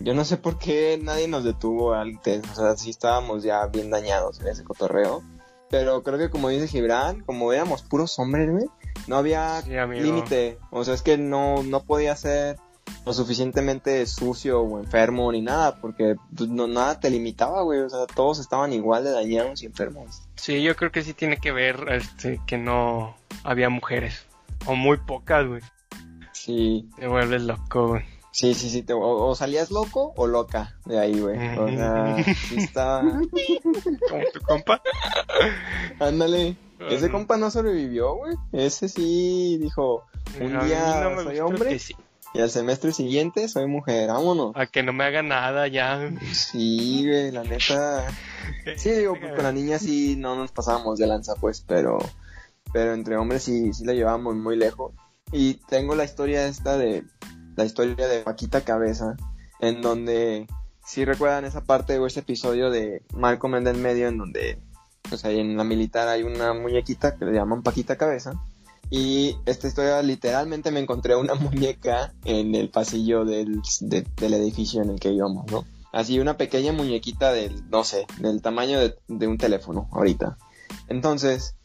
yo 0.00 0.14
no 0.14 0.24
sé 0.24 0.36
por 0.36 0.58
qué 0.58 0.98
nadie 1.02 1.28
nos 1.28 1.44
detuvo 1.44 1.92
antes. 1.92 2.42
O 2.52 2.54
sea, 2.54 2.76
sí 2.76 2.90
estábamos 2.90 3.42
ya 3.42 3.66
bien 3.66 3.90
dañados 3.90 4.40
en 4.40 4.48
ese 4.48 4.64
cotorreo. 4.64 5.22
Pero 5.70 6.02
creo 6.04 6.18
que 6.18 6.30
como 6.30 6.50
dice 6.50 6.68
Gibran, 6.68 7.22
como 7.22 7.52
éramos 7.52 7.82
puros 7.82 8.16
hombres, 8.18 8.50
güey, 8.50 8.66
no 9.08 9.16
había 9.16 9.60
Sí, 9.62 9.70
límite. 10.00 10.58
O 10.70 10.84
sea, 10.84 10.94
es 10.94 11.02
que 11.02 11.18
no, 11.18 11.62
no 11.64 11.82
podía 11.82 12.14
ser 12.14 12.58
lo 13.06 13.12
suficientemente 13.12 14.06
sucio 14.06 14.60
o 14.62 14.78
enfermo 14.78 15.30
ni 15.32 15.42
nada, 15.42 15.76
porque 15.80 16.16
pues, 16.36 16.48
no, 16.48 16.66
nada 16.66 16.98
te 17.00 17.10
limitaba, 17.10 17.62
güey. 17.62 17.80
O 17.80 17.88
sea, 17.90 18.06
todos 18.06 18.38
estaban 18.38 18.72
igual 18.72 19.04
de 19.04 19.10
dañados 19.10 19.62
y 19.62 19.66
enfermos. 19.66 20.22
Sí, 20.36 20.62
yo 20.62 20.74
creo 20.76 20.90
que 20.90 21.02
sí 21.02 21.12
tiene 21.14 21.36
que 21.36 21.52
ver 21.52 21.86
este, 21.90 22.40
que 22.46 22.56
no 22.58 23.14
había 23.42 23.68
mujeres. 23.68 24.24
O 24.66 24.74
muy 24.74 24.96
pocas, 24.98 25.46
güey. 25.46 25.60
Sí, 26.32 26.88
Te 26.96 27.06
vuelves 27.06 27.42
loco, 27.42 27.88
güey. 27.88 28.04
sí, 28.30 28.54
sí, 28.54 28.68
sí. 28.70 28.82
te- 28.82 28.92
o, 28.94 29.00
o 29.00 29.34
salías 29.34 29.70
loco 29.70 30.12
o 30.16 30.26
loca 30.26 30.74
de 30.84 30.98
ahí, 30.98 31.20
güey. 31.20 31.36
O 31.58 31.68
sea, 31.68 32.16
sí 32.48 32.56
estaba... 32.56 33.00
Como 33.02 34.22
tu 34.32 34.40
compa. 34.42 34.80
Ándale. 36.00 36.56
Ese 36.90 37.10
compa 37.10 37.36
no 37.36 37.50
sobrevivió, 37.50 38.14
güey. 38.16 38.34
Ese 38.52 38.88
sí 38.88 39.58
dijo, 39.60 40.04
un 40.40 40.48
día 40.66 41.00
no 41.02 41.10
me 41.16 41.22
soy 41.24 41.40
hombre 41.40 41.70
que 41.70 41.78
sí. 41.78 41.94
Y 42.34 42.40
al 42.40 42.50
semestre 42.50 42.92
siguiente 42.92 43.48
soy 43.48 43.66
mujer. 43.66 44.08
Vámonos. 44.08 44.52
A 44.56 44.66
que 44.66 44.82
no 44.82 44.92
me 44.92 45.04
haga 45.04 45.22
nada 45.22 45.68
ya. 45.68 46.10
Sí, 46.32 47.06
güey, 47.06 47.30
la 47.30 47.44
neta. 47.44 48.06
Sí, 48.76 48.90
digo, 48.90 49.16
pues 49.18 49.32
con 49.34 49.44
la 49.44 49.52
niña 49.52 49.78
sí 49.78 50.16
no 50.16 50.34
nos 50.34 50.50
pasábamos 50.50 50.98
de 50.98 51.06
lanza, 51.06 51.36
pues, 51.36 51.64
pero, 51.66 51.98
pero 52.72 52.92
entre 52.92 53.16
hombres 53.16 53.44
sí, 53.44 53.72
sí 53.72 53.84
la 53.84 53.92
llevábamos 53.92 54.34
muy 54.34 54.56
lejos. 54.56 54.92
Y 55.30 55.54
tengo 55.68 55.94
la 55.94 56.04
historia 56.04 56.46
esta 56.46 56.76
de, 56.76 57.04
la 57.56 57.64
historia 57.64 58.08
de 58.08 58.20
Paquita 58.20 58.62
Cabeza, 58.62 59.16
en 59.60 59.80
donde, 59.80 60.48
si 60.84 61.04
recuerdan 61.04 61.44
esa 61.44 61.64
parte 61.64 61.98
o 61.98 62.06
ese 62.06 62.20
episodio 62.20 62.70
de 62.70 63.02
Malcolm 63.14 63.54
en 63.54 63.68
el 63.68 63.76
medio, 63.76 64.08
en 64.08 64.18
donde, 64.18 64.58
pues 65.08 65.24
ahí 65.24 65.38
en 65.38 65.56
la 65.56 65.62
militar 65.62 66.08
hay 66.08 66.24
una 66.24 66.52
muñequita 66.52 67.16
que 67.16 67.26
le 67.26 67.32
llaman 67.32 67.62
Paquita 67.62 67.96
Cabeza. 67.96 68.32
Y 68.96 69.36
esta 69.44 69.66
historia 69.66 70.00
literalmente 70.02 70.70
me 70.70 70.78
encontré 70.78 71.16
una 71.16 71.34
muñeca 71.34 72.14
en 72.24 72.54
el 72.54 72.70
pasillo 72.70 73.24
del, 73.24 73.60
de- 73.80 74.02
del 74.16 74.34
edificio 74.34 74.82
en 74.82 74.90
el 74.90 75.00
que 75.00 75.10
íbamos, 75.10 75.50
¿no? 75.50 75.64
Así 75.90 76.20
una 76.20 76.36
pequeña 76.36 76.72
muñequita 76.72 77.32
del, 77.32 77.68
no 77.70 77.82
sé, 77.82 78.06
del 78.18 78.40
tamaño 78.40 78.78
de, 78.78 78.96
de 79.08 79.26
un 79.26 79.36
teléfono 79.36 79.88
ahorita. 79.90 80.36
Entonces, 80.88 81.56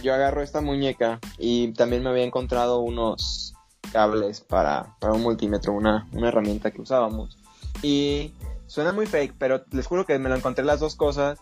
yo 0.00 0.14
agarro 0.14 0.42
esta 0.42 0.60
muñeca 0.60 1.18
y 1.38 1.72
también 1.72 2.04
me 2.04 2.10
había 2.10 2.22
encontrado 2.24 2.78
unos 2.78 3.54
cables 3.92 4.40
para, 4.40 4.96
para 5.00 5.12
un 5.14 5.22
multímetro, 5.22 5.72
una, 5.72 6.06
una 6.12 6.28
herramienta 6.28 6.70
que 6.70 6.82
usábamos. 6.82 7.36
Y 7.82 8.32
suena 8.68 8.92
muy 8.92 9.06
fake, 9.06 9.34
pero 9.38 9.64
les 9.72 9.86
juro 9.88 10.06
que 10.06 10.18
me 10.20 10.28
lo 10.28 10.36
encontré 10.36 10.64
las 10.64 10.78
dos 10.78 10.94
cosas 10.94 11.38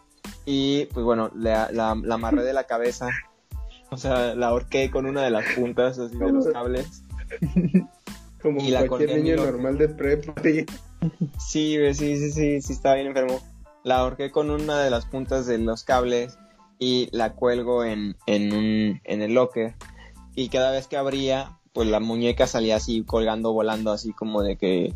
y 0.47 0.86
pues 0.86 1.05
bueno, 1.05 1.30
la, 1.34 1.70
la, 1.70 1.95
la 1.95 2.14
amarré 2.14 2.45
de 2.45 2.53
la 2.55 2.64
cabeza. 2.64 3.09
O 3.95 3.97
sea, 3.97 4.34
la 4.34 4.49
ahorqué 4.49 4.90
con 4.90 5.07
una 5.07 5.22
de 5.22 5.30
las 5.30 5.45
puntas 5.55 5.99
así 6.01 6.16
de 6.16 6.32
los 6.32 6.49
cables. 6.49 7.03
Como 8.42 8.61
Y 8.61 8.70
la 8.70 8.88
cualquier 8.88 9.22
niño 9.22 9.36
normal 9.36 9.78
de 9.78 9.88
prepa. 9.88 10.34
sí. 10.42 10.66
Sí, 11.38 11.76
sí, 11.95 12.16
sí, 12.16 12.32
sí, 12.32 12.61
sí, 12.61 12.72
estaba 12.72 12.97
bien 12.97 13.07
enfermo. 13.07 13.40
La 13.84 13.99
ahorqué 13.99 14.32
con 14.32 14.51
una 14.51 14.80
de 14.80 14.90
las 14.90 15.07
puntas 15.07 15.47
de 15.47 15.59
los 15.59 15.84
cables 15.84 16.38
y 16.78 17.09
la 17.12 17.34
cuelgo 17.34 17.84
en, 17.84 18.16
en, 18.26 18.53
un, 18.53 19.01
en 19.05 19.22
el 19.22 19.34
locker. 19.34 19.74
Y 20.34 20.49
cada 20.49 20.72
vez 20.72 20.88
que 20.88 20.97
abría, 20.97 21.57
pues 21.72 21.86
la 21.86 22.01
muñeca 22.01 22.49
salía 22.49 22.76
así 22.76 23.05
colgando, 23.05 23.53
volando, 23.53 23.92
así 23.92 24.12
como 24.12 24.42
de 24.42 24.57
que 24.57 24.92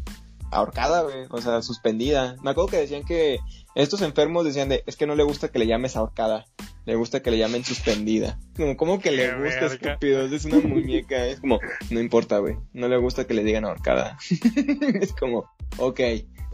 ahorcada, 0.50 1.02
güey, 1.02 1.26
o 1.30 1.40
sea, 1.40 1.62
suspendida. 1.62 2.36
Me 2.42 2.50
acuerdo 2.50 2.70
que 2.70 2.78
decían 2.78 3.04
que 3.04 3.38
estos 3.78 4.02
enfermos 4.02 4.44
decían 4.44 4.68
de, 4.68 4.82
es 4.86 4.96
que 4.96 5.06
no 5.06 5.14
le 5.14 5.22
gusta 5.22 5.52
que 5.52 5.60
le 5.60 5.66
llames 5.68 5.96
ahorcada, 5.96 6.46
le 6.84 6.96
gusta 6.96 7.22
que 7.22 7.30
le 7.30 7.38
llamen 7.38 7.64
suspendida. 7.64 8.36
Como, 8.56 8.76
¿cómo 8.76 8.98
que 8.98 9.12
le 9.12 9.32
gusta, 9.36 9.66
estúpido? 9.66 10.22
Es 10.22 10.44
una 10.46 10.58
muñeca, 10.58 11.26
es 11.26 11.38
como, 11.38 11.60
no 11.90 12.00
importa, 12.00 12.38
güey, 12.38 12.56
no 12.72 12.88
le 12.88 12.96
gusta 12.96 13.28
que 13.28 13.34
le 13.34 13.44
digan 13.44 13.64
ahorcada. 13.64 14.18
es 15.00 15.12
como, 15.12 15.48
ok, 15.76 16.00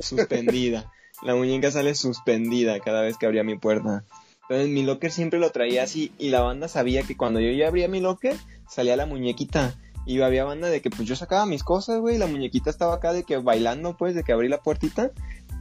suspendida. 0.01 0.93
La 1.23 1.35
muñeca 1.35 1.71
sale 1.71 1.95
suspendida 1.95 2.79
cada 2.81 3.01
vez 3.01 3.17
que 3.17 3.25
abría 3.25 3.43
mi 3.43 3.57
puerta. 3.57 4.05
Entonces 4.43 4.69
mi 4.69 4.83
locker 4.83 5.11
siempre 5.11 5.39
lo 5.39 5.51
traía 5.51 5.85
así 5.85 6.13
y 6.19 6.29
la 6.29 6.43
banda 6.43 6.69
sabía 6.69 7.05
que 7.05 7.17
cuando 7.17 7.41
yo 7.41 7.51
ya 7.53 7.69
abría 7.69 7.89
mi 7.89 8.01
locker 8.01 8.37
salía 8.69 8.97
la 8.97 9.07
muñequita. 9.07 9.75
Y 10.05 10.21
había 10.21 10.45
banda 10.45 10.69
de 10.69 10.83
que 10.83 10.91
pues 10.91 11.09
yo 11.09 11.17
sacaba 11.17 11.47
mis 11.47 11.65
cosas, 11.65 12.01
güey, 12.01 12.17
y 12.17 12.19
la 12.19 12.27
muñequita 12.27 12.69
estaba 12.69 12.97
acá 12.97 13.15
de 13.15 13.25
que 13.25 13.39
bailando 13.39 13.97
pues, 13.97 14.15
de 14.15 14.23
que 14.23 14.33
abrí 14.33 14.49
la 14.49 14.61
puertita 14.61 15.13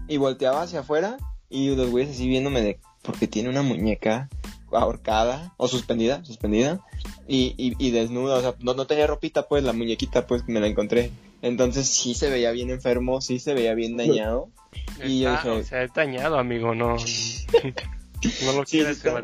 y 0.09 0.17
volteaba 0.17 0.63
hacia 0.63 0.81
afuera 0.81 1.15
y 1.53 1.75
los 1.75 1.89
güeyes 1.89 2.11
así 2.15 2.27
viéndome 2.27 2.61
de 2.61 2.79
porque 3.01 3.27
tiene 3.27 3.49
una 3.49 3.61
muñeca 3.61 4.29
ahorcada 4.71 5.53
o 5.57 5.67
suspendida, 5.67 6.23
suspendida 6.25 6.81
y, 7.27 7.53
y, 7.57 7.75
y 7.77 7.91
desnuda, 7.91 8.35
o 8.37 8.41
sea, 8.41 8.55
no, 8.59 8.73
no 8.73 8.87
tenía 8.87 9.05
ropita 9.07 9.47
pues, 9.47 9.63
la 9.63 9.73
muñequita 9.73 10.25
pues 10.27 10.43
me 10.47 10.59
la 10.59 10.67
encontré. 10.67 11.11
Entonces 11.41 11.87
sí 11.89 12.15
se 12.15 12.29
veía 12.29 12.51
bien 12.51 12.69
enfermo, 12.69 13.19
sí 13.21 13.37
se 13.39 13.53
veía 13.53 13.73
bien 13.75 13.97
dañado. 13.97 14.49
Y 15.03 15.19
yo 15.21 15.31
dije- 15.31 15.49
o 15.49 15.63
sea, 15.63 15.83
es 15.83 15.93
dañado, 15.93 16.39
amigo, 16.39 16.73
no. 16.73 16.95
no 18.45 18.51
lo 18.53 18.65
Sí, 18.65 18.77
quieres 18.77 18.97
está-. 19.03 19.21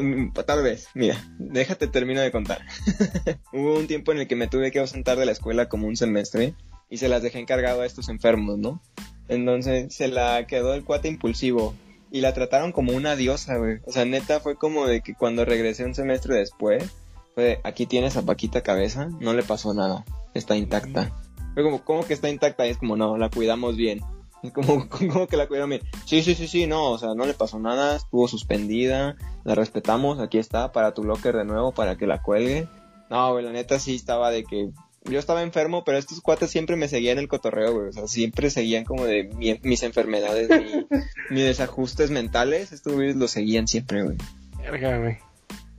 Mm, 0.00 0.32
Tal 0.46 0.62
vez, 0.62 0.88
mira, 0.94 1.16
déjate 1.38 1.88
termino 1.88 2.20
de 2.20 2.30
contar. 2.30 2.64
Hubo 3.52 3.74
un 3.78 3.86
tiempo 3.86 4.12
en 4.12 4.20
el 4.20 4.28
que 4.28 4.36
me 4.36 4.46
tuve 4.48 4.70
que 4.70 4.78
ausentar 4.78 5.18
de 5.18 5.26
la 5.26 5.32
escuela 5.32 5.68
como 5.68 5.88
un 5.88 5.96
semestre 5.96 6.54
y 6.88 6.96
se 6.98 7.08
las 7.08 7.22
dejé 7.22 7.38
encargado 7.40 7.82
a 7.82 7.86
estos 7.86 8.08
enfermos, 8.08 8.56
¿no? 8.58 8.80
Entonces 9.28 9.94
se 9.94 10.08
la 10.08 10.46
quedó 10.46 10.74
el 10.74 10.84
cuate 10.84 11.08
impulsivo 11.08 11.74
y 12.10 12.20
la 12.20 12.32
trataron 12.32 12.72
como 12.72 12.92
una 12.92 13.16
diosa, 13.16 13.56
güey. 13.56 13.78
O 13.86 13.92
sea, 13.92 14.04
neta 14.04 14.40
fue 14.40 14.56
como 14.56 14.86
de 14.86 15.02
que 15.02 15.14
cuando 15.14 15.44
regresé 15.44 15.84
un 15.84 15.94
semestre 15.94 16.34
después, 16.34 16.90
fue 17.34 17.60
aquí 17.64 17.86
tienes 17.86 18.16
a 18.16 18.22
Paquita 18.22 18.62
Cabeza, 18.62 19.08
no 19.20 19.32
le 19.32 19.42
pasó 19.42 19.74
nada, 19.74 20.04
está 20.34 20.56
intacta. 20.56 21.12
Fue 21.54 21.62
como, 21.62 21.84
¿cómo 21.84 22.04
que 22.04 22.14
está 22.14 22.28
intacta? 22.28 22.66
Y 22.66 22.70
es 22.70 22.78
como, 22.78 22.96
no, 22.96 23.16
la 23.18 23.30
cuidamos 23.30 23.76
bien. 23.76 24.00
Es 24.42 24.52
como, 24.52 24.88
¿cómo 24.88 25.26
que 25.26 25.36
la 25.36 25.46
cuidamos 25.46 25.70
bien? 25.70 25.82
Sí, 26.06 26.22
sí, 26.22 26.34
sí, 26.34 26.46
sí, 26.46 26.66
no, 26.66 26.90
o 26.90 26.98
sea, 26.98 27.14
no 27.14 27.26
le 27.26 27.34
pasó 27.34 27.58
nada, 27.58 27.96
estuvo 27.96 28.28
suspendida, 28.28 29.16
la 29.44 29.54
respetamos, 29.54 30.20
aquí 30.20 30.38
está, 30.38 30.72
para 30.72 30.94
tu 30.94 31.04
locker 31.04 31.36
de 31.36 31.44
nuevo, 31.44 31.72
para 31.72 31.96
que 31.96 32.06
la 32.06 32.22
cuelgue. 32.22 32.66
No, 33.10 33.32
güey, 33.32 33.44
la 33.44 33.52
neta 33.52 33.78
sí 33.78 33.94
estaba 33.94 34.30
de 34.30 34.44
que 34.44 34.70
yo 35.10 35.18
estaba 35.18 35.42
enfermo, 35.42 35.84
pero 35.84 35.98
estos 35.98 36.20
cuates 36.20 36.50
siempre 36.50 36.76
me 36.76 36.88
seguían 36.88 37.18
el 37.18 37.28
cotorreo, 37.28 37.72
güey, 37.74 37.88
o 37.88 37.92
sea, 37.92 38.06
siempre 38.06 38.50
seguían 38.50 38.84
como 38.84 39.04
de 39.04 39.24
mi- 39.24 39.58
mis 39.62 39.82
enfermedades, 39.82 40.48
mi- 40.48 40.86
mis 41.30 41.44
desajustes 41.44 42.10
mentales, 42.10 42.72
estos 42.72 42.94
güeyes 42.94 43.16
lo 43.16 43.28
seguían 43.28 43.66
siempre, 43.68 44.02
güey. 44.02 44.16
Verga, 44.58 44.98
güey. 44.98 45.18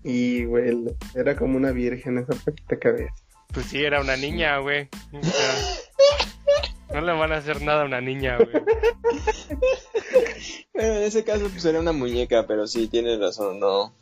Y, 0.04 0.46
güey, 0.46 0.76
era 1.16 1.36
como 1.36 1.58
una 1.58 1.72
virgen 1.72 2.18
esa 2.20 2.34
Paquita 2.44 2.78
cabeza. 2.80 3.14
Pues 3.54 3.66
sí, 3.66 3.84
era 3.84 4.00
una 4.02 4.16
niña, 4.16 4.58
güey. 4.60 4.88
O 5.12 5.24
sea, 5.24 5.56
no 6.94 7.02
le 7.02 7.12
van 7.14 7.32
a 7.34 7.38
hacer 7.38 7.62
nada 7.62 7.82
a 7.84 7.86
una 7.86 8.00
niña, 8.02 8.38
güey. 8.38 8.64
Bueno, 10.74 10.94
en 10.96 11.04
ese 11.04 11.24
caso 11.24 11.50
pues 11.50 11.66
era 11.66 11.80
una 11.80 11.92
muñeca, 11.92 12.46
pero 12.48 12.68
sí, 12.68 12.88
tienes 12.88 13.20
razón, 13.20 13.60
no, 13.60 13.94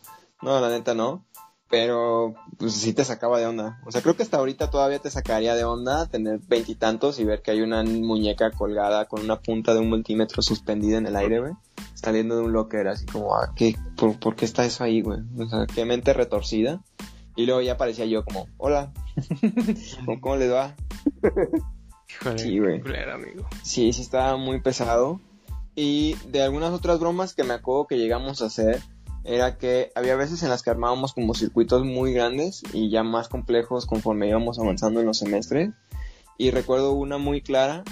no, 0.41 0.59
la 0.61 0.69
neta 0.69 0.93
no, 0.93 1.25
pero 1.69 2.33
pues 2.57 2.73
sí 2.73 2.93
te 2.93 3.03
sacaba 3.03 3.39
de 3.39 3.45
onda, 3.45 3.81
o 3.85 3.91
sea, 3.91 4.01
creo 4.01 4.15
que 4.15 4.23
hasta 4.23 4.37
ahorita 4.37 4.69
todavía 4.69 4.99
te 4.99 5.09
sacaría 5.09 5.55
de 5.55 5.63
onda 5.63 6.05
tener 6.07 6.39
veintitantos 6.47 7.19
y, 7.19 7.25
ver 7.25 7.41
que 7.41 7.51
hay 7.51 7.61
una 7.61 7.83
muñeca 7.83 8.51
colgada 8.51 9.05
con 9.05 9.21
una 9.21 9.39
punta 9.39 9.73
de 9.73 9.81
un 9.81 9.89
multímetro 9.89 10.41
suspendida 10.41 10.97
en 10.97 11.07
el 11.07 11.15
aire, 11.15 11.39
güey, 11.39 11.53
saliendo 11.93 12.37
de 12.37 12.43
un 12.43 12.53
locker, 12.53 12.87
así 12.87 13.05
como, 13.05 13.35
ah, 13.35 13.53
¿qué, 13.55 13.75
por, 13.95 14.17
por 14.19 14.35
qué 14.35 14.45
está 14.45 14.65
eso 14.65 14.83
ahí, 14.83 15.01
güey? 15.01 15.19
O 15.37 15.47
sea, 15.47 15.65
qué 15.67 15.85
mente 15.85 16.13
retorcida, 16.13 16.81
y 17.37 17.45
luego 17.45 17.61
ya 17.61 17.73
aparecía 17.73 18.05
yo 18.05 18.25
como, 18.25 18.47
hola, 18.57 18.91
¿cómo, 20.21 20.35
les 20.37 20.51
va? 20.51 20.75
Híjole, 22.09 22.39
Sí, 22.39 22.59
güey. 22.59 22.81
amigo. 23.13 23.47
Sí, 23.61 23.93
sí 23.93 24.01
estaba 24.01 24.37
muy 24.37 24.59
pesado. 24.59 25.21
Y 25.75 26.15
de 26.29 26.41
algunas 26.41 26.71
otras 26.71 26.99
bromas 26.99 27.35
que 27.35 27.43
me 27.43 27.53
acuerdo 27.53 27.85
que 27.85 27.99
llegamos 27.99 28.41
a 28.41 28.47
hacer, 28.47 28.81
era 29.27 29.57
que 29.57 29.91
había 29.93 30.15
veces 30.15 30.41
en 30.41 30.49
las 30.49 30.63
que 30.63 30.69
armábamos 30.69 31.13
como 31.13 31.33
circuitos 31.33 31.83
muy 31.83 32.13
grandes 32.13 32.63
y 32.71 32.89
ya 32.89 33.03
más 33.03 33.27
complejos 33.27 33.85
conforme 33.85 34.29
íbamos 34.29 34.57
avanzando 34.57 35.01
en 35.01 35.05
los 35.05 35.17
semestres. 35.17 35.71
Y 36.37 36.51
recuerdo 36.51 36.93
una 36.93 37.17
muy 37.17 37.41
clara 37.41 37.83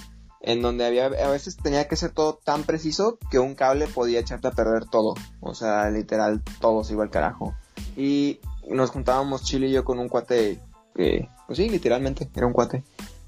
en 0.42 0.62
donde 0.62 0.86
había 0.86 1.08
a 1.08 1.30
veces 1.30 1.58
tenía 1.58 1.88
que 1.88 1.98
ser 1.98 2.12
todo 2.12 2.40
tan 2.44 2.64
preciso 2.64 3.18
que 3.30 3.40
un 3.40 3.56
cable 3.56 3.88
podía 3.88 4.22
echarte 4.22 4.48
a 4.48 4.52
perder 4.52 4.86
todo. 4.86 5.16
O 5.42 5.54
sea, 5.54 5.90
literal, 5.90 6.42
todo 6.62 6.84
se 6.86 6.94
iba 6.94 7.10
carajo. 7.10 7.54
Y 7.98 8.40
nos 8.70 8.92
juntábamos 8.92 9.44
Chile 9.44 9.68
y 9.68 9.74
yo 9.74 9.84
con 9.84 10.00
un 10.00 10.08
cuate 10.08 10.62
que, 10.96 11.28
pues 11.48 11.58
sí, 11.58 11.68
literalmente, 11.68 12.30
era 12.34 12.48
un 12.48 12.54
cuate 12.54 12.84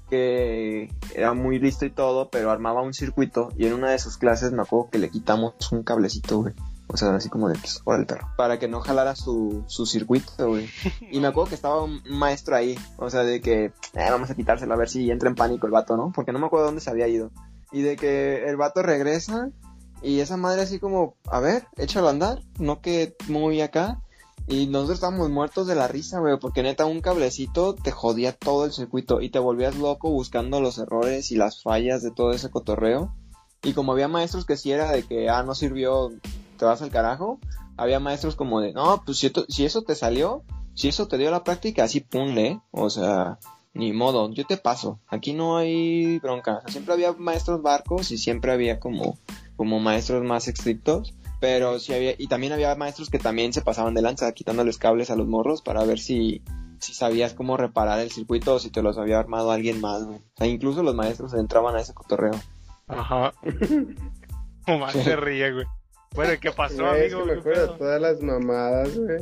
que 0.08 0.90
era 1.14 1.34
muy 1.34 1.58
listo 1.58 1.84
y 1.84 1.90
todo, 1.90 2.30
pero 2.30 2.50
armaba 2.50 2.80
un 2.80 2.94
circuito 2.94 3.50
y 3.58 3.66
en 3.66 3.74
una 3.74 3.90
de 3.90 3.98
sus 3.98 4.16
clases 4.16 4.52
me 4.52 4.62
acuerdo 4.62 4.88
que 4.90 4.98
le 4.98 5.10
quitamos 5.10 5.54
un 5.72 5.82
cablecito, 5.82 6.38
güey. 6.38 6.54
O 6.90 6.96
sea, 6.96 7.14
así 7.14 7.28
como 7.28 7.48
de, 7.48 7.58
pues, 7.58 7.82
el 7.86 8.06
perro. 8.06 8.28
Para 8.36 8.58
que 8.58 8.66
no 8.66 8.80
jalara 8.80 9.14
su, 9.14 9.64
su 9.66 9.86
circuito, 9.86 10.48
güey. 10.48 10.68
Y 11.12 11.20
me 11.20 11.28
acuerdo 11.28 11.50
que 11.50 11.54
estaba 11.54 11.82
un 11.82 12.02
maestro 12.08 12.56
ahí. 12.56 12.78
O 12.96 13.10
sea, 13.10 13.24
de 13.24 13.40
que, 13.40 13.66
eh, 13.66 14.10
vamos 14.10 14.30
a 14.30 14.34
quitárselo 14.34 14.72
a 14.72 14.78
ver 14.78 14.88
si 14.88 15.10
entra 15.10 15.28
en 15.28 15.34
pánico 15.34 15.66
el 15.66 15.72
vato, 15.72 15.96
¿no? 15.96 16.12
Porque 16.14 16.32
no 16.32 16.38
me 16.38 16.46
acuerdo 16.46 16.66
dónde 16.66 16.80
se 16.80 16.90
había 16.90 17.08
ido. 17.08 17.30
Y 17.72 17.82
de 17.82 17.96
que 17.96 18.48
el 18.48 18.56
vato 18.56 18.82
regresa 18.82 19.50
y 20.02 20.20
esa 20.20 20.36
madre 20.36 20.62
así 20.62 20.78
como, 20.78 21.16
a 21.26 21.40
ver, 21.40 21.66
échalo 21.76 22.08
a 22.08 22.10
andar. 22.10 22.42
No 22.58 22.80
que 22.80 23.14
muy 23.28 23.60
acá. 23.60 24.00
Y 24.46 24.66
nosotros 24.66 24.96
estábamos 24.96 25.28
muertos 25.28 25.66
de 25.66 25.74
la 25.74 25.88
risa, 25.88 26.20
güey, 26.20 26.38
porque 26.38 26.62
neta 26.62 26.86
un 26.86 27.02
cablecito 27.02 27.74
te 27.74 27.90
jodía 27.90 28.32
todo 28.32 28.64
el 28.64 28.72
circuito 28.72 29.20
y 29.20 29.28
te 29.28 29.38
volvías 29.38 29.76
loco 29.76 30.10
buscando 30.10 30.62
los 30.62 30.78
errores 30.78 31.30
y 31.32 31.36
las 31.36 31.62
fallas 31.62 32.02
de 32.02 32.12
todo 32.12 32.32
ese 32.32 32.48
cotorreo. 32.50 33.14
Y 33.62 33.74
como 33.74 33.92
había 33.92 34.08
maestros 34.08 34.46
que 34.46 34.56
sí 34.56 34.72
era 34.72 34.90
de 34.90 35.02
que, 35.02 35.28
ah, 35.28 35.42
no 35.42 35.54
sirvió, 35.54 36.12
te 36.58 36.66
vas 36.66 36.82
al 36.82 36.90
carajo, 36.90 37.40
había 37.78 38.00
maestros 38.00 38.36
como 38.36 38.60
de, 38.60 38.74
no, 38.74 39.02
pues 39.06 39.18
si, 39.18 39.32
si 39.48 39.64
eso 39.64 39.82
te 39.82 39.94
salió, 39.94 40.42
si 40.74 40.88
eso 40.88 41.08
te 41.08 41.16
dio 41.16 41.30
la 41.30 41.44
práctica, 41.44 41.84
así 41.84 42.00
punle, 42.00 42.60
o 42.70 42.90
sea, 42.90 43.38
ni 43.74 43.92
modo, 43.92 44.30
yo 44.32 44.44
te 44.44 44.56
paso, 44.56 45.00
aquí 45.06 45.32
no 45.32 45.56
hay 45.56 46.18
bronca. 46.18 46.58
O 46.58 46.60
sea, 46.62 46.70
siempre 46.70 46.94
había 46.94 47.12
maestros 47.12 47.62
barcos 47.62 48.10
y 48.10 48.18
siempre 48.18 48.52
había 48.52 48.80
como, 48.80 49.16
como 49.56 49.80
maestros 49.80 50.24
más 50.24 50.48
estrictos. 50.48 51.14
Pero 51.40 51.78
sí 51.78 51.94
había, 51.94 52.14
y 52.18 52.26
también 52.26 52.52
había 52.52 52.74
maestros 52.74 53.10
que 53.10 53.20
también 53.20 53.52
se 53.52 53.62
pasaban 53.62 53.94
de 53.94 54.02
lanza, 54.02 54.32
quitándoles 54.32 54.76
cables 54.76 55.10
a 55.10 55.14
los 55.14 55.28
morros 55.28 55.62
para 55.62 55.84
ver 55.84 56.00
si, 56.00 56.42
si 56.80 56.94
sabías 56.94 57.32
cómo 57.32 57.56
reparar 57.56 58.00
el 58.00 58.10
circuito 58.10 58.54
o 58.54 58.58
si 58.58 58.70
te 58.70 58.82
los 58.82 58.98
había 58.98 59.20
armado 59.20 59.52
alguien 59.52 59.80
más, 59.80 60.04
güey. 60.04 60.18
O 60.18 60.36
sea, 60.36 60.48
incluso 60.48 60.82
los 60.82 60.96
maestros 60.96 61.34
entraban 61.34 61.76
a 61.76 61.80
ese 61.80 61.94
cotorreo. 61.94 62.32
Ajá. 62.88 63.32
Nomás 64.66 64.94
se 64.94 65.14
ríe, 65.16 65.52
güey. 65.52 65.66
Bueno, 66.14 66.32
¿y 66.32 66.38
qué 66.38 66.50
pasó, 66.52 66.76
Güey, 66.88 67.06
es 67.06 67.12
amigo? 67.14 67.20
que 67.20 67.26
me 67.26 67.32
¿Qué 67.34 67.38
acuerdo 67.40 67.72
de 67.72 67.78
todas 67.78 68.00
las 68.00 68.20
mamadas, 68.22 68.96
güey. 68.98 69.18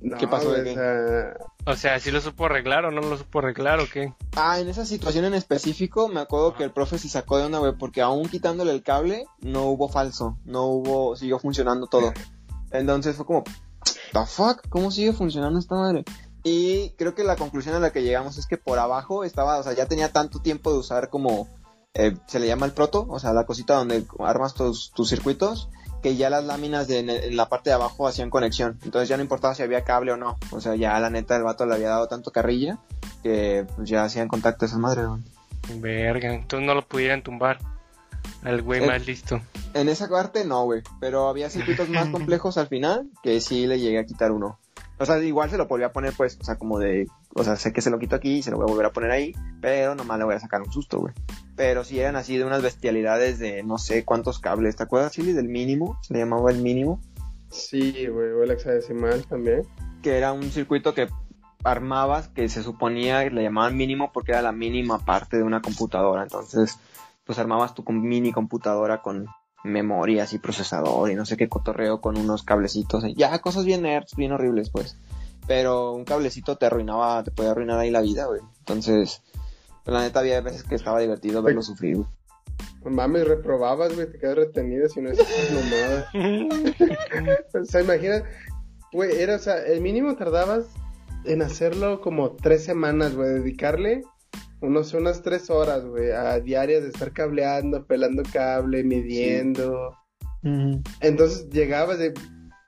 No, 0.00 0.18
¿Qué 0.18 0.28
pasó 0.28 0.52
de 0.52 0.62
güey, 0.62 0.74
qué? 0.74 0.80
o 0.80 0.82
sea, 0.82 1.34
O 1.66 1.76
sea, 1.76 2.00
¿sí 2.00 2.10
lo 2.10 2.20
supo 2.20 2.44
arreglar 2.46 2.84
o 2.84 2.90
no 2.90 3.00
lo 3.00 3.16
supo 3.16 3.38
arreglar 3.38 3.80
o 3.80 3.84
qué? 3.90 4.12
Ah, 4.36 4.60
en 4.60 4.68
esa 4.68 4.84
situación 4.84 5.24
en 5.24 5.32
específico, 5.34 6.08
me 6.08 6.20
acuerdo 6.20 6.54
que 6.54 6.64
el 6.64 6.72
profe 6.72 6.98
se 6.98 7.08
sacó 7.08 7.38
de 7.38 7.44
onda, 7.44 7.58
güey, 7.58 7.72
porque 7.78 8.02
aún 8.02 8.28
quitándole 8.28 8.72
el 8.72 8.82
cable, 8.82 9.24
no 9.40 9.64
hubo 9.66 9.88
falso, 9.88 10.36
no 10.44 10.64
hubo, 10.66 11.16
siguió 11.16 11.38
funcionando 11.38 11.86
todo. 11.86 12.12
Entonces 12.70 13.16
fue 13.16 13.24
como, 13.24 13.44
¿the 14.12 14.26
fuck? 14.26 14.68
¿Cómo 14.68 14.90
sigue 14.90 15.12
funcionando 15.14 15.58
esta 15.58 15.74
madre? 15.76 16.04
Y 16.42 16.90
creo 16.98 17.14
que 17.14 17.24
la 17.24 17.36
conclusión 17.36 17.74
a 17.74 17.80
la 17.80 17.90
que 17.90 18.02
llegamos 18.02 18.36
es 18.36 18.46
que 18.46 18.58
por 18.58 18.78
abajo 18.78 19.24
estaba, 19.24 19.58
o 19.58 19.62
sea, 19.62 19.72
ya 19.72 19.86
tenía 19.86 20.12
tanto 20.12 20.40
tiempo 20.40 20.70
de 20.70 20.78
usar 20.80 21.08
como, 21.08 21.48
eh, 21.94 22.14
se 22.26 22.38
le 22.40 22.46
llama 22.46 22.66
el 22.66 22.72
proto, 22.72 23.06
o 23.08 23.18
sea, 23.18 23.32
la 23.32 23.46
cosita 23.46 23.76
donde 23.76 24.04
armas 24.18 24.52
tus, 24.52 24.90
tus 24.90 25.08
circuitos, 25.08 25.70
que 26.04 26.16
ya 26.16 26.28
las 26.28 26.44
láminas 26.44 26.86
de, 26.86 26.98
en 26.98 27.34
la 27.34 27.48
parte 27.48 27.70
de 27.70 27.74
abajo 27.76 28.06
hacían 28.06 28.28
conexión. 28.28 28.78
Entonces 28.84 29.08
ya 29.08 29.16
no 29.16 29.22
importaba 29.22 29.54
si 29.54 29.62
había 29.62 29.84
cable 29.84 30.12
o 30.12 30.18
no. 30.18 30.36
O 30.50 30.60
sea, 30.60 30.76
ya 30.76 31.00
la 31.00 31.08
neta 31.08 31.34
el 31.34 31.44
vato 31.44 31.64
le 31.64 31.76
había 31.76 31.88
dado 31.88 32.08
tanto 32.08 32.30
carrilla 32.30 32.76
que 33.22 33.66
pues, 33.74 33.88
ya 33.88 34.04
hacían 34.04 34.28
contacto 34.28 34.66
a 34.66 34.68
esas 34.68 34.78
madres, 34.78 35.06
güey. 35.06 35.22
Verga, 35.80 36.34
entonces 36.34 36.66
no 36.66 36.74
lo 36.74 36.86
pudieran 36.86 37.22
tumbar 37.22 37.56
al 38.42 38.60
güey 38.60 38.84
Eh, 38.84 38.86
más 38.86 39.06
listo. 39.06 39.40
En 39.72 39.88
esa 39.88 40.06
parte 40.10 40.44
no, 40.44 40.64
güey. 40.64 40.82
Pero 41.00 41.26
había 41.26 41.48
circuitos 41.48 41.88
más 41.88 42.08
complejos 42.12 42.58
al 42.58 42.66
final 42.66 43.08
que 43.22 43.40
sí 43.40 43.66
le 43.66 43.80
llegué 43.80 43.98
a 43.98 44.04
quitar 44.04 44.30
uno. 44.30 44.58
O 44.98 45.06
sea, 45.06 45.18
igual 45.22 45.48
se 45.48 45.56
lo 45.56 45.66
volví 45.68 45.84
a 45.84 45.92
poner, 45.92 46.12
pues, 46.14 46.36
o 46.38 46.44
sea, 46.44 46.56
como 46.56 46.78
de. 46.78 47.06
O 47.34 47.44
sea, 47.44 47.56
sé 47.56 47.72
que 47.72 47.80
se 47.80 47.88
lo 47.88 47.98
quito 47.98 48.14
aquí 48.14 48.34
y 48.34 48.42
se 48.42 48.50
lo 48.50 48.58
voy 48.58 48.64
a 48.64 48.72
volver 48.72 48.86
a 48.86 48.92
poner 48.92 49.10
ahí. 49.10 49.32
Pero 49.62 49.94
nomás 49.94 50.18
le 50.18 50.24
voy 50.26 50.34
a 50.34 50.40
sacar 50.40 50.60
un 50.60 50.70
susto, 50.70 50.98
güey. 50.98 51.14
Pero 51.56 51.84
sí 51.84 52.00
eran 52.00 52.16
así 52.16 52.36
de 52.36 52.44
unas 52.44 52.62
bestialidades 52.62 53.38
de 53.38 53.62
no 53.62 53.78
sé 53.78 54.04
cuántos 54.04 54.38
cables. 54.38 54.76
¿Te 54.76 54.82
acuerdas, 54.82 55.12
Chili, 55.12 55.32
del 55.32 55.48
mínimo? 55.48 55.98
Se 56.02 56.14
le 56.14 56.20
llamaba 56.20 56.50
el 56.50 56.58
mínimo. 56.58 57.00
Sí, 57.50 58.06
güey, 58.06 58.30
o 58.30 58.42
el 58.42 58.50
hexadecimal 58.50 59.24
también. 59.26 59.62
Que 60.02 60.16
era 60.16 60.32
un 60.32 60.50
circuito 60.50 60.94
que 60.94 61.08
armabas 61.62 62.28
que 62.28 62.48
se 62.48 62.62
suponía 62.62 63.24
le 63.30 63.42
llamaban 63.42 63.76
mínimo 63.76 64.12
porque 64.12 64.32
era 64.32 64.42
la 64.42 64.52
mínima 64.52 64.98
parte 64.98 65.36
de 65.36 65.42
una 65.44 65.62
computadora. 65.62 66.22
Entonces, 66.22 66.78
pues 67.24 67.38
armabas 67.38 67.74
tu 67.74 67.82
mini 67.90 68.32
computadora 68.32 69.00
con 69.00 69.26
memorias 69.64 70.34
y 70.34 70.38
procesador 70.38 71.10
y 71.10 71.14
no 71.14 71.24
sé 71.24 71.36
qué 71.36 71.48
cotorreo 71.48 72.00
con 72.00 72.18
unos 72.18 72.42
cablecitos. 72.42 73.04
Ya, 73.16 73.38
cosas 73.40 73.64
bien 73.64 73.82
nerds, 73.82 74.14
bien 74.14 74.32
horribles, 74.32 74.70
pues. 74.70 74.96
Pero 75.46 75.92
un 75.92 76.04
cablecito 76.04 76.56
te 76.56 76.66
arruinaba, 76.66 77.22
te 77.22 77.30
podía 77.30 77.50
arruinar 77.52 77.78
ahí 77.78 77.90
la 77.90 78.02
vida, 78.02 78.26
güey. 78.26 78.40
Entonces, 78.60 79.22
la 79.92 80.02
neta 80.02 80.20
había 80.20 80.40
veces 80.40 80.62
que 80.62 80.74
estaba 80.74 81.00
divertido 81.00 81.42
verlo 81.42 81.62
sufrir, 81.62 81.96
güey. 81.96 82.08
No 82.84 82.90
mames, 82.90 83.26
reprobabas, 83.26 83.94
güey, 83.94 84.10
te 84.10 84.18
quedas 84.18 84.36
retenido 84.36 84.88
si 84.88 85.00
no 85.00 85.10
es 85.10 85.18
mamadas. 85.52 86.06
O 87.54 87.64
sea, 87.64 87.80
imagina, 87.80 88.22
güey, 88.92 89.20
era, 89.20 89.36
o 89.36 89.38
sea, 89.38 89.64
el 89.64 89.80
mínimo 89.80 90.16
tardabas 90.16 90.66
en 91.24 91.42
hacerlo 91.42 92.00
como 92.00 92.32
tres 92.36 92.64
semanas, 92.64 93.14
güey, 93.14 93.30
dedicarle 93.30 94.02
unos, 94.60 94.92
unas 94.94 95.22
tres 95.22 95.50
horas, 95.50 95.84
güey, 95.84 96.10
a 96.10 96.40
diarias 96.40 96.82
de 96.82 96.88
estar 96.88 97.12
cableando, 97.12 97.86
pelando 97.86 98.22
cable, 98.32 98.82
midiendo. 98.84 99.96
Entonces 101.00 101.48
llegabas 101.48 101.98
de, 101.98 102.12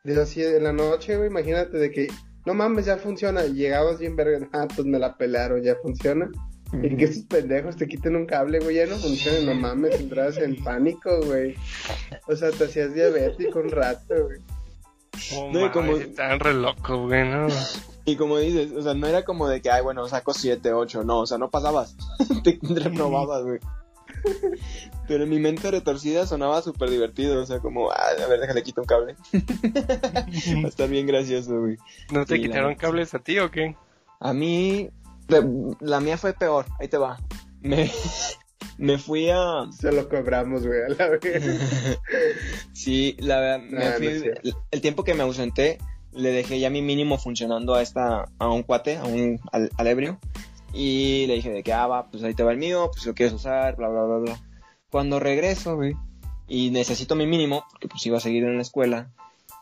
de 0.05 0.21
así 0.23 0.43
en 0.43 0.65
la 0.65 0.73
noche, 0.73 1.17
güey, 1.17 1.29
imagínate 1.29 1.77
de 1.77 1.91
que, 1.91 2.09
no 2.47 2.55
mames, 2.55 2.87
ya 2.87 2.97
funciona, 2.97 3.45
llegabas 3.45 3.99
bien 3.99 4.17
verga, 4.17 4.49
ah, 4.53 4.67
pues 4.75 4.87
me 4.87 4.99
la 4.99 5.17
pelaron, 5.17 5.63
ya 5.63 5.77
funciona. 5.83 6.31
Y 6.73 6.97
que 6.97 7.05
esos 7.05 7.25
pendejos 7.25 7.77
te 7.77 7.87
quiten 7.87 8.17
un 8.17 8.27
cable, 8.27 8.59
güey, 8.59 8.77
ya 8.77 8.87
no 8.87 8.97
funciona, 8.97 9.41
no 9.41 9.55
mames, 9.61 10.01
entras 10.01 10.37
en 10.39 10.63
pánico, 10.63 11.21
güey. 11.25 11.55
O 12.27 12.35
sea, 12.35 12.51
te 12.51 12.65
hacías 12.65 12.93
diabético 12.95 13.61
un 13.61 13.71
rato, 13.71 14.15
güey. 14.25 14.39
Oh, 15.35 15.51
No, 15.53 15.71
como- 15.73 15.97
Están 15.97 16.41
re 16.41 16.55
locos, 16.55 17.07
güey, 17.09 17.29
¿no? 17.29 17.47
Y 18.05 18.17
como 18.17 18.39
dices, 18.39 18.73
o 18.73 18.83
sea, 18.83 18.95
no 18.95 19.07
era 19.07 19.25
como 19.25 19.49
de 19.49 19.61
que, 19.63 19.71
ay, 19.71 19.83
bueno, 19.83 20.07
saco 20.09 20.33
7, 20.35 20.73
8, 20.73 21.05
no, 21.05 21.21
o 21.21 21.27
sea, 21.27 21.39
no 21.39 21.51
pasabas, 21.51 21.97
te 22.45 22.59
reprobabas, 22.63 23.43
güey. 23.45 23.59
Pero 25.09 25.25
en 25.25 25.31
mi 25.31 25.39
mente 25.39 25.71
retorcida 25.71 26.27
sonaba 26.27 26.61
súper 26.63 26.91
divertido, 26.91 27.41
o 27.41 27.47
sea, 27.47 27.61
como, 27.61 27.91
ah, 27.91 27.97
a 28.23 28.27
ver, 28.27 28.41
déjale 28.41 28.63
quito 28.63 28.81
un 28.81 28.87
cable. 28.87 29.15
Va 29.35 30.65
a 30.65 30.69
estar 30.69 30.89
bien 30.89 31.07
gracioso, 31.07 31.61
güey. 31.61 31.77
¿No 32.13 32.27
te 32.27 32.41
quitaron 32.41 32.75
cables 32.75 33.15
a 33.15 33.19
ti 33.21 33.39
o 33.39 33.51
qué? 33.51 33.77
A 34.21 34.33
mí, 34.33 34.91
la 35.81 36.01
mía 36.01 36.17
fue 36.17 36.33
peor, 36.33 36.67
ahí 36.79 36.89
te 36.89 36.99
va. 36.99 37.19
Me, 37.61 37.91
me 38.79 38.99
fui 38.99 39.29
a... 39.31 39.67
Se 39.71 39.93
lo 39.93 40.09
cobramos, 40.09 40.67
güey, 40.67 40.83
a 40.83 40.89
la 40.89 41.09
vez. 41.09 41.21
Sí, 42.73 43.17
la 43.19 43.41
verdad, 43.41 43.61
me 43.69 43.85
no 43.85 43.93
fui- 43.93 44.55
el, 44.71 44.81
tiempo 44.81 45.03
que 45.03 45.15
me 45.15 45.23
ausenté, 45.23 45.79
le 46.13 46.31
dejé 46.31 46.61
ya 46.61 46.71
mi 46.71 46.83
mínimo 46.83 47.19
funcionando 47.19 47.75
a 47.75 47.83
esta, 47.83 48.27
a 48.39 48.49
un 48.49 48.63
cuate, 48.63 48.97
a 48.99 49.05
un, 49.05 49.41
al, 49.51 49.71
al 49.77 49.87
ebrio, 49.87 50.21
y 50.73 51.27
le 51.27 51.35
dije 51.35 51.51
de 51.51 51.63
que, 51.63 51.73
ah, 51.73 51.87
va, 51.87 52.11
pues 52.11 52.23
ahí 52.23 52.35
te 52.35 52.43
va 52.43 52.53
el 52.53 52.59
mío, 52.59 52.91
pues 52.93 53.07
lo 53.07 53.15
quieres 53.15 53.35
usar, 53.35 53.77
bla, 53.77 53.89
bla, 53.89 54.03
bla, 54.05 54.19
bla. 54.19 54.41
Cuando 54.91 55.19
regreso, 55.19 55.75
güey, 55.77 55.95
y 56.47 56.71
necesito 56.71 57.17
mi 57.17 57.27
mínimo, 57.27 57.65
porque 57.71 57.89
pues 57.89 58.05
iba 58.07 58.19
a 58.19 58.21
seguir 58.21 58.45
en 58.45 58.57
la 58.57 58.63
escuela, 58.63 59.11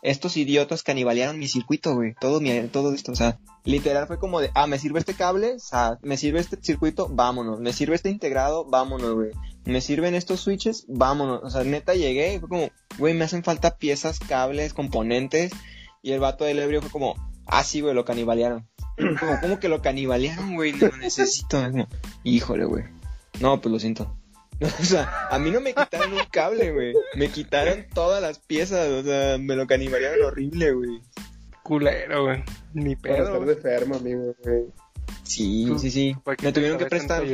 estos 0.05 0.36
idiotas 0.36 0.82
canibalearon 0.82 1.38
mi 1.38 1.48
circuito, 1.48 1.94
güey, 1.94 2.14
todo 2.20 2.40
mi, 2.40 2.52
todo 2.68 2.92
esto, 2.92 3.12
o 3.12 3.16
sea, 3.16 3.38
literal 3.64 4.07
fue 4.07 4.18
como 4.18 4.40
de, 4.40 4.50
ah, 4.55 4.66
me 4.66 4.78
sirve 4.78 4.98
este 4.98 5.14
cable, 5.14 5.55
o 5.55 5.59
sea, 5.59 5.98
me 6.02 6.18
sirve 6.18 6.40
este 6.40 6.59
circuito, 6.61 7.09
vámonos, 7.11 7.59
me 7.59 7.72
sirve 7.72 7.96
este 7.96 8.11
integrado, 8.11 8.66
vámonos, 8.66 9.14
güey, 9.14 9.30
me 9.64 9.80
sirven 9.80 10.14
estos 10.14 10.40
switches, 10.40 10.84
vámonos, 10.88 11.40
o 11.42 11.50
sea, 11.50 11.64
neta 11.64 11.94
llegué 11.94 12.34
y 12.34 12.38
fue 12.38 12.50
como, 12.50 12.70
güey, 12.98 13.14
me 13.14 13.24
hacen 13.24 13.42
falta 13.42 13.78
piezas, 13.78 14.20
cables, 14.20 14.74
componentes, 14.74 15.52
y 16.02 16.12
el 16.12 16.20
vato 16.20 16.44
del 16.44 16.59
ebrio 16.59 16.82
fue 16.82 16.90
como, 16.90 17.14
ah, 17.46 17.64
sí, 17.64 17.80
güey, 17.80 17.94
lo 17.94 18.05
canibalearon. 18.05 18.68
Como, 19.18 19.40
¿cómo 19.40 19.59
que 19.59 19.68
lo 19.68 19.82
canibalearon, 19.82 20.55
güey? 20.55 20.72
Lo 20.72 20.96
necesito. 20.98 21.59
Híjole, 22.22 22.64
güey. 22.66 22.84
No, 23.40 23.61
pues 23.61 23.72
lo 23.72 23.80
siento. 23.80 24.14
O 24.80 24.84
sea, 24.84 25.28
a 25.30 25.38
mí 25.38 25.50
no 25.50 25.61
me 25.61 25.74
quitaron 25.74 26.12
un 26.12 26.24
cable, 26.30 26.72
güey. 26.72 26.94
Me 27.16 27.28
quitaron 27.28 27.86
todas 27.92 28.22
las 28.22 28.38
piezas. 28.38 28.88
O 28.88 29.02
sea, 29.02 29.38
me 29.38 29.57
lo 29.57 29.66
canibalearon 29.66 30.24
horrible, 30.24 30.72
güey. 30.72 31.00
Culero, 31.62 32.24
güey. 32.24 32.44
Ni 32.72 32.96
Para 32.96 33.14
pedo. 33.16 33.24
estar 33.24 33.36
güey. 33.36 33.48
de 33.48 33.55
enfermo, 33.55 33.96
amigo, 33.96 34.34
güey. 34.42 34.64
Sí, 35.22 35.72
sí, 35.78 35.90
sí. 35.90 36.16
Me 36.42 36.52
tuvieron 36.52 36.78
que 36.78 36.86
prestar. 36.86 37.24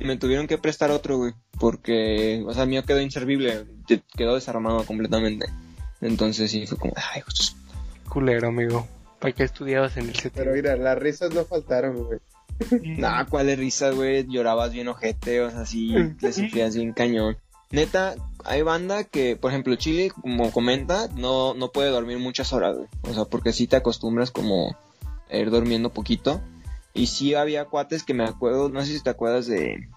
Me 0.00 0.16
tuvieron 0.16 0.46
que 0.46 0.58
prestar 0.58 0.90
otro, 0.90 1.18
güey. 1.18 1.32
Porque, 1.58 2.42
o 2.46 2.52
sea, 2.52 2.64
el 2.64 2.70
mío 2.70 2.82
quedó 2.84 3.00
inservible. 3.00 3.64
Quedó 4.16 4.34
desarmado 4.34 4.84
completamente. 4.84 5.46
Entonces 6.00 6.50
sí, 6.50 6.66
fue 6.66 6.78
como, 6.78 6.94
ay, 7.14 7.20
justo. 7.20 7.56
Culero, 8.08 8.48
amigo. 8.48 8.86
¿Para 9.20 9.32
qué 9.32 9.44
estudiabas 9.44 9.96
en 9.96 10.08
el 10.08 10.14
CT? 10.14 10.32
Pero 10.34 10.52
mira, 10.52 10.76
las 10.76 10.98
risas 10.98 11.32
no 11.32 11.44
faltaron, 11.44 12.04
güey. 12.04 12.18
Nah, 12.82 13.24
cuál 13.30 13.46
de 13.46 13.56
risa, 13.56 13.90
güey. 13.90 14.26
Llorabas 14.28 14.72
bien 14.72 14.88
ojete, 14.88 15.40
o 15.40 15.50
sea, 15.50 15.66
sí, 15.66 15.94
le 16.20 16.32
sufrías 16.32 16.74
bien 16.74 16.92
cañón. 16.92 17.36
Neta, 17.70 18.14
hay 18.44 18.62
banda 18.62 19.04
que, 19.04 19.36
por 19.36 19.50
ejemplo, 19.50 19.74
Chile, 19.76 20.10
como 20.10 20.50
comenta, 20.50 21.08
no, 21.16 21.54
no 21.54 21.72
puede 21.72 21.88
dormir 21.88 22.18
muchas 22.18 22.52
horas, 22.52 22.76
güey. 22.76 22.88
O 23.02 23.14
sea, 23.14 23.24
porque 23.24 23.52
sí 23.52 23.66
te 23.66 23.76
acostumbras 23.76 24.30
como 24.30 24.76
a 25.30 25.36
ir 25.36 25.50
durmiendo 25.50 25.90
poquito. 25.90 26.40
Y 26.94 27.06
sí 27.06 27.34
había 27.34 27.64
cuates 27.64 28.04
que 28.04 28.14
me 28.14 28.24
acuerdo, 28.24 28.68
no 28.68 28.84
sé 28.84 28.92
si 28.92 29.02
te 29.02 29.10
acuerdas 29.10 29.46
de... 29.46 29.88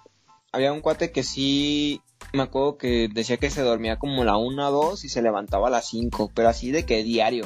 Había 0.53 0.71
un 0.71 0.79
cuate 0.79 1.11
que 1.11 1.23
sí, 1.23 2.01
me 2.31 2.43
acuerdo 2.43 2.77
que 2.77 3.09
decía 3.13 3.35
que 3.35 3.49
se 3.49 3.61
dormía 3.61 3.99
como 3.99 4.23
la 4.23 4.37
1 4.37 4.69
o 4.69 4.71
2 4.71 5.03
y 5.03 5.09
se 5.09 5.21
levantaba 5.21 5.67
a 5.67 5.71
las 5.71 5.89
5, 5.89 6.31
pero 6.33 6.47
así 6.47 6.71
de 6.71 6.85
que 6.85 7.03
diario. 7.03 7.45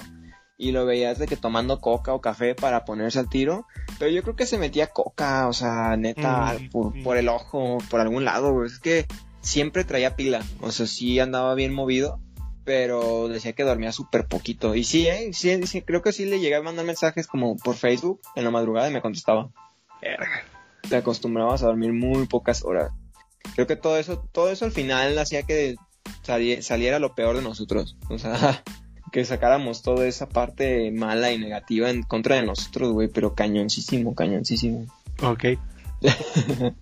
Y 0.62 0.72
lo 0.74 0.86
veías 0.86 1.18
de 1.18 1.26
que 1.26 1.38
tomando 1.38 1.80
coca 1.80 2.14
o 2.14 2.20
café 2.20 2.53
para 2.53 2.84
ponerse 2.84 3.18
al 3.18 3.30
tiro. 3.30 3.66
Pero 3.97 4.12
yo 4.12 4.22
creo 4.24 4.36
que 4.36 4.45
se 4.45 4.57
metía 4.57 4.88
coca, 4.88 5.47
o 5.47 5.53
sea, 5.53 5.95
neta, 5.95 6.55
Mm, 6.60 6.70
por, 6.70 6.95
mm. 6.97 7.03
por 7.03 7.16
el 7.18 7.30
ojo, 7.30 7.78
por 7.89 8.01
algún 8.01 8.26
lado, 8.26 8.51
güey. 8.53 8.68
Es 8.68 8.78
que 8.80 9.05
siempre 9.39 9.86
traía 9.86 10.18
pila. 10.18 10.43
O 10.60 10.72
sea, 10.72 10.86
sí 10.86 11.18
andaba 11.20 11.55
bien 11.55 11.74
movido. 11.74 12.20
Pero 12.66 13.30
decía 13.30 13.53
que 13.53 13.64
dormía 13.64 13.91
súper 13.93 14.28
poquito. 14.28 14.76
Y 14.76 14.84
sí, 14.84 15.07
eh, 15.07 15.32
sí, 15.34 15.66
sí, 15.66 15.82
creo 15.82 16.01
que 16.03 16.12
sí 16.12 16.26
le 16.26 16.39
llegué 16.41 16.55
a 16.57 16.62
mandar 16.62 16.86
mensajes 16.86 17.26
como 17.26 17.55
por 17.55 17.76
Facebook 17.76 18.20
en 18.36 18.43
la 18.43 18.51
madrugada 18.51 18.89
y 18.89 18.93
me 18.93 19.01
contestaba. 19.01 19.49
Te 20.89 20.95
acostumbrabas 20.95 21.64
a 21.64 21.68
dormir 21.68 21.93
muy 21.93 22.28
pocas 22.28 22.64
horas. 22.64 22.91
Creo 23.55 23.66
que 23.66 23.76
todo 23.76 23.97
eso, 23.97 24.24
todo 24.34 24.51
eso 24.51 24.66
al 24.66 24.72
final 24.72 25.18
hacía 25.18 25.43
que 25.43 25.76
sali- 26.22 26.62
saliera 26.62 26.99
lo 26.99 27.16
peor 27.16 27.38
de 27.38 27.41
nosotros. 27.41 27.97
O 28.10 28.18
sea, 28.20 28.64
que 29.12 29.26
sacáramos 29.26 29.82
toda 29.82 30.07
esa 30.07 30.30
parte 30.30 30.91
mala 30.91 31.32
y 31.32 31.38
negativa 31.38 31.89
en 31.89 32.03
contra 32.03 32.36
de 32.36 32.43
nosotros, 32.43 32.91
güey. 32.91 33.07
Pero 33.07 33.36
cañoncísimo, 33.36 34.16
cañoncísimo. 34.16 34.86
Ok. 35.24 35.45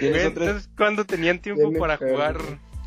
Entonces, 0.00 0.68
¿cuándo 0.76 1.04
tenían 1.04 1.40
tiempo 1.40 1.72
para 1.78 1.96
jugar 1.96 2.38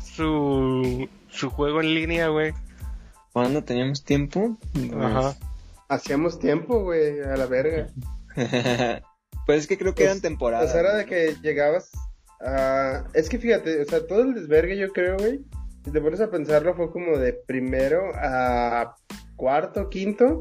su, 0.02 1.08
su 1.28 1.50
juego 1.50 1.80
en 1.80 1.94
línea, 1.94 2.28
güey? 2.28 2.52
¿Cuándo 3.32 3.64
teníamos 3.64 4.04
tiempo? 4.04 4.58
Ajá. 5.00 5.36
Hacíamos 5.88 6.38
tiempo, 6.38 6.82
güey, 6.82 7.20
a 7.20 7.36
la 7.36 7.46
verga. 7.46 7.88
pues 9.46 9.60
es 9.60 9.66
que 9.66 9.78
creo 9.78 9.94
que 9.94 10.04
Pues, 10.04 10.10
eran 10.10 10.20
temporadas. 10.20 10.68
O 10.68 10.72
sea, 10.72 10.80
era 10.80 10.96
de 10.96 11.06
que 11.06 11.36
llegabas 11.42 11.90
a... 12.40 13.04
Es 13.14 13.28
que 13.28 13.38
fíjate, 13.38 13.82
o 13.82 13.84
sea, 13.84 14.06
todo 14.06 14.22
el 14.22 14.34
desvergue 14.34 14.76
yo 14.76 14.92
creo, 14.92 15.16
güey, 15.18 15.40
si 15.84 15.90
te 15.90 16.00
pones 16.00 16.20
a 16.20 16.30
pensarlo, 16.30 16.74
fue 16.74 16.90
como 16.90 17.16
de 17.18 17.32
primero 17.32 18.12
a 18.14 18.94
cuarto, 19.36 19.88
quinto, 19.88 20.38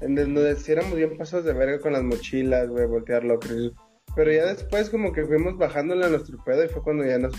en 0.00 0.14
donde 0.14 0.56
sí 0.56 0.72
éramos 0.72 0.94
bien 0.94 1.16
pasos 1.16 1.44
de 1.44 1.52
verga 1.52 1.80
con 1.80 1.92
las 1.92 2.02
mochilas, 2.02 2.68
güey, 2.68 2.86
voltear 2.86 3.24
locros. 3.24 3.72
Pero 4.14 4.30
ya 4.32 4.44
después 4.46 4.90
como 4.90 5.12
que 5.12 5.24
fuimos 5.24 5.56
bajándole 5.56 6.04
a 6.04 6.08
nuestro 6.10 6.42
pedo 6.44 6.64
y 6.64 6.68
fue 6.68 6.82
cuando 6.82 7.04
ya 7.04 7.18
nos 7.18 7.32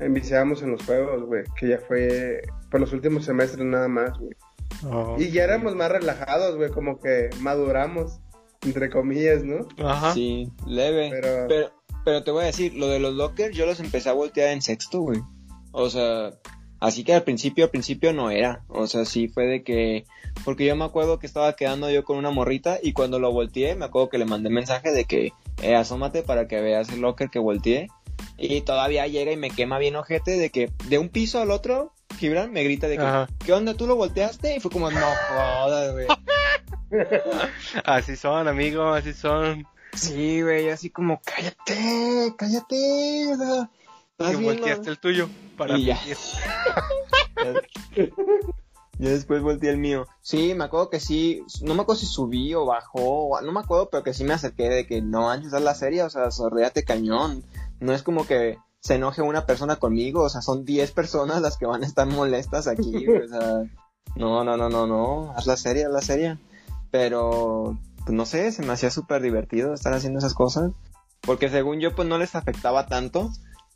enviciamos 0.00 0.62
en 0.62 0.72
los 0.72 0.84
juegos, 0.84 1.24
güey, 1.24 1.44
que 1.58 1.68
ya 1.68 1.78
fue 1.78 2.42
por 2.70 2.80
los 2.80 2.92
últimos 2.92 3.24
semestres 3.24 3.64
nada 3.64 3.88
más, 3.88 4.18
güey. 4.18 4.32
Oh. 4.84 5.16
Y 5.18 5.30
ya 5.30 5.44
éramos 5.44 5.74
más 5.74 5.90
relajados, 5.90 6.56
güey, 6.56 6.70
como 6.70 7.00
que 7.00 7.30
maduramos, 7.40 8.20
entre 8.62 8.90
comillas, 8.90 9.42
¿no? 9.44 9.66
Ajá. 9.84 10.12
Sí, 10.12 10.52
leve. 10.66 11.08
Pero- 11.10 11.46
Pero... 11.48 11.70
pero, 12.04 12.22
te 12.24 12.30
voy 12.30 12.42
a 12.42 12.46
decir, 12.48 12.74
lo 12.74 12.88
de 12.88 12.98
los 13.00 13.14
lockers 13.14 13.56
yo 13.56 13.64
los 13.64 13.80
empecé 13.80 14.10
a 14.10 14.12
voltear 14.12 14.50
en 14.50 14.60
sexto, 14.62 15.00
güey. 15.00 15.20
O 15.72 15.88
sea, 15.90 16.30
Así 16.80 17.02
que 17.04 17.14
al 17.14 17.24
principio, 17.24 17.64
al 17.64 17.70
principio 17.70 18.12
no 18.12 18.30
era. 18.30 18.62
O 18.68 18.86
sea, 18.86 19.04
sí 19.04 19.28
fue 19.28 19.46
de 19.46 19.62
que. 19.62 20.04
Porque 20.44 20.64
yo 20.64 20.76
me 20.76 20.84
acuerdo 20.84 21.18
que 21.18 21.26
estaba 21.26 21.54
quedando 21.54 21.90
yo 21.90 22.04
con 22.04 22.18
una 22.18 22.30
morrita 22.30 22.78
y 22.82 22.92
cuando 22.92 23.18
lo 23.18 23.32
volteé, 23.32 23.74
me 23.74 23.86
acuerdo 23.86 24.08
que 24.08 24.18
le 24.18 24.24
mandé 24.24 24.50
mensaje 24.50 24.92
de 24.92 25.04
que 25.04 25.32
eh, 25.62 25.74
asómate 25.74 26.22
para 26.22 26.46
que 26.46 26.60
veas 26.60 26.88
el 26.90 27.00
locker 27.00 27.30
que 27.30 27.38
volteé. 27.38 27.88
Y 28.36 28.60
todavía 28.60 29.06
llega 29.06 29.32
y 29.32 29.36
me 29.36 29.50
quema 29.50 29.78
bien 29.78 29.96
ojete 29.96 30.36
de 30.36 30.50
que 30.50 30.70
de 30.88 30.98
un 30.98 31.08
piso 31.08 31.40
al 31.40 31.50
otro, 31.50 31.92
Gibran 32.18 32.52
me 32.52 32.64
grita 32.64 32.88
de 32.88 32.96
que, 32.96 33.02
Ajá. 33.02 33.28
¿qué 33.44 33.52
onda? 33.52 33.74
¿Tú 33.74 33.86
lo 33.86 33.96
volteaste? 33.96 34.56
Y 34.56 34.60
fue 34.60 34.70
como, 34.70 34.90
no 34.90 35.00
jodas, 35.00 35.92
güey. 35.92 36.06
Así 37.84 38.16
son, 38.16 38.48
amigo, 38.48 38.92
así 38.92 39.12
son. 39.12 39.66
Sí, 39.94 40.42
güey, 40.42 40.70
así 40.70 40.90
como, 40.90 41.20
cállate, 41.22 42.34
cállate. 42.36 43.26
O 43.32 43.36
sea, 43.36 43.70
Y 44.18 44.34
volteaste 44.34 44.90
el 44.90 44.98
tuyo 44.98 45.28
para 45.56 45.78
Y 45.78 45.86
ya. 45.86 45.98
Ya 48.98 49.10
después 49.10 49.42
volteé 49.42 49.70
el 49.70 49.78
mío. 49.78 50.08
Sí, 50.22 50.54
me 50.56 50.64
acuerdo 50.64 50.90
que 50.90 50.98
sí, 50.98 51.44
no 51.62 51.74
me 51.74 51.82
acuerdo 51.82 52.00
si 52.00 52.06
subí 52.06 52.52
o 52.54 52.66
bajó, 52.66 53.40
no 53.40 53.52
me 53.52 53.60
acuerdo, 53.60 53.90
pero 53.90 54.02
que 54.02 54.12
sí 54.12 54.24
me 54.24 54.34
acerqué 54.34 54.68
de 54.68 54.86
que 54.88 55.00
no 55.00 55.22
manches, 55.22 55.52
es 55.52 55.62
la 55.62 55.74
serie, 55.74 56.02
o 56.02 56.10
sea, 56.10 56.32
sorréate 56.32 56.82
cañón. 56.82 57.44
No 57.78 57.92
es 57.92 58.02
como 58.02 58.26
que 58.26 58.58
se 58.80 58.96
enoje 58.96 59.22
una 59.22 59.46
persona 59.46 59.76
conmigo, 59.76 60.22
o 60.22 60.28
sea, 60.28 60.42
son 60.42 60.64
10 60.64 60.90
personas 60.92 61.42
las 61.42 61.56
que 61.56 61.66
van 61.66 61.84
a 61.84 61.86
estar 61.86 62.08
molestas 62.08 62.66
aquí, 62.66 63.06
güey, 63.06 63.22
o 63.22 63.28
sea, 63.28 63.62
no, 64.16 64.42
no, 64.42 64.56
no, 64.56 64.68
no, 64.68 64.88
no, 64.88 65.32
haz 65.36 65.46
la 65.46 65.56
serie, 65.56 65.84
haz 65.84 65.92
la 65.92 66.02
serie. 66.02 66.38
Pero, 66.90 67.78
pues 68.04 68.16
no 68.16 68.26
sé, 68.26 68.50
se 68.50 68.64
me 68.64 68.72
hacía 68.72 68.90
súper 68.90 69.22
divertido 69.22 69.74
estar 69.74 69.92
haciendo 69.92 70.18
esas 70.18 70.34
cosas, 70.34 70.72
porque 71.20 71.50
según 71.50 71.78
yo, 71.78 71.94
pues 71.94 72.08
no 72.08 72.18
les 72.18 72.34
afectaba 72.34 72.86
tanto, 72.86 73.30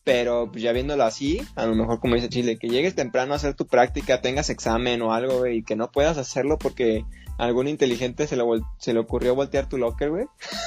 pero 0.04 0.50
pues 0.50 0.62
ya 0.62 0.72
viéndolo 0.72 1.04
así, 1.04 1.40
a 1.54 1.66
lo 1.66 1.74
mejor 1.74 2.00
como 2.00 2.14
dice 2.14 2.28
Chile, 2.28 2.58
que 2.58 2.68
llegues 2.68 2.94
temprano 2.94 3.32
a 3.32 3.36
hacer 3.36 3.54
tu 3.54 3.66
práctica, 3.66 4.20
tengas 4.20 4.50
examen 4.50 5.00
o 5.02 5.12
algo, 5.12 5.38
güey, 5.38 5.58
y 5.58 5.62
que 5.62 5.76
no 5.76 5.90
puedas 5.90 6.18
hacerlo 6.18 6.58
porque 6.58 7.04
a 7.38 7.44
algún 7.44 7.68
inteligente 7.68 8.26
se 8.26 8.36
le, 8.36 8.42
vol- 8.42 8.66
se 8.78 8.92
le 8.92 9.00
ocurrió 9.00 9.34
voltear 9.34 9.68
tu 9.68 9.78
locker, 9.78 10.10
güey. 10.10 10.26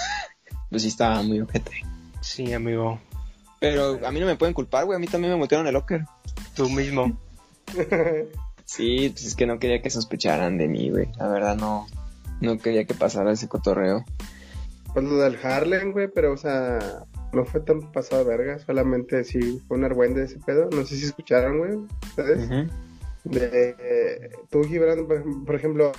pues 0.69 0.81
sí 0.81 0.87
estaba 0.87 1.21
muy 1.21 1.41
ojete. 1.41 1.71
Sí, 2.21 2.53
amigo. 2.53 2.99
Pero 3.59 3.99
a 4.05 4.11
mí 4.11 4.19
no 4.19 4.25
me 4.25 4.35
pueden 4.35 4.53
culpar, 4.53 4.85
güey, 4.85 4.95
a 4.95 4.99
mí 4.99 5.07
también 5.07 5.33
me 5.33 5.39
voltearon 5.39 5.67
el 5.67 5.73
locker. 5.73 6.05
Tú 6.55 6.69
mismo. 6.69 7.17
Sí, 8.67 9.09
pues 9.11 9.25
es 9.25 9.35
que 9.35 9.45
no 9.45 9.59
quería 9.59 9.83
que 9.83 9.91
sospecharan 9.91 10.57
de 10.57 10.67
mí, 10.67 10.89
güey. 10.89 11.07
La 11.19 11.27
verdad 11.27 11.55
no, 11.55 11.85
no 12.41 12.57
quería 12.57 12.85
que 12.85 12.95
pasara 12.95 13.31
ese 13.31 13.47
cotorreo. 13.47 14.03
Pues 14.91 15.05
lo 15.05 15.17
del 15.17 15.37
Harlem, 15.43 15.91
güey, 15.91 16.07
pero, 16.07 16.33
o 16.33 16.37
sea, 16.37 17.05
no 17.35 17.45
fue 17.45 17.59
tan 17.61 17.91
pasado 17.91 18.23
de 18.23 18.37
verga, 18.37 18.59
solamente 18.59 19.23
sí 19.23 19.61
fue 19.67 19.77
un 19.77 19.83
argüende 19.83 20.23
ese 20.23 20.39
pedo. 20.39 20.69
No 20.71 20.85
sé 20.85 20.95
si 20.95 21.05
escucharon, 21.05 21.59
güey, 21.59 21.75
ustedes. 22.07 22.49
De, 23.25 24.29
tú, 24.49 24.63
Gibran, 24.63 25.07
por, 25.07 25.45
por 25.45 25.55
ejemplo, 25.55 25.91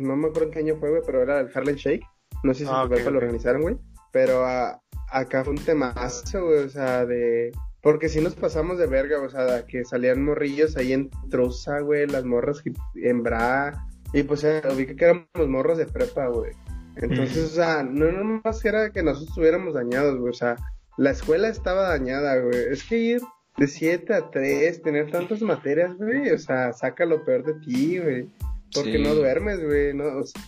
no 0.00 0.16
me 0.16 0.28
acuerdo 0.28 0.44
en 0.44 0.50
qué 0.52 0.58
año 0.60 0.76
fue, 0.76 0.90
güey, 0.90 1.02
pero 1.04 1.22
era 1.22 1.40
el 1.40 1.50
Harlem 1.52 1.76
Shake. 1.76 2.04
No 2.42 2.54
sé 2.54 2.64
si 2.64 2.70
Ah, 2.70 2.82
en 2.82 2.88
tu 2.88 2.94
ok, 2.94 2.94
prepa 2.94 3.10
lo 3.10 3.18
organizaron, 3.18 3.62
güey. 3.62 3.76
Pero 4.12 4.44
ah, 4.44 4.80
acá 5.10 5.44
fue 5.44 5.54
un 5.54 5.64
temazo, 5.64 6.46
güey, 6.46 6.64
o 6.64 6.68
sea, 6.68 7.04
de... 7.06 7.52
Porque 7.82 8.08
si 8.08 8.20
nos 8.20 8.34
pasamos 8.34 8.78
de 8.78 8.86
verga, 8.86 9.20
o 9.20 9.28
sea, 9.30 9.64
que 9.66 9.84
salían 9.84 10.24
morrillos 10.24 10.76
ahí 10.76 10.92
en 10.92 11.10
truza, 11.30 11.80
güey, 11.80 12.06
las 12.06 12.24
morras 12.24 12.62
en 12.96 13.22
bra. 13.22 13.86
Y 14.12 14.22
pues 14.24 14.42
eh, 14.44 14.62
ubica 14.72 14.94
que 14.96 15.04
éramos 15.04 15.48
morros 15.48 15.78
de 15.78 15.86
prepa, 15.86 16.26
güey. 16.26 16.52
Entonces, 16.96 17.52
o 17.52 17.54
sea, 17.54 17.82
no 17.82 18.10
nomás 18.10 18.64
era 18.64 18.90
que 18.90 19.02
nosotros 19.02 19.28
estuviéramos 19.30 19.74
dañados, 19.74 20.18
güey, 20.18 20.30
o 20.30 20.34
sea, 20.34 20.56
la 20.96 21.10
escuela 21.10 21.48
estaba 21.48 21.88
dañada, 21.90 22.38
güey. 22.40 22.56
Es 22.70 22.84
que 22.84 22.96
ir 22.98 23.20
de 23.58 23.66
7 23.68 24.14
a 24.14 24.30
3, 24.30 24.82
tener 24.82 25.10
tantas 25.10 25.42
materias, 25.42 25.94
güey, 25.96 26.30
o 26.30 26.38
sea, 26.38 26.72
saca 26.72 27.04
lo 27.04 27.24
peor 27.24 27.44
de 27.44 27.54
ti, 27.60 27.98
güey. 27.98 28.28
Porque 28.74 28.94
Sí. 28.94 29.02
no 29.02 29.14
duermes, 29.14 29.62
güey, 29.64 29.94
no, 29.94 30.04
o 30.18 30.24
sea, 30.24 30.42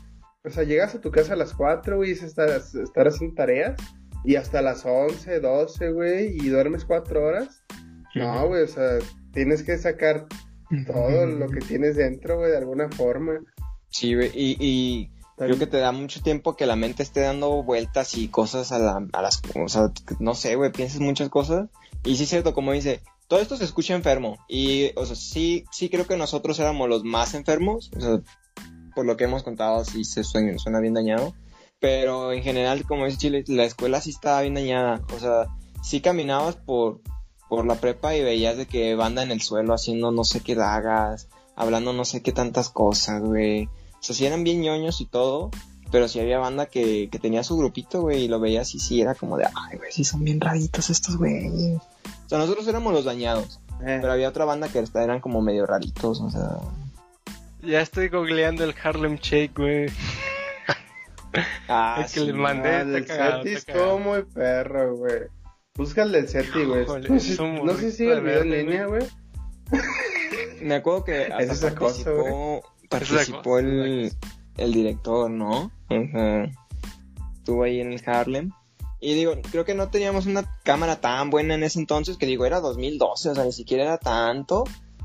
o 0.44 0.50
sea, 0.50 0.64
llegas 0.64 0.94
a 0.94 1.00
tu 1.00 1.10
casa 1.10 1.34
a 1.34 1.36
las 1.36 1.52
4, 1.52 1.96
güey, 1.96 2.10
y 2.10 2.12
estar, 2.12 2.48
estar 2.48 3.08
haciendo 3.08 3.34
tareas, 3.34 3.76
y 4.24 4.36
hasta 4.36 4.62
las 4.62 4.84
11, 4.86 5.40
12, 5.40 5.90
güey, 5.92 6.36
y 6.36 6.48
duermes 6.48 6.84
4 6.84 7.22
horas. 7.24 7.62
No, 8.14 8.48
güey, 8.48 8.62
o 8.62 8.68
sea, 8.68 8.98
tienes 9.32 9.62
que 9.62 9.76
sacar 9.78 10.26
todo 10.86 11.26
lo 11.26 11.46
que 11.48 11.60
tienes 11.60 11.96
dentro, 11.96 12.38
güey, 12.38 12.50
de 12.50 12.56
alguna 12.58 12.88
forma. 12.90 13.38
Sí, 13.90 14.14
güey, 14.14 14.30
y, 14.34 14.56
y 14.60 15.10
creo 15.46 15.58
que 15.58 15.66
te 15.66 15.78
da 15.78 15.92
mucho 15.92 16.20
tiempo 16.20 16.56
que 16.56 16.66
la 16.66 16.76
mente 16.76 17.02
esté 17.02 17.20
dando 17.20 17.62
vueltas 17.62 18.16
y 18.16 18.28
cosas 18.28 18.72
a, 18.72 18.78
la, 18.78 19.06
a 19.12 19.22
las, 19.22 19.40
o 19.54 19.68
sea, 19.68 19.92
no 20.18 20.34
sé, 20.34 20.56
güey, 20.56 20.72
piensas 20.72 21.00
muchas 21.00 21.28
cosas. 21.28 21.68
Y 22.04 22.16
sí 22.16 22.24
es 22.24 22.28
cierto, 22.28 22.54
como 22.54 22.72
dice, 22.72 23.00
todo 23.28 23.40
esto 23.40 23.56
se 23.56 23.64
escucha 23.64 23.94
enfermo. 23.94 24.38
Y, 24.48 24.90
o 24.96 25.06
sea, 25.06 25.14
sí, 25.14 25.64
sí 25.70 25.88
creo 25.88 26.06
que 26.06 26.16
nosotros 26.16 26.58
éramos 26.58 26.88
los 26.88 27.04
más 27.04 27.34
enfermos. 27.34 27.90
O 27.96 28.00
sea, 28.00 28.20
por 28.94 29.06
lo 29.06 29.16
que 29.16 29.24
hemos 29.24 29.42
contado, 29.42 29.84
sí 29.84 30.04
se 30.04 30.24
suena, 30.24 30.58
suena 30.58 30.80
bien 30.80 30.94
dañado. 30.94 31.34
Pero 31.78 32.32
en 32.32 32.42
general, 32.42 32.84
como 32.84 33.04
dice 33.04 33.18
Chile, 33.18 33.44
la 33.46 33.64
escuela 33.64 34.00
sí 34.00 34.10
estaba 34.10 34.40
bien 34.40 34.54
dañada. 34.54 35.02
O 35.14 35.20
sea, 35.20 35.46
sí 35.82 36.00
caminabas 36.00 36.56
por, 36.56 37.00
por 37.48 37.66
la 37.66 37.76
prepa 37.76 38.16
y 38.16 38.24
veías 38.24 38.56
de 38.56 38.66
que 38.66 38.94
banda 38.94 39.22
en 39.22 39.30
el 39.30 39.40
suelo 39.40 39.74
haciendo 39.74 40.10
no 40.10 40.24
sé 40.24 40.40
qué 40.40 40.54
dagas, 40.54 41.28
hablando 41.54 41.92
no 41.92 42.04
sé 42.04 42.22
qué 42.22 42.32
tantas 42.32 42.70
cosas, 42.70 43.22
güey. 43.22 43.68
O 44.00 44.02
sea, 44.02 44.14
sí 44.14 44.26
eran 44.26 44.44
bien 44.44 44.60
ñoños 44.60 45.00
y 45.00 45.06
todo, 45.06 45.50
pero 45.90 46.08
sí 46.08 46.20
había 46.20 46.38
banda 46.38 46.66
que, 46.66 47.08
que 47.10 47.18
tenía 47.18 47.42
su 47.42 47.56
grupito, 47.56 48.02
güey, 48.02 48.24
y 48.24 48.28
lo 48.28 48.40
veías 48.40 48.74
y 48.74 48.78
sí 48.78 49.00
era 49.00 49.14
como 49.14 49.36
de, 49.36 49.46
ay, 49.46 49.78
güey, 49.78 49.90
sí 49.90 50.04
son 50.04 50.24
bien 50.24 50.40
raritos 50.40 50.90
estos 50.90 51.16
güeyes. 51.16 51.78
O 52.26 52.28
sea, 52.28 52.38
nosotros 52.38 52.66
éramos 52.68 52.92
los 52.92 53.04
dañados, 53.04 53.60
Eh, 53.80 53.98
pero 54.00 54.12
había 54.12 54.28
otra 54.28 54.44
banda 54.44 54.68
que 54.68 54.78
hasta 54.80 55.02
eran 55.02 55.20
como 55.20 55.40
medio 55.40 55.66
raritos, 55.66 56.20
o 56.20 56.30
sea... 56.30 56.58
Ya 57.62 57.80
estoy 57.80 58.08
googleando 58.08 58.64
el 58.64 58.74
Harlem 58.82 59.16
Shake, 59.16 59.54
güey. 59.56 59.86
Ah, 61.68 62.00
Es 62.04 62.12
que 62.12 62.20
les 62.20 62.34
mandé. 62.34 62.84
Del 62.84 63.04
cagado, 63.04 63.42
Seti 63.42 63.54
estuvo 63.54 63.98
muy 63.98 64.22
perro, 64.22 64.96
güey. 64.96 65.22
Busca 65.74 66.02
el 66.02 66.12
del 66.12 66.28
Seti, 66.28 66.64
güey. 66.64 66.86
No 66.86 67.20
sé, 67.20 67.42
no 67.42 67.76
sé 67.76 67.92
si 67.92 68.04
el 68.06 68.16
de 68.16 68.20
video 68.20 68.42
en 68.42 68.50
línea, 68.50 68.86
güey. 68.86 69.02
Me 70.62 70.76
acuerdo 70.76 71.04
que 71.04 71.24
hasta 71.24 71.42
Es 71.42 71.50
esa 71.50 71.74
cosa, 71.74 72.10
participó, 72.88 73.58
el, 73.58 74.12
el 74.56 74.72
director, 74.72 75.30
¿no? 75.30 75.70
Ajá. 75.88 76.50
Estuvo 77.34 77.62
ahí 77.62 77.80
en 77.80 77.92
el 77.92 78.02
Harlem. 78.06 78.52
Y 79.00 79.14
digo, 79.14 79.34
creo 79.50 79.64
que 79.64 79.74
no 79.74 79.88
teníamos 79.88 80.26
una 80.26 80.58
cámara 80.64 81.00
tan 81.00 81.30
buena 81.30 81.54
en 81.54 81.62
ese 81.62 81.78
entonces, 81.78 82.16
que 82.16 82.26
digo, 82.26 82.44
era 82.44 82.60
2012, 82.60 83.30
o 83.30 83.34
sea, 83.34 83.44
ni 83.44 83.52
siquiera 83.52 83.84
era 83.84 83.98
tanto, 83.98 84.64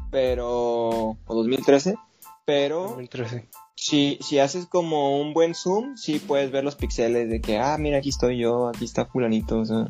pero... 0.10 1.18
o 1.26 1.36
2013, 1.36 1.96
pero 2.44 2.88
2013. 2.88 3.48
si, 3.76 4.18
si 4.22 4.40
haces 4.40 4.66
como 4.66 5.22
un 5.22 5.34
buen 5.34 5.54
zoom, 5.54 5.96
sí 5.96 6.18
puedes 6.18 6.52
ver 6.52 6.64
los 6.64 6.76
píxeles 6.76 7.30
de 7.30 7.40
que, 7.40 7.60
ah, 7.60 7.78
mira, 7.78 8.00
aquí 8.00 8.10
estoy 8.10 8.40
yo, 8.40 8.68
aquí 8.68 8.86
está 8.86 9.06
fulanito, 9.06 9.60
o 9.60 9.66
sea, 9.66 9.88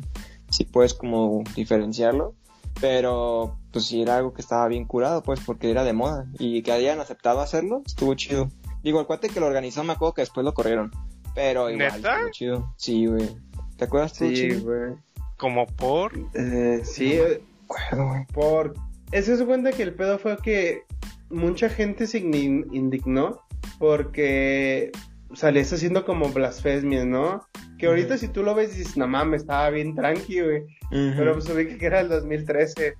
sí 0.50 0.64
puedes 0.64 0.92
como 0.92 1.42
diferenciarlo, 1.56 2.34
pero 2.80 3.56
pues 3.74 3.86
sí 3.86 4.00
era 4.00 4.16
algo 4.16 4.32
que 4.32 4.40
estaba 4.40 4.68
bien 4.68 4.84
curado, 4.84 5.24
pues, 5.24 5.40
porque 5.44 5.68
era 5.68 5.82
de 5.82 5.92
moda, 5.92 6.26
y 6.38 6.62
que 6.62 6.70
hayan 6.70 7.00
aceptado 7.00 7.40
hacerlo, 7.40 7.82
estuvo 7.84 8.14
chido. 8.14 8.48
Digo, 8.84 9.00
el 9.00 9.06
cuate 9.06 9.28
que 9.28 9.40
lo 9.40 9.46
organizó 9.46 9.82
me 9.82 9.94
acuerdo 9.94 10.14
que 10.14 10.22
después 10.22 10.44
lo 10.44 10.54
corrieron, 10.54 10.92
pero 11.34 11.68
igual 11.68 11.92
¿Neta? 11.96 12.14
estuvo 12.14 12.30
chido. 12.30 12.74
Sí, 12.76 13.06
güey. 13.06 13.28
¿Te 13.76 13.86
acuerdas? 13.86 14.12
Estuvo 14.12 14.30
Sí, 14.30 14.60
güey. 14.60 14.94
Como 15.36 15.66
por. 15.66 16.12
Eh, 16.34 16.82
sí, 16.84 17.16
No 17.16 17.24
me 17.24 17.30
eh, 17.30 17.42
acuerdo, 17.64 18.08
güey. 18.08 18.26
por... 18.26 18.74
Eso 19.10 19.36
se 19.36 19.44
cuenta 19.44 19.72
que 19.72 19.82
el 19.82 19.94
pedo 19.94 20.18
fue 20.18 20.36
que 20.38 20.82
mucha 21.30 21.68
gente 21.68 22.06
se 22.06 22.18
indignó 22.18 23.40
porque 23.78 24.92
salías 25.34 25.72
haciendo 25.72 26.04
como 26.04 26.28
blasfemias, 26.28 27.06
¿no? 27.06 27.44
Que 27.78 27.86
ahorita 27.86 28.18
si 28.18 28.28
tú 28.28 28.44
lo 28.44 28.54
ves 28.54 28.76
dices, 28.76 28.96
no 28.96 29.08
mames, 29.08 29.42
estaba 29.42 29.68
bien 29.70 29.96
tranqui, 29.96 30.40
güey. 30.40 30.62
Pero 30.90 31.32
pues 31.32 31.48
ubica 31.48 31.76
que 31.76 31.86
era 31.86 32.00
el 32.00 32.08
2013. 32.08 32.94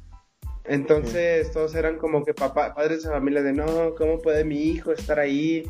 Entonces 0.65 1.53
todos 1.53 1.75
eran 1.75 1.99
como 1.99 2.25
que 2.25 2.33
papá, 2.35 2.75
padres 2.75 3.03
de 3.03 3.11
familia 3.11 3.43
de 3.43 3.53
no, 3.53 3.95
¿cómo 3.97 4.19
puede 4.21 4.45
mi 4.45 4.63
hijo 4.63 4.93
estar 4.93 5.19
ahí? 5.19 5.65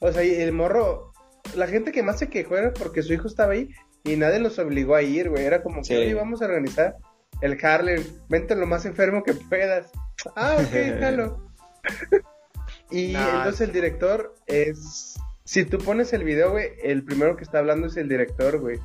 O 0.00 0.10
sea, 0.12 0.24
y 0.24 0.34
el 0.34 0.52
morro, 0.52 1.12
la 1.54 1.66
gente 1.68 1.92
que 1.92 2.02
más 2.02 2.18
se 2.18 2.28
quejó 2.28 2.56
era 2.56 2.72
porque 2.72 3.02
su 3.02 3.12
hijo 3.12 3.28
estaba 3.28 3.52
ahí 3.52 3.70
y 4.02 4.16
nadie 4.16 4.40
los 4.40 4.58
obligó 4.58 4.94
a 4.96 5.02
ir, 5.02 5.28
güey. 5.30 5.44
Era 5.44 5.62
como 5.62 5.84
Sí. 5.84 5.90
que, 5.94 5.98
oye, 6.00 6.14
vamos 6.14 6.42
a 6.42 6.46
organizar 6.46 6.96
el 7.42 7.58
Harlem, 7.64 8.02
vente 8.28 8.56
lo 8.56 8.66
más 8.66 8.84
enfermo 8.86 9.22
que 9.22 9.34
puedas. 9.34 9.90
Ah, 10.34 10.56
ok, 10.58 10.72
jalo. 11.00 11.50
y 12.90 13.12
Nah. 13.12 13.38
entonces 13.38 13.60
el 13.68 13.72
director 13.72 14.34
es, 14.46 15.16
si 15.44 15.64
tú 15.64 15.78
pones 15.78 16.12
el 16.12 16.24
video, 16.24 16.50
güey, 16.50 16.70
el 16.82 17.04
primero 17.04 17.36
que 17.36 17.44
está 17.44 17.58
hablando 17.60 17.86
es 17.86 17.96
el 17.96 18.08
director, 18.08 18.58
güey. 18.58 18.78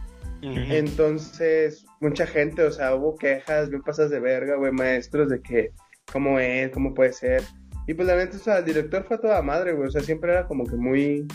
Entonces, 0.69 1.84
mucha 2.01 2.25
gente, 2.27 2.63
o 2.63 2.71
sea, 2.71 2.95
hubo 2.95 3.15
quejas, 3.15 3.69
bien 3.69 3.81
pasas 3.81 4.09
de 4.09 4.19
verga, 4.19 4.55
güey, 4.55 4.71
maestros 4.71 5.29
de 5.29 5.41
que, 5.41 5.71
¿cómo 6.11 6.39
es? 6.39 6.71
¿Cómo 6.71 6.93
puede 6.93 7.13
ser? 7.13 7.43
Y 7.87 7.93
pues 7.93 8.07
la 8.07 8.15
neta, 8.15 8.37
o 8.37 8.39
sea, 8.39 8.57
el 8.59 8.65
director 8.65 9.03
fue 9.03 9.17
a 9.17 9.21
toda 9.21 9.41
madre, 9.41 9.73
güey, 9.73 9.87
o 9.87 9.91
sea, 9.91 10.01
siempre 10.01 10.31
era 10.31 10.47
como 10.47 10.65
que 10.65 10.75
muy... 10.75 11.27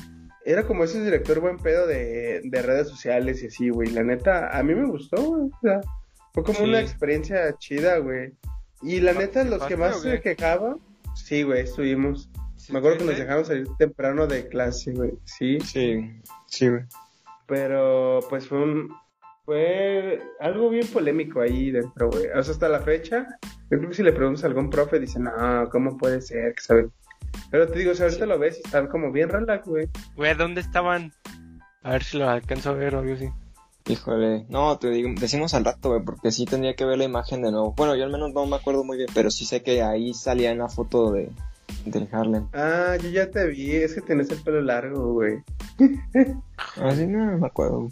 Era 0.44 0.64
como 0.66 0.84
ese 0.84 1.04
director 1.04 1.38
buen 1.40 1.58
pedo 1.58 1.86
de, 1.86 2.40
de 2.42 2.62
redes 2.62 2.88
sociales 2.88 3.42
y 3.42 3.48
así, 3.48 3.68
güey. 3.68 3.90
La 3.90 4.02
neta, 4.02 4.48
a 4.56 4.62
mí 4.62 4.74
me 4.74 4.86
gustó, 4.86 5.22
güey. 5.22 5.42
O 5.42 5.58
sea, 5.60 5.80
fue 6.32 6.42
como 6.42 6.58
Sí. 6.60 6.64
una 6.64 6.80
experiencia 6.80 7.54
chida, 7.58 7.98
güey. 7.98 8.32
Y 8.82 9.00
la 9.00 9.12
neta, 9.12 9.44
los 9.44 9.62
que 9.64 9.76
más 9.76 10.00
se 10.00 10.20
quejaban, 10.22 10.78
sí, 11.14 11.42
güey, 11.42 11.60
estuvimos. 11.64 12.30
Me 12.70 12.78
acuerdo 12.78 12.98
que 12.98 13.04
nos 13.04 13.18
dejamos 13.18 13.48
salir 13.48 13.66
temprano 13.78 14.26
de 14.26 14.48
clase, 14.48 14.92
güey. 14.92 15.12
Sí. 15.24 15.58
Sí, 15.60 16.10
sí, 16.46 16.68
güey. 16.68 16.84
Pero, 17.46 18.20
pues 18.30 18.48
fue 18.48 18.62
un. 18.62 18.88
Fue 19.50 20.22
algo 20.38 20.70
bien 20.70 20.86
polémico 20.86 21.40
ahí 21.40 21.72
dentro, 21.72 22.08
güey. 22.08 22.26
O 22.38 22.40
sea, 22.40 22.52
hasta 22.52 22.68
la 22.68 22.78
fecha, 22.78 23.26
yo 23.68 23.78
creo 23.78 23.88
que 23.88 23.96
si 23.96 24.04
le 24.04 24.12
preguntas 24.12 24.44
a 24.44 24.46
algún 24.46 24.70
profe, 24.70 25.00
dicen, 25.00 25.24
no, 25.24 25.68
¿cómo 25.72 25.98
puede 25.98 26.22
ser? 26.22 26.54
Que 26.54 26.62
saben. 26.62 26.92
Pero 27.50 27.66
te 27.66 27.80
digo, 27.80 27.92
si 27.92 28.04
ahorita 28.04 28.26
lo 28.26 28.38
ves 28.38 28.58
y 28.58 28.60
están 28.64 28.86
como 28.86 29.10
bien 29.10 29.28
relax, 29.28 29.66
güey. 29.66 29.88
Güey, 30.14 30.34
¿dónde 30.36 30.60
estaban? 30.60 31.12
A 31.82 31.90
ver 31.90 32.04
si 32.04 32.16
lo 32.16 32.28
alcanzo 32.28 32.70
a 32.70 32.74
ver 32.74 32.94
o 32.94 33.00
algo 33.00 33.14
así. 33.14 33.28
Híjole, 33.88 34.46
no, 34.48 34.78
te 34.78 34.88
digo, 34.90 35.10
decimos 35.20 35.52
al 35.54 35.64
rato, 35.64 35.88
güey, 35.88 36.04
porque 36.04 36.30
sí 36.30 36.44
tendría 36.44 36.76
que 36.76 36.84
ver 36.84 36.98
la 36.98 37.04
imagen 37.06 37.42
de 37.42 37.50
nuevo. 37.50 37.74
Bueno, 37.76 37.96
yo 37.96 38.04
al 38.04 38.12
menos 38.12 38.32
no 38.32 38.46
me 38.46 38.54
acuerdo 38.54 38.84
muy 38.84 38.98
bien, 38.98 39.10
pero 39.12 39.32
sí 39.32 39.44
sé 39.46 39.64
que 39.64 39.82
ahí 39.82 40.14
salía 40.14 40.52
en 40.52 40.58
la 40.58 40.68
foto 40.68 41.10
de, 41.10 41.28
del 41.86 42.08
Harlem. 42.12 42.46
Ah, 42.52 42.96
yo 43.02 43.08
ya 43.08 43.28
te 43.28 43.48
vi, 43.48 43.74
es 43.74 43.96
que 43.96 44.00
tienes 44.00 44.30
el 44.30 44.40
pelo 44.44 44.62
largo, 44.62 45.14
güey. 45.14 45.42
Así 46.80 47.04
no 47.08 47.36
me 47.36 47.46
acuerdo. 47.48 47.90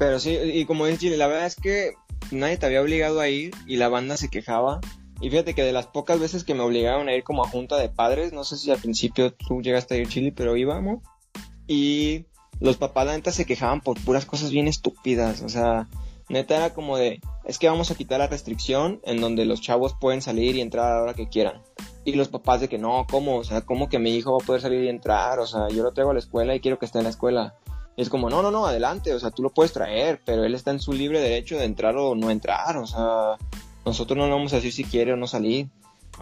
Pero 0.00 0.18
sí, 0.18 0.30
y 0.30 0.64
como 0.64 0.86
dice 0.86 1.14
la 1.18 1.26
verdad 1.26 1.44
es 1.44 1.56
que 1.56 1.92
nadie 2.30 2.56
te 2.56 2.64
había 2.64 2.80
obligado 2.80 3.20
a 3.20 3.28
ir 3.28 3.54
y 3.66 3.76
la 3.76 3.90
banda 3.90 4.16
se 4.16 4.30
quejaba. 4.30 4.80
Y 5.20 5.28
fíjate 5.28 5.52
que 5.52 5.62
de 5.62 5.72
las 5.72 5.88
pocas 5.88 6.18
veces 6.18 6.42
que 6.42 6.54
me 6.54 6.62
obligaron 6.62 7.10
a 7.10 7.14
ir 7.14 7.22
como 7.22 7.44
a 7.44 7.48
junta 7.48 7.76
de 7.76 7.90
padres, 7.90 8.32
no 8.32 8.42
sé 8.44 8.56
si 8.56 8.70
al 8.70 8.78
principio 8.78 9.34
tú 9.34 9.60
llegaste 9.60 9.94
a 9.94 9.98
ir 9.98 10.08
Chile, 10.08 10.32
pero 10.34 10.56
íbamos. 10.56 11.02
Y 11.66 12.24
los 12.60 12.78
papás 12.78 13.04
la 13.04 13.12
neta 13.12 13.30
se 13.30 13.44
quejaban 13.44 13.82
por 13.82 14.02
puras 14.02 14.24
cosas 14.24 14.50
bien 14.50 14.68
estúpidas. 14.68 15.42
O 15.42 15.50
sea, 15.50 15.86
neta 16.30 16.56
era 16.56 16.72
como 16.72 16.96
de, 16.96 17.20
es 17.44 17.58
que 17.58 17.68
vamos 17.68 17.90
a 17.90 17.94
quitar 17.94 18.20
la 18.20 18.26
restricción 18.26 19.02
en 19.04 19.20
donde 19.20 19.44
los 19.44 19.60
chavos 19.60 19.94
pueden 20.00 20.22
salir 20.22 20.56
y 20.56 20.62
entrar 20.62 20.90
a 20.90 20.94
la 20.94 21.02
hora 21.02 21.14
que 21.14 21.28
quieran. 21.28 21.60
Y 22.06 22.14
los 22.14 22.28
papás 22.28 22.62
de 22.62 22.68
que 22.68 22.78
no, 22.78 23.06
¿cómo? 23.10 23.36
O 23.36 23.44
sea, 23.44 23.60
¿cómo 23.60 23.90
que 23.90 23.98
mi 23.98 24.16
hijo 24.16 24.32
va 24.32 24.42
a 24.42 24.46
poder 24.46 24.62
salir 24.62 24.82
y 24.82 24.88
entrar? 24.88 25.40
O 25.40 25.46
sea, 25.46 25.68
yo 25.68 25.82
lo 25.82 25.92
traigo 25.92 26.12
a 26.12 26.14
la 26.14 26.20
escuela 26.20 26.54
y 26.54 26.60
quiero 26.60 26.78
que 26.78 26.86
esté 26.86 26.96
en 26.96 27.04
la 27.04 27.10
escuela. 27.10 27.58
Es 28.00 28.08
como, 28.08 28.30
no, 28.30 28.40
no, 28.40 28.50
no, 28.50 28.64
adelante, 28.64 29.12
o 29.12 29.20
sea, 29.20 29.30
tú 29.30 29.42
lo 29.42 29.50
puedes 29.50 29.74
traer, 29.74 30.22
pero 30.24 30.44
él 30.44 30.54
está 30.54 30.70
en 30.70 30.80
su 30.80 30.94
libre 30.94 31.20
derecho 31.20 31.58
de 31.58 31.66
entrar 31.66 31.98
o 31.98 32.14
no 32.14 32.30
entrar. 32.30 32.78
O 32.78 32.86
sea, 32.86 33.36
nosotros 33.84 34.16
no 34.16 34.24
le 34.24 34.32
vamos 34.32 34.54
a 34.54 34.56
decir 34.56 34.72
si 34.72 34.84
quiere 34.84 35.12
o 35.12 35.16
no 35.16 35.26
salir. 35.26 35.68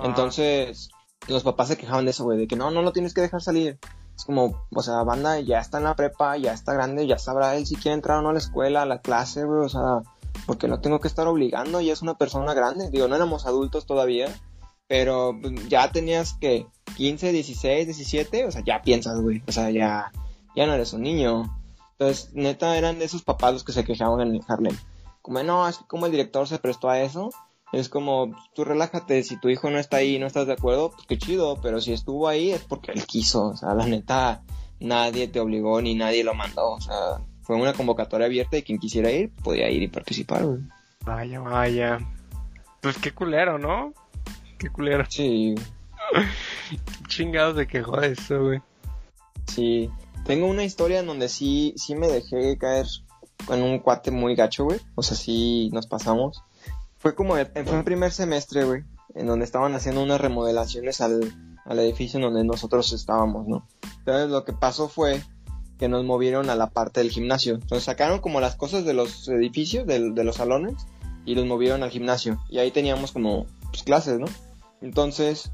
Entonces, 0.03 0.91
los 1.29 1.45
papás 1.45 1.69
se 1.69 1.77
quejaban 1.77 2.05
de 2.05 2.11
eso, 2.11 2.25
güey, 2.25 2.37
de 2.37 2.49
que 2.49 2.57
no, 2.57 2.73
no 2.73 2.83
lo 2.83 2.93
tienes 2.93 3.15
que 3.15 3.21
dejar 3.21 3.43
salir. 3.43 3.79
Es 4.17 4.25
como, 4.25 4.67
o 4.75 4.83
sea, 4.83 5.05
banda 5.05 5.39
ya 5.39 5.61
está 5.61 5.79
en 5.79 5.85
la 5.85 5.95
prepa, 5.95 6.37
ya 6.37 6.53
está 6.53 6.73
grande, 6.75 7.07
ya 7.07 7.17
sabrá 7.17 7.55
él 7.55 7.65
si 7.65 7.77
quiere 7.77 7.95
entrar 7.95 8.19
o 8.19 8.23
no 8.23 8.31
a 8.31 8.33
la 8.33 8.41
escuela, 8.41 8.83
a 8.83 8.87
la 8.87 9.01
clase, 9.01 9.45
güey, 9.45 9.61
o 9.61 9.69
sea, 9.69 10.03
porque 10.47 10.67
no 10.67 10.81
tengo 10.81 10.99
que 10.99 11.07
estar 11.07 11.29
obligando, 11.29 11.81
ya 11.81 11.93
es 11.93 12.03
una 12.03 12.19
persona 12.19 12.55
grande. 12.55 12.91
Digo, 12.91 13.07
no 13.07 13.15
éramos 13.15 13.47
adultos 13.47 13.87
todavía, 13.87 14.35
pero 14.89 15.39
pues, 15.41 15.69
ya 15.69 15.93
tenías 15.93 16.33
que 16.41 16.67
15, 16.97 17.31
16, 17.31 17.87
17, 17.87 18.47
o 18.47 18.51
sea, 18.51 18.65
ya 18.65 18.83
piensas, 18.83 19.21
güey, 19.21 19.45
o 19.47 19.53
sea, 19.53 19.71
ya, 19.71 20.11
ya 20.57 20.67
no 20.67 20.75
eres 20.75 20.93
un 20.93 21.03
niño. 21.03 21.58
Entonces, 21.99 22.31
neta, 22.33 22.77
eran 22.79 22.99
de 22.99 23.07
esos 23.07 23.23
papás 23.23 23.53
los 23.53 23.65
que 23.65 23.73
se 23.73 23.85
quejaban 23.85 24.21
en 24.21 24.35
el 24.35 24.43
Harlem. 24.47 24.77
Como, 25.21 25.43
no, 25.43 25.69
es 25.69 25.79
que 25.79 25.85
como 25.87 26.07
el 26.07 26.13
director 26.13 26.47
se 26.47 26.61
prestó 26.61 26.89
a 26.89 27.01
eso, 27.01 27.31
es 27.73 27.89
como, 27.89 28.35
tú 28.55 28.65
relájate, 28.65 29.23
si 29.25 29.39
tu 29.39 29.49
hijo 29.49 29.69
no 29.69 29.79
está 29.79 29.99
ahí 29.99 30.17
y 30.17 30.19
no 30.19 30.27
estás 30.27 30.47
de 30.47 30.53
acuerdo, 30.53 30.91
pues 30.91 31.07
qué 31.09 31.19
chido, 31.19 31.61
pero 31.61 31.81
si 31.81 31.93
estuvo 31.93 32.29
ahí 32.29 32.53
es 32.53 32.63
porque 32.63 32.93
él 32.93 33.05
quiso, 33.05 33.49
o 33.49 33.57
sea, 33.57 33.75
la 33.75 33.87
neta, 33.87 34.43
nadie 34.79 35.27
te 35.27 35.41
obligó 35.41 35.83
ni 35.83 35.97
nadie 35.97 36.23
lo 36.23 36.35
mandó, 36.35 36.71
o 36.71 36.81
sea, 36.81 37.21
fue 37.43 37.57
una 37.57 37.73
convocatoria 37.73 38.27
abierta 38.27 38.57
y 38.57 38.63
quien 38.63 38.79
quisiera 38.79 39.11
ir 39.11 39.33
podía 39.43 39.69
ir 39.69 39.83
y 39.83 39.89
participar, 39.89 40.45
güey. 40.45 40.61
Vaya, 41.05 41.41
vaya. 41.41 41.99
Pues 42.81 42.97
qué 42.99 43.13
culero, 43.13 43.59
¿no? 43.59 43.93
Qué 44.57 44.71
culero. 44.71 45.05
Sí. 45.09 45.55
Chingados 47.09 47.57
de 47.57 47.67
quejó 47.67 48.01
de 48.01 48.13
eso, 48.13 48.43
güey. 48.45 48.61
Sí. 49.47 49.91
Tengo 50.29 50.47
una 50.47 50.63
historia 50.63 51.01
en 51.01 51.07
donde 51.07 51.31
sí, 51.31 51.73
sí 51.79 51.95
me 51.95 52.07
dejé 52.07 52.59
caer 52.59 52.87
en 53.49 53.63
un 53.63 53.79
cuate 53.79 54.11
muy 54.11 54.35
gacho, 54.35 54.65
güey. 54.65 54.79
O 54.95 55.03
sea, 55.03 55.17
sí 55.17 55.71
nos 55.73 55.87
pasamos. 55.87 56.45
Fue 56.99 57.15
como, 57.15 57.39
el, 57.39 57.47
fue 57.47 57.79
el 57.79 57.85
primer 57.85 58.13
semestre, 58.13 58.65
güey, 58.65 58.85
en 59.15 59.27
donde 59.27 59.47
estaban 59.47 59.75
haciendo 59.75 60.03
unas 60.03 60.21
remodelaciones 60.21 61.01
al, 61.01 61.33
al 61.65 61.79
edificio 61.79 62.19
en 62.19 62.25
donde 62.25 62.45
nosotros 62.45 62.93
estábamos, 62.93 63.49
¿no? 63.49 63.67
Entonces 64.01 64.29
lo 64.29 64.45
que 64.45 64.53
pasó 64.53 64.91
fue 64.91 65.23
que 65.79 65.89
nos 65.89 66.05
movieron 66.05 66.51
a 66.51 66.57
la 66.57 66.69
parte 66.69 67.01
del 67.01 67.11
gimnasio. 67.11 67.55
Entonces 67.55 67.85
sacaron 67.85 68.19
como 68.19 68.43
las 68.43 68.55
cosas 68.55 68.85
de 68.85 68.93
los 68.93 69.29
edificios, 69.29 69.87
de, 69.87 70.11
de 70.11 70.25
los 70.25 70.37
salones, 70.37 70.75
y 71.25 71.37
los 71.37 71.47
movieron 71.47 71.83
al 71.83 71.91
gimnasio. 71.91 72.39
Y 72.51 72.59
ahí 72.59 72.71
teníamos 72.71 73.13
como 73.13 73.47
pues, 73.71 73.83
clases, 73.83 74.19
¿no? 74.19 74.27
Entonces, 74.83 75.53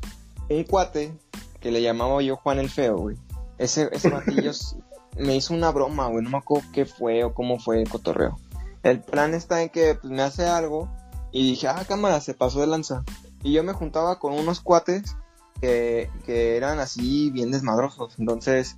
un 0.51 0.65
cuate 0.65 1.15
que 1.61 1.71
le 1.71 1.81
llamaba 1.81 2.21
yo 2.23 2.35
Juan 2.35 2.59
el 2.59 2.71
Feo, 2.71 2.99
güey. 2.99 3.17
Ese, 3.59 3.89
ese 3.93 4.11
me 5.19 5.37
hizo 5.37 5.55
una 5.55 5.71
broma, 5.71 6.09
güey. 6.09 6.25
No 6.25 6.31
me 6.31 6.39
acuerdo 6.39 6.69
qué 6.73 6.87
fue 6.87 7.25
o 7.25 7.35
cómo 7.35 7.59
fue 7.59 7.81
el 7.81 7.89
cotorreo. 7.89 8.39
El 8.83 9.01
plan 9.01 9.35
está 9.35 9.63
en 9.63 9.71
que 9.71 9.95
pues, 9.95 10.13
me 10.13 10.23
hace 10.23 10.47
algo 10.47 10.91
y 11.33 11.51
dije, 11.51 11.69
ah, 11.69 11.85
cámara, 11.87 12.21
se 12.21 12.35
pasó 12.35 12.61
de 12.61 12.67
lanza. 12.67 13.05
Y 13.43 13.53
yo 13.53 13.63
me 13.63 13.73
juntaba 13.73 14.19
con 14.19 14.33
unos 14.35 14.61
cuates 14.61 15.17
que, 15.61 16.11
que 16.27 16.57
eran 16.57 16.79
así 16.79 17.31
bien 17.31 17.51
desmadrosos. 17.51 18.19
Entonces 18.19 18.77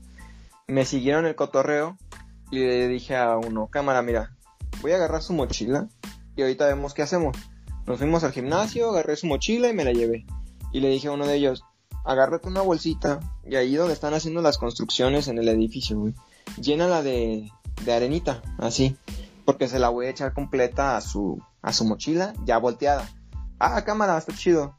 me 0.67 0.85
siguieron 0.85 1.27
el 1.27 1.37
cotorreo 1.37 1.97
y 2.51 2.59
le 2.59 2.89
dije 2.89 3.17
a 3.17 3.37
uno, 3.37 3.69
cámara, 3.69 4.03
mira, 4.03 4.37
voy 4.81 4.93
a 4.93 4.97
agarrar 4.97 5.23
su 5.23 5.33
mochila 5.33 5.89
y 6.37 6.43
ahorita 6.43 6.67
vemos 6.67 6.95
qué 6.95 7.03
hacemos. 7.03 7.37
Nos 7.87 7.99
fuimos 7.99 8.25
al 8.25 8.33
gimnasio, 8.33 8.91
agarré 8.91 9.17
su 9.17 9.27
mochila 9.27 9.69
y 9.69 9.75
me 9.75 9.85
la 9.85 9.93
llevé. 9.93 10.27
Y 10.73 10.81
le 10.81 10.89
dije 10.89 11.09
a 11.09 11.13
uno 11.13 11.27
de 11.27 11.37
ellos, 11.37 11.65
agárrate 12.07 12.49
una 12.49 12.63
bolsita 12.63 13.21
y 13.45 13.57
ahí 13.57 13.75
donde 13.75 13.95
están 13.95 14.15
haciendo 14.15 14.41
las 14.41 14.59
construcciones 14.59 15.29
en 15.29 15.39
el 15.39 15.49
edificio, 15.49 15.99
güey, 15.99 16.15
llénala 16.59 17.03
de, 17.03 17.51
de 17.85 17.93
arenita, 17.93 18.43
así, 18.59 18.97
porque 19.45 19.69
se 19.69 19.79
la 19.79 19.89
voy 19.89 20.07
a 20.07 20.11
echar 20.11 20.33
completa 20.33 20.97
a 20.97 21.01
su, 21.01 21.43
a 21.63 21.73
su 21.73 21.85
mochila 21.85 22.33
ya 22.45 22.59
volteada. 22.59 23.09
Ah, 23.59 23.83
cámara, 23.85 24.17
está 24.19 24.35
chido. 24.35 24.77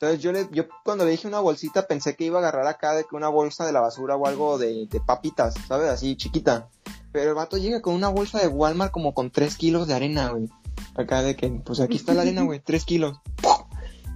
Entonces 0.00 0.22
yo 0.22 0.32
le, 0.32 0.48
yo 0.50 0.64
cuando 0.82 1.04
le 1.04 1.10
dije 1.10 1.28
una 1.28 1.40
bolsita 1.40 1.86
pensé 1.86 2.16
que 2.16 2.24
iba 2.24 2.38
a 2.38 2.40
agarrar 2.40 2.66
acá 2.66 2.94
de 2.94 3.04
que 3.04 3.16
una 3.16 3.28
bolsa 3.28 3.66
de 3.66 3.72
la 3.72 3.80
basura 3.80 4.16
o 4.16 4.26
algo 4.26 4.56
de, 4.56 4.88
papitas, 5.06 5.54
¿sabes? 5.68 5.90
Así 5.90 6.16
chiquita. 6.16 6.70
Pero 7.12 7.30
el 7.30 7.34
vato 7.34 7.58
llega 7.58 7.82
con 7.82 7.94
una 7.94 8.08
bolsa 8.08 8.38
de 8.38 8.48
Walmart 8.48 8.92
como 8.92 9.12
con 9.12 9.30
3 9.30 9.56
kilos 9.56 9.86
de 9.88 9.94
arena, 9.94 10.30
güey. 10.30 10.48
Acá 10.94 11.20
de 11.22 11.36
que, 11.36 11.50
pues 11.50 11.80
aquí 11.80 11.96
está 11.96 12.14
la 12.14 12.22
arena, 12.22 12.42
güey, 12.42 12.60
3 12.60 12.84
kilos. 12.86 13.18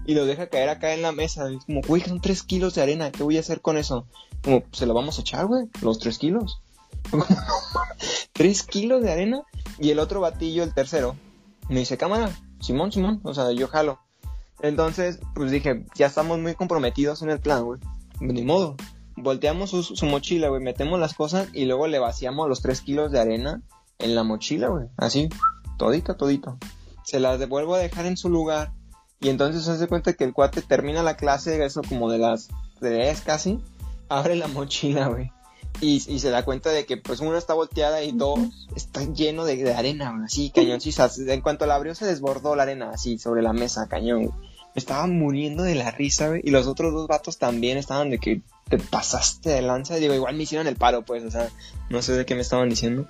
Y 0.06 0.14
lo 0.14 0.26
deja 0.26 0.48
caer 0.48 0.68
acá 0.68 0.92
en 0.94 1.02
la 1.02 1.12
mesa. 1.12 1.50
Es 1.50 1.64
como, 1.64 1.80
güey, 1.80 2.02
son 2.02 2.20
3 2.20 2.42
kilos 2.42 2.74
de 2.74 2.82
arena, 2.82 3.10
¿qué 3.10 3.22
voy 3.22 3.36
a 3.36 3.40
hacer 3.40 3.60
con 3.60 3.78
eso? 3.78 4.06
Como, 4.42 4.60
pues, 4.60 4.78
se 4.78 4.86
lo 4.86 4.94
vamos 4.94 5.18
a 5.18 5.22
echar, 5.22 5.46
güey, 5.46 5.66
los 5.80 5.98
3 5.98 6.18
kilos. 6.18 6.60
3 8.32 8.62
kilos 8.64 9.02
de 9.02 9.12
arena. 9.12 9.42
Y 9.78 9.90
el 9.90 9.98
otro 9.98 10.20
batillo, 10.20 10.62
el 10.62 10.74
tercero, 10.74 11.16
me 11.68 11.80
dice, 11.80 11.96
cámara, 11.96 12.30
Simón, 12.60 12.92
Simón, 12.92 13.20
o 13.24 13.34
sea, 13.34 13.50
yo 13.52 13.68
jalo. 13.68 13.98
Entonces, 14.60 15.18
pues 15.34 15.50
dije, 15.50 15.84
ya 15.94 16.06
estamos 16.06 16.38
muy 16.38 16.54
comprometidos 16.54 17.22
en 17.22 17.30
el 17.30 17.40
plan, 17.40 17.64
güey. 17.64 17.80
Ni 18.20 18.42
modo. 18.42 18.76
Volteamos 19.16 19.70
su, 19.70 20.06
mochila, 20.06 20.48
güey, 20.48 20.62
metemos 20.62 20.98
las 20.98 21.14
cosas 21.14 21.48
y 21.52 21.66
luego 21.66 21.86
le 21.86 21.98
vaciamos 21.98 22.48
los 22.48 22.62
3 22.62 22.80
kilos 22.80 23.12
de 23.12 23.20
arena 23.20 23.62
en 23.98 24.14
la 24.14 24.22
mochila, 24.22 24.68
güey. 24.68 24.86
Así, 24.96 25.28
todita, 25.78 26.16
todito. 26.16 26.58
Se 27.04 27.20
las 27.20 27.38
devuelvo 27.38 27.74
a 27.74 27.78
dejar 27.78 28.06
en 28.06 28.16
su 28.16 28.28
lugar. 28.28 28.72
Y 29.24 29.30
entonces 29.30 29.64
se 29.64 29.70
hace 29.70 29.88
cuenta 29.88 30.12
que 30.12 30.24
el 30.24 30.34
cuate 30.34 30.60
termina 30.60 31.02
la 31.02 31.16
clase, 31.16 31.64
eso 31.64 31.80
como 31.88 32.10
de 32.10 32.18
las 32.18 32.48
3 32.80 33.22
casi. 33.22 33.58
Abre 34.10 34.36
la 34.36 34.48
mochila, 34.48 35.08
güey. 35.08 35.32
Y, 35.80 35.94
y, 35.94 36.18
se 36.18 36.28
da 36.28 36.44
cuenta 36.44 36.68
de 36.68 36.84
que 36.84 36.98
pues 36.98 37.20
una 37.20 37.38
está 37.38 37.54
volteada 37.54 38.02
y 38.02 38.12
dos 38.12 38.38
está 38.76 39.02
lleno 39.02 39.46
de, 39.46 39.56
de 39.56 39.72
arena, 39.72 40.10
güey, 40.10 40.26
así, 40.26 40.50
cañoncizas. 40.54 41.18
En 41.18 41.40
cuanto 41.40 41.64
la 41.64 41.74
abrió 41.74 41.94
se 41.94 42.04
desbordó 42.04 42.54
la 42.54 42.64
arena, 42.64 42.90
así, 42.90 43.18
sobre 43.18 43.40
la 43.40 43.54
mesa, 43.54 43.88
cañón. 43.88 44.26
Güey. 44.26 44.50
Estaba 44.74 45.06
muriendo 45.06 45.62
de 45.62 45.74
la 45.74 45.90
risa, 45.90 46.28
güey. 46.28 46.42
Y 46.44 46.50
los 46.50 46.66
otros 46.66 46.92
dos 46.92 47.08
vatos 47.08 47.38
también 47.38 47.78
estaban 47.78 48.10
de 48.10 48.18
que 48.18 48.42
te 48.68 48.76
pasaste 48.76 49.48
de 49.48 49.62
lanza. 49.62 49.94
Digo, 49.94 50.12
igual 50.12 50.36
me 50.36 50.42
hicieron 50.42 50.66
el 50.66 50.76
paro, 50.76 51.02
pues, 51.02 51.24
o 51.24 51.30
sea, 51.30 51.48
no 51.88 52.02
sé 52.02 52.12
de 52.12 52.26
qué 52.26 52.34
me 52.34 52.42
estaban 52.42 52.68
diciendo. 52.68 53.08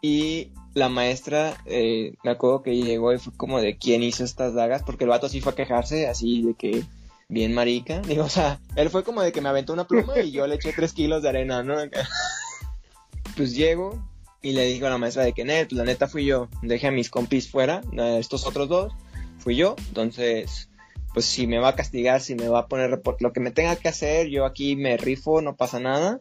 Y 0.00 0.52
la 0.74 0.88
maestra, 0.88 1.56
eh, 1.66 2.14
me 2.24 2.30
acuerdo 2.30 2.62
que 2.62 2.76
llegó 2.76 3.12
y 3.12 3.18
fue 3.18 3.32
como 3.36 3.60
de 3.60 3.76
quién 3.76 4.02
hizo 4.02 4.24
estas 4.24 4.54
dagas, 4.54 4.82
porque 4.82 5.04
el 5.04 5.10
vato 5.10 5.28
sí 5.28 5.40
fue 5.40 5.52
a 5.52 5.56
quejarse, 5.56 6.08
así 6.08 6.42
de 6.42 6.54
que 6.54 6.84
bien 7.28 7.54
marica. 7.54 8.00
Digo, 8.06 8.24
o 8.24 8.28
sea, 8.28 8.60
él 8.76 8.90
fue 8.90 9.04
como 9.04 9.22
de 9.22 9.32
que 9.32 9.40
me 9.40 9.48
aventó 9.48 9.72
una 9.72 9.86
pluma 9.86 10.18
y 10.20 10.32
yo 10.32 10.46
le 10.46 10.56
eché 10.56 10.72
tres 10.72 10.92
kilos 10.92 11.22
de 11.22 11.28
arena, 11.28 11.62
¿no? 11.62 11.76
pues 13.36 13.54
llego 13.54 14.02
y 14.42 14.52
le 14.52 14.66
digo 14.66 14.86
a 14.86 14.90
la 14.90 14.98
maestra 14.98 15.24
de 15.24 15.32
que, 15.32 15.44
net, 15.44 15.72
la 15.72 15.84
neta 15.84 16.06
fui 16.06 16.26
yo, 16.26 16.48
dejé 16.60 16.88
a 16.88 16.90
mis 16.90 17.08
compis 17.08 17.50
fuera, 17.50 17.80
estos 18.18 18.46
otros 18.46 18.68
dos, 18.68 18.92
fui 19.38 19.56
yo, 19.56 19.74
entonces, 19.88 20.68
pues 21.14 21.24
si 21.24 21.46
me 21.46 21.58
va 21.58 21.68
a 21.68 21.76
castigar, 21.76 22.20
si 22.20 22.34
me 22.34 22.48
va 22.48 22.58
a 22.60 22.66
poner 22.66 23.00
lo 23.20 23.32
que 23.32 23.40
me 23.40 23.52
tenga 23.52 23.76
que 23.76 23.88
hacer, 23.88 24.28
yo 24.28 24.44
aquí 24.44 24.76
me 24.76 24.98
rifo, 24.98 25.40
no 25.40 25.56
pasa 25.56 25.80
nada. 25.80 26.20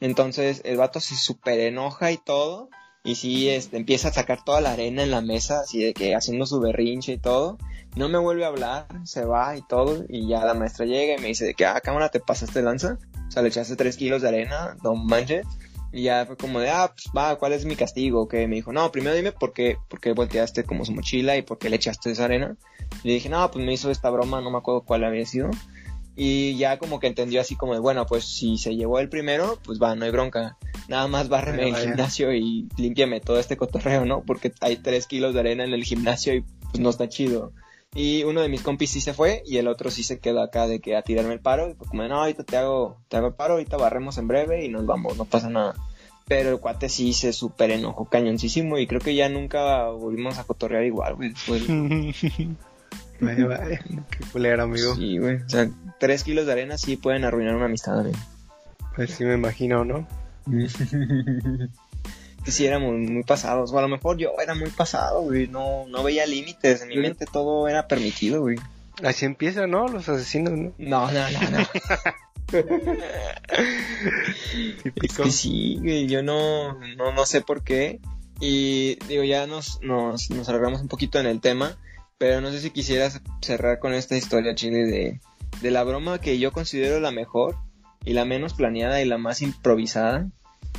Entonces 0.00 0.62
el 0.64 0.76
vato 0.76 1.00
se 1.00 1.16
super 1.16 1.58
enoja 1.58 2.12
y 2.12 2.18
todo. 2.18 2.68
Y 3.08 3.14
sí, 3.14 3.48
este, 3.48 3.78
empieza 3.78 4.08
a 4.08 4.12
sacar 4.12 4.44
toda 4.44 4.60
la 4.60 4.72
arena 4.72 5.02
en 5.02 5.10
la 5.10 5.22
mesa, 5.22 5.60
así 5.60 5.82
de 5.82 5.94
que 5.94 6.14
haciendo 6.14 6.44
su 6.44 6.60
berrinche 6.60 7.14
y 7.14 7.18
todo. 7.18 7.56
No 7.96 8.10
me 8.10 8.18
vuelve 8.18 8.44
a 8.44 8.48
hablar, 8.48 8.86
se 9.04 9.24
va 9.24 9.56
y 9.56 9.62
todo, 9.62 10.04
y 10.10 10.28
ya 10.28 10.44
la 10.44 10.52
maestra 10.52 10.84
llega 10.84 11.14
y 11.16 11.18
me 11.22 11.28
dice 11.28 11.46
de 11.46 11.54
que, 11.54 11.64
ah, 11.64 11.80
cámara, 11.80 12.10
te 12.10 12.20
pasaste 12.20 12.60
lanza. 12.60 12.98
O 13.26 13.30
sea, 13.30 13.40
le 13.40 13.48
echaste 13.48 13.76
tres 13.76 13.96
kilos 13.96 14.20
de 14.20 14.28
arena, 14.28 14.76
no 14.84 14.94
manches. 14.94 15.46
Y 15.90 16.02
ya 16.02 16.26
fue 16.26 16.36
como 16.36 16.60
de, 16.60 16.68
ah, 16.68 16.92
pues 16.94 17.06
va, 17.16 17.38
¿cuál 17.38 17.54
es 17.54 17.64
mi 17.64 17.76
castigo? 17.76 18.28
Que 18.28 18.46
me 18.46 18.56
dijo, 18.56 18.74
no, 18.74 18.92
primero 18.92 19.16
dime 19.16 19.32
por 19.32 19.54
qué, 19.54 19.78
por 19.88 20.00
qué 20.00 20.12
volteaste 20.12 20.64
como 20.64 20.84
su 20.84 20.92
mochila 20.92 21.34
y 21.38 21.40
por 21.40 21.56
qué 21.56 21.70
le 21.70 21.76
echaste 21.76 22.10
esa 22.10 22.26
arena. 22.26 22.58
Y 23.02 23.08
le 23.08 23.14
dije, 23.14 23.30
no, 23.30 23.50
pues 23.50 23.64
me 23.64 23.72
hizo 23.72 23.90
esta 23.90 24.10
broma, 24.10 24.42
no 24.42 24.50
me 24.50 24.58
acuerdo 24.58 24.82
cuál 24.82 25.04
había 25.04 25.24
sido. 25.24 25.48
Y 26.20 26.56
ya 26.56 26.80
como 26.80 26.98
que 26.98 27.06
entendió 27.06 27.40
así 27.40 27.54
como 27.54 27.74
de, 27.74 27.78
bueno, 27.78 28.04
pues 28.04 28.24
si 28.24 28.58
se 28.58 28.74
llevó 28.74 28.98
el 28.98 29.08
primero, 29.08 29.56
pues 29.64 29.80
va, 29.80 29.94
no 29.94 30.04
hay 30.04 30.10
bronca. 30.10 30.58
Nada 30.88 31.06
más 31.06 31.28
bárreme 31.28 31.68
el 31.68 31.72
vaya. 31.74 31.84
gimnasio 31.84 32.34
y 32.34 32.66
límpiame 32.76 33.20
todo 33.20 33.38
este 33.38 33.56
cotorreo, 33.56 34.04
¿no? 34.04 34.24
Porque 34.26 34.52
hay 34.60 34.78
tres 34.78 35.06
kilos 35.06 35.32
de 35.32 35.38
arena 35.38 35.62
en 35.62 35.72
el 35.72 35.84
gimnasio 35.84 36.34
y 36.34 36.40
pues 36.40 36.80
no 36.80 36.90
está 36.90 37.08
chido. 37.08 37.52
Y 37.94 38.24
uno 38.24 38.40
de 38.40 38.48
mis 38.48 38.62
compis 38.62 38.90
sí 38.90 39.00
se 39.00 39.14
fue 39.14 39.44
y 39.46 39.58
el 39.58 39.68
otro 39.68 39.92
sí 39.92 40.02
se 40.02 40.18
quedó 40.18 40.42
acá 40.42 40.66
de 40.66 40.80
que 40.80 40.96
a 40.96 41.02
tirarme 41.02 41.34
el 41.34 41.40
paro. 41.40 41.76
Como, 41.76 42.02
de, 42.02 42.08
no, 42.08 42.16
ahorita 42.16 42.42
te 42.42 42.56
hago, 42.56 42.96
te 43.06 43.16
hago 43.16 43.28
el 43.28 43.34
paro, 43.34 43.52
ahorita 43.54 43.76
barremos 43.76 44.18
en 44.18 44.26
breve 44.26 44.64
y 44.64 44.68
nos 44.68 44.86
vamos, 44.86 45.16
no 45.16 45.24
pasa 45.24 45.48
nada. 45.48 45.76
Pero 46.26 46.50
el 46.50 46.58
cuate 46.58 46.88
sí 46.88 47.12
se 47.12 47.32
súper 47.32 47.70
enojó 47.70 48.06
cañoncísimo 48.06 48.76
y 48.76 48.88
creo 48.88 49.00
que 49.00 49.14
ya 49.14 49.28
nunca 49.28 49.88
volvimos 49.90 50.36
a 50.38 50.44
cotorrear 50.44 50.82
igual, 50.82 51.14
güey. 51.14 51.28
después. 51.28 51.62
Vaya, 53.20 53.46
vaya. 53.46 53.80
Qué 54.10 54.24
culero, 54.32 54.62
amigo. 54.64 54.94
Sí, 54.94 55.18
güey. 55.18 55.36
O 55.36 55.48
sea, 55.48 55.68
tres 55.98 56.24
kilos 56.24 56.46
de 56.46 56.52
arena 56.52 56.78
sí 56.78 56.96
pueden 56.96 57.24
arruinar 57.24 57.56
una 57.56 57.66
amistad, 57.66 58.02
güey. 58.02 58.14
Pues 58.94 59.12
sí 59.12 59.24
me 59.24 59.34
imagino, 59.34 59.84
¿no? 59.84 60.06
que 62.44 62.50
sí 62.50 62.66
éramos 62.66 62.94
muy 62.94 63.22
pasados. 63.22 63.72
O 63.72 63.78
a 63.78 63.82
lo 63.82 63.88
mejor 63.88 64.16
yo 64.16 64.32
era 64.42 64.54
muy 64.54 64.70
pasado, 64.70 65.22
güey. 65.22 65.48
No, 65.48 65.86
no 65.88 66.02
veía 66.02 66.26
límites. 66.26 66.82
En 66.82 66.88
mi 66.88 66.96
mente 66.96 67.26
todo 67.26 67.68
era 67.68 67.86
permitido, 67.88 68.40
güey. 68.40 68.56
Así 69.02 69.24
empiezan, 69.24 69.70
¿no? 69.70 69.88
Los 69.88 70.08
asesinos, 70.08 70.52
¿no? 70.52 70.72
No, 70.78 71.10
no, 71.10 71.30
no, 71.30 71.50
no. 71.50 71.66
Es 75.02 75.16
que 75.16 75.30
sí, 75.30 75.76
güey. 75.80 76.06
Yo 76.06 76.22
no, 76.22 76.78
no, 76.96 77.12
no 77.12 77.26
sé 77.26 77.40
por 77.42 77.62
qué. 77.62 78.00
Y 78.40 78.96
digo, 79.06 79.24
ya 79.24 79.46
nos, 79.46 79.80
nos, 79.82 80.30
nos 80.30 80.48
alargamos 80.48 80.80
un 80.80 80.88
poquito 80.88 81.18
en 81.18 81.26
el 81.26 81.40
tema. 81.40 81.76
Pero 82.18 82.40
no 82.40 82.50
sé 82.50 82.60
si 82.60 82.70
quisieras 82.70 83.20
cerrar 83.40 83.78
con 83.78 83.94
esta 83.94 84.16
historia, 84.16 84.54
Chile, 84.56 84.86
de, 84.86 85.20
de 85.62 85.70
la 85.70 85.84
broma 85.84 86.20
que 86.20 86.38
yo 86.40 86.50
considero 86.52 86.98
la 86.98 87.12
mejor 87.12 87.56
y 88.04 88.12
la 88.12 88.24
menos 88.24 88.54
planeada 88.54 89.00
y 89.00 89.04
la 89.04 89.18
más 89.18 89.40
improvisada. 89.40 90.26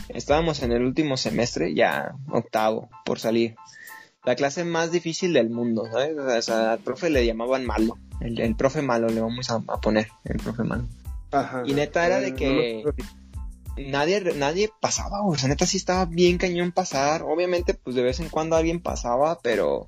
Estábamos 0.09 0.61
en 0.63 0.73
el 0.73 0.83
último 0.83 1.15
semestre, 1.15 1.73
ya 1.73 2.13
octavo, 2.29 2.89
por 3.05 3.19
salir. 3.19 3.55
La 4.25 4.35
clase 4.35 4.65
más 4.65 4.91
difícil 4.91 5.31
del 5.31 5.49
mundo, 5.49 5.85
¿sabes? 5.89 6.17
O 6.17 6.41
sea, 6.41 6.73
al 6.73 6.79
profe 6.79 7.09
le 7.09 7.25
llamaban 7.25 7.65
malo. 7.65 7.97
El, 8.19 8.39
el 8.41 8.55
profe 8.55 8.81
malo 8.81 9.07
le 9.07 9.21
vamos 9.21 9.49
a, 9.49 9.55
a 9.67 9.79
poner, 9.79 10.09
el 10.25 10.37
profe 10.37 10.63
malo. 10.63 10.87
Ajá. 11.31 11.63
Y 11.65 11.73
neta 11.73 12.05
era 12.05 12.19
de 12.19 12.29
Eh, 12.29 12.33
que- 12.35 12.83
Nadie, 13.77 14.19
nadie 14.35 14.69
pasaba, 14.81 15.21
o 15.23 15.37
sea, 15.37 15.47
neta 15.47 15.65
sí 15.65 15.77
estaba 15.77 16.03
bien 16.03 16.37
cañón 16.37 16.73
pasar. 16.73 17.21
Obviamente, 17.23 17.73
pues 17.75 17.95
de 17.95 18.01
vez 18.03 18.19
en 18.19 18.27
cuando 18.27 18.57
alguien 18.57 18.81
pasaba, 18.81 19.39
pero, 19.41 19.87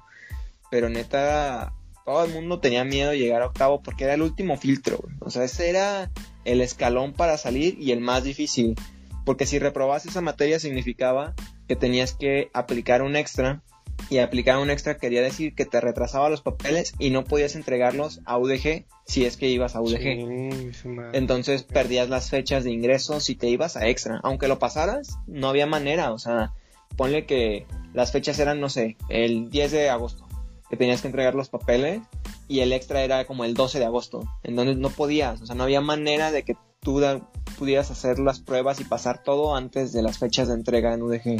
pero 0.71 0.89
neta, 0.89 1.73
todo 2.05 2.25
el 2.25 2.33
mundo 2.33 2.59
tenía 2.59 2.83
miedo 2.83 3.11
de 3.11 3.19
llegar 3.19 3.43
a 3.43 3.47
octavo 3.47 3.83
porque 3.83 4.05
era 4.05 4.15
el 4.15 4.23
último 4.23 4.57
filtro, 4.57 4.97
güey. 4.97 5.13
O 5.19 5.29
sea, 5.29 5.43
ese 5.43 5.69
era 5.69 6.09
el 6.45 6.61
escalón 6.61 7.13
para 7.13 7.37
salir 7.37 7.77
y 7.79 7.91
el 7.91 7.99
más 7.99 8.23
difícil. 8.23 8.75
Porque 9.25 9.45
si 9.45 9.59
reprobabas 9.59 10.07
esa 10.07 10.21
materia 10.21 10.59
significaba 10.59 11.35
que 11.67 11.75
tenías 11.75 12.13
que 12.13 12.49
aplicar 12.53 13.03
un 13.03 13.15
extra. 13.15 13.61
Y 14.09 14.17
aplicar 14.17 14.57
un 14.57 14.71
extra 14.71 14.97
quería 14.97 15.21
decir 15.21 15.53
que 15.53 15.65
te 15.65 15.79
retrasaba 15.79 16.29
los 16.29 16.41
papeles 16.41 16.93
y 16.97 17.11
no 17.11 17.23
podías 17.23 17.55
entregarlos 17.55 18.21
a 18.25 18.37
UDG 18.37 18.85
si 19.05 19.25
es 19.25 19.37
que 19.37 19.47
ibas 19.47 19.75
a 19.75 19.81
UDG. 19.81 20.73
Sí. 20.73 20.89
Entonces 21.13 21.63
perdías 21.63 22.09
las 22.09 22.29
fechas 22.29 22.63
de 22.63 22.71
ingreso 22.71 23.19
si 23.19 23.35
te 23.35 23.47
ibas 23.47 23.77
a 23.77 23.87
extra. 23.87 24.19
Aunque 24.23 24.47
lo 24.47 24.57
pasaras, 24.57 25.19
no 25.27 25.49
había 25.49 25.67
manera. 25.67 26.13
O 26.13 26.17
sea, 26.17 26.53
ponle 26.97 27.25
que 27.25 27.67
las 27.93 28.11
fechas 28.11 28.39
eran, 28.39 28.59
no 28.59 28.69
sé, 28.69 28.97
el 29.09 29.49
10 29.49 29.71
de 29.71 29.89
agosto, 29.89 30.27
que 30.71 30.77
tenías 30.77 31.01
que 31.01 31.07
entregar 31.07 31.35
los 31.35 31.49
papeles, 31.49 32.01
y 32.47 32.61
el 32.61 32.73
extra 32.73 33.03
era 33.03 33.25
como 33.25 33.45
el 33.45 33.53
12 33.53 33.77
de 33.77 33.85
agosto. 33.85 34.23
Entonces 34.41 34.77
no 34.77 34.89
podías, 34.89 35.41
o 35.41 35.45
sea, 35.45 35.55
no 35.55 35.63
había 35.63 35.81
manera 35.81 36.31
de 36.31 36.41
que 36.41 36.55
tú 36.79 36.99
pudieras 37.59 37.91
hacer 37.91 38.17
las 38.17 38.39
pruebas 38.39 38.79
y 38.79 38.85
pasar 38.85 39.21
todo 39.21 39.55
antes 39.55 39.93
de 39.93 40.01
las 40.01 40.17
fechas 40.17 40.47
de 40.47 40.55
entrega 40.55 40.93
en 40.93 41.03
UDG. 41.03 41.39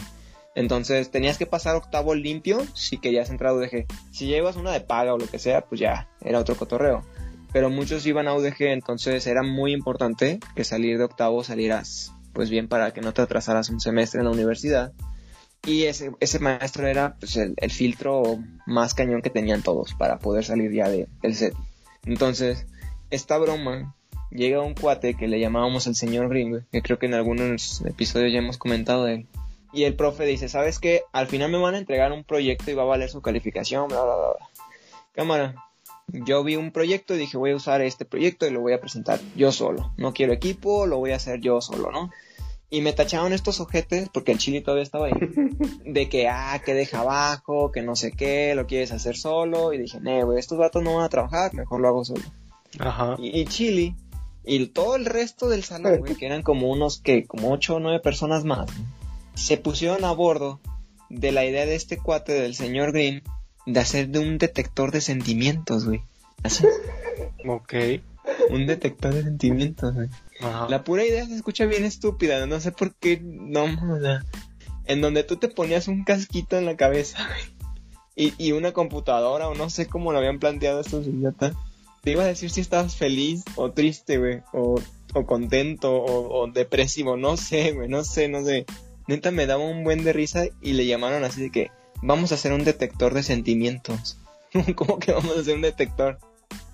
Entonces 0.54 1.10
tenías 1.10 1.40
que 1.40 1.48
pasar 1.48 1.76
octavo 1.76 2.14
limpio 2.14 2.62
si 2.76 3.00
querías 3.00 3.32
entrar 3.32 3.52
a 3.52 3.56
UDG. 3.56 3.88
Si 4.12 4.26
ibas 4.26 4.58
una 4.58 4.72
de 4.72 4.82
paga 4.82 5.14
o 5.16 5.18
lo 5.18 5.26
que 5.26 5.40
sea, 5.40 5.62
pues 5.62 5.82
ya 5.82 6.10
era 6.22 6.38
otro 6.38 6.56
cotorreo 6.56 7.04
pero 7.54 7.70
muchos 7.70 8.06
iban 8.06 8.28
a 8.28 8.34
UDG, 8.34 8.62
entonces 8.62 9.28
era 9.28 9.44
muy 9.44 9.74
importante 9.74 10.40
que 10.56 10.64
salir 10.64 10.98
de 10.98 11.04
octavo 11.04 11.44
salieras 11.44 12.14
pues 12.34 12.50
bien 12.50 12.68
para 12.68 12.94
que 12.94 13.02
no 13.02 13.14
te 13.14 13.22
atrasaras 13.22 13.70
un 13.70 13.82
semestre 13.82 14.20
en 14.20 14.26
la 14.26 14.32
universidad. 14.32 14.94
Y 15.66 15.84
ese, 15.84 16.12
ese 16.20 16.40
maestro 16.40 16.88
era 16.88 17.16
pues, 17.20 17.36
el, 17.38 17.54
el 17.58 17.70
filtro 17.72 18.40
más 18.66 18.94
cañón 18.94 19.22
que 19.22 19.30
tenían 19.30 19.62
todos 19.62 19.94
para 19.94 20.18
poder 20.20 20.44
salir 20.44 20.72
ya 20.72 20.90
de- 20.90 21.08
del 21.22 21.36
set. 21.36 21.54
Entonces, 22.06 22.66
esta 23.12 23.38
broma 23.38 23.96
llega 24.32 24.62
un 24.62 24.74
cuate 24.74 25.14
que 25.16 25.28
le 25.28 25.40
llamábamos 25.40 25.86
el 25.88 25.96
señor 25.96 26.30
Green, 26.30 26.66
que 26.72 26.82
creo 26.82 26.98
que 26.98 27.06
en 27.06 27.14
algunos 27.14 27.82
episodios 27.86 28.32
ya 28.34 28.40
hemos 28.40 28.58
comentado 28.58 29.06
de 29.06 29.14
él. 29.14 29.28
Y 29.74 29.84
el 29.84 29.94
profe 29.96 30.26
dice, 30.26 30.50
¿sabes 30.50 30.80
qué? 30.80 31.04
Al 31.14 31.28
final 31.28 31.52
me 31.52 31.58
van 31.60 31.76
a 31.76 31.78
entregar 31.78 32.12
un 32.12 32.24
proyecto 32.24 32.72
y 32.72 32.74
va 32.74 32.82
a 32.84 32.88
valer 32.88 33.10
su 33.10 33.22
calificación, 33.22 33.88
bla, 33.88 34.04
bla. 34.04 34.16
bla. 34.16 34.48
Cámara, 35.14 35.56
yo 36.08 36.44
vi 36.44 36.56
un 36.56 36.72
proyecto 36.72 37.14
y 37.16 37.20
dije 37.20 37.38
voy 37.38 37.52
a 37.52 37.56
usar 37.56 37.82
este 37.82 38.04
proyecto 38.04 38.48
y 38.48 38.50
lo 38.50 38.62
voy 38.62 38.74
a 38.74 38.82
presentar 38.82 39.20
yo 39.36 39.52
solo. 39.52 39.94
No 39.98 40.12
quiero 40.14 40.34
equipo, 40.34 40.88
lo 40.88 40.98
voy 40.98 41.12
a 41.12 41.18
hacer 41.18 41.40
yo 41.40 41.62
solo, 41.62 41.92
¿no? 41.92 42.10
Y 42.74 42.82
me 42.82 42.94
tacharon 42.94 43.34
estos 43.34 43.60
ojetes, 43.60 44.10
porque 44.14 44.32
el 44.32 44.38
chili 44.38 44.62
todavía 44.62 44.84
estaba 44.84 45.08
ahí, 45.08 45.14
de 45.86 46.08
que, 46.08 46.30
ah, 46.30 46.60
que 46.66 46.74
deja 46.74 47.02
abajo, 47.02 47.70
que 47.72 47.82
no 47.82 47.98
sé 47.98 48.14
qué, 48.14 48.56
lo 48.56 48.66
quieres 48.66 48.94
hacer 48.94 49.18
solo. 49.18 49.74
Y 49.74 49.78
dije, 49.78 50.00
no, 50.00 50.26
güey, 50.26 50.40
estos 50.40 50.58
vatos 50.58 50.82
no 50.82 50.96
van 50.96 51.04
a 51.04 51.10
trabajar, 51.10 51.54
mejor 51.54 51.82
lo 51.82 51.90
hago 51.90 52.06
solo. 52.06 52.24
Ajá. 52.80 53.18
Y, 53.20 53.42
y 53.42 53.46
Chili, 53.46 53.96
y 54.46 54.66
todo 54.68 54.96
el 54.96 55.06
resto 55.06 55.50
del 55.50 55.66
salón, 55.66 56.00
güey, 56.00 56.16
que 56.16 56.26
eran 56.26 56.44
como 56.44 56.72
unos, 56.72 57.02
que, 57.02 57.26
como 57.26 57.52
ocho 57.52 57.76
o 57.76 57.80
nueve 57.82 58.00
personas 58.00 58.46
más, 58.46 58.68
güey, 58.68 58.88
se 59.36 59.58
pusieron 59.58 60.06
a 60.06 60.14
bordo 60.14 60.62
de 61.10 61.34
la 61.34 61.44
idea 61.46 61.66
de 61.66 61.76
este 61.76 61.98
cuate 61.98 62.32
del 62.32 62.56
señor 62.56 62.94
Green 62.94 63.22
de 63.66 63.80
hacer 63.82 64.08
de 64.08 64.20
un 64.20 64.38
detector 64.38 64.92
de 64.92 65.02
sentimientos, 65.02 65.86
güey. 65.86 66.02
Así, 66.42 66.66
Ok. 67.46 67.74
un 68.50 68.66
detector 68.66 69.14
de 69.14 69.24
sentimientos, 69.24 69.94
güey. 69.94 70.08
La 70.70 70.84
pura 70.84 71.06
idea 71.06 71.26
se 71.26 71.36
escucha 71.36 71.66
bien 71.66 71.86
estúpida, 71.86 72.46
no 72.46 72.60
sé 72.60 72.72
por 72.72 72.96
qué, 72.96 73.20
no, 73.22 73.66
en 74.86 75.02
donde 75.02 75.24
tú 75.24 75.36
te 75.38 75.48
ponías 75.48 75.88
un 75.88 76.04
casquito 76.04 76.58
en 76.58 76.66
la 76.66 76.76
cabeza, 76.76 77.30
y, 78.16 78.34
y 78.38 78.52
una 78.52 78.72
computadora, 78.72 79.48
o 79.48 79.56
no 79.56 79.70
sé 79.70 79.86
cómo 79.88 80.12
lo 80.12 80.18
habían 80.18 80.40
planteado 80.40 80.82
estos 80.82 81.06
idiotas, 81.08 81.54
te 82.02 82.12
iba 82.12 82.24
a 82.24 82.28
decir 82.28 82.50
si 82.50 82.62
estabas 82.62 82.96
feliz 82.96 83.44
o 83.56 83.72
triste, 83.72 84.18
güey, 84.18 84.42
o, 84.54 84.82
o 85.14 85.26
contento 85.26 85.94
o, 85.94 86.42
o 86.42 86.48
depresivo, 86.48 87.18
no 87.18 87.38
sé, 87.38 87.74
güey, 87.74 87.88
no 87.88 88.04
sé, 88.04 88.28
no 88.28 88.44
sé. 88.44 88.66
Neta 89.08 89.32
me 89.32 89.46
daba 89.46 89.64
un 89.64 89.84
buen 89.84 90.04
de 90.04 90.14
risa 90.14 90.46
y 90.62 90.74
le 90.74 90.86
llamaron 90.86 91.24
así 91.24 91.42
de 91.42 91.52
que 91.52 91.72
vamos 92.02 92.32
a 92.32 92.36
hacer 92.36 92.54
un 92.54 92.64
detector 92.64 93.14
de 93.14 93.24
sentimientos. 93.24 94.18
¿Cómo 94.76 95.00
que 95.00 95.12
vamos 95.12 95.36
a 95.38 95.42
hacer 95.42 95.56
un 95.56 95.62
detector? 95.62 96.20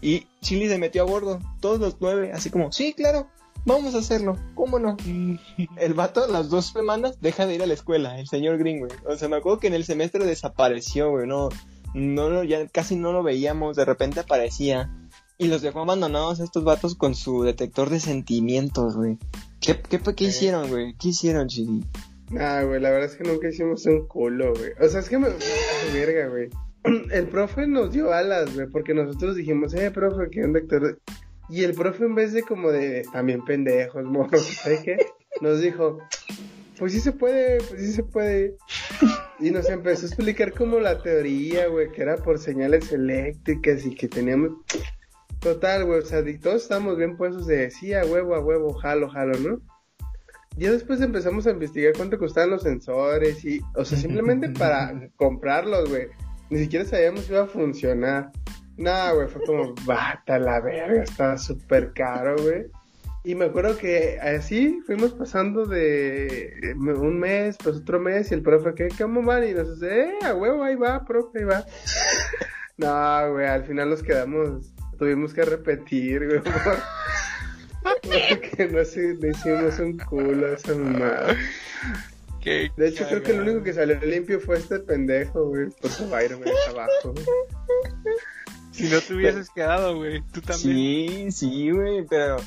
Y 0.01 0.27
Chili 0.41 0.67
se 0.67 0.77
metió 0.77 1.01
a 1.01 1.05
bordo, 1.05 1.39
todos 1.59 1.79
los 1.79 1.97
nueve, 1.99 2.31
así 2.33 2.49
como, 2.49 2.71
sí, 2.71 2.93
claro, 2.93 3.27
vamos 3.67 3.93
a 3.93 3.99
hacerlo, 3.99 4.37
¿cómo 4.55 4.79
no? 4.79 4.97
El 5.77 5.93
vato 5.93 6.25
las 6.27 6.49
dos 6.49 6.67
semanas 6.67 7.19
deja 7.21 7.45
de 7.45 7.55
ir 7.55 7.61
a 7.63 7.67
la 7.67 7.73
escuela, 7.73 8.19
el 8.19 8.27
señor 8.27 8.57
Green, 8.57 8.79
güey. 8.79 8.91
O 9.05 9.15
sea, 9.15 9.27
me 9.27 9.35
acuerdo 9.35 9.59
que 9.59 9.67
en 9.67 9.73
el 9.73 9.85
semestre 9.85 10.25
desapareció, 10.25 11.11
güey, 11.11 11.27
no, 11.27 11.49
no, 11.93 12.43
ya 12.43 12.67
casi 12.67 12.95
no 12.95 13.11
lo 13.11 13.21
veíamos, 13.21 13.75
de 13.75 13.85
repente 13.85 14.21
aparecía. 14.21 14.91
Y 15.39 15.49
los 15.49 15.61
dejó 15.61 15.81
abandonados 15.81 16.39
a 16.39 16.43
estos 16.43 16.63
vatos 16.63 16.95
con 16.95 17.13
su 17.13 17.43
detector 17.43 17.91
de 17.91 17.99
sentimientos, 17.99 18.95
güey. 18.95 19.19
¿Qué, 19.61 19.79
qué, 19.79 19.99
qué 19.99 20.23
hicieron, 20.23 20.67
güey? 20.69 20.95
¿Qué 20.97 21.09
hicieron, 21.09 21.47
Chili? 21.47 21.85
Ah, 22.39 22.63
güey, 22.63 22.81
la 22.81 22.89
verdad 22.89 23.11
es 23.11 23.15
que 23.15 23.23
nunca 23.23 23.47
hicimos 23.47 23.85
un 23.85 24.07
culo, 24.07 24.53
güey. 24.55 24.71
O 24.81 24.89
sea, 24.89 24.99
es 24.99 25.09
que 25.09 25.19
me... 25.19 25.27
verga, 25.93 26.27
güey. 26.29 26.49
El 27.11 27.27
profe 27.27 27.67
nos 27.67 27.91
dio 27.91 28.11
alas, 28.11 28.55
güey, 28.55 28.67
porque 28.67 28.95
nosotros 28.95 29.35
dijimos, 29.35 29.75
eh, 29.75 29.91
profe, 29.91 30.31
que 30.31 30.43
un 30.43 30.53
doctor... 30.53 30.87
de-". 30.87 30.97
Y 31.49 31.63
el 31.63 31.73
profe 31.73 32.05
en 32.05 32.15
vez 32.15 32.33
de 32.33 32.43
como 32.43 32.71
de, 32.71 33.05
también 33.11 33.43
pendejos, 33.45 34.03
morros, 34.03 34.45
¿sabes 34.45 34.81
qué? 34.81 34.97
Nos 35.41 35.61
dijo, 35.61 35.99
pues 36.77 36.91
sí 36.91 36.99
se 36.99 37.11
puede, 37.11 37.57
pues 37.57 37.81
sí 37.81 37.93
se 37.93 38.03
puede. 38.03 38.55
Y 39.39 39.51
nos 39.51 39.69
empezó 39.69 40.05
a 40.05 40.09
explicar 40.09 40.53
como 40.53 40.79
la 40.79 41.01
teoría, 41.01 41.67
güey, 41.67 41.91
que 41.91 42.01
era 42.01 42.17
por 42.17 42.39
señales 42.39 42.91
eléctricas 42.91 43.85
y 43.85 43.95
que 43.95 44.07
teníamos... 44.07 44.51
Total, 45.39 45.85
güey, 45.85 45.99
o 45.99 46.05
sea, 46.05 46.23
todos 46.41 46.63
estábamos 46.63 46.97
bien 46.97 47.15
puestos 47.15 47.45
de, 47.45 47.69
sí, 47.69 47.93
a 47.93 48.03
huevo, 48.03 48.33
a 48.33 48.39
huevo, 48.39 48.73
jalo, 48.73 49.07
jalo, 49.07 49.37
¿no? 49.39 49.61
Ya 50.57 50.71
después 50.71 50.99
empezamos 51.01 51.45
a 51.45 51.51
investigar 51.51 51.93
cuánto 51.95 52.17
costaban 52.17 52.49
los 52.49 52.63
sensores 52.63 53.45
y, 53.45 53.61
o 53.75 53.85
sea, 53.85 53.97
simplemente 53.97 54.49
para 54.49 55.09
comprarlos, 55.15 55.89
güey. 55.89 56.07
Ni 56.49 56.59
siquiera 56.59 56.83
sabíamos 56.85 57.25
si 57.25 57.33
iba 57.33 57.43
a 57.43 57.47
funcionar. 57.47 58.31
Nah, 58.77 59.11
güey, 59.13 59.27
fue 59.27 59.43
como, 59.43 59.73
bata 59.85 60.39
la 60.39 60.59
verga, 60.59 61.03
estaba 61.03 61.37
súper 61.37 61.93
caro, 61.93 62.35
güey. 62.37 62.67
Y 63.23 63.35
me 63.35 63.45
acuerdo 63.45 63.77
que 63.77 64.19
así 64.21 64.79
fuimos 64.85 65.11
pasando 65.11 65.65
de 65.65 66.53
un 66.75 67.19
mes, 67.19 67.57
pues 67.61 67.77
otro 67.77 67.99
mes, 67.99 68.31
y 68.31 68.35
el 68.35 68.41
profe, 68.41 68.73
¿qué, 68.73 68.87
cómo 68.97 69.21
van? 69.23 69.45
Y 69.45 69.53
nos 69.53 69.79
dice, 69.79 70.03
eh, 70.03 70.13
a 70.23 70.33
huevo, 70.33 70.63
ahí 70.63 70.75
va, 70.75 71.03
profe, 71.03 71.39
ahí 71.39 71.45
va. 71.45 71.65
no, 72.77 73.33
güey, 73.33 73.47
al 73.47 73.65
final 73.65 73.89
nos 73.89 74.01
quedamos, 74.01 74.73
tuvimos 74.97 75.33
que 75.33 75.43
repetir, 75.43 76.25
güey, 76.25 76.41
porque 77.83 78.67
no, 78.67 78.77
no 78.77 79.27
hicimos 79.27 79.79
un 79.79 79.97
culo 79.97 80.53
esa 80.53 80.73
mamada. 80.75 81.35
De 82.47 82.87
hecho, 82.87 83.05
creo 83.09 83.21
que 83.23 83.31
el 83.31 83.41
único 83.41 83.61
que 83.61 83.73
salió 83.73 83.99
limpio 83.99 84.39
fue 84.39 84.57
este 84.57 84.79
pendejo, 84.79 85.49
güey, 85.49 85.67
por 85.81 85.91
su 85.91 86.05
abajo, 86.05 87.11
güey. 87.11 87.25
Si 88.77 88.89
no 88.89 89.01
te 89.01 89.15
hubieses 89.15 89.49
quedado, 89.49 89.95
güey, 89.95 90.21
tú 90.31 90.41
también. 90.41 91.31
Sí, 91.31 91.31
sí, 91.31 91.71
güey, 91.71 92.05
pero 92.05 92.37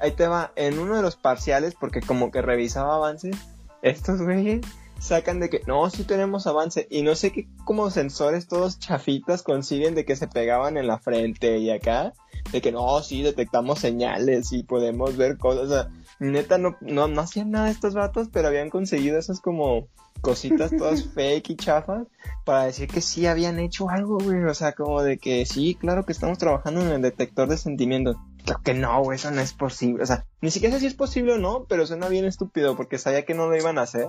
ahí 0.00 0.12
te 0.12 0.26
va, 0.26 0.52
en 0.54 0.78
uno 0.78 0.94
de 0.94 1.02
los 1.02 1.16
parciales, 1.16 1.74
porque 1.78 2.02
como 2.02 2.30
que 2.30 2.42
revisaba 2.42 2.96
avances, 2.96 3.34
estos 3.80 4.20
güeyes 4.20 4.60
sacan 5.00 5.40
de 5.40 5.48
que 5.48 5.62
no, 5.66 5.88
sí 5.88 6.04
tenemos 6.04 6.46
avance 6.46 6.86
y 6.90 7.00
no 7.00 7.14
sé 7.14 7.32
qué 7.32 7.48
como 7.64 7.90
sensores 7.90 8.46
todos 8.46 8.78
chafitas 8.78 9.42
consiguen 9.42 9.94
de 9.94 10.04
que 10.04 10.16
se 10.16 10.28
pegaban 10.28 10.76
en 10.76 10.86
la 10.86 10.98
frente 10.98 11.56
y 11.56 11.70
acá, 11.70 12.12
de 12.52 12.60
que 12.60 12.72
no, 12.72 13.02
sí 13.02 13.22
detectamos 13.22 13.78
señales 13.78 14.52
y 14.52 14.62
podemos 14.62 15.16
ver 15.16 15.38
cosas, 15.38 15.64
o 15.64 15.68
sea, 15.68 15.88
neta 16.18 16.58
no, 16.58 16.76
no, 16.80 17.08
no 17.08 17.20
hacían 17.20 17.50
nada 17.50 17.70
estos 17.70 17.94
vatos, 17.94 18.28
pero 18.32 18.48
habían 18.48 18.70
conseguido 18.70 19.18
esas 19.18 19.40
como 19.40 19.88
cositas 20.20 20.70
todas 20.76 21.04
fake 21.14 21.50
y 21.50 21.56
chafas 21.56 22.06
para 22.44 22.64
decir 22.64 22.88
que 22.88 23.00
sí 23.00 23.26
habían 23.26 23.58
hecho 23.58 23.88
algo, 23.88 24.18
güey, 24.18 24.44
o 24.44 24.54
sea, 24.54 24.72
como 24.72 25.02
de 25.02 25.18
que 25.18 25.46
sí, 25.46 25.74
claro 25.74 26.04
que 26.04 26.12
estamos 26.12 26.38
trabajando 26.38 26.82
en 26.82 26.88
el 26.88 27.02
detector 27.02 27.48
de 27.48 27.56
sentimientos. 27.56 28.16
Que 28.64 28.74
no, 28.74 29.02
güey, 29.02 29.16
eso 29.16 29.30
no 29.30 29.40
es 29.40 29.52
posible. 29.52 30.02
O 30.02 30.06
sea, 30.06 30.24
ni 30.40 30.50
siquiera 30.50 30.74
sé 30.74 30.80
si 30.80 30.86
es 30.86 30.94
posible 30.94 31.34
o 31.34 31.38
no, 31.38 31.66
pero 31.68 31.86
suena 31.86 32.08
bien 32.08 32.24
estúpido 32.24 32.74
porque 32.74 32.98
sabía 32.98 33.24
que 33.24 33.34
no 33.34 33.48
lo 33.48 33.56
iban 33.56 33.78
a 33.78 33.82
hacer. 33.82 34.08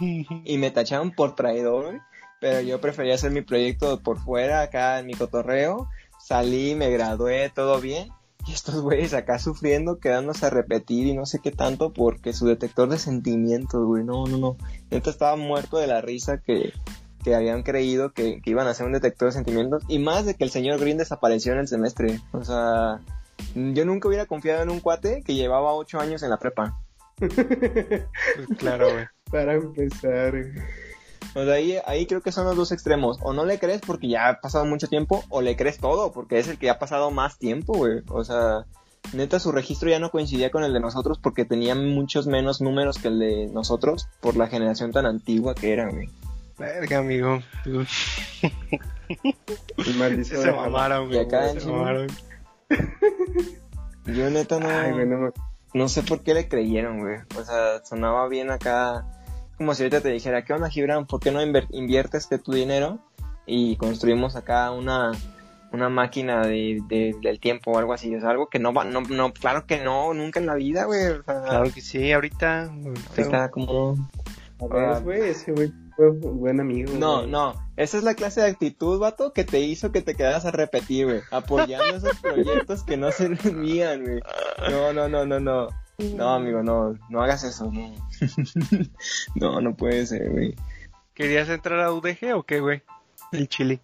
Y 0.00 0.58
me 0.58 0.70
tacharon 0.70 1.10
por 1.12 1.34
traidor, 1.34 2.00
Pero 2.40 2.60
yo 2.62 2.80
prefería 2.80 3.14
hacer 3.14 3.30
mi 3.30 3.42
proyecto 3.42 4.00
por 4.00 4.18
fuera, 4.18 4.62
acá 4.62 4.98
en 4.98 5.06
mi 5.06 5.14
cotorreo. 5.14 5.88
Salí, 6.28 6.74
me 6.74 6.90
gradué, 6.90 7.50
todo 7.54 7.80
bien. 7.80 8.10
Y 8.46 8.52
estos 8.52 8.82
güeyes 8.82 9.14
acá 9.14 9.38
sufriendo, 9.38 9.98
quedándose 9.98 10.44
a 10.44 10.50
repetir 10.50 11.06
y 11.06 11.14
no 11.14 11.24
sé 11.24 11.38
qué 11.42 11.50
tanto 11.52 11.94
porque 11.94 12.34
su 12.34 12.46
detector 12.46 12.90
de 12.90 12.98
sentimientos, 12.98 13.82
güey. 13.86 14.04
No, 14.04 14.26
no, 14.26 14.36
no. 14.36 14.56
Neta 14.90 15.08
estaba 15.08 15.36
muerto 15.36 15.78
de 15.78 15.86
la 15.86 16.02
risa 16.02 16.36
que, 16.36 16.74
que 17.24 17.34
habían 17.34 17.62
creído 17.62 18.12
que, 18.12 18.42
que, 18.42 18.50
iban 18.50 18.66
a 18.66 18.72
hacer 18.72 18.84
un 18.84 18.92
detector 18.92 19.28
de 19.28 19.32
sentimientos. 19.32 19.84
Y 19.88 20.00
más 20.00 20.26
de 20.26 20.34
que 20.34 20.44
el 20.44 20.50
señor 20.50 20.78
Green 20.78 20.98
desapareció 20.98 21.54
en 21.54 21.60
el 21.60 21.68
semestre. 21.68 22.20
O 22.32 22.44
sea, 22.44 23.00
yo 23.54 23.86
nunca 23.86 24.08
hubiera 24.08 24.26
confiado 24.26 24.62
en 24.62 24.68
un 24.68 24.80
cuate 24.80 25.22
que 25.22 25.34
llevaba 25.34 25.72
ocho 25.72 25.98
años 25.98 26.22
en 26.22 26.28
la 26.28 26.38
prepa. 26.38 26.78
claro, 28.58 28.92
güey. 28.92 29.06
Para 29.30 29.54
empezar. 29.54 30.34
O 31.34 31.44
sea, 31.44 31.54
ahí, 31.54 31.78
ahí 31.86 32.06
creo 32.06 32.20
que 32.20 32.32
son 32.32 32.46
los 32.46 32.56
dos 32.56 32.72
extremos. 32.72 33.18
O 33.22 33.32
no 33.32 33.44
le 33.44 33.58
crees 33.58 33.80
porque 33.80 34.08
ya 34.08 34.28
ha 34.28 34.40
pasado 34.40 34.64
mucho 34.64 34.88
tiempo, 34.88 35.24
o 35.28 35.40
le 35.40 35.56
crees 35.56 35.78
todo 35.78 36.12
porque 36.12 36.38
es 36.38 36.48
el 36.48 36.58
que 36.58 36.70
ha 36.70 36.78
pasado 36.78 37.10
más 37.10 37.38
tiempo, 37.38 37.74
güey. 37.74 38.02
O 38.08 38.24
sea, 38.24 38.66
neta, 39.12 39.38
su 39.40 39.52
registro 39.52 39.88
ya 39.88 39.98
no 39.98 40.10
coincidía 40.10 40.50
con 40.50 40.64
el 40.64 40.72
de 40.72 40.80
nosotros 40.80 41.18
porque 41.18 41.44
tenía 41.44 41.74
muchos 41.74 42.26
menos 42.26 42.60
números 42.60 42.98
que 42.98 43.08
el 43.08 43.18
de 43.18 43.46
nosotros 43.48 44.08
por 44.20 44.36
la 44.36 44.48
generación 44.48 44.92
tan 44.92 45.06
antigua 45.06 45.54
que 45.54 45.72
era, 45.72 45.90
güey. 45.90 46.08
Verga, 46.58 46.98
amigo. 46.98 47.40
Se 49.84 50.52
mamaron, 50.52 51.08
güey. 51.08 51.26
Se 51.60 51.70
mamaron. 51.70 52.08
Yo 54.06 54.30
neta 54.30 54.58
no, 54.58 55.32
no, 55.74 55.88
sé 55.88 56.02
por 56.02 56.22
qué 56.22 56.34
le 56.34 56.48
creyeron, 56.48 57.00
güey. 57.00 57.18
O 57.36 57.44
sea, 57.44 57.84
sonaba 57.84 58.26
bien 58.28 58.50
acá. 58.50 59.06
Como 59.58 59.74
si 59.74 59.82
ahorita 59.82 60.00
te 60.00 60.10
dijera, 60.10 60.44
¿qué 60.44 60.52
onda, 60.52 60.70
Gibran? 60.70 61.06
¿Por 61.06 61.20
qué 61.20 61.30
no 61.30 61.42
inviertes 61.42 62.28
de 62.30 62.38
tu 62.38 62.52
dinero? 62.52 63.00
Y 63.44 63.76
construimos 63.76 64.36
acá 64.36 64.70
una, 64.70 65.12
una 65.72 65.88
máquina 65.88 66.46
de, 66.46 66.80
del 67.20 67.40
tiempo 67.40 67.72
o 67.72 67.78
algo 67.78 67.92
así. 67.92 68.14
O 68.14 68.20
sea, 68.20 68.30
algo 68.30 68.48
que 68.48 68.58
no 68.58 68.72
va, 68.72 68.84
no, 68.84 69.00
no, 69.02 69.32
claro 69.32 69.66
que 69.66 69.82
no, 69.82 70.14
nunca 70.14 70.38
en 70.38 70.46
la 70.46 70.54
vida, 70.54 70.84
güey. 70.84 71.20
claro 71.24 71.64
que 71.72 71.80
sí, 71.80 72.12
ahorita. 72.12 72.70
Ahorita 73.10 73.50
como... 73.50 74.08
A 74.60 74.66
ver, 74.66 75.02
güey, 75.02 75.22
ese 75.30 75.52
güey 75.52 75.72
buen 75.98 76.60
amigo. 76.60 76.92
No, 76.94 77.26
no. 77.26 77.54
Esa 77.76 77.98
es 77.98 78.04
la 78.04 78.14
clase 78.14 78.40
de 78.40 78.48
actitud, 78.48 78.98
vato, 78.98 79.32
que 79.32 79.44
te 79.44 79.60
hizo 79.60 79.92
que 79.92 80.02
te 80.02 80.14
quedaras 80.14 80.44
a 80.46 80.50
repetir, 80.50 81.06
güey. 81.06 81.20
Apoyando 81.30 81.96
esos 81.96 82.16
proyectos 82.18 82.84
que 82.84 82.96
no 82.96 83.10
servían, 83.10 84.04
güey. 84.04 84.20
No, 84.70 84.92
no, 84.92 85.08
no, 85.08 85.26
no, 85.26 85.40
no. 85.40 85.68
No, 85.98 86.34
amigo, 86.34 86.62
no. 86.62 86.94
No 87.08 87.22
hagas 87.22 87.42
eso, 87.42 87.70
no. 87.72 87.92
no, 89.34 89.60
no 89.60 89.76
puede 89.76 90.06
ser, 90.06 90.30
güey. 90.30 90.54
¿Querías 91.12 91.48
entrar 91.48 91.80
a 91.80 91.92
UDG 91.92 92.34
o 92.36 92.44
qué, 92.44 92.60
güey? 92.60 92.82
El 93.32 93.48
chile. 93.48 93.80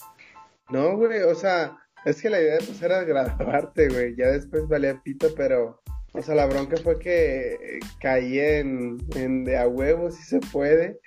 No, 0.70 0.96
güey, 0.96 1.22
o 1.22 1.34
sea, 1.34 1.76
es 2.04 2.22
que 2.22 2.30
la 2.30 2.40
idea 2.40 2.58
pues 2.58 2.80
era 2.80 3.02
grabarte, 3.02 3.88
güey. 3.88 4.14
Ya 4.16 4.28
después 4.28 4.68
valía 4.68 5.00
pito, 5.02 5.34
pero... 5.36 5.82
O 6.12 6.22
sea, 6.22 6.36
la 6.36 6.46
bronca 6.46 6.76
fue 6.76 6.96
que 7.00 7.80
caí 8.00 8.38
en, 8.38 8.98
en 9.16 9.42
de 9.42 9.58
a 9.58 9.66
huevo 9.66 10.12
si 10.12 10.22
se 10.22 10.38
puede. 10.38 11.00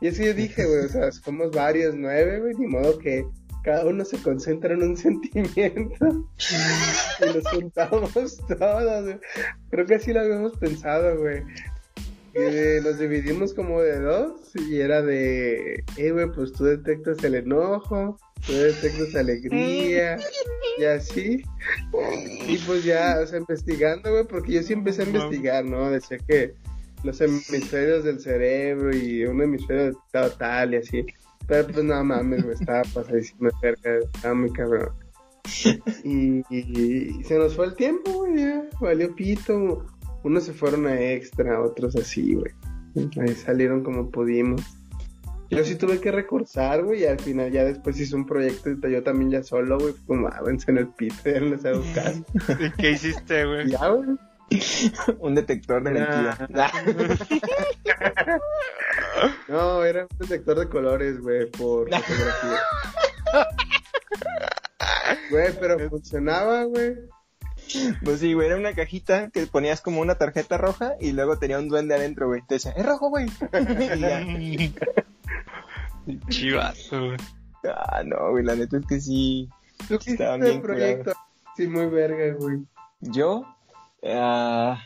Y 0.00 0.08
así 0.08 0.24
yo 0.24 0.32
dije, 0.32 0.64
güey, 0.64 0.86
o 0.86 0.88
sea, 0.88 1.12
somos 1.12 1.50
varios, 1.50 1.94
nueve, 1.94 2.40
güey, 2.40 2.54
ni 2.54 2.66
modo 2.66 2.98
que 2.98 3.26
cada 3.64 3.86
uno 3.86 4.04
se 4.04 4.18
concentra 4.18 4.74
en 4.74 4.82
un 4.82 4.96
sentimiento 4.96 6.28
y 7.20 7.34
nos 7.34 7.48
juntamos 7.48 8.12
todos. 8.58 9.16
Creo 9.70 9.86
que 9.86 9.94
así 9.94 10.12
lo 10.12 10.20
habíamos 10.20 10.56
pensado, 10.58 11.18
güey. 11.18 11.42
Y 12.34 12.82
nos 12.82 12.98
dividimos 12.98 13.54
como 13.54 13.80
de 13.80 14.00
dos 14.00 14.54
y 14.56 14.80
era 14.80 15.02
de, 15.02 15.84
eh, 15.96 16.10
güey, 16.10 16.30
pues 16.32 16.52
tú 16.52 16.64
detectas 16.64 17.22
el 17.22 17.36
enojo, 17.36 18.18
tú 18.44 18.52
detectas 18.52 19.14
alegría 19.14 20.18
y 20.76 20.84
así. 20.84 21.42
Y 22.48 22.58
pues 22.58 22.82
ya, 22.82 23.20
o 23.22 23.26
sea, 23.26 23.38
investigando, 23.38 24.10
güey, 24.10 24.24
porque 24.24 24.52
yo 24.52 24.62
sí 24.64 24.72
empecé 24.72 25.02
a 25.02 25.06
investigar, 25.06 25.64
¿no? 25.64 25.88
Decía 25.90 26.18
que 26.18 26.54
los 27.04 27.20
hemisferios 27.20 28.02
del 28.02 28.18
cerebro 28.18 28.94
y 28.94 29.24
un 29.26 29.40
hemisferio 29.40 29.96
tal 30.36 30.74
y 30.74 30.78
así. 30.78 31.06
Pero 31.46 31.66
pues 31.66 31.84
no 31.84 32.04
mames, 32.04 32.44
me 32.44 32.54
estaba 32.54 32.82
pasadísimo 32.82 33.50
cerca, 33.60 33.98
estaba 33.98 34.34
muy 34.34 34.52
cabrón. 34.52 34.90
Y, 36.04 37.22
se 37.24 37.38
nos 37.38 37.54
fue 37.54 37.66
el 37.66 37.74
tiempo, 37.74 38.10
güey, 38.12 38.36
ya, 38.38 38.64
valió 38.80 39.14
pito. 39.14 39.84
Unos 40.22 40.44
se 40.44 40.54
fueron 40.54 40.86
a 40.86 40.98
extra, 40.98 41.60
otros 41.60 41.96
así, 41.96 42.34
güey. 42.34 42.52
Ahí 43.20 43.34
salieron 43.34 43.82
como 43.82 44.10
pudimos. 44.10 44.62
Yo 45.50 45.62
sí 45.64 45.76
tuve 45.76 46.00
que 46.00 46.10
recursar, 46.10 46.82
güey, 46.82 47.02
y 47.02 47.04
al 47.04 47.20
final 47.20 47.52
ya 47.52 47.64
después 47.64 48.00
hice 48.00 48.16
un 48.16 48.24
proyecto 48.24 48.88
yo 48.88 49.02
también 49.02 49.30
ya 49.30 49.42
solo, 49.42 49.78
güey, 49.78 49.94
como, 50.06 50.28
ah, 50.28 50.42
en 50.46 50.78
el 50.78 50.88
pito, 50.88 51.14
ya 51.24 51.40
no 51.40 51.46
les 51.50 51.64
hago 51.64 51.82
caso. 51.94 52.24
¿Y 52.60 52.70
qué 52.80 52.92
hiciste, 52.92 53.44
güey? 53.44 53.70
Ya, 53.70 53.88
güey. 53.88 54.16
un 55.20 55.34
detector 55.34 55.82
de 55.82 55.90
mentiras. 55.90 56.38
no, 59.48 59.84
era 59.84 60.06
un 60.10 60.18
detector 60.18 60.58
de 60.58 60.68
colores, 60.68 61.20
güey, 61.20 61.50
por 61.50 61.88
fotografía. 61.90 62.58
Güey, 65.30 65.52
pero 65.58 65.88
funcionaba, 65.88 66.64
güey. 66.64 66.94
Pues 68.04 68.20
sí, 68.20 68.34
güey, 68.34 68.48
era 68.48 68.56
una 68.56 68.74
cajita 68.74 69.30
que 69.30 69.46
ponías 69.46 69.80
como 69.80 70.00
una 70.00 70.16
tarjeta 70.16 70.58
roja 70.58 70.94
y 71.00 71.12
luego 71.12 71.38
tenía 71.38 71.58
un 71.58 71.68
duende 71.68 71.94
adentro, 71.94 72.28
güey. 72.28 72.42
Te 72.42 72.54
decía, 72.56 72.72
es 72.72 72.84
rojo, 72.84 73.08
güey. 73.08 73.26
Chivazo, 76.28 77.06
güey. 77.06 77.16
Ah, 77.64 78.02
no, 78.04 78.30
güey, 78.30 78.44
la 78.44 78.54
neta 78.54 78.76
es 78.76 78.86
que 78.86 79.00
sí. 79.00 79.48
¿Tú 79.88 79.98
qué 79.98 80.12
hiciste 80.12 80.58
proyecto? 80.60 81.12
Sí, 81.56 81.66
muy 81.66 81.86
verga, 81.86 82.36
güey. 82.38 82.58
¿Yo? 83.00 83.44
Uh, 84.04 84.76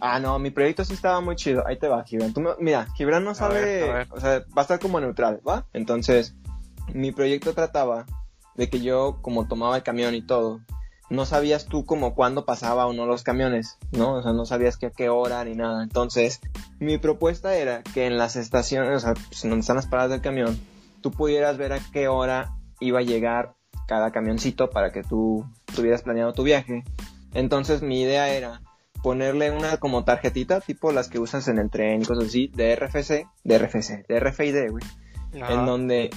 ah, 0.00 0.20
no, 0.20 0.38
mi 0.38 0.50
proyecto 0.50 0.84
sí 0.84 0.94
estaba 0.94 1.20
muy 1.20 1.34
chido. 1.34 1.66
Ahí 1.66 1.78
te 1.78 1.88
va, 1.88 2.04
Gibran. 2.04 2.32
mira, 2.60 2.86
Gibran 2.94 3.24
no 3.24 3.34
sabe, 3.34 4.06
o 4.10 4.20
sea, 4.20 4.44
va 4.56 4.58
a 4.58 4.60
estar 4.62 4.78
como 4.78 5.00
neutral, 5.00 5.40
¿va? 5.46 5.66
Entonces, 5.72 6.36
mi 6.94 7.10
proyecto 7.10 7.54
trataba 7.54 8.06
de 8.54 8.70
que 8.70 8.80
yo, 8.80 9.18
como 9.20 9.48
tomaba 9.48 9.76
el 9.76 9.82
camión 9.82 10.14
y 10.14 10.22
todo, 10.22 10.60
no 11.10 11.26
sabías 11.26 11.66
tú 11.66 11.84
como 11.84 12.14
cuándo 12.14 12.46
pasaba 12.46 12.86
o 12.86 12.92
no 12.92 13.04
los 13.04 13.24
camiones, 13.24 13.78
¿no? 13.90 14.14
O 14.14 14.22
sea, 14.22 14.32
no 14.32 14.46
sabías 14.46 14.76
que 14.76 14.86
a 14.86 14.90
qué 14.90 15.08
hora 15.08 15.44
ni 15.44 15.56
nada. 15.56 15.82
Entonces, 15.82 16.40
mi 16.78 16.98
propuesta 16.98 17.56
era 17.56 17.82
que 17.82 18.06
en 18.06 18.16
las 18.16 18.36
estaciones, 18.36 18.96
o 18.96 19.00
sea, 19.00 19.14
pues, 19.14 19.42
donde 19.42 19.58
están 19.58 19.76
las 19.76 19.88
paradas 19.88 20.12
del 20.12 20.20
camión, 20.20 20.56
tú 21.00 21.10
pudieras 21.10 21.58
ver 21.58 21.72
a 21.72 21.80
qué 21.92 22.06
hora 22.06 22.52
iba 22.78 23.00
a 23.00 23.02
llegar 23.02 23.54
cada 23.88 24.12
camioncito 24.12 24.70
para 24.70 24.92
que 24.92 25.02
tú 25.02 25.44
tuvieras 25.74 26.02
planeado 26.02 26.32
tu 26.32 26.44
viaje 26.44 26.84
entonces 27.34 27.82
mi 27.82 28.00
idea 28.02 28.28
era 28.32 28.60
ponerle 29.02 29.50
una 29.50 29.78
como 29.78 30.04
tarjetita, 30.04 30.60
tipo 30.60 30.92
las 30.92 31.08
que 31.08 31.18
usas 31.18 31.48
en 31.48 31.58
el 31.58 31.70
tren 31.70 32.02
y 32.02 32.04
cosas 32.04 32.26
así, 32.26 32.48
de 32.54 32.76
RFC, 32.76 33.26
de 33.44 33.58
RFC, 33.58 34.06
de 34.08 34.20
RFID, 34.20 34.70
güey. 34.70 34.84
En 35.52 35.66
donde 35.66 36.10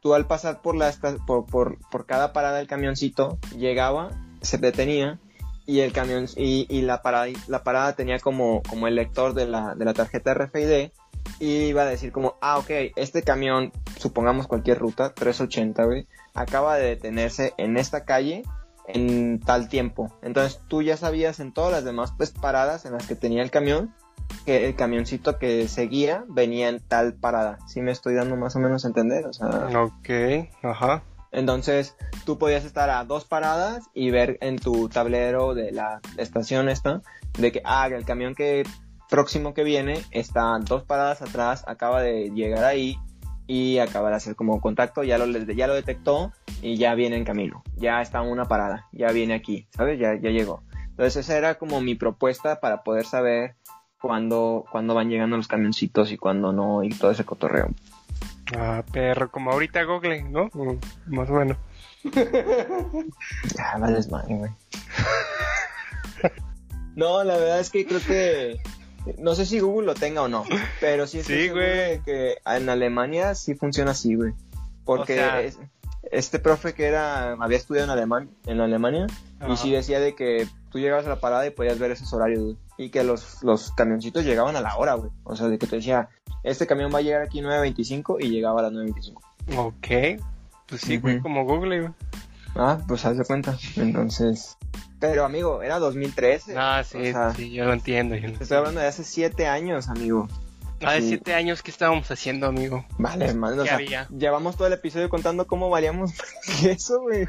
tú 0.00 0.14
al 0.14 0.26
pasar 0.26 0.60
por, 0.62 0.74
la, 0.74 0.88
esta- 0.88 1.16
por, 1.26 1.46
por, 1.46 1.78
por 1.90 2.06
cada 2.06 2.32
parada 2.32 2.58
del 2.58 2.66
camioncito, 2.66 3.38
llegaba, 3.56 4.10
se 4.40 4.58
detenía 4.58 5.20
y 5.66 5.80
el 5.80 5.92
camión 5.92 6.26
y, 6.36 6.66
y 6.68 6.82
la 6.82 7.02
parada 7.02 7.26
la 7.46 7.62
parada 7.62 7.94
tenía 7.94 8.18
como, 8.18 8.62
como 8.68 8.88
el 8.88 8.96
lector 8.96 9.34
de 9.34 9.46
la, 9.46 9.74
de 9.76 9.84
la 9.84 9.94
tarjeta 9.94 10.34
RFID 10.34 10.90
y 11.38 11.46
iba 11.66 11.82
a 11.82 11.86
decir 11.86 12.10
como, 12.10 12.34
ah, 12.40 12.58
ok, 12.58 12.70
este 12.96 13.22
camión, 13.22 13.70
supongamos 13.98 14.48
cualquier 14.48 14.78
ruta, 14.80 15.14
380, 15.14 15.84
güey, 15.84 16.06
acaba 16.34 16.76
de 16.76 16.86
detenerse 16.88 17.54
en 17.58 17.76
esta 17.76 18.04
calle 18.04 18.42
en 18.88 19.40
tal 19.40 19.68
tiempo. 19.68 20.12
Entonces 20.22 20.60
tú 20.68 20.82
ya 20.82 20.96
sabías 20.96 21.40
en 21.40 21.52
todas 21.52 21.72
las 21.72 21.84
demás 21.84 22.12
pues 22.16 22.30
paradas 22.30 22.84
en 22.84 22.92
las 22.92 23.06
que 23.06 23.14
tenía 23.14 23.42
el 23.42 23.50
camión 23.50 23.94
que 24.46 24.66
el 24.66 24.76
camioncito 24.76 25.38
que 25.38 25.68
seguía 25.68 26.24
venía 26.28 26.68
en 26.68 26.80
tal 26.80 27.14
parada. 27.14 27.58
Si 27.66 27.80
me 27.80 27.92
estoy 27.92 28.14
dando 28.14 28.36
más 28.36 28.56
o 28.56 28.60
menos 28.60 28.84
a 28.84 28.88
entender, 28.88 29.26
o 29.26 29.32
sea, 29.32 29.48
Ok, 29.78 30.08
ajá. 30.62 31.02
entonces 31.32 31.96
tú 32.24 32.38
podías 32.38 32.64
estar 32.64 32.88
a 32.90 33.04
dos 33.04 33.24
paradas 33.24 33.84
y 33.94 34.10
ver 34.10 34.38
en 34.40 34.58
tu 34.58 34.88
tablero 34.88 35.54
de 35.54 35.72
la 35.72 36.00
estación 36.16 36.68
esta 36.68 37.02
de 37.38 37.52
que 37.52 37.62
ah, 37.64 37.86
el 37.88 38.04
camión 38.04 38.34
que 38.34 38.64
próximo 39.10 39.52
que 39.52 39.64
viene 39.64 40.02
está 40.10 40.58
dos 40.60 40.84
paradas 40.84 41.20
atrás, 41.20 41.64
acaba 41.66 42.00
de 42.00 42.30
llegar 42.30 42.64
ahí 42.64 42.96
y 43.46 43.78
acaba 43.78 44.10
de 44.10 44.16
hacer 44.16 44.36
como 44.36 44.60
contacto, 44.60 45.02
ya 45.02 45.18
lo, 45.18 45.26
ya 45.26 45.66
lo 45.66 45.74
detectó 45.74 46.32
y 46.60 46.76
ya 46.76 46.94
viene 46.94 47.16
en 47.16 47.24
camino, 47.24 47.62
ya 47.76 48.00
está 48.00 48.18
a 48.18 48.22
una 48.22 48.46
parada, 48.46 48.86
ya 48.92 49.10
viene 49.12 49.34
aquí, 49.34 49.66
¿sabes? 49.70 49.98
Ya, 49.98 50.14
ya 50.14 50.30
llegó. 50.30 50.62
Entonces 50.90 51.24
esa 51.24 51.38
era 51.38 51.54
como 51.56 51.80
mi 51.80 51.94
propuesta 51.94 52.60
para 52.60 52.82
poder 52.82 53.06
saber 53.06 53.56
cuándo, 54.00 54.64
cuándo 54.70 54.94
van 54.94 55.08
llegando 55.08 55.36
los 55.36 55.48
camioncitos 55.48 56.12
y 56.12 56.18
cuándo 56.18 56.52
no 56.52 56.84
y 56.84 56.90
todo 56.90 57.10
ese 57.10 57.24
cotorreo. 57.24 57.70
Ah, 58.56 58.84
perro, 58.92 59.30
como 59.30 59.50
ahorita 59.52 59.84
Google, 59.84 60.22
¿no? 60.24 60.50
Más 61.06 61.30
o 61.30 61.34
menos. 61.34 61.56
Ya, 63.56 63.78
vales 63.78 64.10
madre, 64.10 64.34
güey. 64.34 64.50
no, 66.96 67.22
la 67.22 67.36
verdad 67.36 67.60
es 67.60 67.70
que 67.70 67.86
creo 67.86 68.00
que. 68.00 68.60
No 69.18 69.34
sé 69.34 69.46
si 69.46 69.58
Google 69.60 69.86
lo 69.86 69.94
tenga 69.94 70.22
o 70.22 70.28
no, 70.28 70.44
pero 70.80 71.06
sí 71.06 71.18
estoy 71.20 71.48
Sí, 71.48 71.50
que 72.04 72.36
en 72.46 72.68
Alemania 72.68 73.34
sí 73.34 73.54
funciona 73.54 73.92
así, 73.92 74.14
güey. 74.14 74.32
Porque 74.84 75.14
O 75.14 75.16
sea- 75.16 75.42
es- 75.42 75.58
este 76.10 76.38
profe 76.38 76.74
que 76.74 76.84
era 76.86 77.32
había 77.32 77.56
estudiado 77.56 77.86
en 77.86 77.90
Alemania, 77.98 78.30
en 78.46 78.60
Alemania 78.60 79.06
y 79.48 79.56
sí 79.56 79.70
decía 79.70 79.98
de 80.00 80.14
que 80.14 80.46
tú 80.70 80.78
llegabas 80.78 81.06
a 81.06 81.10
la 81.10 81.20
parada 81.20 81.46
y 81.46 81.50
podías 81.50 81.78
ver 81.78 81.90
esos 81.92 82.12
horarios, 82.12 82.42
güey. 82.42 82.56
Y 82.76 82.90
que 82.90 83.02
los, 83.04 83.42
los 83.42 83.72
camioncitos 83.72 84.24
llegaban 84.24 84.56
a 84.56 84.60
la 84.60 84.76
hora, 84.76 84.94
güey. 84.94 85.10
O 85.24 85.36
sea, 85.36 85.46
de 85.48 85.58
que 85.58 85.66
te 85.66 85.76
decía, 85.76 86.08
este 86.42 86.66
camión 86.66 86.92
va 86.92 86.98
a 86.98 87.02
llegar 87.02 87.22
aquí 87.22 87.40
9.25 87.40 88.16
y 88.20 88.28
llegaba 88.30 88.60
a 88.60 88.64
las 88.64 88.72
9.25. 88.72 89.20
Ok. 89.56 90.20
Pues 90.68 90.80
sí, 90.80 90.96
güey, 90.98 91.20
como 91.20 91.44
Google, 91.44 91.80
güey. 91.82 91.92
Ah, 92.54 92.78
pues 92.86 93.04
haz 93.04 93.16
de 93.16 93.24
cuenta. 93.24 93.56
Entonces. 93.76 94.56
Pero 95.00 95.24
amigo, 95.24 95.62
era 95.62 95.78
2013. 95.78 96.54
Ah, 96.56 96.82
sí, 96.84 96.98
O 96.98 97.12
sea, 97.12 97.34
sí, 97.34 97.52
yo 97.52 97.64
lo 97.64 97.72
entiendo. 97.72 98.14
yo 98.14 98.28
lo 98.28 98.36
Te 98.38 98.44
estoy 98.44 98.58
hablando 98.58 98.80
de 98.80 98.86
hace 98.86 99.04
7 99.04 99.46
años, 99.46 99.88
amigo. 99.88 100.28
Hace 100.84 101.00
sí. 101.02 101.08
siete 101.10 101.34
años, 101.34 101.62
¿qué 101.62 101.70
estábamos 101.70 102.10
haciendo, 102.10 102.48
amigo? 102.48 102.84
Vale, 102.98 103.26
hermano. 103.26 103.54
O 103.54 103.62
¿Qué 103.62 103.68
sea, 103.68 103.76
había? 103.76 104.08
llevamos 104.08 104.56
todo 104.56 104.66
el 104.66 104.72
episodio 104.72 105.08
contando 105.08 105.46
cómo 105.46 105.70
valíamos 105.70 106.10
eso, 106.64 107.00
güey. 107.02 107.28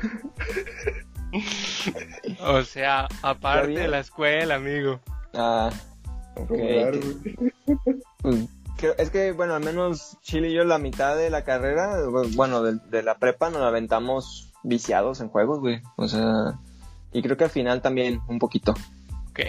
O 2.41 2.63
sea, 2.63 3.07
aparte 3.21 3.71
de 3.71 3.87
la 3.87 3.99
escuela, 3.99 4.55
amigo. 4.55 4.99
Ah, 5.33 5.69
ok. 6.35 6.49
Pues, 8.21 8.49
es 8.97 9.09
que, 9.11 9.31
bueno, 9.31 9.55
al 9.55 9.63
menos 9.63 10.17
Chile 10.21 10.49
y 10.49 10.53
yo 10.53 10.63
la 10.63 10.77
mitad 10.77 11.15
de 11.15 11.29
la 11.29 11.43
carrera, 11.43 11.97
bueno, 12.35 12.63
de, 12.63 12.79
de 12.89 13.03
la 13.03 13.17
prepa 13.17 13.49
nos 13.49 13.61
la 13.61 13.67
aventamos 13.67 14.52
viciados 14.63 15.21
en 15.21 15.29
juegos, 15.29 15.59
güey. 15.59 15.81
O 15.97 16.07
sea, 16.07 16.59
y 17.11 17.21
creo 17.21 17.37
que 17.37 17.43
al 17.45 17.49
final 17.49 17.81
también 17.81 18.21
un 18.27 18.39
poquito. 18.39 18.73
Ok. 19.29 19.39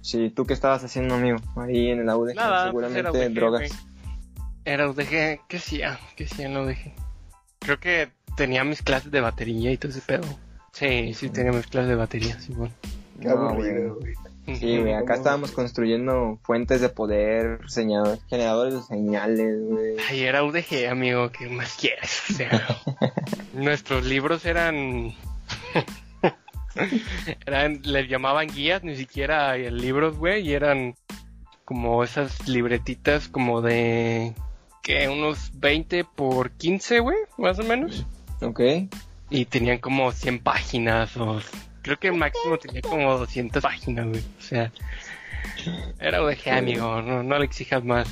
Sí, 0.00 0.30
¿tú 0.30 0.44
qué 0.46 0.52
estabas 0.54 0.84
haciendo, 0.84 1.16
amigo? 1.16 1.38
Ahí 1.56 1.88
en 1.90 2.00
el 2.00 2.08
UDG, 2.08 2.34
Nada, 2.36 2.70
pues 2.70 2.86
era 2.86 2.98
seguramente 3.00 3.26
UDG, 3.28 3.34
drogas. 3.34 3.60
güey. 3.60 3.72
Era 4.64 4.88
UDG, 4.88 5.40
¿qué 5.48 5.56
hacía? 5.56 5.98
¿Qué 6.16 6.24
hacía 6.24 6.46
en 6.46 6.54
la 6.54 6.62
UDG? 6.62 6.92
Creo 7.60 7.80
que 7.80 8.10
tenía 8.36 8.62
mis 8.64 8.82
clases 8.82 9.10
de 9.10 9.20
batería 9.20 9.72
y 9.72 9.76
todo 9.78 9.90
ese 9.90 10.00
pedo. 10.02 10.24
Sí, 10.72 11.14
sí 11.14 11.30
tenía 11.30 11.52
mis 11.52 11.66
clases 11.66 11.88
de 11.88 11.94
batería, 11.96 12.38
sí, 12.40 12.52
bueno. 12.52 12.72
Qué 13.20 13.28
No, 13.28 13.48
aburrido, 13.48 13.96
güey. 13.96 14.14
Sí, 14.46 14.78
güey, 14.78 14.94
acá 14.94 15.14
estábamos 15.14 15.50
construyendo 15.50 16.38
fuentes 16.42 16.80
de 16.80 16.88
poder, 16.88 17.60
señal- 17.68 18.20
generadores 18.28 18.74
de 18.74 18.82
señales, 18.82 19.56
güey. 19.60 19.96
Ay, 20.08 20.22
era 20.22 20.44
UDG, 20.44 20.88
amigo, 20.88 21.30
¿qué 21.32 21.48
más 21.48 21.76
quieres? 21.80 22.22
O 22.30 22.32
sea, 22.34 22.66
nuestros 23.54 24.04
libros 24.06 24.44
eran... 24.46 25.12
eran, 27.46 27.80
les 27.84 28.08
llamaban 28.08 28.46
guías, 28.48 28.84
ni 28.84 28.96
siquiera 28.96 29.56
libros, 29.56 30.16
güey, 30.16 30.46
y 30.48 30.52
eran 30.52 30.94
como 31.64 32.04
esas 32.04 32.48
libretitas 32.48 33.28
como 33.28 33.60
de... 33.62 34.32
que 34.82 35.08
unos 35.08 35.50
20 35.54 36.04
por 36.04 36.52
15, 36.52 37.00
güey, 37.00 37.18
más 37.36 37.58
o 37.58 37.64
menos. 37.64 38.06
Ok. 38.40 38.60
Y 39.28 39.46
tenían 39.46 39.78
como 39.78 40.12
100 40.12 40.38
páginas 40.38 41.16
o... 41.16 41.40
Creo 41.86 41.98
que 42.00 42.08
el 42.08 42.14
máximo 42.14 42.58
tenía 42.58 42.82
como 42.82 43.16
200 43.16 43.62
páginas, 43.62 44.08
güey. 44.08 44.20
O 44.20 44.42
sea... 44.42 44.72
Era 46.00 46.20
UDG, 46.20 46.48
amigo, 46.48 47.00
no, 47.00 47.22
no 47.22 47.38
le 47.38 47.44
exijas 47.44 47.84
más. 47.84 48.08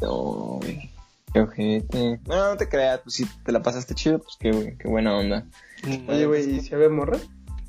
No, 0.00 0.58
güey. 0.62 0.90
Qué 1.34 1.40
ojete. 1.40 2.20
No, 2.26 2.48
no 2.48 2.56
te 2.56 2.70
creas, 2.70 3.00
pues 3.00 3.16
si 3.16 3.26
te 3.26 3.52
la 3.52 3.62
pasaste 3.62 3.94
chido, 3.94 4.18
pues 4.18 4.38
qué, 4.40 4.50
güey, 4.50 4.78
qué 4.78 4.88
buena 4.88 5.14
onda. 5.14 5.44
Oye, 6.08 6.24
güey, 6.24 6.56
¿y 6.56 6.60
si 6.62 6.74
había 6.74 6.88
morra? 6.88 7.18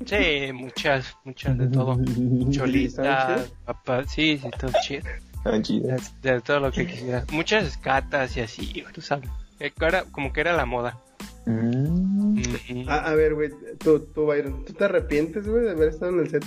Sí, 0.06 0.50
muchas, 0.54 1.14
muchas 1.24 1.58
de 1.58 1.68
todo. 1.68 1.92
¿Estaban 2.00 2.50
Cholitas, 2.50 3.52
papas, 3.66 4.10
sí, 4.10 4.38
sí, 4.38 4.48
todo 4.58 4.72
chido. 4.82 5.04
De, 5.44 6.00
de 6.22 6.40
todo 6.40 6.60
lo 6.60 6.72
que 6.72 6.86
quisiera. 6.86 7.26
Muchas 7.30 7.64
escatas 7.64 8.34
y 8.38 8.40
así, 8.40 8.82
tú 8.94 9.02
sabes. 9.02 9.28
Eh, 9.60 9.72
Era, 9.78 10.04
como 10.04 10.32
que 10.32 10.40
era 10.40 10.54
la 10.54 10.64
moda. 10.64 10.98
Mm. 11.46 12.84
Ah, 12.88 13.10
a 13.10 13.14
ver, 13.14 13.34
güey, 13.34 13.50
tú, 13.78 14.00
tú, 14.00 14.26
Byron, 14.26 14.64
¿tú 14.64 14.72
te 14.72 14.84
arrepientes, 14.84 15.46
güey, 15.46 15.64
de 15.64 15.70
haber 15.70 15.88
estado 15.88 16.12
en 16.12 16.20
el 16.20 16.30
set? 16.30 16.44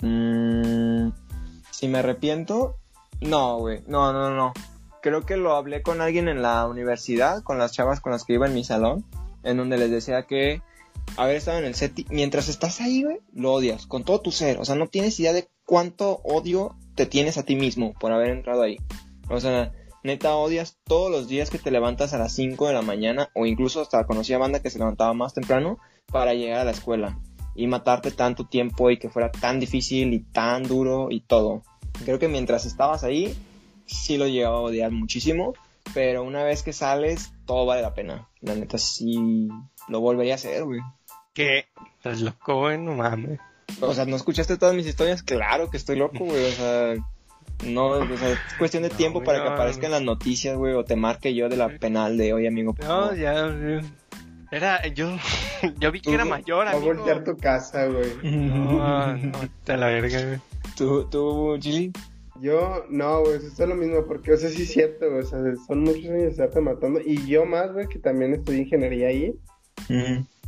mm, 0.00 1.10
si 1.70 1.88
me 1.88 1.98
arrepiento, 1.98 2.76
no, 3.20 3.58
güey. 3.58 3.82
No, 3.86 4.12
no, 4.12 4.30
no. 4.30 4.52
Creo 5.02 5.22
que 5.22 5.36
lo 5.36 5.54
hablé 5.54 5.82
con 5.82 6.00
alguien 6.00 6.28
en 6.28 6.42
la 6.42 6.66
universidad, 6.66 7.42
con 7.42 7.58
las 7.58 7.72
chavas 7.72 8.00
con 8.00 8.12
las 8.12 8.24
que 8.24 8.34
iba 8.34 8.46
en 8.46 8.54
mi 8.54 8.64
salón, 8.64 9.04
en 9.42 9.56
donde 9.56 9.78
les 9.78 9.90
decía 9.90 10.24
que 10.24 10.62
haber 11.16 11.36
estado 11.36 11.58
en 11.58 11.64
el 11.64 11.74
set, 11.74 12.06
mientras 12.10 12.48
estás 12.48 12.80
ahí, 12.80 13.04
güey, 13.04 13.18
lo 13.32 13.52
odias 13.52 13.86
con 13.86 14.04
todo 14.04 14.20
tu 14.20 14.32
ser. 14.32 14.58
O 14.58 14.64
sea, 14.64 14.74
no 14.74 14.88
tienes 14.88 15.18
idea 15.20 15.32
de 15.32 15.48
cuánto 15.64 16.20
odio 16.24 16.76
te 16.94 17.06
tienes 17.06 17.38
a 17.38 17.44
ti 17.44 17.56
mismo 17.56 17.94
por 18.00 18.12
haber 18.12 18.30
entrado 18.30 18.62
ahí. 18.62 18.78
O 19.28 19.40
sea, 19.40 19.72
neta 20.06 20.36
odias 20.36 20.78
todos 20.84 21.10
los 21.10 21.28
días 21.28 21.50
que 21.50 21.58
te 21.58 21.70
levantas 21.70 22.14
a 22.14 22.18
las 22.18 22.32
5 22.34 22.68
de 22.68 22.74
la 22.74 22.82
mañana 22.82 23.28
o 23.34 23.44
incluso 23.44 23.80
hasta 23.82 24.06
conocía 24.06 24.38
banda 24.38 24.62
que 24.62 24.70
se 24.70 24.78
levantaba 24.78 25.12
más 25.12 25.34
temprano 25.34 25.78
para 26.06 26.32
llegar 26.32 26.60
a 26.60 26.64
la 26.64 26.70
escuela 26.70 27.18
y 27.54 27.66
matarte 27.66 28.10
tanto 28.10 28.46
tiempo 28.46 28.90
y 28.90 28.98
que 28.98 29.10
fuera 29.10 29.30
tan 29.30 29.60
difícil 29.60 30.14
y 30.14 30.20
tan 30.20 30.62
duro 30.62 31.08
y 31.10 31.20
todo. 31.20 31.62
Creo 32.04 32.18
que 32.18 32.28
mientras 32.28 32.66
estabas 32.66 33.04
ahí 33.04 33.36
sí 33.86 34.16
lo 34.16 34.26
llegaba 34.26 34.58
a 34.58 34.60
odiar 34.60 34.92
muchísimo, 34.92 35.54
pero 35.94 36.22
una 36.22 36.44
vez 36.44 36.62
que 36.62 36.72
sales 36.72 37.32
todo 37.46 37.66
vale 37.66 37.82
la 37.82 37.94
pena. 37.94 38.28
La 38.40 38.54
neta 38.54 38.78
sí 38.78 39.48
lo 39.88 40.00
volvería 40.00 40.34
a 40.34 40.36
hacer, 40.36 40.64
güey. 40.64 40.80
¿Qué? 41.32 41.66
¿Estás 41.96 42.20
loco, 42.20 42.60
güey? 42.60 42.78
No 42.78 42.94
mames. 42.94 43.40
O 43.80 43.92
sea, 43.92 44.04
¿no 44.04 44.16
escuchaste 44.16 44.56
todas 44.56 44.74
mis 44.74 44.86
historias? 44.86 45.22
Claro 45.22 45.70
que 45.70 45.76
estoy 45.76 45.96
loco, 45.96 46.24
güey. 46.24 46.44
O 46.44 46.52
sea, 46.52 46.94
no, 47.64 47.86
o 47.88 48.16
sea, 48.18 48.32
es 48.32 48.38
cuestión 48.58 48.82
de 48.82 48.90
No, 48.90 48.96
tiempo 48.96 49.18
güey, 49.20 49.26
para 49.26 49.38
que 49.42 49.48
no, 49.48 49.54
aparezca 49.54 49.86
en 49.86 49.92
las 49.92 50.02
noticias, 50.02 50.56
güey, 50.56 50.74
o 50.74 50.84
te 50.84 50.96
marque 50.96 51.34
yo 51.34 51.48
de 51.48 51.56
la 51.56 51.68
penal 51.78 52.16
de 52.16 52.32
hoy, 52.32 52.46
amigo. 52.46 52.74
por 52.74 52.84
No, 52.84 52.90
favor". 53.02 53.16
ya. 53.16 53.80
Era, 54.52 54.86
yo, 54.88 55.16
yo 55.80 55.90
vi 55.90 56.00
que 56.00 56.14
era 56.14 56.24
mayor, 56.24 56.66
Va 56.66 56.70
a 56.70 56.74
amigo. 56.76 56.94
voltear 56.94 57.24
tu 57.24 57.36
casa, 57.36 57.86
güey. 57.86 58.12
No, 58.22 59.16
no, 59.16 59.38
te 59.64 59.76
la 59.76 59.86
verga, 59.86 60.22
güey. 60.24 60.38
¿Tú, 60.76 61.04
tú, 61.10 61.56
Gili? 61.60 61.90
Yo, 62.40 62.84
no, 62.90 63.20
güey, 63.22 63.36
eso 63.36 63.46
es 63.62 63.68
lo 63.68 63.74
mismo, 63.74 64.04
porque, 64.06 64.32
o 64.32 64.36
sea, 64.36 64.50
sí 64.50 64.62
es 64.64 64.70
cierto, 64.72 65.08
güey, 65.10 65.22
o 65.22 65.26
sea, 65.26 65.38
son 65.66 65.80
muchos 65.80 66.04
años 66.04 66.22
de 66.22 66.28
estarte 66.28 66.60
matando, 66.60 67.00
y 67.04 67.26
yo 67.26 67.46
más, 67.46 67.72
güey, 67.72 67.88
que 67.88 67.98
también 67.98 68.34
estudié 68.34 68.60
ingeniería 68.60 69.08
ahí, 69.08 69.34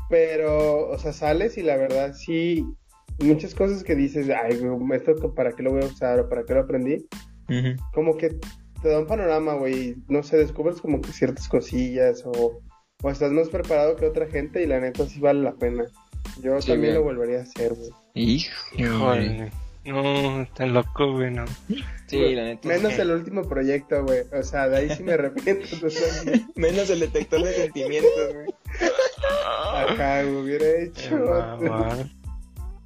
pero, 0.08 0.88
o 0.90 0.98
sea, 0.98 1.12
sales 1.12 1.58
y 1.58 1.62
la 1.62 1.76
verdad 1.76 2.14
sí, 2.14 2.64
muchas 3.18 3.54
cosas 3.54 3.82
que 3.82 3.94
dices, 3.94 4.28
ay, 4.30 4.58
güey, 4.58 4.98
esto 4.98 5.34
para 5.34 5.52
qué 5.52 5.62
lo 5.62 5.72
voy 5.72 5.82
a 5.82 5.86
usar 5.86 6.20
o 6.20 6.28
para 6.28 6.44
qué 6.44 6.54
lo 6.54 6.60
aprendí, 6.60 7.06
como 7.92 8.16
que 8.16 8.38
te 8.82 8.88
da 8.88 9.00
un 9.00 9.06
panorama, 9.06 9.54
güey, 9.54 9.96
no 10.08 10.22
sé, 10.22 10.36
descubres 10.36 10.80
como 10.80 11.00
que 11.00 11.12
ciertas 11.12 11.48
cosillas 11.48 12.22
o, 12.24 12.60
o 13.02 13.10
estás 13.10 13.32
más 13.32 13.48
preparado 13.48 13.96
que 13.96 14.06
otra 14.06 14.26
gente 14.26 14.62
y 14.62 14.66
la 14.66 14.80
neta 14.80 15.06
sí 15.06 15.20
vale 15.20 15.42
la 15.42 15.54
pena. 15.54 15.84
Yo 16.42 16.60
Sí, 16.60 16.68
también 16.72 16.94
lo 16.94 17.02
volvería 17.02 17.40
a 17.40 17.42
hacer, 17.42 17.74
güey. 17.74 17.90
Hijo. 18.14 18.52
Híjole. 18.76 19.50
No, 19.84 20.42
está 20.42 20.66
loco, 20.66 21.12
güey, 21.12 21.30
no. 21.30 21.46
Sí, 22.06 22.34
la 22.34 22.44
neta. 22.44 22.68
Menos 22.68 22.98
el 22.98 23.10
último 23.10 23.48
proyecto, 23.48 24.04
güey. 24.04 24.20
O 24.32 24.42
sea, 24.42 24.68
de 24.68 24.76
ahí 24.76 24.90
sí 24.90 25.02
me 25.02 25.12
arrepiento. 25.12 25.66
Menos 26.56 26.90
el 26.90 27.00
detector 27.00 27.42
de 27.42 27.52
sentimientos, 27.54 28.34
güey. 28.34 28.46
Ajá, 29.46 30.22
güey, 30.24 30.36
hubiera 30.36 30.82
hecho. 30.82 31.16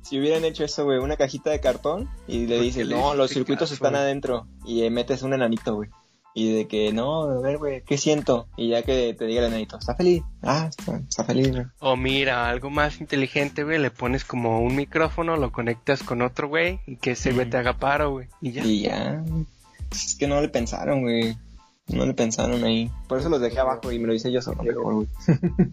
Si 0.02 0.18
hubieran 0.18 0.44
hecho 0.44 0.64
eso, 0.64 0.84
güey, 0.84 0.98
una 0.98 1.16
cajita 1.16 1.50
de 1.50 1.60
cartón 1.60 2.08
y 2.26 2.46
le 2.46 2.56
¿Por 2.56 2.64
dices, 2.64 2.88
no, 2.88 3.14
los 3.14 3.30
circuitos 3.30 3.70
caso? 3.70 3.74
están 3.74 3.94
adentro 3.94 4.46
y 4.64 4.82
eh, 4.82 4.90
metes 4.90 5.22
un 5.22 5.32
enanito, 5.32 5.74
güey. 5.74 5.90
Y 6.34 6.52
de 6.54 6.66
que, 6.66 6.92
no, 6.92 7.24
a 7.24 7.40
ver, 7.40 7.58
güey, 7.58 7.82
¿qué 7.84 7.98
siento? 7.98 8.48
Y 8.56 8.70
ya 8.70 8.82
que 8.82 9.14
te 9.18 9.26
diga 9.26 9.42
el 9.42 9.48
enanito, 9.48 9.78
¿está 9.78 9.94
feliz? 9.94 10.22
Ah, 10.42 10.66
está, 10.68 10.96
está 10.96 11.24
feliz, 11.24 11.50
güey. 11.50 11.64
O 11.78 11.96
mira, 11.96 12.48
algo 12.48 12.70
más 12.70 13.00
inteligente, 13.00 13.64
güey, 13.64 13.78
le 13.78 13.90
pones 13.90 14.24
como 14.24 14.60
un 14.60 14.74
micrófono, 14.74 15.36
lo 15.36 15.52
conectas 15.52 16.02
con 16.02 16.22
otro 16.22 16.48
güey 16.48 16.80
y 16.86 16.96
que 16.96 17.10
ese 17.12 17.32
güey 17.32 17.50
te 17.50 17.58
haga 17.58 17.74
paro, 17.78 18.12
güey. 18.12 18.28
Y 18.40 18.52
ya. 18.52 18.64
Y 18.64 18.82
ya. 18.82 19.22
Es 19.90 20.16
que 20.18 20.26
no 20.26 20.40
le 20.40 20.48
pensaron, 20.48 21.02
güey. 21.02 21.36
No 21.88 22.06
le 22.06 22.14
pensaron 22.14 22.64
ahí. 22.64 22.90
Por 23.08 23.18
eso 23.18 23.28
los 23.28 23.40
dejé 23.40 23.60
abajo 23.60 23.92
y 23.92 23.98
me 23.98 24.06
lo 24.06 24.14
hice 24.14 24.32
yo 24.32 24.40
solo 24.40 24.62
mejor, 24.62 24.94
güey. 24.94 25.08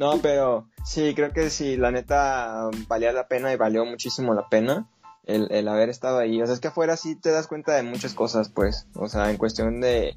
no, 0.00 0.18
pero 0.22 0.66
sí, 0.82 1.12
creo 1.14 1.30
que 1.30 1.50
sí, 1.50 1.76
la 1.76 1.90
neta 1.90 2.70
valía 2.88 3.12
la 3.12 3.28
pena 3.28 3.52
y 3.52 3.56
valió 3.56 3.84
muchísimo 3.84 4.32
la 4.32 4.48
pena 4.48 4.88
el, 5.26 5.52
el 5.52 5.68
haber 5.68 5.90
estado 5.90 6.18
ahí. 6.18 6.40
O 6.40 6.46
sea, 6.46 6.54
es 6.54 6.60
que 6.60 6.68
afuera 6.68 6.96
sí 6.96 7.16
te 7.16 7.30
das 7.30 7.46
cuenta 7.46 7.74
de 7.74 7.82
muchas 7.82 8.14
cosas, 8.14 8.48
pues. 8.48 8.86
O 8.94 9.10
sea, 9.10 9.30
en 9.30 9.36
cuestión 9.36 9.82
de, 9.82 10.16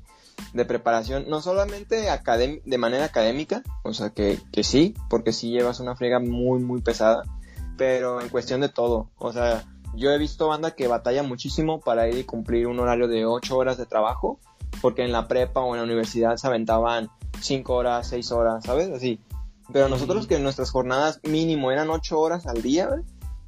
de 0.53 0.64
preparación, 0.64 1.26
no 1.27 1.41
solamente 1.41 2.05
de 2.65 2.77
manera 2.77 3.03
académica, 3.03 3.61
o 3.84 3.93
sea, 3.93 4.11
que, 4.11 4.39
que 4.53 4.64
sí, 4.64 4.95
porque 5.10 5.34
sí 5.34 5.51
llevas 5.51 5.81
una 5.81 5.97
friega 5.97 6.22
muy, 6.22 6.61
muy 6.61 6.81
pesada, 6.81 7.23
pero 7.77 8.22
en 8.22 8.30
cuestión 8.30 8.61
de 8.61 8.69
todo. 8.69 9.10
O 9.18 9.34
sea, 9.34 9.65
yo 9.97 10.11
he 10.11 10.18
visto 10.18 10.47
banda 10.47 10.72
que 10.72 10.88
batalla 10.88 11.23
muchísimo 11.23 11.81
para 11.81 12.07
ir 12.07 12.19
y 12.19 12.23
cumplir 12.23 12.68
un 12.68 12.80
horario 12.80 13.10
de 13.10 13.26
8 13.26 13.57
horas 13.57 13.77
de 13.77 13.85
trabajo, 13.85 14.39
porque 14.81 15.03
en 15.03 15.11
la 15.11 15.27
prepa 15.27 15.60
o 15.60 15.76
en 15.76 15.81
la 15.81 15.84
universidad 15.84 16.38
se 16.38 16.47
aventaban 16.47 17.10
5 17.41 17.73
horas, 17.73 18.07
6 18.07 18.31
horas, 18.31 18.64
¿sabes? 18.64 18.89
Así. 18.89 19.19
Pero 19.72 19.88
nosotros 19.88 20.27
que 20.27 20.40
nuestras 20.40 20.72
jornadas 20.72 21.19
mínimo 21.23 21.72
eran 21.72 21.90
8 21.90 22.19
horas 22.19 22.48
al 22.48 22.61
día, 22.61 22.88
güey, 22.88 23.02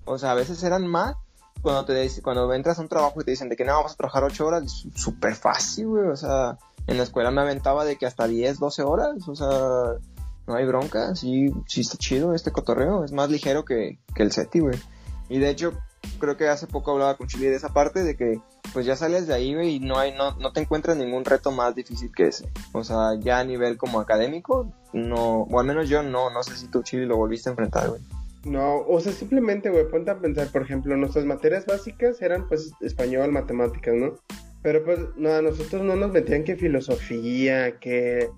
o 0.06 0.18
sea, 0.18 0.32
a 0.32 0.36
veces 0.36 0.64
eran 0.64 0.88
más. 0.88 1.16
Cuando 1.62 1.86
te 1.86 2.08
cuando 2.22 2.54
entras 2.54 2.78
a 2.78 2.84
un 2.84 2.88
trabajo 2.88 3.20
y 3.22 3.26
te 3.26 3.32
dicen 3.32 3.50
de 3.50 3.56
que 3.56 3.66
no, 3.66 3.74
vamos 3.74 3.94
a 3.94 3.96
trabajar 3.96 4.24
8 4.24 4.46
horas, 4.46 4.64
es 4.64 5.02
súper 5.02 5.36
fácil, 5.36 5.88
güey. 5.88 6.08
O 6.08 6.16
sea, 6.16 6.58
en 6.88 6.98
la 6.98 7.04
escuela 7.04 7.32
me 7.32 7.42
aventaba 7.42 7.86
de 7.86 7.98
que 7.98 8.06
hasta 8.06 8.28
10, 8.28 8.60
12 8.60 8.84
horas, 8.84 9.28
o 9.28 9.36
sea, 9.36 10.00
no 10.48 10.56
hay 10.56 10.66
bronca, 10.66 11.16
sí, 11.16 11.52
sí 11.66 11.82
está 11.82 11.98
chido 11.98 12.36
este 12.36 12.52
cotorreo, 12.52 13.04
es 13.04 13.12
más 13.12 13.30
ligero 13.30 13.66
que, 13.66 14.00
que 14.14 14.24
el 14.24 14.32
SETI, 14.32 14.60
güey. 14.60 14.80
Y 15.28 15.40
de 15.40 15.50
hecho, 15.50 15.74
creo 16.20 16.38
que 16.38 16.48
hace 16.48 16.68
poco 16.68 16.92
hablaba 16.92 17.18
con 17.18 17.28
Chile 17.28 17.50
de 17.50 17.56
esa 17.56 17.70
parte, 17.70 18.04
de 18.04 18.16
que 18.16 18.40
pues 18.74 18.86
ya 18.86 18.96
sales 18.96 19.28
de 19.28 19.34
ahí, 19.34 19.52
y 19.52 19.80
no 19.80 19.98
hay, 19.98 20.14
no, 20.14 20.36
no 20.38 20.52
te 20.52 20.62
encuentras 20.62 20.98
ningún 20.98 21.26
reto 21.26 21.52
más 21.52 21.76
difícil 21.76 22.12
que 22.12 22.28
ese. 22.28 22.50
O 22.74 22.84
sea, 22.84 23.16
ya 23.20 23.40
a 23.40 23.44
nivel 23.44 23.78
como 23.78 24.00
académico, 24.00 24.72
no, 24.94 25.42
o 25.44 25.60
al 25.60 25.66
menos 25.66 25.90
yo 25.90 26.04
no, 26.04 26.30
no 26.30 26.44
sé 26.44 26.56
si 26.56 26.68
tú, 26.68 26.84
Chile, 26.84 27.06
lo 27.06 27.18
volviste 27.18 27.50
a 27.50 27.52
enfrentar, 27.52 27.90
güey. 27.90 28.02
No, 28.46 28.82
o 28.88 29.00
sea, 29.00 29.12
simplemente, 29.12 29.70
güey, 29.70 29.90
ponte 29.90 30.12
a 30.12 30.20
pensar, 30.20 30.48
por 30.50 30.62
ejemplo, 30.62 30.96
nuestras 30.96 31.26
materias 31.26 31.66
básicas 31.66 32.22
eran, 32.22 32.48
pues, 32.48 32.72
español, 32.82 33.32
matemáticas, 33.32 33.96
¿no? 33.96 34.14
Pero, 34.62 34.86
pues, 34.86 35.00
no, 35.16 35.32
a 35.32 35.42
nosotros 35.42 35.82
no 35.82 35.96
nos 35.96 36.12
metían 36.12 36.44
que 36.44 36.56
filosofía, 36.56 37.80
que, 37.80 38.30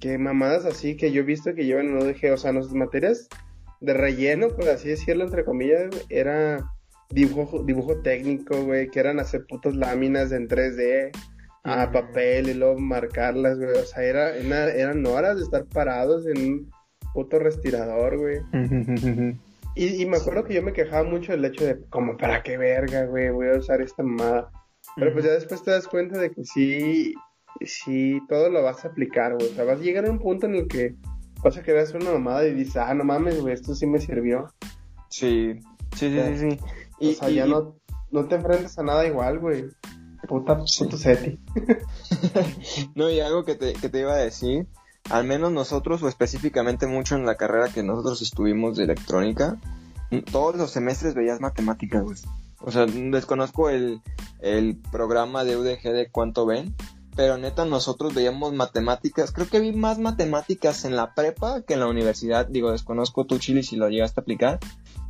que 0.00 0.18
mamadas 0.18 0.66
así, 0.66 0.96
que 0.96 1.12
yo 1.12 1.22
he 1.22 1.24
visto 1.24 1.54
que 1.54 1.64
llevan 1.64 1.86
en 1.86 1.96
UDG, 1.96 2.32
o 2.32 2.36
sea, 2.36 2.52
nuestras 2.52 2.76
materias 2.76 3.28
de 3.80 3.94
relleno, 3.94 4.48
por 4.48 4.68
así 4.68 4.88
decirlo, 4.88 5.24
entre 5.24 5.44
comillas, 5.44 5.90
era 6.08 6.73
dibujo, 7.14 7.62
dibujo 7.62 8.00
técnico, 8.02 8.62
güey, 8.64 8.88
que 8.90 9.00
eran 9.00 9.20
hacer 9.20 9.46
putas 9.48 9.74
láminas 9.74 10.32
en 10.32 10.48
3D 10.48 11.10
a 11.62 11.90
papel 11.92 12.48
y 12.50 12.54
luego 12.54 12.78
marcarlas, 12.78 13.56
güey, 13.58 13.70
o 13.70 13.84
sea, 13.86 14.02
era, 14.02 14.36
era- 14.36 14.70
eran 14.72 15.06
horas 15.06 15.36
de 15.38 15.44
estar 15.44 15.64
parados 15.66 16.26
en 16.26 16.38
un 16.38 16.70
puto 17.14 17.38
respirador, 17.38 18.18
güey. 18.18 18.38
Y, 19.76 20.02
y 20.02 20.06
me 20.06 20.18
acuerdo 20.18 20.44
que 20.44 20.54
yo 20.54 20.62
me 20.62 20.72
quejaba 20.72 21.02
mucho 21.08 21.32
del 21.32 21.44
hecho 21.44 21.64
de, 21.64 21.80
como, 21.90 22.16
¿para 22.16 22.42
qué 22.42 22.56
verga, 22.58 23.06
güey? 23.06 23.30
Voy 23.30 23.48
a 23.48 23.58
usar 23.58 23.80
esta 23.80 24.02
mamada. 24.02 24.50
Pero 24.96 25.12
pues 25.12 25.24
ya 25.24 25.32
después 25.32 25.62
te 25.64 25.70
das 25.72 25.88
cuenta 25.88 26.18
de 26.20 26.30
que 26.30 26.44
sí, 26.44 27.14
sí, 27.62 28.20
todo 28.28 28.50
lo 28.50 28.62
vas 28.62 28.84
a 28.84 28.88
aplicar, 28.88 29.34
güey. 29.34 29.50
O 29.50 29.54
sea, 29.54 29.64
vas 29.64 29.80
a 29.80 29.82
llegar 29.82 30.04
a 30.06 30.10
un 30.10 30.18
punto 30.20 30.46
en 30.46 30.54
el 30.56 30.68
que 30.68 30.94
vas 31.42 31.56
a 31.56 31.62
querer 31.62 31.80
hacer 31.80 31.96
una 32.00 32.12
mamada 32.12 32.46
y 32.46 32.54
dices, 32.54 32.76
ah, 32.76 32.94
no 32.94 33.02
mames, 33.04 33.40
güey, 33.40 33.54
esto 33.54 33.74
sí 33.74 33.86
me 33.86 33.98
sirvió. 34.00 34.46
Sí, 35.08 35.58
sí, 35.96 36.10
sí, 36.10 36.18
sí, 36.38 36.50
sí. 36.50 36.58
O 37.00 37.12
sea, 37.12 37.28
ya 37.30 37.46
no, 37.46 37.76
no 38.10 38.24
te 38.26 38.36
enfrentas 38.36 38.78
a 38.78 38.82
nada 38.82 39.06
igual, 39.06 39.38
güey. 39.38 39.66
Puta, 40.28 40.62
Sí. 40.66 40.84
puto 40.84 40.96
seti. 40.96 41.38
No, 42.94 43.10
y 43.10 43.20
algo 43.20 43.44
que 43.44 43.54
te, 43.54 43.72
que 43.74 43.88
te 43.88 44.00
iba 44.00 44.12
a 44.12 44.16
decir, 44.18 44.66
al 45.10 45.24
menos 45.24 45.52
nosotros, 45.52 46.02
o 46.02 46.08
específicamente 46.08 46.86
mucho 46.86 47.14
en 47.16 47.26
la 47.26 47.36
carrera 47.36 47.68
que 47.68 47.82
nosotros 47.82 48.22
estuvimos 48.22 48.76
de 48.76 48.84
electrónica, 48.84 49.58
todos 50.32 50.56
los 50.56 50.70
semestres 50.70 51.14
veías 51.14 51.40
matemáticas, 51.40 52.02
güey. 52.02 52.16
O 52.60 52.70
sea, 52.70 52.86
desconozco 52.86 53.68
el, 53.68 54.00
el 54.40 54.76
programa 54.90 55.44
de 55.44 55.56
UDG 55.56 55.82
de 55.92 56.08
cuánto 56.10 56.46
ven, 56.46 56.74
pero 57.16 57.38
neta 57.38 57.64
nosotros 57.64 58.14
veíamos 58.14 58.52
matemáticas. 58.52 59.32
Creo 59.32 59.48
que 59.48 59.60
vi 59.60 59.72
más 59.72 59.98
matemáticas 59.98 60.84
en 60.84 60.96
la 60.96 61.14
prepa 61.14 61.62
que 61.62 61.74
en 61.74 61.80
la 61.80 61.86
universidad. 61.86 62.46
Digo, 62.46 62.72
desconozco 62.72 63.24
tu 63.24 63.38
chile 63.38 63.62
si 63.62 63.76
lo 63.76 63.88
llegaste 63.88 64.20
a 64.20 64.22
aplicar. 64.22 64.58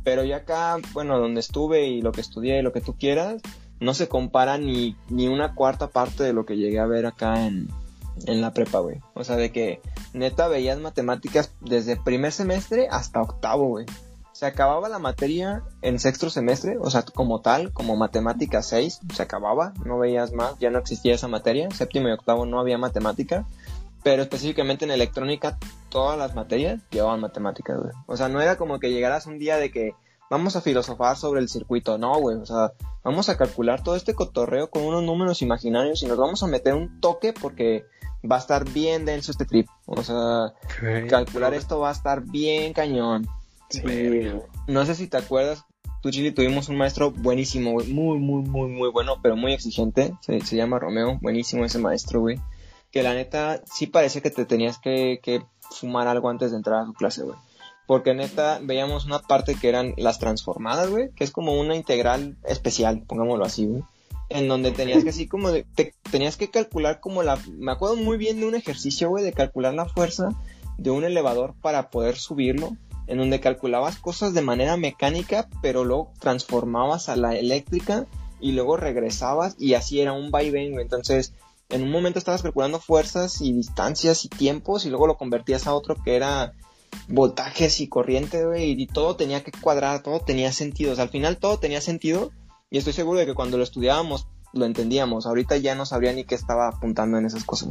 Pero 0.03 0.23
ya 0.23 0.37
acá, 0.37 0.77
bueno, 0.93 1.17
donde 1.19 1.39
estuve 1.39 1.87
y 1.87 2.01
lo 2.01 2.11
que 2.11 2.21
estudié 2.21 2.59
y 2.59 2.61
lo 2.61 2.71
que 2.71 2.81
tú 2.81 2.95
quieras, 2.95 3.41
no 3.79 3.93
se 3.93 4.07
compara 4.07 4.57
ni, 4.57 4.95
ni 5.09 5.27
una 5.27 5.55
cuarta 5.55 5.87
parte 5.87 6.23
de 6.23 6.33
lo 6.33 6.45
que 6.45 6.57
llegué 6.57 6.79
a 6.79 6.85
ver 6.85 7.07
acá 7.07 7.47
en, 7.47 7.69
en 8.27 8.41
la 8.41 8.53
prepa, 8.53 8.79
güey. 8.79 8.99
O 9.15 9.23
sea, 9.23 9.35
de 9.35 9.51
que 9.51 9.81
neta 10.13 10.47
veías 10.47 10.79
matemáticas 10.79 11.51
desde 11.59 11.97
primer 11.97 12.31
semestre 12.31 12.87
hasta 12.89 13.21
octavo, 13.21 13.67
güey. 13.67 13.85
Se 14.35 14.45
acababa 14.45 14.89
la 14.89 14.99
materia 14.99 15.63
en 15.81 15.97
sexto 15.97 16.29
semestre, 16.29 16.77
o 16.77 16.89
sea, 16.89 17.03
como 17.03 17.39
tal, 17.39 17.71
como 17.71 17.95
matemática 17.95 18.61
6, 18.61 18.99
se 19.13 19.23
acababa, 19.23 19.71
no 19.85 19.97
veías 19.97 20.33
más, 20.33 20.59
ya 20.59 20.69
no 20.69 20.77
existía 20.77 21.15
esa 21.15 21.29
materia. 21.29 21.71
Séptimo 21.71 22.09
y 22.09 22.11
octavo 22.11 22.45
no 22.45 22.59
había 22.59 22.77
matemática, 22.77 23.45
pero 24.03 24.23
específicamente 24.23 24.83
en 24.83 24.91
electrónica 24.91 25.57
todas 25.87 26.19
las 26.19 26.35
materias 26.35 26.81
llevaban 26.91 27.21
matemáticas, 27.21 27.79
güey. 27.79 27.93
O 28.07 28.17
sea, 28.17 28.27
no 28.27 28.41
era 28.41 28.57
como 28.57 28.77
que 28.77 28.91
llegaras 28.91 29.25
un 29.25 29.39
día 29.39 29.55
de 29.55 29.71
que 29.71 29.93
vamos 30.29 30.57
a 30.57 30.61
filosofar 30.61 31.15
sobre 31.15 31.39
el 31.39 31.47
circuito, 31.47 31.97
no, 31.97 32.19
güey, 32.19 32.35
o 32.35 32.45
sea, 32.45 32.73
vamos 33.05 33.29
a 33.29 33.37
calcular 33.37 33.85
todo 33.85 33.95
este 33.95 34.15
cotorreo 34.15 34.69
con 34.69 34.83
unos 34.83 35.03
números 35.03 35.43
imaginarios 35.43 36.03
y 36.03 36.07
nos 36.07 36.17
vamos 36.17 36.43
a 36.43 36.47
meter 36.47 36.73
un 36.73 36.99
toque 36.99 37.31
porque 37.31 37.85
va 38.29 38.35
a 38.35 38.39
estar 38.39 38.69
bien 38.69 39.05
denso 39.05 39.31
este 39.31 39.45
trip. 39.45 39.69
O 39.85 40.03
sea, 40.03 40.53
calcular 41.07 41.53
esto 41.53 41.79
va 41.79 41.87
a 41.87 41.93
estar 41.93 42.19
bien 42.19 42.73
cañón. 42.73 43.25
Sí. 43.81 43.81
No 44.67 44.85
sé 44.85 44.95
si 44.95 45.07
te 45.07 45.17
acuerdas, 45.17 45.63
tú 46.01 46.11
Chili 46.11 46.31
tuvimos 46.31 46.69
un 46.69 46.77
maestro 46.77 47.11
buenísimo, 47.11 47.71
güey, 47.71 47.87
muy, 47.87 48.17
muy, 48.19 48.41
muy, 48.43 48.69
muy 48.69 48.89
bueno, 48.89 49.17
pero 49.21 49.35
muy 49.35 49.53
exigente. 49.53 50.13
Se, 50.21 50.39
se 50.41 50.55
llama 50.55 50.79
Romeo, 50.79 51.17
buenísimo 51.21 51.65
ese 51.65 51.79
maestro, 51.79 52.21
güey. 52.21 52.39
Que 52.91 53.03
la 53.03 53.13
neta 53.13 53.61
sí 53.65 53.87
parecía 53.87 54.21
que 54.21 54.29
te 54.31 54.45
tenías 54.45 54.77
que, 54.79 55.19
que 55.21 55.41
fumar 55.71 56.07
algo 56.07 56.29
antes 56.29 56.51
de 56.51 56.57
entrar 56.57 56.81
a 56.81 56.85
su 56.85 56.93
clase, 56.93 57.23
güey. 57.23 57.35
Porque 57.87 58.13
neta 58.15 58.59
veíamos 58.63 59.05
una 59.05 59.19
parte 59.19 59.53
que 59.55 59.69
eran 59.69 59.93
las 59.97 60.17
transformadas, 60.17 60.89
güey, 60.89 61.11
que 61.11 61.23
es 61.23 61.31
como 61.31 61.59
una 61.59 61.75
integral 61.75 62.35
especial, 62.43 63.03
pongámoslo 63.05 63.45
así, 63.45 63.67
güey. 63.67 63.83
En 64.29 64.47
donde 64.47 64.71
tenías 64.71 65.03
que 65.03 65.11
así 65.11 65.27
como 65.27 65.51
de, 65.51 65.67
te- 65.75 65.93
tenías 66.09 66.35
que 66.35 66.49
calcular 66.49 66.99
como 66.99 67.21
la, 67.21 67.37
me 67.59 67.71
acuerdo 67.71 67.95
muy 67.95 68.17
bien 68.17 68.39
de 68.39 68.47
un 68.47 68.55
ejercicio, 68.55 69.09
güey, 69.09 69.23
de 69.23 69.33
calcular 69.33 69.75
la 69.75 69.85
fuerza 69.85 70.29
de 70.79 70.89
un 70.89 71.03
elevador 71.03 71.53
para 71.61 71.91
poder 71.91 72.15
subirlo, 72.15 72.75
en 73.07 73.17
donde 73.17 73.39
calculabas 73.39 73.97
cosas 73.97 74.33
de 74.33 74.41
manera 74.41 74.77
mecánica, 74.77 75.47
pero 75.61 75.83
luego 75.83 76.11
transformabas 76.19 77.09
a 77.09 77.15
la 77.15 77.35
eléctrica 77.35 78.05
y 78.39 78.51
luego 78.51 78.77
regresabas 78.77 79.55
y 79.59 79.73
así 79.73 80.01
era 80.01 80.13
un 80.13 80.31
vaivén. 80.31 80.79
Entonces, 80.79 81.33
en 81.69 81.83
un 81.83 81.91
momento 81.91 82.19
estabas 82.19 82.41
calculando 82.41 82.79
fuerzas 82.79 83.41
y 83.41 83.53
distancias 83.53 84.25
y 84.25 84.29
tiempos 84.29 84.85
y 84.85 84.89
luego 84.89 85.07
lo 85.07 85.17
convertías 85.17 85.67
a 85.67 85.73
otro 85.73 85.95
que 86.03 86.15
era 86.15 86.53
voltajes 87.07 87.81
y 87.81 87.87
corriente, 87.87 88.45
y 88.57 88.87
todo 88.87 89.15
tenía 89.15 89.43
que 89.43 89.51
cuadrar, 89.51 90.01
todo 90.01 90.19
tenía 90.19 90.51
sentido. 90.51 90.93
O 90.93 90.95
sea, 90.95 91.03
al 91.03 91.09
final 91.09 91.37
todo 91.37 91.59
tenía 91.59 91.81
sentido 91.81 92.31
y 92.69 92.77
estoy 92.77 92.93
seguro 92.93 93.19
de 93.19 93.25
que 93.25 93.33
cuando 93.33 93.57
lo 93.57 93.63
estudiábamos 93.63 94.27
lo 94.53 94.65
entendíamos. 94.65 95.25
Ahorita 95.25 95.57
ya 95.57 95.75
no 95.75 95.85
sabría 95.85 96.13
ni 96.13 96.23
qué 96.23 96.35
estaba 96.35 96.67
apuntando 96.67 97.17
en 97.17 97.25
esas 97.25 97.43
cosas. 97.43 97.69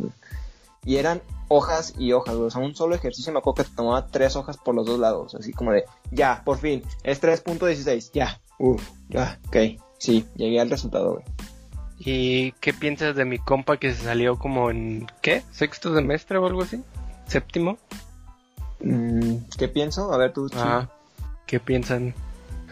Y 0.84 0.96
eran 0.96 1.22
hojas 1.48 1.94
y 1.98 2.12
hojas. 2.12 2.34
O 2.34 2.50
sea, 2.50 2.60
un 2.60 2.74
solo 2.74 2.94
ejercicio 2.94 3.32
me 3.32 3.38
acuerdo 3.38 3.62
que 3.62 3.70
te 3.70 3.76
tomaba 3.76 4.06
tres 4.06 4.36
hojas 4.36 4.56
por 4.56 4.74
los 4.74 4.86
dos 4.86 4.98
lados. 4.98 5.34
Así 5.34 5.52
como 5.52 5.72
de, 5.72 5.84
ya, 6.10 6.42
por 6.44 6.58
fin, 6.58 6.82
es 7.02 7.22
3.16, 7.22 8.10
ya, 8.12 8.40
uff, 8.58 8.82
ya, 9.08 9.38
ok. 9.48 9.56
Sí, 9.98 10.26
llegué 10.36 10.60
al 10.60 10.70
resultado, 10.70 11.12
güey. 11.12 11.24
¿Y 11.98 12.52
qué 12.60 12.74
piensas 12.74 13.14
de 13.16 13.24
mi 13.24 13.38
compa 13.38 13.78
que 13.78 13.94
se 13.94 14.04
salió 14.04 14.38
como 14.38 14.70
en, 14.70 15.06
¿qué? 15.22 15.42
¿Sexto 15.52 15.94
semestre 15.94 16.38
o 16.38 16.46
algo 16.46 16.62
así? 16.62 16.82
¿Séptimo? 17.26 17.78
Mm, 18.80 19.36
¿Qué 19.56 19.68
pienso? 19.68 20.12
A 20.12 20.18
ver, 20.18 20.32
tú. 20.32 20.50
Ah, 20.54 20.88
¿qué 21.46 21.60
piensan? 21.60 22.14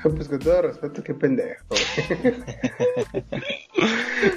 Pues 0.16 0.28
con 0.28 0.38
todo 0.38 0.62
respeto, 0.62 1.02
qué 1.02 1.14
pendejo. 1.14 1.64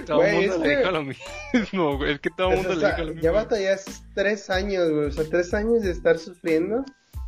todo 0.05 0.23
el 0.23 0.35
mundo 0.35 0.57
le 0.63 0.77
dijo 0.77 0.91
lo 0.91 1.03
mismo, 1.03 1.97
güey. 1.97 2.13
Es 2.13 2.19
que 2.19 2.29
todo 2.29 2.51
el 2.51 2.57
mundo 2.57 2.75
le 2.75 2.85
dijo 2.85 2.99
lo 2.99 3.07
mismo. 3.07 3.21
Ya 3.21 3.31
batallaste 3.31 3.91
tres 4.13 4.49
años, 4.49 4.91
güey. 4.91 5.05
O 5.07 5.11
sea, 5.11 5.23
tres 5.29 5.53
años 5.53 5.81
de 5.81 5.91
estar 5.91 6.17
sufriendo. 6.19 6.85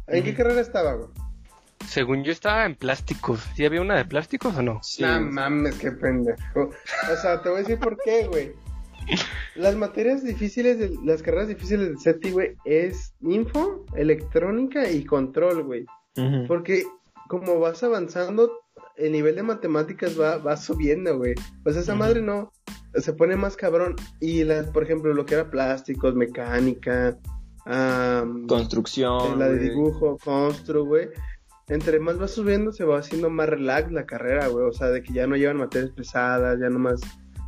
¿En 0.08 0.24
qué 0.24 0.34
carrera 0.34 0.62
estaba, 0.62 0.94
güey? 0.94 1.10
Según 1.86 2.24
yo 2.24 2.32
estaba 2.32 2.66
en 2.66 2.76
plásticos. 2.76 3.40
¿Sí 3.56 3.66
había 3.66 3.82
una 3.82 3.96
de 3.96 4.06
plásticos 4.06 4.56
o 4.56 4.62
no? 4.62 4.80
Sí. 4.84 5.04
No 5.04 5.20
mames, 5.22 5.76
qué 5.76 5.92
pendejo. 5.92 6.70
O 7.12 7.16
sea, 7.22 7.42
te 7.42 7.50
voy 7.50 7.60
a 7.60 7.62
decir 7.62 7.80
por 7.80 7.98
qué, 8.04 8.28
güey. 8.28 8.54
Las 9.56 9.76
materias 9.76 10.24
difíciles, 10.24 10.78
de, 10.80 10.92
las 11.04 11.22
carreras 11.24 11.48
difíciles 11.48 11.88
del 11.88 12.00
SETI, 12.00 12.32
güey, 12.32 12.56
es 12.66 13.14
info, 13.22 13.86
electrónica 13.96 14.90
y 14.90 15.06
control, 15.06 15.64
güey. 15.64 15.86
Porque 16.48 16.84
como 17.28 17.60
vas 17.60 17.84
avanzando, 17.84 18.52
el 18.96 19.12
nivel 19.12 19.36
de 19.36 19.44
matemáticas 19.44 20.20
va, 20.20 20.38
va 20.38 20.58
subiendo, 20.58 21.18
güey. 21.18 21.36
Pues 21.64 21.76
esa 21.76 21.96
madre 21.96 22.22
no, 22.22 22.52
se 22.96 23.14
pone 23.14 23.36
más 23.36 23.56
cabrón. 23.56 23.96
Y 24.20 24.44
las, 24.44 24.68
por 24.68 24.84
ejemplo, 24.84 25.14
lo 25.14 25.26
que 25.26 25.36
era 25.36 25.50
plásticos, 25.50 26.16
mecánica, 26.16 27.18
construcción, 28.48 29.40
la 29.40 29.50
de 29.50 29.60
dibujo, 29.60 30.18
constru, 30.18 30.86
güey. 30.86 31.10
Entre 31.68 32.00
más 32.00 32.20
va 32.20 32.28
subiendo, 32.28 32.72
se 32.72 32.86
va 32.86 33.00
haciendo 33.00 33.30
más 33.30 33.50
relax 33.50 33.92
la 33.92 34.06
carrera, 34.06 34.48
güey. 34.48 34.66
O 34.66 34.72
sea, 34.72 34.88
de 34.88 35.04
que 35.04 35.14
ya 35.14 35.28
no 35.28 35.36
llevan 35.36 35.58
materias 35.58 35.92
pesadas, 35.92 36.60
ya 36.60 36.70
nomás 36.70 37.02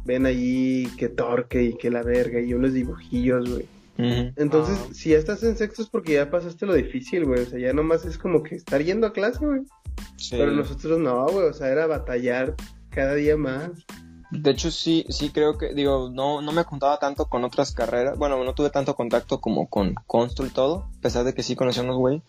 ven 0.05 0.25
allí 0.25 0.87
que 0.97 1.07
torque 1.07 1.63
y 1.63 1.77
que 1.77 1.89
la 1.89 2.03
verga 2.03 2.39
y 2.39 2.53
unos 2.53 2.73
dibujillos, 2.73 3.49
güey. 3.49 3.78
Entonces, 4.01 4.77
ah. 4.81 4.93
si 4.93 5.09
ya 5.09 5.17
estás 5.17 5.43
en 5.43 5.57
sexto 5.57 5.81
es 5.81 5.89
porque 5.89 6.13
ya 6.13 6.29
pasaste 6.29 6.65
lo 6.65 6.73
difícil, 6.73 7.25
güey. 7.25 7.41
O 7.41 7.45
sea, 7.45 7.59
ya 7.59 7.73
nomás 7.73 8.05
es 8.05 8.17
como 8.17 8.43
que 8.43 8.55
estar 8.55 8.81
yendo 8.81 9.07
a 9.07 9.13
clase, 9.13 9.45
güey. 9.45 9.61
Pero 10.31 10.51
nosotros 10.51 10.99
no, 10.99 11.25
güey. 11.27 11.47
O 11.47 11.53
sea, 11.53 11.67
era 11.67 11.85
batallar 11.85 12.55
cada 12.89 13.15
día 13.15 13.35
más. 13.35 13.71
De 14.31 14.51
hecho, 14.51 14.71
sí, 14.71 15.05
sí 15.09 15.31
creo 15.31 15.57
que, 15.57 15.73
digo, 15.73 16.09
no, 16.13 16.41
no 16.41 16.51
me 16.51 16.63
juntaba 16.63 16.99
tanto 16.99 17.25
con 17.25 17.43
otras 17.43 17.73
carreras. 17.73 18.17
Bueno, 18.17 18.41
no 18.43 18.53
tuve 18.53 18.69
tanto 18.69 18.95
contacto 18.95 19.41
como 19.41 19.67
con 19.67 19.95
Constru 20.07 20.45
y 20.45 20.51
todo, 20.51 20.87
a 20.97 21.01
pesar 21.01 21.25
de 21.25 21.33
que 21.33 21.43
sí 21.43 21.55
conocía 21.55 21.83
unos 21.83 21.97
güey. 21.97 22.21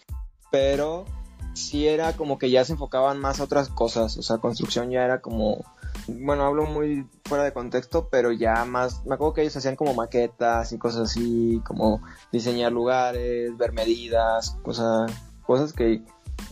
Pero 0.51 1.05
sí 1.53 1.87
era 1.87 2.15
como 2.15 2.39
que 2.39 2.51
ya 2.51 2.65
se 2.65 2.73
enfocaban 2.73 3.19
más 3.19 3.39
a 3.39 3.45
otras 3.45 3.69
cosas. 3.69 4.17
O 4.17 4.23
sea, 4.23 4.39
construcción 4.39 4.91
ya 4.91 5.05
era 5.05 5.21
como 5.21 5.65
bueno, 6.09 6.45
hablo 6.45 6.67
muy 6.67 7.07
fuera 7.25 7.45
de 7.45 7.53
contexto, 7.53 8.09
pero 8.11 8.33
ya 8.33 8.65
más, 8.65 9.05
me 9.07 9.15
acuerdo 9.15 9.35
que 9.35 9.43
ellos 9.43 9.57
hacían 9.57 9.77
como 9.77 9.95
maquetas 9.95 10.73
y 10.73 10.79
cosas 10.79 11.11
así, 11.11 11.61
como 11.65 12.03
diseñar 12.33 12.73
lugares, 12.73 13.57
ver 13.57 13.73
medidas, 13.73 14.57
cosas, 14.63 15.13
cosas 15.47 15.73
que 15.73 16.03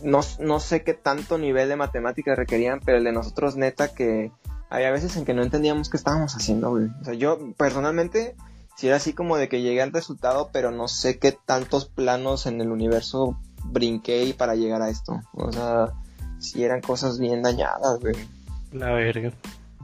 no, 0.03 0.21
no 0.39 0.59
sé 0.59 0.83
qué 0.83 0.93
tanto 0.93 1.37
nivel 1.37 1.69
de 1.69 1.75
matemáticas 1.75 2.37
requerían, 2.37 2.79
pero 2.83 2.97
el 2.97 3.03
de 3.03 3.11
nosotros 3.11 3.55
neta 3.55 3.93
que 3.93 4.31
había 4.69 4.91
veces 4.91 5.15
en 5.17 5.25
que 5.25 5.33
no 5.33 5.41
entendíamos 5.41 5.89
qué 5.89 5.97
estábamos 5.97 6.35
haciendo, 6.35 6.69
güey. 6.69 6.87
O 7.01 7.05
sea, 7.05 7.13
yo 7.15 7.39
personalmente, 7.57 8.35
si 8.75 8.87
era 8.87 8.97
así 8.97 9.13
como 9.13 9.37
de 9.37 9.49
que 9.49 9.61
llegué 9.61 9.81
al 9.81 9.91
resultado, 9.91 10.49
pero 10.53 10.71
no 10.71 10.87
sé 10.87 11.17
qué 11.19 11.31
tantos 11.31 11.85
planos 11.85 12.45
en 12.45 12.61
el 12.61 12.71
universo 12.71 13.37
brinqué 13.65 14.33
para 14.37 14.55
llegar 14.55 14.81
a 14.81 14.89
esto. 14.89 15.19
O 15.33 15.51
sea, 15.51 15.93
si 16.39 16.63
eran 16.63 16.81
cosas 16.81 17.19
bien 17.19 17.41
dañadas, 17.41 17.99
güey. 17.99 18.15
La 18.71 18.91
verga. 18.91 19.31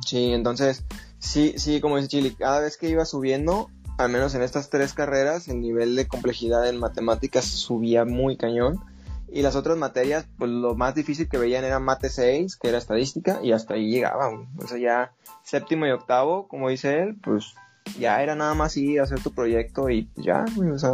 Sí, 0.06 0.34
entonces, 0.34 0.84
sí, 1.20 1.56
sí, 1.58 1.82
como 1.82 1.98
dice 1.98 2.10
Chili, 2.10 2.36
cada 2.36 2.60
vez 2.60 2.78
que 2.78 2.90
iba 2.90 3.06
subiendo, 3.06 3.70
al 3.98 4.10
menos 4.10 4.36
en 4.36 4.42
estas 4.42 4.70
tres 4.70 4.94
carreras, 4.94 5.48
el 5.48 5.62
nivel 5.62 5.96
de 5.96 6.08
complejidad 6.08 6.68
en 6.68 6.80
matemáticas 6.80 7.46
subía 7.46 8.06
muy 8.06 8.38
cañón. 8.38 8.80
Y 9.28 9.42
las 9.42 9.56
otras 9.56 9.78
materias, 9.78 10.28
pues 10.38 10.52
lo 10.52 10.76
más 10.76 10.96
difícil 10.96 11.28
que 11.28 11.38
veían 11.38 11.66
era 11.66 11.80
mate 11.80 12.10
6, 12.10 12.56
que 12.58 12.70
era 12.70 12.78
estadística, 12.78 13.40
y 13.44 13.52
hasta 13.52 13.74
ahí 13.74 13.90
llegaban. 13.90 14.48
O 14.58 14.68
sea, 14.68 14.78
ya 14.78 15.12
séptimo 15.44 15.88
y 15.88 15.92
octavo, 15.92 16.48
como 16.48 16.70
dice 16.70 17.02
él, 17.02 17.18
pues 17.22 17.56
ya 18.00 18.22
era 18.22 18.36
nada 18.36 18.54
más 18.54 18.78
ir 18.78 19.00
a 19.00 19.04
hacer 19.04 19.22
tu 19.22 19.32
proyecto 19.32 19.90
y 19.90 20.10
ya, 20.16 20.46
o 20.72 20.78
sea, 20.78 20.92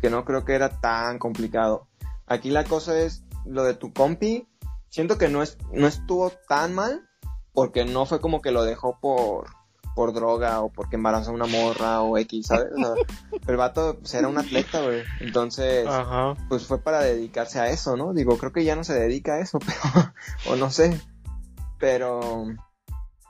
que 0.00 0.10
no 0.10 0.24
creo 0.24 0.44
que 0.44 0.54
era 0.54 0.68
tan 0.68 1.18
complicado. 1.18 1.86
Aquí 2.26 2.50
la 2.50 2.64
cosa 2.64 2.98
es 2.98 3.22
lo 3.44 3.64
de 3.64 3.74
tu 3.74 3.92
compi, 3.92 4.46
siento 4.92 5.16
que 5.16 5.28
no, 5.28 5.42
es, 5.42 5.56
no 5.72 5.86
estuvo 5.86 6.30
tan 6.48 6.74
mal 6.74 7.08
porque 7.52 7.84
no 7.84 8.06
fue 8.06 8.20
como 8.20 8.42
que 8.42 8.52
lo 8.52 8.62
dejó 8.62 8.98
por, 9.00 9.46
por 9.94 10.12
droga 10.12 10.60
o 10.60 10.70
porque 10.70 10.96
embarazó 10.96 11.30
a 11.30 11.34
una 11.34 11.46
morra 11.46 12.02
o 12.02 12.16
X, 12.18 12.46
¿sabes? 12.46 12.68
el 13.46 13.56
vato 13.56 13.98
pues, 13.98 14.14
era 14.14 14.28
un 14.28 14.38
atleta, 14.38 14.82
güey. 14.82 15.02
Entonces, 15.20 15.88
pues 16.48 16.66
fue 16.66 16.78
para 16.78 17.00
dedicarse 17.00 17.58
a 17.58 17.68
eso, 17.68 17.96
¿no? 17.96 18.12
Digo, 18.12 18.36
creo 18.36 18.52
que 18.52 18.64
ya 18.64 18.76
no 18.76 18.84
se 18.84 18.94
dedica 18.94 19.34
a 19.34 19.40
eso, 19.40 19.58
pero, 19.66 20.12
o 20.50 20.56
no 20.56 20.70
sé. 20.70 21.00
Pero, 21.78 22.46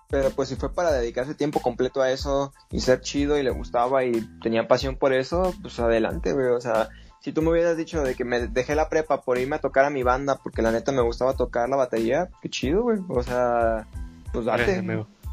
pero 0.09 0.31
pues 0.31 0.49
si 0.49 0.57
fue 0.57 0.75
para 0.75 0.91
dedicarse 0.93 1.35
tiempo 1.35 1.61
completo 1.61 2.03
a 2.03 2.11
eso 2.11 2.53
y 2.71 2.81
ser 2.81 3.01
chido 3.01 3.39
y 3.39 3.43
le 3.45 3.51
gustaba 3.51 4.05
y 4.05 4.13
tenía 4.43 4.67
pasión 4.67 4.97
por 4.97 5.13
eso, 5.13 5.55
pues 5.63 5.79
adelante, 5.79 6.33
güey. 6.33 6.49
O 6.49 6.61
sea, 6.61 6.91
si 7.23 7.33
tú 7.33 7.41
me 7.41 7.51
hubieras 7.51 7.77
dicho 7.77 8.03
de 8.03 8.17
que 8.17 8.25
me 8.25 8.49
dejé 8.49 8.75
la 8.75 8.89
prepa 8.89 9.23
por 9.23 9.39
irme 9.39 9.57
a 9.57 9.61
tocar 9.61 9.85
a 9.85 9.91
mi 9.91 10.03
banda 10.03 10.41
porque 10.43 10.61
la 10.61 10.73
neta 10.73 10.91
me 10.91 11.03
gustaba 11.03 11.35
tocar 11.35 11.69
la 11.69 11.77
batería, 11.77 12.29
qué 12.43 12.51
chido, 12.51 12.83
güey. 12.83 12.99
O 13.09 13.23
sea, 13.23 13.87
pues 14.33 14.45
date. 14.45 14.83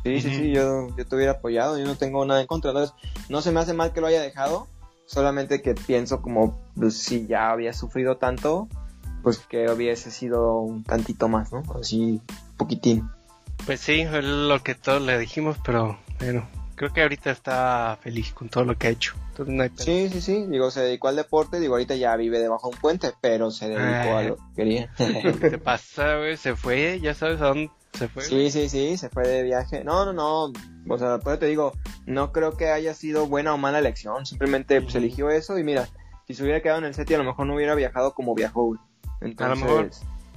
Sí, 0.04 0.22
sí, 0.22 0.30
sí, 0.30 0.52
yo, 0.52 0.96
yo 0.96 1.06
te 1.06 1.16
hubiera 1.16 1.34
apoyado, 1.34 1.78
yo 1.78 1.86
no 1.86 1.98
tengo 1.98 2.24
nada 2.26 2.42
en 2.42 2.48
contra. 2.48 2.72
Entonces, 2.72 2.96
no 3.28 3.42
se 3.42 3.52
me 3.52 3.60
hace 3.60 3.74
mal 3.74 3.92
que 3.92 4.02
lo 4.02 4.08
haya 4.08 4.22
dejado, 4.22 4.68
solamente 5.08 5.62
que 5.62 5.74
pienso 5.74 6.22
como, 6.22 6.58
pues 6.76 6.96
si 6.96 7.26
ya 7.26 7.50
había 7.50 7.74
sufrido 7.74 8.18
tanto, 8.18 8.70
pues 9.24 9.40
que 9.40 9.70
hubiese 9.70 10.12
sido 10.12 10.60
un 10.60 10.84
tantito 10.84 11.28
más, 11.28 11.52
¿no? 11.52 11.64
Así, 11.80 12.22
poquitín. 12.56 13.10
Pues 13.66 13.82
sí, 13.82 14.02
es 14.02 14.24
lo 14.24 14.64
que 14.64 14.76
todos 14.76 15.02
le 15.02 15.18
dijimos, 15.18 15.58
pero 15.66 15.98
bueno, 16.20 16.48
creo 16.76 16.94
que 16.94 17.02
ahorita 17.02 17.32
está 17.32 17.98
feliz 18.02 18.32
con 18.32 18.48
todo 18.48 18.64
lo 18.64 18.78
que 18.78 18.88
ha 18.88 18.92
hecho. 18.92 19.16
Sí, 19.76 20.10
sí, 20.10 20.22
sí. 20.22 20.46
Digo, 20.48 20.72
se 20.72 20.82
dedicó 20.82 21.08
al 21.08 21.16
deporte. 21.16 21.60
Digo, 21.60 21.76
ahorita 21.76 21.96
ya 21.96 22.16
vive 22.16 22.40
debajo 22.40 22.70
de 22.70 22.76
un 22.76 22.82
puente, 22.82 23.14
pero 23.22 23.52
se 23.52 23.70
dedicó 23.70 24.18
a 24.18 24.24
lo 24.24 24.36
que 24.36 24.44
quería. 24.56 24.92
¿Qué 24.98 25.58
pasa, 25.58 26.18
güey? 26.18 26.38
Se 26.38 26.56
fue, 26.56 27.00
ya 27.02 27.14
sabes 27.14 27.42
a 27.42 27.48
dónde 27.48 27.72
se 27.94 28.08
fue. 28.08 28.24
Sí, 28.24 28.52
sí, 28.52 28.70
sí, 28.70 28.98
se 28.98 29.10
fue 29.10 29.28
de 29.28 29.44
viaje. 29.44 29.84
No, 29.84 30.06
no, 30.06 30.14
no. 30.14 30.54
O 30.88 30.98
sea, 30.98 31.20
pues 31.20 31.40
te 31.40 31.48
digo, 31.48 31.74
no 32.06 32.32
creo 32.32 32.56
que 32.58 32.70
haya 32.70 32.94
sido 32.94 33.28
buena 33.28 33.54
o 33.54 33.58
mala 33.58 33.80
elección. 33.80 34.26
Simplemente 34.26 34.82
pues, 34.82 34.96
eligió 34.96 35.30
eso 35.30 35.58
y 35.58 35.64
mira, 35.64 35.88
si 36.28 36.34
se 36.34 36.44
hubiera 36.44 36.62
quedado 36.62 36.80
en 36.80 36.86
el 36.86 36.94
set 36.94 37.10
y 37.10 37.14
a 37.14 37.18
lo 37.18 37.24
mejor 37.24 37.48
no 37.48 37.56
hubiera 37.56 37.76
viajado 37.76 38.14
como 38.14 38.36
viajó, 38.36 38.78
Entonces, 39.22 39.46
a 39.46 39.50
lo 39.50 39.56
mejor. 39.56 39.90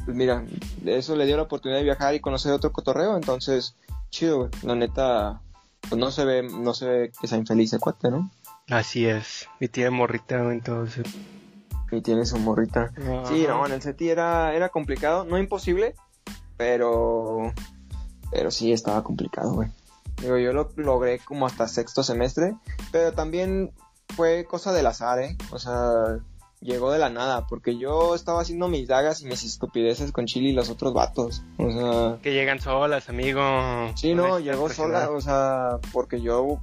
pues 0.05 0.17
mira, 0.17 0.45
eso 0.87 1.17
le 1.17 1.27
dio 1.27 1.37
la 1.37 1.45
oportunidad 1.45 1.79
de 1.79 1.85
viajar 1.85 2.15
y 2.15 2.21
conocer 2.21 2.53
otro 2.53 2.73
cotorreo. 2.73 3.17
Entonces, 3.17 3.77
chido, 4.11 4.39
güey. 4.39 4.51
La 4.63 4.75
neta, 4.75 5.41
pues 5.89 5.99
no 5.99 6.11
se 6.11 6.25
ve, 6.25 6.43
no 6.43 6.75
se 6.75 6.87
ve 6.87 7.13
que 7.21 7.27
sea 7.27 7.39
infeliz 7.39 7.73
el 7.73 7.81
cuate, 7.81 8.11
¿no? 8.11 8.31
Así 8.71 9.07
es. 9.07 9.49
Y 9.61 9.69
tiene 9.69 9.91
morrita, 9.91 10.37
entonces. 10.53 11.05
Y 11.91 12.01
tiene 12.01 12.25
su 12.25 12.39
morrita. 12.39 12.93
Sí, 13.29 13.45
no, 13.47 13.67
en 13.67 13.73
el 13.73 13.83
SETI 13.83 14.09
era, 14.09 14.55
era 14.55 14.71
complicado, 14.71 15.25
no 15.25 15.37
imposible, 15.37 15.95
pero, 16.57 17.53
pero 18.31 18.51
sí 18.51 18.73
estaba 18.73 19.05
complicado, 19.05 19.53
güey. 19.53 19.69
Digo, 20.23 20.39
yo 20.39 20.53
lo 20.53 20.71
logré 20.77 21.19
como 21.19 21.47
hasta 21.47 21.69
sexto 21.69 22.03
semestre, 22.03 22.55
pero 22.93 23.13
también 23.13 23.73
fue 24.15 24.45
cosa 24.45 24.73
del 24.73 24.87
azar, 24.87 25.21
¿eh? 25.21 25.37
O 25.51 25.59
sea, 25.59 26.19
llegó 26.61 26.93
de 26.93 26.99
la 26.99 27.11
nada, 27.11 27.47
porque 27.47 27.77
yo 27.77 28.15
estaba 28.15 28.41
haciendo 28.41 28.69
mis 28.69 28.89
dagas 28.89 29.21
y 29.21 29.27
mis 29.27 29.43
estupideces 29.45 30.13
con 30.13 30.27
Chile 30.27 30.51
y 30.51 30.53
los 30.53 30.71
otros 30.71 30.95
vatos, 30.95 31.43
o 31.59 31.71
sea... 31.71 32.19
Que 32.23 32.33
llegan 32.33 32.61
solas, 32.61 33.09
amigo. 33.09 33.43
Sí, 33.97 34.15
no, 34.15 34.39
llegó 34.39 34.69
sola, 34.69 35.11
o 35.11 35.21
sea, 35.21 35.79
porque 35.93 36.21
yo, 36.21 36.61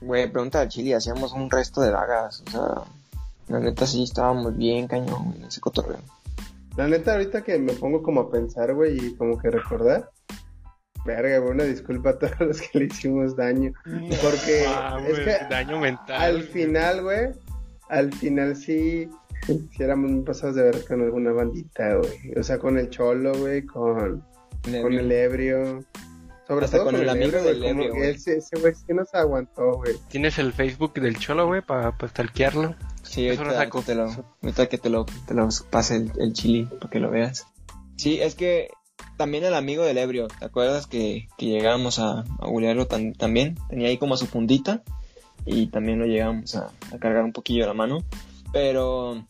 güey, 0.00 0.30
pregunta 0.30 0.60
a 0.60 0.68
Chile, 0.68 0.94
hacíamos 0.94 1.32
un 1.32 1.50
resto 1.50 1.80
de 1.80 1.90
dagas, 1.90 2.42
o 2.46 2.50
sea, 2.50 2.82
la 3.48 3.60
neta 3.60 3.86
sí 3.86 4.02
estábamos 4.02 4.56
bien 4.56 4.88
cañón 4.88 5.34
en 5.36 5.44
ese 5.44 5.60
cotorreo. 5.60 6.00
La 6.76 6.88
neta, 6.88 7.12
ahorita 7.12 7.42
que 7.42 7.58
me 7.58 7.72
pongo 7.72 8.02
como 8.02 8.22
a 8.22 8.30
pensar, 8.30 8.74
güey, 8.74 8.98
y 8.98 9.14
como 9.14 9.38
que 9.38 9.50
recordar, 9.50 10.10
Verga, 11.04 11.38
güey, 11.38 11.52
una 11.52 11.64
disculpa 11.64 12.10
a 12.10 12.18
todos 12.18 12.32
los 12.40 12.60
que 12.60 12.78
le 12.78 12.84
hicimos 12.86 13.36
daño. 13.36 13.72
Porque 14.22 14.64
ah, 14.68 14.98
es 15.06 15.18
que 15.18 15.36
daño 15.50 15.78
mental. 15.78 16.20
Al 16.20 16.42
final, 16.42 17.02
güey, 17.02 17.28
al 17.88 18.12
final 18.12 18.56
sí 18.56 19.08
si 19.46 19.82
éramos 19.82 20.10
muy 20.10 20.22
pasados 20.22 20.56
de 20.56 20.62
ver 20.62 20.84
con 20.86 21.02
alguna 21.02 21.32
bandita, 21.32 21.96
güey. 21.96 22.38
O 22.38 22.42
sea, 22.42 22.58
con 22.58 22.78
el 22.78 22.88
cholo, 22.90 23.34
güey, 23.34 23.62
con, 23.62 24.24
con 24.62 24.92
el 24.92 25.12
ebrio. 25.12 25.84
Sobre 26.46 26.68
todo 26.68 26.84
con, 26.84 26.96
el, 26.96 27.08
amigo 27.08 27.40
del 27.40 27.64
ebrio, 27.64 27.94
güey. 27.94 28.10
Ese 28.10 28.40
güey 28.60 28.74
sí 28.74 28.92
nos 28.92 29.14
aguantó, 29.14 29.76
güey. 29.76 29.94
¿Tienes 30.08 30.38
el 30.38 30.52
Facebook 30.52 30.94
del 30.94 31.18
cholo, 31.18 31.46
güey, 31.46 31.62
para 31.62 31.96
pa 31.96 32.08
stalkearlo? 32.08 32.74
Sí, 33.02 33.28
ahorita, 33.28 33.70
que 33.70 33.80
te 33.80 33.94
lo, 33.94 34.10
ahorita 34.42 34.66
que 34.68 34.78
te 34.78 34.90
lo, 34.90 35.06
te 35.26 35.34
lo 35.34 35.48
pase 35.70 35.96
el, 35.96 36.12
el 36.18 36.32
chili 36.32 36.64
para 36.64 36.90
que 36.90 37.00
lo 37.00 37.10
veas. 37.10 37.46
Sí, 37.96 38.20
es 38.20 38.34
que 38.34 38.68
también 39.16 39.44
el 39.44 39.54
amigo 39.54 39.84
del 39.84 39.98
ebrio, 39.98 40.28
¿te 40.28 40.44
acuerdas 40.44 40.86
que, 40.86 41.28
que 41.38 41.46
llegábamos 41.46 41.98
a, 41.98 42.20
a 42.20 43.14
también? 43.18 43.56
Tenía 43.70 43.88
ahí 43.88 43.98
como 43.98 44.16
su 44.16 44.26
fundita 44.26 44.82
y 45.46 45.68
también 45.68 45.98
lo 45.98 46.06
llegamos 46.06 46.56
a, 46.56 46.72
a 46.92 46.98
cargar 46.98 47.24
un 47.24 47.32
poquillo 47.32 47.66
la 47.66 47.74
mano. 47.74 48.04
Pero 48.52 49.24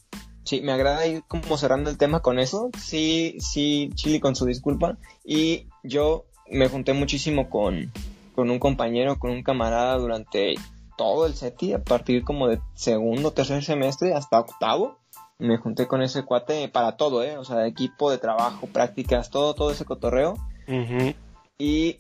Sí, 0.44 0.60
me 0.60 0.72
agrada 0.72 1.06
ir 1.06 1.22
como 1.26 1.56
cerrando 1.56 1.88
el 1.88 1.96
tema 1.96 2.20
con 2.20 2.38
eso. 2.38 2.70
Sí, 2.78 3.36
sí, 3.40 3.90
Chili 3.94 4.20
con 4.20 4.36
su 4.36 4.44
disculpa. 4.44 4.98
Y 5.24 5.68
yo 5.82 6.26
me 6.50 6.68
junté 6.68 6.92
muchísimo 6.92 7.48
con, 7.50 7.92
con 8.34 8.50
un 8.50 8.58
compañero, 8.58 9.18
con 9.18 9.30
un 9.30 9.42
camarada 9.42 9.96
durante 9.96 10.54
todo 10.96 11.26
el 11.26 11.34
SETI, 11.34 11.74
a 11.74 11.82
partir 11.82 12.24
como 12.24 12.48
de 12.48 12.60
segundo, 12.74 13.32
tercer 13.32 13.64
semestre 13.64 14.14
hasta 14.14 14.40
octavo. 14.40 14.98
Me 15.38 15.58
junté 15.58 15.88
con 15.88 16.00
ese 16.02 16.24
cuate 16.24 16.68
para 16.68 16.96
todo, 16.96 17.24
¿eh? 17.24 17.36
O 17.38 17.44
sea, 17.44 17.66
equipo 17.66 18.10
de 18.10 18.18
trabajo, 18.18 18.68
prácticas, 18.68 19.30
todo, 19.30 19.54
todo 19.54 19.70
ese 19.72 19.84
cotorreo. 19.84 20.36
Y 21.58 21.98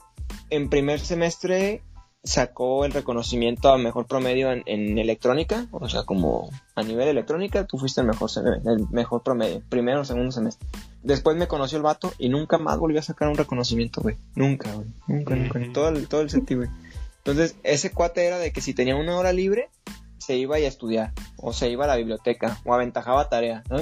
en 0.50 0.70
primer 0.70 1.00
semestre 1.00 1.82
sacó 2.24 2.86
el 2.86 2.92
reconocimiento 2.92 3.70
a 3.70 3.78
mejor 3.78 4.06
promedio 4.06 4.50
en, 4.50 4.62
en 4.66 4.98
electrónica, 4.98 5.66
o 5.70 5.88
sea, 5.88 6.04
como 6.04 6.50
a 6.74 6.82
nivel 6.82 7.08
electrónica, 7.08 7.66
tú 7.66 7.78
fuiste 7.78 8.00
el 8.00 8.06
mejor, 8.06 8.30
el 8.36 8.88
mejor 8.90 9.22
promedio, 9.22 9.62
primero 9.68 10.00
o 10.00 10.04
segundo 10.04 10.32
semestre. 10.32 10.66
Después 11.02 11.36
me 11.36 11.46
conoció 11.46 11.76
el 11.76 11.84
vato 11.84 12.12
y 12.18 12.30
nunca 12.30 12.56
más 12.56 12.78
volvió 12.78 12.98
a 12.98 13.02
sacar 13.02 13.28
un 13.28 13.36
reconocimiento, 13.36 14.00
güey. 14.00 14.16
Nunca, 14.34 14.72
güey. 14.72 14.88
Nunca, 15.06 15.36
nunca. 15.36 15.58
En 15.58 15.72
todo 15.74 15.88
el, 15.90 16.08
todo 16.08 16.22
el 16.22 16.30
sentido, 16.30 16.62
güey. 16.62 16.70
Entonces, 17.18 17.56
ese 17.62 17.90
cuate 17.90 18.26
era 18.26 18.38
de 18.38 18.52
que 18.52 18.62
si 18.62 18.74
tenía 18.74 18.96
una 18.96 19.16
hora 19.16 19.32
libre, 19.32 19.70
se 20.18 20.36
iba 20.36 20.56
a 20.56 20.58
estudiar, 20.58 21.12
o 21.36 21.52
se 21.52 21.68
iba 21.70 21.84
a 21.84 21.88
la 21.88 21.96
biblioteca, 21.96 22.58
o 22.64 22.72
aventajaba 22.72 23.28
tarea, 23.28 23.62
¿no? 23.68 23.78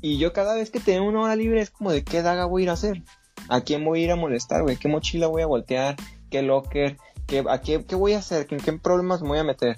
Y 0.00 0.18
yo 0.18 0.32
cada 0.32 0.54
vez 0.54 0.70
que 0.70 0.80
tenía 0.80 1.02
una 1.02 1.20
hora 1.20 1.36
libre 1.36 1.60
es 1.60 1.70
como 1.70 1.92
de 1.92 2.02
qué 2.02 2.22
daga 2.22 2.46
voy 2.46 2.62
a 2.62 2.64
ir 2.64 2.70
a 2.70 2.72
hacer. 2.72 3.02
¿A 3.48 3.60
quién 3.60 3.84
voy 3.84 4.00
a 4.00 4.04
ir 4.04 4.10
a 4.12 4.16
molestar, 4.16 4.62
güey? 4.62 4.76
¿Qué 4.76 4.88
mochila 4.88 5.26
voy 5.26 5.42
a 5.42 5.46
voltear? 5.46 5.96
¿Qué 6.30 6.42
locker? 6.42 6.96
¿Qué, 7.26 7.44
a 7.48 7.60
qué, 7.60 7.84
qué 7.84 7.94
voy 7.94 8.12
a 8.14 8.18
hacer? 8.18 8.46
¿En 8.50 8.58
qué 8.58 8.72
problemas 8.74 9.22
me 9.22 9.28
voy 9.28 9.38
a 9.38 9.44
meter? 9.44 9.76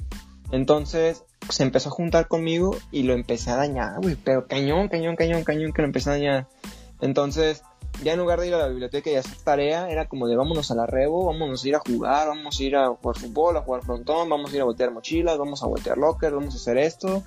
Entonces 0.51 1.25
se 1.51 1.63
empezó 1.63 1.89
a 1.89 1.93
juntar 1.93 2.29
conmigo 2.29 2.77
y 2.91 3.03
lo 3.03 3.13
empecé 3.13 3.51
a 3.51 3.57
dañar, 3.57 4.01
güey. 4.01 4.17
Pero 4.17 4.47
cañón, 4.47 4.89
cañón, 4.89 5.17
cañón, 5.17 5.45
cañón 5.45 5.73
que 5.73 5.83
lo 5.83 5.87
empecé 5.87 6.11
a 6.11 6.13
dañar. 6.15 6.49
Entonces, 7.01 7.63
ya 8.03 8.13
en 8.13 8.19
lugar 8.19 8.41
de 8.41 8.49
ir 8.49 8.55
a 8.55 8.59
la 8.59 8.69
biblioteca 8.69 9.11
y 9.11 9.17
hacer 9.17 9.37
tarea, 9.45 9.91
era 9.91 10.09
como 10.09 10.27
de 10.27 10.37
vámonos 10.37 10.71
a 10.71 10.75
la 10.75 10.87
rebo, 10.87 11.27
vámonos 11.27 11.65
a 11.65 11.69
ir 11.69 11.75
a 11.77 11.81
jugar, 11.81 12.29
vamos 12.29 12.59
a 12.59 12.63
ir 12.63 12.77
a 12.77 12.89
jugar 12.89 13.17
fútbol, 13.17 13.57
a 13.57 13.63
jugar 13.63 13.83
frontón, 13.83 14.29
vamos 14.29 14.53
a 14.53 14.57
ir 14.57 14.63
a 14.63 14.65
voltear 14.65 14.91
mochilas, 14.91 15.39
vamos 15.39 15.63
a 15.63 15.67
voltear 15.67 15.99
locker, 15.99 16.33
vamos 16.33 16.55
a 16.55 16.57
hacer 16.57 16.79
esto. 16.79 17.23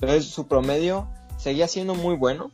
Entonces 0.00 0.26
su 0.26 0.46
promedio 0.46 1.08
seguía 1.38 1.68
siendo 1.68 1.94
muy 1.94 2.16
bueno, 2.16 2.50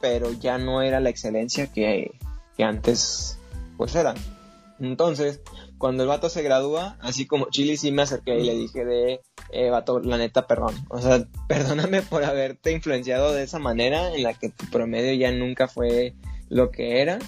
pero 0.00 0.32
ya 0.32 0.58
no 0.58 0.82
era 0.82 1.00
la 1.00 1.10
excelencia 1.10 1.72
que, 1.72 2.12
que 2.56 2.64
antes 2.64 3.38
pues 3.76 3.94
era. 3.94 4.14
Entonces, 4.78 5.40
cuando 5.80 6.02
el 6.02 6.10
vato 6.10 6.28
se 6.28 6.42
gradúa, 6.42 6.98
así 7.00 7.26
como 7.26 7.48
Chili 7.48 7.78
sí 7.78 7.90
me 7.90 8.02
acerqué 8.02 8.38
y 8.38 8.44
le 8.44 8.54
dije 8.54 8.84
de, 8.84 9.22
eh, 9.50 9.70
vato, 9.70 9.98
la 9.98 10.18
neta, 10.18 10.46
perdón. 10.46 10.74
O 10.90 11.00
sea, 11.00 11.26
perdóname 11.48 12.02
por 12.02 12.22
haberte 12.22 12.70
influenciado 12.70 13.32
de 13.32 13.44
esa 13.44 13.58
manera 13.58 14.14
en 14.14 14.22
la 14.22 14.34
que 14.34 14.50
tu 14.50 14.66
promedio 14.66 15.14
ya 15.14 15.32
nunca 15.32 15.68
fue 15.68 16.12
lo 16.50 16.70
que 16.70 17.00
era. 17.00 17.18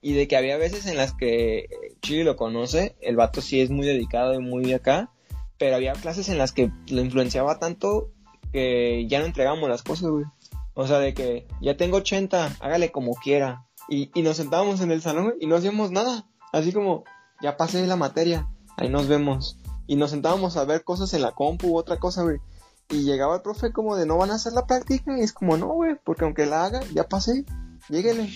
Y 0.00 0.14
de 0.14 0.26
que 0.26 0.36
había 0.36 0.56
veces 0.56 0.86
en 0.86 0.96
las 0.96 1.14
que 1.14 1.68
Chili 2.00 2.24
lo 2.24 2.34
conoce, 2.34 2.96
el 3.00 3.14
vato 3.14 3.40
sí 3.40 3.60
es 3.60 3.70
muy 3.70 3.86
dedicado 3.86 4.34
y 4.34 4.40
muy 4.40 4.72
acá, 4.72 5.12
pero 5.56 5.76
había 5.76 5.92
clases 5.92 6.28
en 6.28 6.38
las 6.38 6.50
que 6.50 6.72
lo 6.88 7.02
influenciaba 7.02 7.60
tanto 7.60 8.10
que 8.52 9.06
ya 9.06 9.20
no 9.20 9.26
entregamos 9.26 9.68
las 9.68 9.84
cosas, 9.84 10.10
güey. 10.10 10.24
O 10.74 10.88
sea, 10.88 10.98
de 10.98 11.14
que 11.14 11.46
ya 11.60 11.76
tengo 11.76 11.98
80, 11.98 12.56
hágale 12.58 12.90
como 12.90 13.14
quiera. 13.14 13.64
Y, 13.88 14.10
y 14.12 14.22
nos 14.22 14.38
sentábamos 14.38 14.80
en 14.80 14.90
el 14.90 15.02
salón 15.02 15.34
y 15.38 15.46
no 15.46 15.54
hacíamos 15.54 15.92
nada. 15.92 16.26
Así 16.52 16.72
como, 16.72 17.04
ya 17.42 17.56
pasé 17.56 17.86
la 17.86 17.96
materia, 17.96 18.48
ahí 18.76 18.88
nos 18.88 19.08
vemos. 19.08 19.58
Y 19.86 19.96
nos 19.96 20.10
sentábamos 20.10 20.56
a 20.56 20.64
ver 20.64 20.84
cosas 20.84 21.12
en 21.12 21.22
la 21.22 21.32
compu 21.32 21.68
u 21.68 21.76
otra 21.76 21.98
cosa, 21.98 22.22
güey. 22.22 22.38
Y 22.88 23.02
llegaba 23.02 23.36
el 23.36 23.42
profe 23.42 23.72
como 23.72 23.96
de, 23.96 24.06
no 24.06 24.16
van 24.16 24.30
a 24.30 24.34
hacer 24.34 24.52
la 24.52 24.66
práctica. 24.66 25.18
Y 25.18 25.22
es 25.22 25.32
como, 25.32 25.56
no, 25.56 25.68
güey, 25.68 25.96
porque 26.04 26.24
aunque 26.24 26.46
la 26.46 26.64
haga, 26.64 26.80
ya 26.94 27.04
pasé, 27.04 27.44
lléguele. 27.88 28.30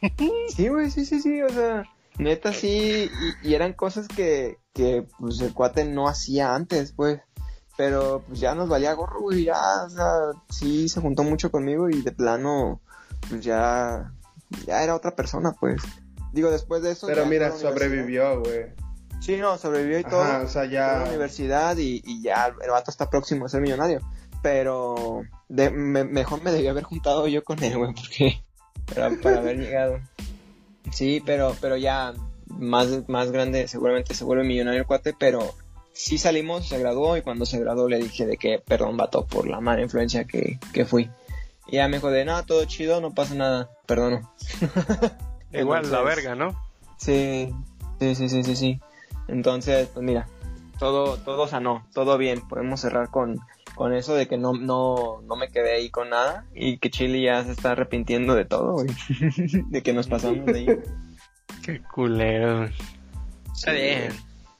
sí, 0.48 0.68
güey, 0.68 0.90
sí, 0.90 1.06
sí, 1.06 1.20
sí, 1.20 1.42
o 1.42 1.48
sea, 1.48 1.84
neta 2.18 2.52
sí. 2.52 3.10
Y, 3.42 3.48
y 3.48 3.54
eran 3.54 3.72
cosas 3.72 4.08
que, 4.08 4.58
que, 4.72 5.06
pues, 5.18 5.40
el 5.40 5.54
cuate 5.54 5.84
no 5.84 6.08
hacía 6.08 6.54
antes, 6.54 6.92
pues. 6.92 7.20
Pero, 7.76 8.24
pues, 8.26 8.40
ya 8.40 8.54
nos 8.54 8.68
valía 8.68 8.94
gorro, 8.94 9.20
güey, 9.20 9.44
ya, 9.44 9.60
o 9.86 9.90
sea, 9.90 10.12
sí 10.50 10.88
se 10.88 11.00
juntó 11.00 11.22
mucho 11.22 11.50
conmigo 11.52 11.88
y 11.88 12.02
de 12.02 12.10
plano, 12.10 12.80
pues, 13.28 13.44
ya, 13.44 14.12
ya 14.66 14.82
era 14.82 14.96
otra 14.96 15.14
persona, 15.14 15.52
pues. 15.58 15.80
Digo, 16.38 16.52
después 16.52 16.82
de 16.84 16.92
eso... 16.92 17.08
Pero 17.08 17.26
mira, 17.26 17.50
sobrevivió, 17.50 18.40
güey. 18.42 18.66
Sí, 19.20 19.38
no, 19.38 19.58
sobrevivió 19.58 19.98
y 19.98 20.04
todo. 20.04 20.22
Ajá, 20.22 20.42
o 20.42 20.48
sea, 20.48 20.66
ya. 20.66 20.98
la 20.98 21.08
universidad 21.08 21.76
y, 21.78 22.00
y 22.04 22.22
ya 22.22 22.54
el 22.62 22.70
vato 22.70 22.92
está 22.92 23.10
próximo 23.10 23.46
a 23.46 23.48
ser 23.48 23.60
millonario. 23.60 23.98
Pero 24.40 25.22
de, 25.48 25.70
me- 25.70 26.04
mejor 26.04 26.40
me 26.44 26.52
debía 26.52 26.70
haber 26.70 26.84
juntado 26.84 27.26
yo 27.26 27.42
con 27.42 27.60
él, 27.64 27.76
güey, 27.76 27.92
porque 27.92 28.40
para, 28.94 29.10
para 29.20 29.38
haber 29.38 29.58
llegado. 29.58 29.98
Sí, 30.92 31.20
pero, 31.26 31.56
pero 31.60 31.76
ya 31.76 32.14
más, 32.46 33.08
más 33.08 33.32
grande 33.32 33.66
seguramente 33.66 34.14
se 34.14 34.22
vuelve 34.24 34.44
millonario 34.44 34.82
el 34.82 34.86
cuate, 34.86 35.16
pero 35.18 35.56
sí 35.92 36.18
salimos, 36.18 36.68
se 36.68 36.78
graduó 36.78 37.16
y 37.16 37.22
cuando 37.22 37.46
se 37.46 37.58
graduó 37.58 37.88
le 37.88 37.98
dije 37.98 38.26
de 38.26 38.36
que 38.36 38.62
perdón, 38.64 38.96
vato, 38.96 39.26
por 39.26 39.48
la 39.48 39.60
mala 39.60 39.82
influencia 39.82 40.22
que, 40.22 40.60
que 40.72 40.84
fui. 40.84 41.10
Y 41.66 41.78
ya 41.78 41.88
me 41.88 41.96
dijo 41.96 42.12
de 42.12 42.24
nada, 42.24 42.44
todo 42.44 42.64
chido, 42.66 43.00
no 43.00 43.12
pasa 43.12 43.34
nada, 43.34 43.70
perdono. 43.86 44.32
Igual 45.52 45.90
la 45.90 46.02
verga, 46.02 46.34
¿no? 46.34 46.60
Sí, 46.96 47.54
sí, 47.98 48.14
sí, 48.14 48.28
sí, 48.28 48.42
sí, 48.42 48.56
sí. 48.56 48.80
Entonces, 49.28 49.88
pues 49.92 50.04
mira, 50.04 50.26
todo, 50.78 51.16
todo 51.18 51.46
sanó, 51.48 51.86
todo 51.92 52.18
bien. 52.18 52.40
Podemos 52.48 52.80
cerrar 52.80 53.10
con, 53.10 53.40
con 53.74 53.94
eso 53.94 54.14
de 54.14 54.26
que 54.26 54.38
no, 54.38 54.52
no, 54.52 55.20
no 55.26 55.36
me 55.36 55.48
quedé 55.48 55.74
ahí 55.74 55.90
con 55.90 56.10
nada 56.10 56.44
y 56.54 56.78
que 56.78 56.90
Chile 56.90 57.22
ya 57.22 57.44
se 57.44 57.52
está 57.52 57.72
arrepintiendo 57.72 58.34
de 58.34 58.44
todo, 58.44 58.72
güey. 58.72 58.88
de 59.68 59.82
que 59.82 59.92
nos 59.92 60.08
pasamos 60.08 60.46
de 60.46 60.58
ahí. 60.58 60.66
Qué 61.62 61.80
culero. 61.82 62.68
Está 63.54 63.72
bien. 63.72 64.12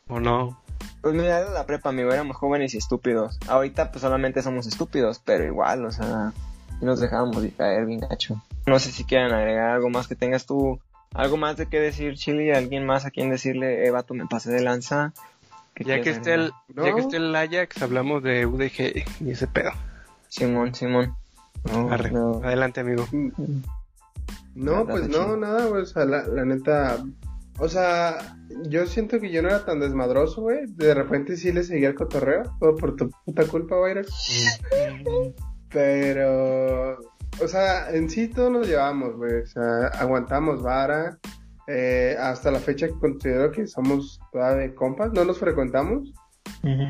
¿O 0.09 0.20
no? 0.20 0.60
Pues 1.01 1.15
mira, 1.15 1.40
era 1.40 1.51
la 1.51 1.66
prepa, 1.66 1.90
amigo, 1.90 2.12
éramos 2.12 2.36
jóvenes 2.36 2.74
y 2.74 2.78
estúpidos. 2.78 3.39
Ahorita 3.47 3.93
pues 3.93 4.02
solamente 4.02 4.43
somos 4.43 4.66
estúpidos, 4.66 5.20
pero 5.24 5.44
igual, 5.44 5.85
o 5.85 5.93
sea, 5.93 6.32
sí 6.78 6.84
nos 6.84 7.00
dejábamos 7.00 7.42
de 7.42 7.50
caer 7.50 7.86
bien 7.86 8.00
gacho. 8.00 8.42
No 8.66 8.78
sé 8.78 8.92
si 8.92 9.05
quieran 9.05 9.32
agregar 9.32 9.70
algo 9.70 9.88
más 9.90 10.09
que 10.09 10.14
tengas 10.14 10.46
tú, 10.46 10.78
algo 11.14 11.36
más 11.36 11.56
de 11.56 11.66
qué 11.66 11.80
decir, 11.80 12.16
Chile, 12.16 12.55
alguien 12.55 12.84
más 12.86 13.05
a 13.06 13.10
quien 13.10 13.30
decirle, 13.30 13.86
Eva, 13.86 14.02
tú 14.02 14.14
me 14.14 14.26
pasé 14.26 14.50
de 14.50 14.60
lanza. 14.62 15.12
¿Qué 15.74 15.84
Ya 15.84 16.00
que 16.02 16.10
esté 16.10 16.34
el? 16.34 16.52
No. 16.74 16.84
ya 16.84 16.94
que 16.94 17.00
esté 17.00 17.16
el 17.18 17.34
Ajax, 17.34 17.80
hablamos 17.82 18.22
de 18.22 18.46
UDG 18.46 19.05
y 19.24 19.30
ese 19.30 19.46
pedo. 19.46 19.70
Simón, 20.28 20.74
Simón. 20.74 21.14
No, 21.72 21.90
Arre. 21.90 22.10
no. 22.10 22.40
Adelante, 22.44 22.80
amigo. 22.80 23.06
No, 24.55 24.72
Nada, 24.72 24.84
pues 24.84 25.09
no, 25.09 25.24
chido. 25.24 25.36
nada, 25.36 25.66
güey. 25.66 25.82
O 25.82 25.86
sea, 25.86 26.05
la, 26.05 26.26
la 26.26 26.44
neta. 26.44 26.98
O 27.59 27.68
sea, 27.68 28.36
yo 28.68 28.86
siento 28.86 29.18
que 29.20 29.30
yo 29.30 29.42
no 29.42 29.48
era 29.48 29.64
tan 29.64 29.80
desmadroso, 29.80 30.42
güey. 30.42 30.66
De 30.66 30.94
repente 30.94 31.36
sí 31.36 31.52
le 31.52 31.62
seguía 31.64 31.88
el 31.88 31.94
cotorreo. 31.94 32.42
Todo 32.60 32.76
por 32.76 32.96
tu 32.96 33.10
puta 33.24 33.46
culpa, 33.46 33.76
güey. 33.76 33.94
Pero. 35.70 36.98
O 37.40 37.46
sea, 37.46 37.90
en 37.90 38.10
sí 38.10 38.28
todos 38.28 38.50
nos 38.50 38.66
llevamos, 38.66 39.16
güey. 39.16 39.42
O 39.42 39.46
sea, 39.46 39.86
aguantamos 39.98 40.62
vara. 40.62 41.18
Eh, 41.66 42.16
hasta 42.18 42.50
la 42.50 42.60
fecha 42.60 42.88
considero 43.00 43.52
que 43.52 43.66
somos 43.66 44.18
todavía 44.32 44.74
compas. 44.74 45.12
No 45.12 45.24
nos 45.24 45.38
frecuentamos. 45.38 46.12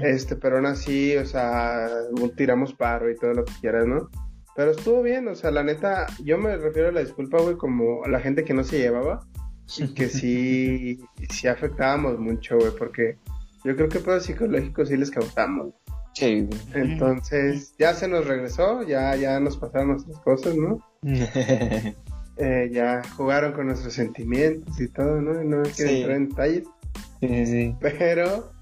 Este, 0.03 0.37
pero 0.37 0.57
aún 0.57 0.67
así, 0.67 1.17
o 1.17 1.27
sea, 1.27 1.89
tiramos 2.37 2.73
paro 2.75 3.11
y 3.11 3.17
todo 3.17 3.35
lo 3.35 3.45
que 3.45 3.53
quieras, 3.61 3.87
¿no? 3.87 4.09
Pero 4.57 4.73
estuvo 4.73 5.03
bien, 5.03 5.29
o 5.29 5.35
sea, 5.35 5.51
la 5.51 5.63
neta, 5.63 6.07
yo 6.25 6.39
me 6.39 6.57
refiero 6.57 6.89
a 6.89 6.93
la 6.93 7.01
disculpa, 7.01 7.41
güey, 7.41 7.57
como 7.57 8.03
a 8.05 8.09
la 8.09 8.19
gente 8.19 8.45
que 8.45 8.55
no 8.55 8.65
se 8.65 8.79
llevaba 8.79 9.21
y 9.77 9.95
que 9.95 10.09
sí, 10.09 10.99
sí 11.31 11.47
afectábamos 11.47 12.19
mucho, 12.19 12.59
güey, 12.59 12.73
porque 12.77 13.19
yo 13.65 13.77
creo 13.77 13.89
que 13.89 14.01
pedos 14.01 14.25
psicológicos 14.25 14.89
sí 14.89 14.97
les 14.97 15.11
causamos. 15.11 15.75
Sí. 16.15 16.49
Entonces, 16.75 17.75
ya 17.79 17.95
se 17.95 18.09
nos 18.09 18.27
regresó, 18.27 18.83
ya, 18.83 19.15
ya 19.17 19.39
nos 19.41 19.57
pasaron 19.57 19.89
nuestras 19.93 20.19
cosas, 20.21 20.55
¿no? 20.57 20.79
Eh, 22.41 22.71
ya 22.73 23.03
jugaron 23.17 23.53
con 23.53 23.67
nuestros 23.67 23.95
sentimientos 23.95 24.81
y 24.81 24.87
todo, 24.87 25.21
¿no? 25.21 25.43
No 25.43 25.63
quiero 25.65 25.91
Sí. 25.91 25.97
entrar 26.03 26.17
en 26.17 26.29
detalles. 26.29 26.65
sí, 27.21 27.29
sí, 27.29 27.47
sí. 27.47 27.77
Pero, 27.81 28.53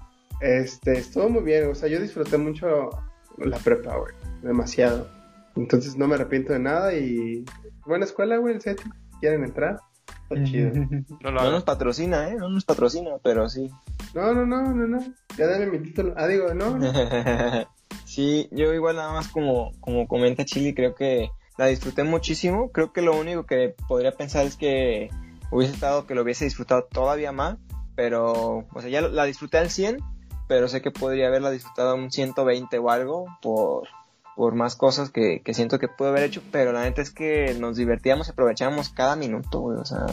este, 0.41 0.93
estuvo 0.97 1.29
muy 1.29 1.43
bien. 1.43 1.69
O 1.69 1.75
sea, 1.75 1.87
yo 1.87 1.99
disfruté 1.99 2.39
mucho 2.39 2.89
la 3.37 3.57
prepa, 3.59 3.95
güey. 3.97 4.15
Demasiado. 4.41 5.07
Entonces 5.55 5.95
no 5.95 6.07
me 6.07 6.15
arrepiento 6.15 6.53
de 6.53 6.59
nada 6.59 6.95
y 6.95 7.45
buena 7.85 8.05
escuela, 8.05 8.37
güey, 8.37 8.55
el 8.55 8.61
set. 8.61 8.81
¿Quieren 9.19 9.43
entrar? 9.43 9.77
Está 10.29 10.43
chido. 10.43 10.71
No 11.21 11.31
lo 11.31 11.31
No 11.31 11.39
hagas. 11.41 11.53
nos 11.53 11.63
patrocina, 11.63 12.29
¿eh? 12.29 12.35
No 12.35 12.49
nos 12.49 12.65
patrocina, 12.65 13.11
pero 13.23 13.47
sí. 13.49 13.69
No, 14.13 14.33
no, 14.33 14.45
no, 14.45 14.61
no, 14.73 14.87
no. 14.87 14.99
Ya 15.37 15.47
dame 15.47 15.67
mi 15.67 15.79
título. 15.79 16.13
Ah, 16.17 16.27
digo, 16.27 16.53
no. 16.53 16.77
sí, 18.05 18.47
yo 18.51 18.73
igual 18.73 18.95
nada 18.95 19.13
más 19.13 19.27
como, 19.29 19.71
como 19.79 20.07
comenta 20.07 20.45
Chili, 20.45 20.73
creo 20.73 20.95
que 20.95 21.29
la 21.57 21.67
disfruté 21.67 22.03
muchísimo. 22.03 22.71
Creo 22.71 22.91
que 22.93 23.01
lo 23.01 23.17
único 23.17 23.45
que 23.45 23.75
podría 23.87 24.11
pensar 24.11 24.45
es 24.45 24.55
que 24.55 25.09
hubiese 25.51 25.73
estado 25.73 26.05
que 26.05 26.15
lo 26.15 26.21
hubiese 26.23 26.45
disfrutado 26.45 26.83
todavía 26.91 27.31
más, 27.31 27.57
pero, 27.95 28.65
o 28.73 28.81
sea, 28.81 28.89
ya 28.89 29.01
lo- 29.01 29.09
la 29.09 29.23
disfruté 29.25 29.57
al 29.57 29.69
100, 29.69 29.97
pero 30.47 30.67
sé 30.67 30.81
que 30.81 30.91
podría 30.91 31.27
haberla 31.27 31.51
disfrutado 31.51 31.95
un 31.95 32.11
120 32.11 32.77
o 32.79 32.89
algo 32.89 33.25
por, 33.41 33.87
por 34.37 34.53
más 34.53 34.75
cosas 34.75 35.09
que, 35.09 35.41
que 35.43 35.55
siento 35.55 35.79
que 35.79 35.87
pude 35.87 36.09
haber 36.09 36.23
hecho, 36.23 36.43
pero 36.51 36.71
la 36.71 36.83
neta 36.83 37.01
es 37.01 37.09
que 37.09 37.55
nos 37.59 37.75
divertíamos 37.75 38.27
y 38.27 38.31
aprovechábamos 38.31 38.89
cada 38.89 39.15
minuto, 39.15 39.61
güey, 39.61 39.79
o 39.79 39.83
sea, 39.83 40.05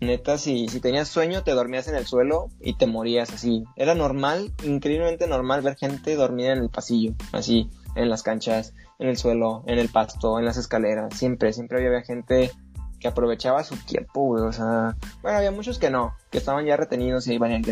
neta, 0.00 0.38
si, 0.38 0.68
si 0.68 0.78
tenías 0.78 1.08
sueño, 1.08 1.42
te 1.42 1.50
dormías 1.50 1.88
en 1.88 1.96
el 1.96 2.06
suelo 2.06 2.48
y 2.60 2.74
te 2.74 2.86
morías 2.86 3.32
así. 3.32 3.64
Era 3.74 3.96
normal, 3.96 4.52
increíblemente 4.62 5.26
normal 5.26 5.62
ver 5.62 5.74
gente 5.74 6.14
dormida 6.14 6.52
en 6.52 6.58
el 6.58 6.70
pasillo, 6.70 7.14
así, 7.32 7.68
en 7.96 8.08
las 8.08 8.22
canchas, 8.22 8.72
en 9.00 9.08
el 9.08 9.16
suelo, 9.16 9.64
en 9.66 9.80
el 9.80 9.88
pasto, 9.88 10.38
en 10.38 10.44
las 10.44 10.58
escaleras, 10.58 11.18
siempre, 11.18 11.52
siempre 11.52 11.84
había 11.84 12.02
gente 12.02 12.52
que 13.00 13.08
aprovechaba 13.08 13.64
su 13.64 13.76
tiempo, 13.78 14.26
güey, 14.26 14.44
o 14.44 14.52
sea, 14.52 14.96
bueno, 15.22 15.38
había 15.38 15.50
muchos 15.50 15.80
que 15.80 15.90
no, 15.90 16.14
que 16.30 16.38
estaban 16.38 16.66
ya 16.66 16.76
retenidos 16.76 17.26
y 17.26 17.32
ahí 17.32 17.38
vayan 17.38 17.64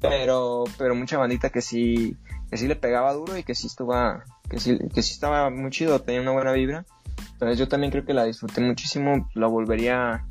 pero, 0.00 0.64
pero 0.76 0.94
mucha 0.94 1.18
bandita 1.18 1.50
que 1.50 1.60
sí, 1.60 2.16
que 2.50 2.56
sí 2.56 2.68
le 2.68 2.76
pegaba 2.76 3.12
duro 3.12 3.36
y 3.36 3.42
que 3.42 3.54
sí 3.54 3.66
estaba, 3.66 4.24
que 4.48 4.60
sí, 4.60 4.78
que 4.94 5.02
sí 5.02 5.12
estaba 5.12 5.50
muy 5.50 5.70
chido, 5.70 6.00
tenía 6.00 6.20
una 6.20 6.32
buena 6.32 6.52
vibra. 6.52 6.84
Entonces 7.32 7.58
yo 7.58 7.68
también 7.68 7.90
creo 7.90 8.04
que 8.04 8.14
la 8.14 8.24
disfruté 8.24 8.60
muchísimo, 8.60 9.28
la 9.34 9.46
volvería 9.46 10.24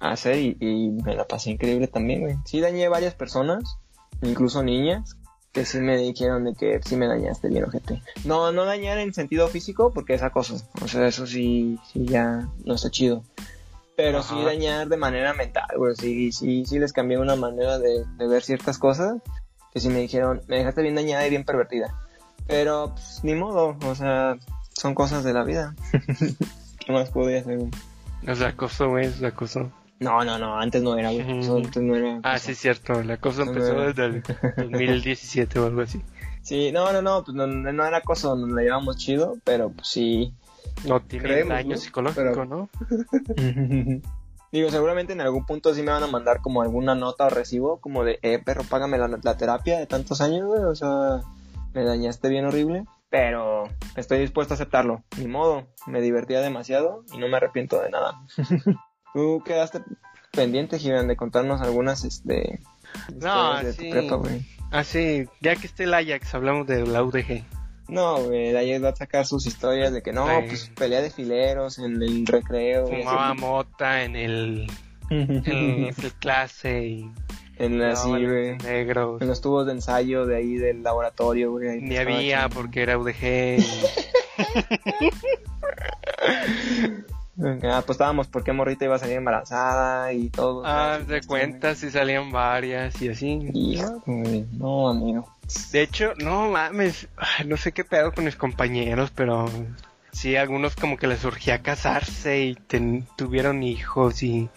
a 0.00 0.10
hacer 0.10 0.38
y, 0.38 0.90
me 1.04 1.14
la 1.14 1.24
pasé 1.24 1.50
increíble 1.50 1.86
también, 1.86 2.22
güey. 2.22 2.36
Sí 2.44 2.60
dañé 2.60 2.88
varias 2.88 3.14
personas, 3.14 3.78
incluso 4.22 4.62
niñas, 4.62 5.16
que 5.52 5.64
sí 5.64 5.78
me 5.78 5.96
dijeron 5.96 6.44
de 6.44 6.54
que 6.54 6.80
sí 6.82 6.96
me 6.96 7.06
dañaste 7.06 7.48
bien, 7.48 7.64
ojete. 7.64 8.02
No, 8.24 8.52
no 8.52 8.64
dañar 8.64 8.98
en 8.98 9.12
sentido 9.12 9.48
físico 9.48 9.92
porque 9.92 10.14
es 10.14 10.22
acoso. 10.22 10.56
O 10.82 10.88
sea, 10.88 11.06
eso 11.06 11.26
sí, 11.26 11.78
sí 11.92 12.04
ya 12.06 12.48
no 12.64 12.74
está 12.74 12.90
chido 12.90 13.22
pero 13.96 14.22
sí 14.22 14.34
dañar 14.44 14.88
de 14.88 14.96
manera 14.96 15.34
mental, 15.34 15.68
güey. 15.76 15.94
Sí, 15.96 16.32
sí, 16.32 16.64
sí 16.64 16.78
les 16.78 16.92
cambié 16.92 17.18
una 17.18 17.36
manera 17.36 17.78
de, 17.78 18.04
ver 18.18 18.42
ciertas 18.42 18.78
cosas 18.78 19.20
que 19.72 19.80
sí 19.80 19.88
me 19.88 20.00
dijeron, 20.00 20.42
me 20.48 20.58
dejaste 20.58 20.82
bien 20.82 20.94
dañada 20.94 21.26
y 21.26 21.30
bien 21.30 21.44
pervertida. 21.44 21.94
Pero, 22.46 22.92
pues, 22.94 23.20
ni 23.22 23.34
modo, 23.34 23.76
o 23.86 23.94
sea, 23.94 24.36
son 24.74 24.94
cosas 24.94 25.24
de 25.24 25.32
la 25.32 25.44
vida. 25.44 25.74
¿Qué 26.78 26.92
más 26.92 27.10
podía 27.10 27.40
hacer, 27.40 27.58
güey? 27.58 27.70
O 28.28 28.34
sea, 28.34 28.48
acoso, 28.48 28.90
güey, 28.90 29.06
es 29.06 29.22
acoso. 29.22 29.72
No, 30.00 30.24
no, 30.24 30.38
no, 30.38 30.58
antes 30.58 30.82
no 30.82 30.98
era, 30.98 31.10
güey. 31.10 31.22
Antes 31.22 31.82
no 31.82 31.96
era. 31.96 32.20
Ah, 32.22 32.38
sí, 32.38 32.54
cierto, 32.54 33.00
el 33.00 33.10
acoso 33.10 33.42
empezó 33.42 33.80
desde 33.80 34.04
el 34.06 34.22
2017 34.22 35.58
o 35.58 35.66
algo 35.66 35.82
así. 35.82 36.02
Sí, 36.42 36.72
no, 36.72 36.92
no, 36.92 37.02
no, 37.02 37.22
pues 37.22 37.36
no, 37.36 37.46
no 37.46 37.86
era 37.86 37.98
acoso, 37.98 38.34
nos 38.34 38.50
la 38.50 38.62
llevamos 38.62 38.96
chido, 38.96 39.38
pero 39.44 39.70
pues 39.70 39.86
sí, 39.86 40.34
no 40.86 41.00
tiene 41.00 41.44
daño 41.44 41.76
psicológico, 41.76 42.44
¿no? 42.44 42.68
Digo, 44.52 44.70
seguramente 44.70 45.14
en 45.14 45.22
algún 45.22 45.46
punto 45.46 45.74
sí 45.74 45.82
me 45.82 45.92
van 45.92 46.02
a 46.02 46.08
mandar 46.08 46.42
como 46.42 46.60
alguna 46.60 46.94
nota 46.94 47.26
o 47.26 47.30
recibo, 47.30 47.80
como 47.80 48.04
de, 48.04 48.18
eh, 48.20 48.38
perro, 48.38 48.64
págame 48.64 48.98
la, 48.98 49.36
terapia 49.36 49.78
de 49.78 49.86
tantos 49.86 50.20
años, 50.20 50.46
güey, 50.46 50.62
o 50.64 50.74
sea, 50.74 51.22
me 51.72 51.84
dañaste 51.84 52.28
bien 52.28 52.44
horrible, 52.44 52.84
pero 53.08 53.64
estoy 53.96 54.18
dispuesto 54.18 54.52
a 54.52 54.56
aceptarlo. 54.56 55.02
Ni 55.16 55.26
modo, 55.26 55.68
me 55.86 56.02
divertía 56.02 56.42
demasiado 56.42 57.02
y 57.14 57.18
no 57.18 57.28
me 57.28 57.38
arrepiento 57.38 57.80
de 57.80 57.88
nada. 57.88 58.20
Tú 59.14 59.42
quedaste 59.42 59.80
pendiente, 60.32 60.78
Gibran, 60.78 61.08
de 61.08 61.16
contarnos 61.16 61.62
algunas, 61.62 62.04
este, 62.04 62.60
no, 63.20 63.58
sí. 63.72 63.90
Ah, 64.70 64.84
sí, 64.84 65.26
ya 65.40 65.56
que 65.56 65.66
esté 65.66 65.84
el 65.84 65.94
Ajax, 65.94 66.34
hablamos 66.34 66.66
de 66.66 66.86
la 66.86 67.02
UDG. 67.02 67.44
No, 67.92 68.24
güey, 68.24 68.56
ahí 68.56 68.78
va 68.78 68.88
a 68.88 68.96
sacar 68.96 69.26
sus 69.26 69.46
historias 69.46 69.92
de 69.92 70.02
que 70.02 70.12
no, 70.12 70.26
pues 70.46 70.70
pelea 70.74 71.02
de 71.02 71.10
fileros 71.10 71.78
en 71.78 72.02
el 72.02 72.26
recreo. 72.26 72.86
Fumaba 72.86 73.34
mota 73.34 74.02
en 74.02 74.16
el, 74.16 74.66
en 75.10 75.94
clase 76.18 76.86
y... 76.86 77.10
En 77.58 77.80
así, 77.82 78.08
güey. 78.08 78.56
Negros. 78.58 79.20
En 79.20 79.28
los 79.28 79.42
tubos 79.42 79.66
de 79.66 79.72
ensayo 79.72 80.26
de 80.26 80.36
ahí 80.36 80.54
del 80.54 80.82
laboratorio, 80.82 81.52
güey. 81.52 81.82
Ni 81.82 81.96
había 81.96 82.48
porque 82.48 82.82
era 82.82 82.98
UDG. 82.98 83.62
Ah, 87.62 87.78
apostábamos 87.78 88.28
por 88.28 88.44
qué 88.44 88.52
morrita 88.52 88.84
iba 88.84 88.96
a 88.96 88.98
salir 88.98 89.16
embarazada 89.16 90.12
y 90.12 90.28
todo. 90.28 90.62
Ah, 90.66 90.98
de 90.98 91.22
cuenta 91.22 91.74
si 91.74 91.90
salían 91.90 92.30
varias 92.30 93.00
y 93.00 93.08
así. 93.08 93.38
no, 94.52 94.90
amigo. 94.90 95.26
De 95.72 95.82
hecho, 95.82 96.14
no 96.18 96.50
mames, 96.50 97.08
no 97.46 97.56
sé 97.56 97.72
qué 97.72 97.84
pedo 97.84 98.12
con 98.12 98.24
mis 98.24 98.36
compañeros, 98.36 99.12
pero 99.14 99.50
sí, 100.12 100.36
algunos 100.36 100.76
como 100.76 100.96
que 100.96 101.06
les 101.06 101.20
surgía 101.20 101.62
casarse 101.62 102.44
y 102.44 102.54
tuvieron 103.16 103.62
hijos 103.62 104.22
y 104.22 104.48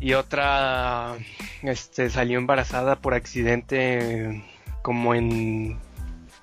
y 0.00 0.12
otra 0.14 1.16
este 1.62 2.10
salió 2.10 2.38
embarazada 2.38 2.96
por 2.96 3.14
accidente 3.14 4.44
como 4.82 5.14
en 5.14 5.78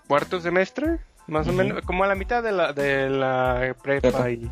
cuarto 0.08 0.40
semestre, 0.40 1.00
más 1.28 1.48
o 1.48 1.54
menos, 1.54 1.82
como 1.84 2.04
a 2.04 2.08
la 2.08 2.16
mitad 2.16 2.42
de 2.42 2.52
la 2.52 2.74
de 2.74 3.10
la 3.10 3.76
prepa 3.82 4.32
y 4.32 4.50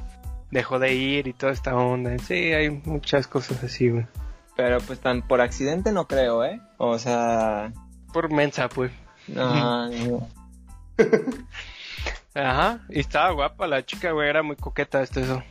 dejó 0.51 0.79
de 0.79 0.93
ir 0.93 1.27
y 1.27 1.33
toda 1.33 1.51
esta 1.51 1.75
onda. 1.75 2.17
Sí, 2.19 2.53
hay 2.53 2.69
muchas 2.69 3.27
cosas 3.27 3.63
así, 3.63 3.89
güey. 3.89 4.05
Pero 4.55 4.79
pues 4.81 4.99
tan 4.99 5.21
por 5.21 5.41
accidente 5.41 5.91
no 5.91 6.07
creo, 6.07 6.43
¿eh? 6.43 6.59
O 6.77 6.97
sea... 6.97 7.71
Por 8.13 8.31
mensa, 8.31 8.69
pues. 8.69 8.91
No. 9.27 9.89
Ajá, 12.33 12.85
y 12.89 12.99
estaba 12.99 13.31
guapa 13.31 13.67
la 13.67 13.85
chica, 13.85 14.11
güey, 14.11 14.29
era 14.29 14.43
muy 14.43 14.55
coqueta 14.55 15.01
este 15.01 15.21
eso. 15.21 15.43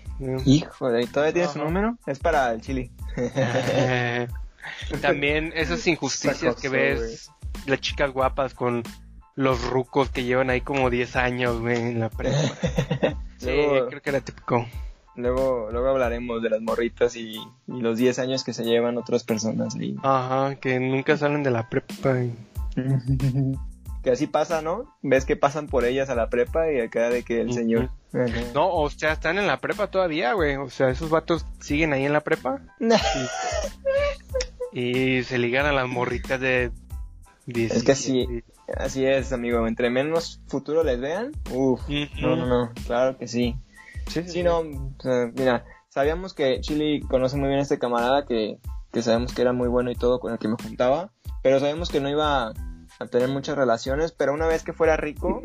Hijo, 0.45 0.99
¿y 0.99 1.07
todavía 1.07 1.33
tiene 1.33 1.49
su 1.49 1.59
número? 1.59 1.99
Es 2.07 2.19
para 2.19 2.53
el 2.53 2.61
chili. 2.61 2.91
También 5.03 5.53
esas 5.55 5.87
injusticias 5.87 6.57
que 6.57 6.69
ves, 6.69 7.31
las 7.67 7.81
chicas 7.81 8.13
guapas 8.13 8.55
con 8.55 8.83
los 9.35 9.63
rucos 9.69 10.11
que 10.11 10.25
llevan 10.25 10.51
ahí 10.51 10.63
como 10.63 10.89
10 10.89 11.17
años, 11.17 11.61
güey, 11.61 11.77
en 11.77 12.01
la 12.01 12.09
prepa. 12.09 12.39
sí, 13.39 13.47
creo 13.89 14.03
que 14.03 14.11
era 14.11 14.21
típico. 14.21 14.67
Luego, 15.17 15.69
luego 15.73 15.89
hablaremos 15.89 16.43
de 16.43 16.51
las 16.51 16.61
morritas 16.61 17.17
y, 17.17 17.41
los 17.67 17.97
10 17.97 18.19
años 18.19 18.45
que 18.45 18.53
se 18.53 18.65
llevan 18.65 18.99
otras 18.99 19.25
personas. 19.25 19.75
Y... 19.77 19.97
Ajá, 20.03 20.57
que 20.57 20.79
nunca 20.79 21.17
salen 21.17 21.43
de 21.43 21.51
la 21.51 21.69
prepa. 21.69 22.17
que 24.03 24.11
así 24.11 24.27
pasa, 24.27 24.61
¿no? 24.61 24.95
Ves 25.03 25.25
que 25.25 25.37
pasan 25.37 25.69
por 25.69 25.85
ellas 25.85 26.11
a 26.11 26.15
la 26.15 26.29
prepa 26.29 26.71
y 26.71 26.81
acá 26.81 27.09
de 27.09 27.23
que 27.23 27.41
el 27.41 27.53
señor... 27.53 27.91
No, 28.55 28.73
o 28.75 28.89
sea, 28.89 29.13
están 29.13 29.39
en 29.39 29.47
la 29.47 29.61
prepa 29.61 29.89
todavía, 29.89 30.33
güey. 30.35 30.57
O 30.57 30.71
sea, 30.71 30.91
esos 30.91 31.11
vatos 31.11 31.47
siguen 31.61 31.93
ahí 31.93 32.05
en 32.05 32.13
la 32.13 32.21
prepa. 32.21 32.61
y, 34.73 35.23
se 35.23 35.39
ligan 35.39 35.67
a 35.67 35.73
las 35.73 35.89
morritas 35.89 36.41
de... 36.41 36.71
10, 37.47 37.77
es 37.77 37.85
que 37.85 37.93
así, 37.93 38.43
así 38.77 39.07
es, 39.07 39.33
amigo. 39.33 39.67
Entre 39.69 39.89
menos 39.89 40.41
futuro 40.49 40.83
les 40.83 41.01
vean, 41.01 41.31
uff, 41.53 41.81
no, 42.21 42.35
no, 42.35 42.47
no, 42.47 42.73
claro 42.87 43.17
que 43.17 43.29
sí. 43.29 43.55
Sí, 44.07 44.23
sí, 44.29 44.43
no, 44.43 44.63
mira, 45.35 45.65
sabíamos 45.89 46.35
que 46.35 46.61
Chile 46.61 47.01
conoce 47.09 47.37
muy 47.37 47.49
bien 47.49 47.61
a 47.61 47.63
este 47.63 47.79
camarada 47.79 48.27
que, 48.27 48.59
que 48.93 49.03
sabemos 49.03 49.33
que 49.35 49.43
era 49.43 49.53
muy 49.53 49.69
bueno 49.69 49.91
y 49.91 49.95
todo 49.95 50.21
con 50.21 50.33
el 50.33 50.39
que 50.39 50.49
me 50.49 50.57
juntaba, 50.57 51.11
pero 51.43 51.61
sabíamos 51.61 51.91
que 51.91 52.01
no 52.01 52.09
iba 52.09 52.53
a 52.99 53.07
tener 53.07 53.29
muchas 53.29 53.57
relaciones, 53.57 54.13
pero 54.13 54.33
una 54.33 54.47
vez 54.47 54.63
que 54.63 54.73
fuera 54.73 54.97
rico 54.97 55.43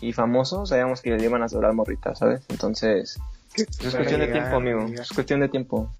y, 0.00 0.12
famoso, 0.12 0.66
sabíamos 0.66 1.02
que 1.02 1.10
le 1.10 1.24
iban 1.24 1.42
a 1.42 1.48
sobrar 1.48 1.74
morritas, 1.74 2.18
¿sabes? 2.18 2.44
Entonces, 2.48 3.18
es 3.56 3.94
cuestión 3.94 4.20
de 4.20 4.28
tiempo, 4.28 4.56
amigo, 4.56 4.86
es 4.86 5.10
cuestión 5.10 5.40
de 5.40 5.48
tiempo. 5.48 5.90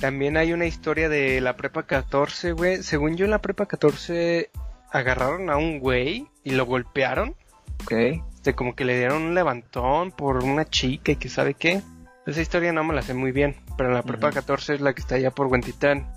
También 0.00 0.36
hay 0.36 0.52
una 0.52 0.66
historia 0.66 1.08
de 1.08 1.40
la 1.40 1.56
prepa 1.56 1.82
14, 1.82 2.52
güey. 2.52 2.82
Según 2.82 3.16
yo, 3.16 3.24
en 3.24 3.30
la 3.32 3.42
prepa 3.42 3.66
14 3.66 4.50
agarraron 4.90 5.50
a 5.50 5.56
un 5.56 5.78
güey 5.78 6.28
y 6.42 6.52
lo 6.52 6.66
golpearon. 6.66 7.34
Ok. 7.82 8.22
Este, 8.40 8.54
como 8.54 8.74
que 8.74 8.86
le 8.86 8.96
dieron 8.96 9.22
un 9.22 9.34
levantón 9.34 10.12
por 10.12 10.42
una 10.42 10.64
chica 10.64 11.12
y 11.12 11.16
que 11.16 11.28
sabe 11.28 11.52
qué. 11.52 11.82
Esa 12.26 12.40
historia 12.40 12.72
no 12.72 12.82
me 12.84 12.94
la 12.94 13.02
sé 13.02 13.12
muy 13.12 13.32
bien, 13.32 13.54
pero 13.76 13.92
la 13.92 14.02
prepa 14.02 14.32
14 14.32 14.76
es 14.76 14.80
la 14.80 14.94
que 14.94 15.02
está 15.02 15.16
allá 15.16 15.30
por 15.30 15.48
Huentitán. 15.48 16.10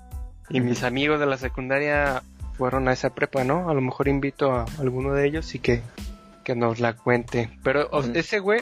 Y 0.49 0.61
mis 0.61 0.83
amigos 0.83 1.19
de 1.19 1.25
la 1.25 1.35
secundaria 1.37 2.23
fueron 2.53 2.87
a 2.87 2.93
esa 2.93 3.13
prepa, 3.13 3.43
¿no? 3.43 3.69
A 3.69 3.73
lo 3.73 3.81
mejor 3.81 4.07
invito 4.07 4.53
a 4.53 4.63
alguno 4.79 5.13
de 5.13 5.27
ellos 5.27 5.53
y 5.53 5.59
que, 5.59 5.81
que 6.45 6.55
nos 6.55 6.79
la 6.79 6.93
cuente. 6.93 7.49
Pero 7.61 7.89
ese 8.13 8.39
güey, 8.39 8.61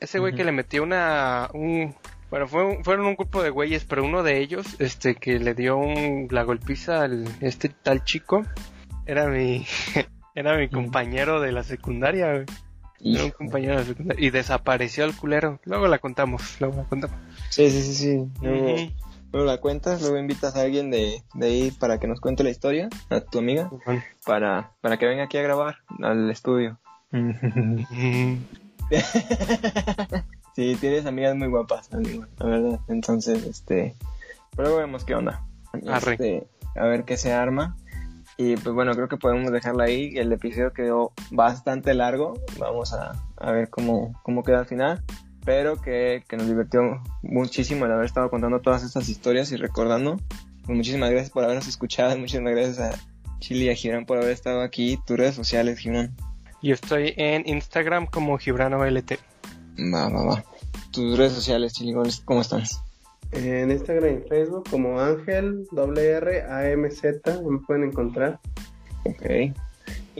ese 0.00 0.18
güey 0.18 0.34
que 0.34 0.44
le 0.44 0.52
metió 0.52 0.82
una, 0.82 1.48
un, 1.54 1.94
bueno, 2.28 2.46
fue 2.46 2.84
fueron 2.84 3.06
un 3.06 3.14
grupo 3.14 3.42
de 3.42 3.48
güeyes, 3.48 3.86
pero 3.86 4.04
uno 4.04 4.22
de 4.22 4.38
ellos, 4.42 4.76
este, 4.80 5.14
que 5.14 5.38
le 5.38 5.54
dio 5.54 5.78
un, 5.78 6.28
la 6.30 6.42
golpiza 6.42 7.04
al, 7.04 7.24
este 7.40 7.70
tal 7.70 8.04
chico, 8.04 8.44
era 9.06 9.28
mi, 9.28 9.66
era 10.34 10.58
mi 10.58 10.68
compañero 10.68 11.40
de 11.40 11.52
la 11.52 11.62
secundaria, 11.62 12.34
güey. 12.34 12.44
Y... 13.00 13.18
un 13.18 13.30
compañero 13.30 13.82
y 14.16 14.30
desapareció 14.30 15.04
el 15.04 15.14
culero. 15.16 15.60
Luego 15.64 15.86
la 15.88 15.98
contamos, 15.98 16.56
luego 16.60 16.78
la 16.78 16.84
contamos. 16.84 17.16
Sí, 17.50 17.70
sí, 17.70 17.82
sí, 17.82 17.94
sí. 17.94 18.26
Luego, 19.30 19.46
la 19.46 19.58
cuentas, 19.58 20.00
luego 20.00 20.18
invitas 20.18 20.56
a 20.56 20.62
alguien 20.62 20.90
de, 20.90 21.22
de 21.34 21.46
ahí 21.46 21.70
para 21.70 21.98
que 21.98 22.06
nos 22.06 22.20
cuente 22.20 22.42
la 22.44 22.50
historia, 22.50 22.88
a 23.10 23.20
tu 23.20 23.38
amiga, 23.38 23.70
para, 24.24 24.72
para 24.80 24.96
que 24.96 25.06
venga 25.06 25.24
aquí 25.24 25.36
a 25.36 25.42
grabar 25.42 25.76
al 26.02 26.30
estudio. 26.30 26.78
sí, 30.56 30.76
tienes 30.80 31.06
amigas 31.06 31.36
muy 31.36 31.48
guapas, 31.48 31.92
amigo, 31.92 32.26
la 32.38 32.46
verdad. 32.46 32.80
Entonces, 32.88 33.44
este, 33.44 33.94
luego 34.56 34.78
vemos 34.78 35.04
qué 35.04 35.14
onda. 35.14 35.42
Este, 35.74 36.46
a 36.74 36.84
ver 36.84 37.04
qué 37.04 37.16
se 37.16 37.32
arma. 37.32 37.76
Y 38.40 38.56
pues 38.56 38.72
bueno, 38.72 38.92
creo 38.94 39.08
que 39.08 39.16
podemos 39.16 39.50
dejarla 39.50 39.84
ahí. 39.84 40.12
El 40.16 40.32
episodio 40.32 40.72
quedó 40.72 41.12
bastante 41.32 41.92
largo. 41.92 42.34
Vamos 42.56 42.92
a, 42.92 43.20
a 43.36 43.50
ver 43.50 43.68
cómo, 43.68 44.18
cómo 44.22 44.44
queda 44.44 44.60
al 44.60 44.66
final. 44.66 45.02
Pero 45.44 45.80
que, 45.80 46.22
que, 46.28 46.36
nos 46.36 46.46
divirtió 46.46 47.02
muchísimo 47.22 47.84
el 47.84 47.92
haber 47.92 48.04
estado 48.04 48.30
contando 48.30 48.60
todas 48.60 48.84
estas 48.84 49.08
historias 49.08 49.50
y 49.50 49.56
recordando. 49.56 50.18
Pues 50.64 50.76
muchísimas 50.76 51.10
gracias 51.10 51.30
por 51.30 51.42
habernos 51.42 51.66
escuchado. 51.66 52.16
Muchísimas 52.18 52.54
gracias 52.54 52.78
a 52.78 53.38
Chile 53.40 53.64
y 53.64 53.68
a 53.70 53.74
Gibran 53.74 54.06
por 54.06 54.18
haber 54.18 54.30
estado 54.30 54.62
aquí. 54.62 55.00
Tus 55.04 55.16
redes 55.16 55.34
sociales, 55.34 55.80
Gibran. 55.80 56.14
Yo 56.62 56.74
estoy 56.74 57.14
en 57.16 57.42
Instagram 57.48 58.06
como 58.06 58.38
GibranOLT. 58.38 59.12
Va, 59.92 60.08
va, 60.08 60.24
va. 60.24 60.44
Tus 60.92 61.18
redes 61.18 61.32
sociales, 61.32 61.72
Chile, 61.72 61.94
¿cómo 62.24 62.40
estás? 62.40 62.82
En 63.32 63.70
Instagram 63.70 64.22
y 64.22 64.28
Facebook 64.28 64.68
como 64.70 65.00
Ángel 65.00 65.66
R 65.96 66.42
A 66.42 66.70
M 66.70 66.90
Z 66.90 67.40
me 67.42 67.58
pueden 67.58 67.84
encontrar. 67.84 68.40
Ok. 69.04 69.54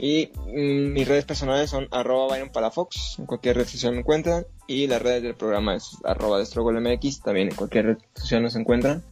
Y 0.01 0.31
mm, 0.47 0.93
mis 0.93 1.07
redes 1.07 1.25
personales 1.25 1.69
son 1.69 1.87
arroba 1.91 2.27
Byron 2.27 2.49
Palafox, 2.49 3.19
en 3.19 3.25
cualquier 3.25 3.57
red 3.57 3.65
social 3.65 3.93
me 3.93 3.99
encuentran. 3.99 4.45
Y 4.67 4.87
las 4.87 5.01
redes 5.01 5.23
del 5.23 5.35
programa 5.35 5.75
es 5.75 5.97
arroba 6.05 6.39
MX, 6.39 7.21
también 7.21 7.49
en 7.49 7.55
cualquier 7.55 7.85
red 7.85 7.97
social 8.13 8.41
nos 8.41 8.55
encuentran. 8.55 9.03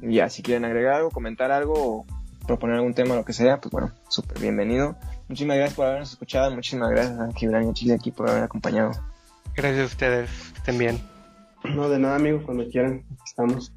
Y 0.00 0.14
ya, 0.14 0.30
si 0.30 0.42
quieren 0.42 0.64
agregar 0.64 0.94
algo, 0.94 1.10
comentar 1.10 1.50
algo 1.52 1.74
o 1.74 2.06
proponer 2.46 2.76
algún 2.76 2.94
tema, 2.94 3.14
lo 3.14 3.24
que 3.24 3.32
sea, 3.32 3.60
pues 3.60 3.70
bueno, 3.70 3.92
súper 4.08 4.38
bienvenido. 4.40 4.96
Muchísimas 5.28 5.58
gracias 5.58 5.76
por 5.76 5.86
habernos 5.86 6.10
escuchado, 6.10 6.54
muchísimas 6.54 6.90
gracias 6.90 7.18
a 7.18 7.32
Gibran 7.32 7.68
y 7.68 7.72
Chile 7.74 7.94
aquí 7.94 8.10
por 8.10 8.30
haber 8.30 8.44
acompañado. 8.44 8.92
Gracias 9.54 9.82
a 9.82 9.86
ustedes, 9.86 10.30
estén 10.56 10.78
bien. 10.78 10.98
No, 11.64 11.88
de 11.88 11.98
nada, 11.98 12.16
amigos, 12.16 12.42
cuando 12.44 12.66
quieran, 12.68 13.04
estamos. 13.32 13.72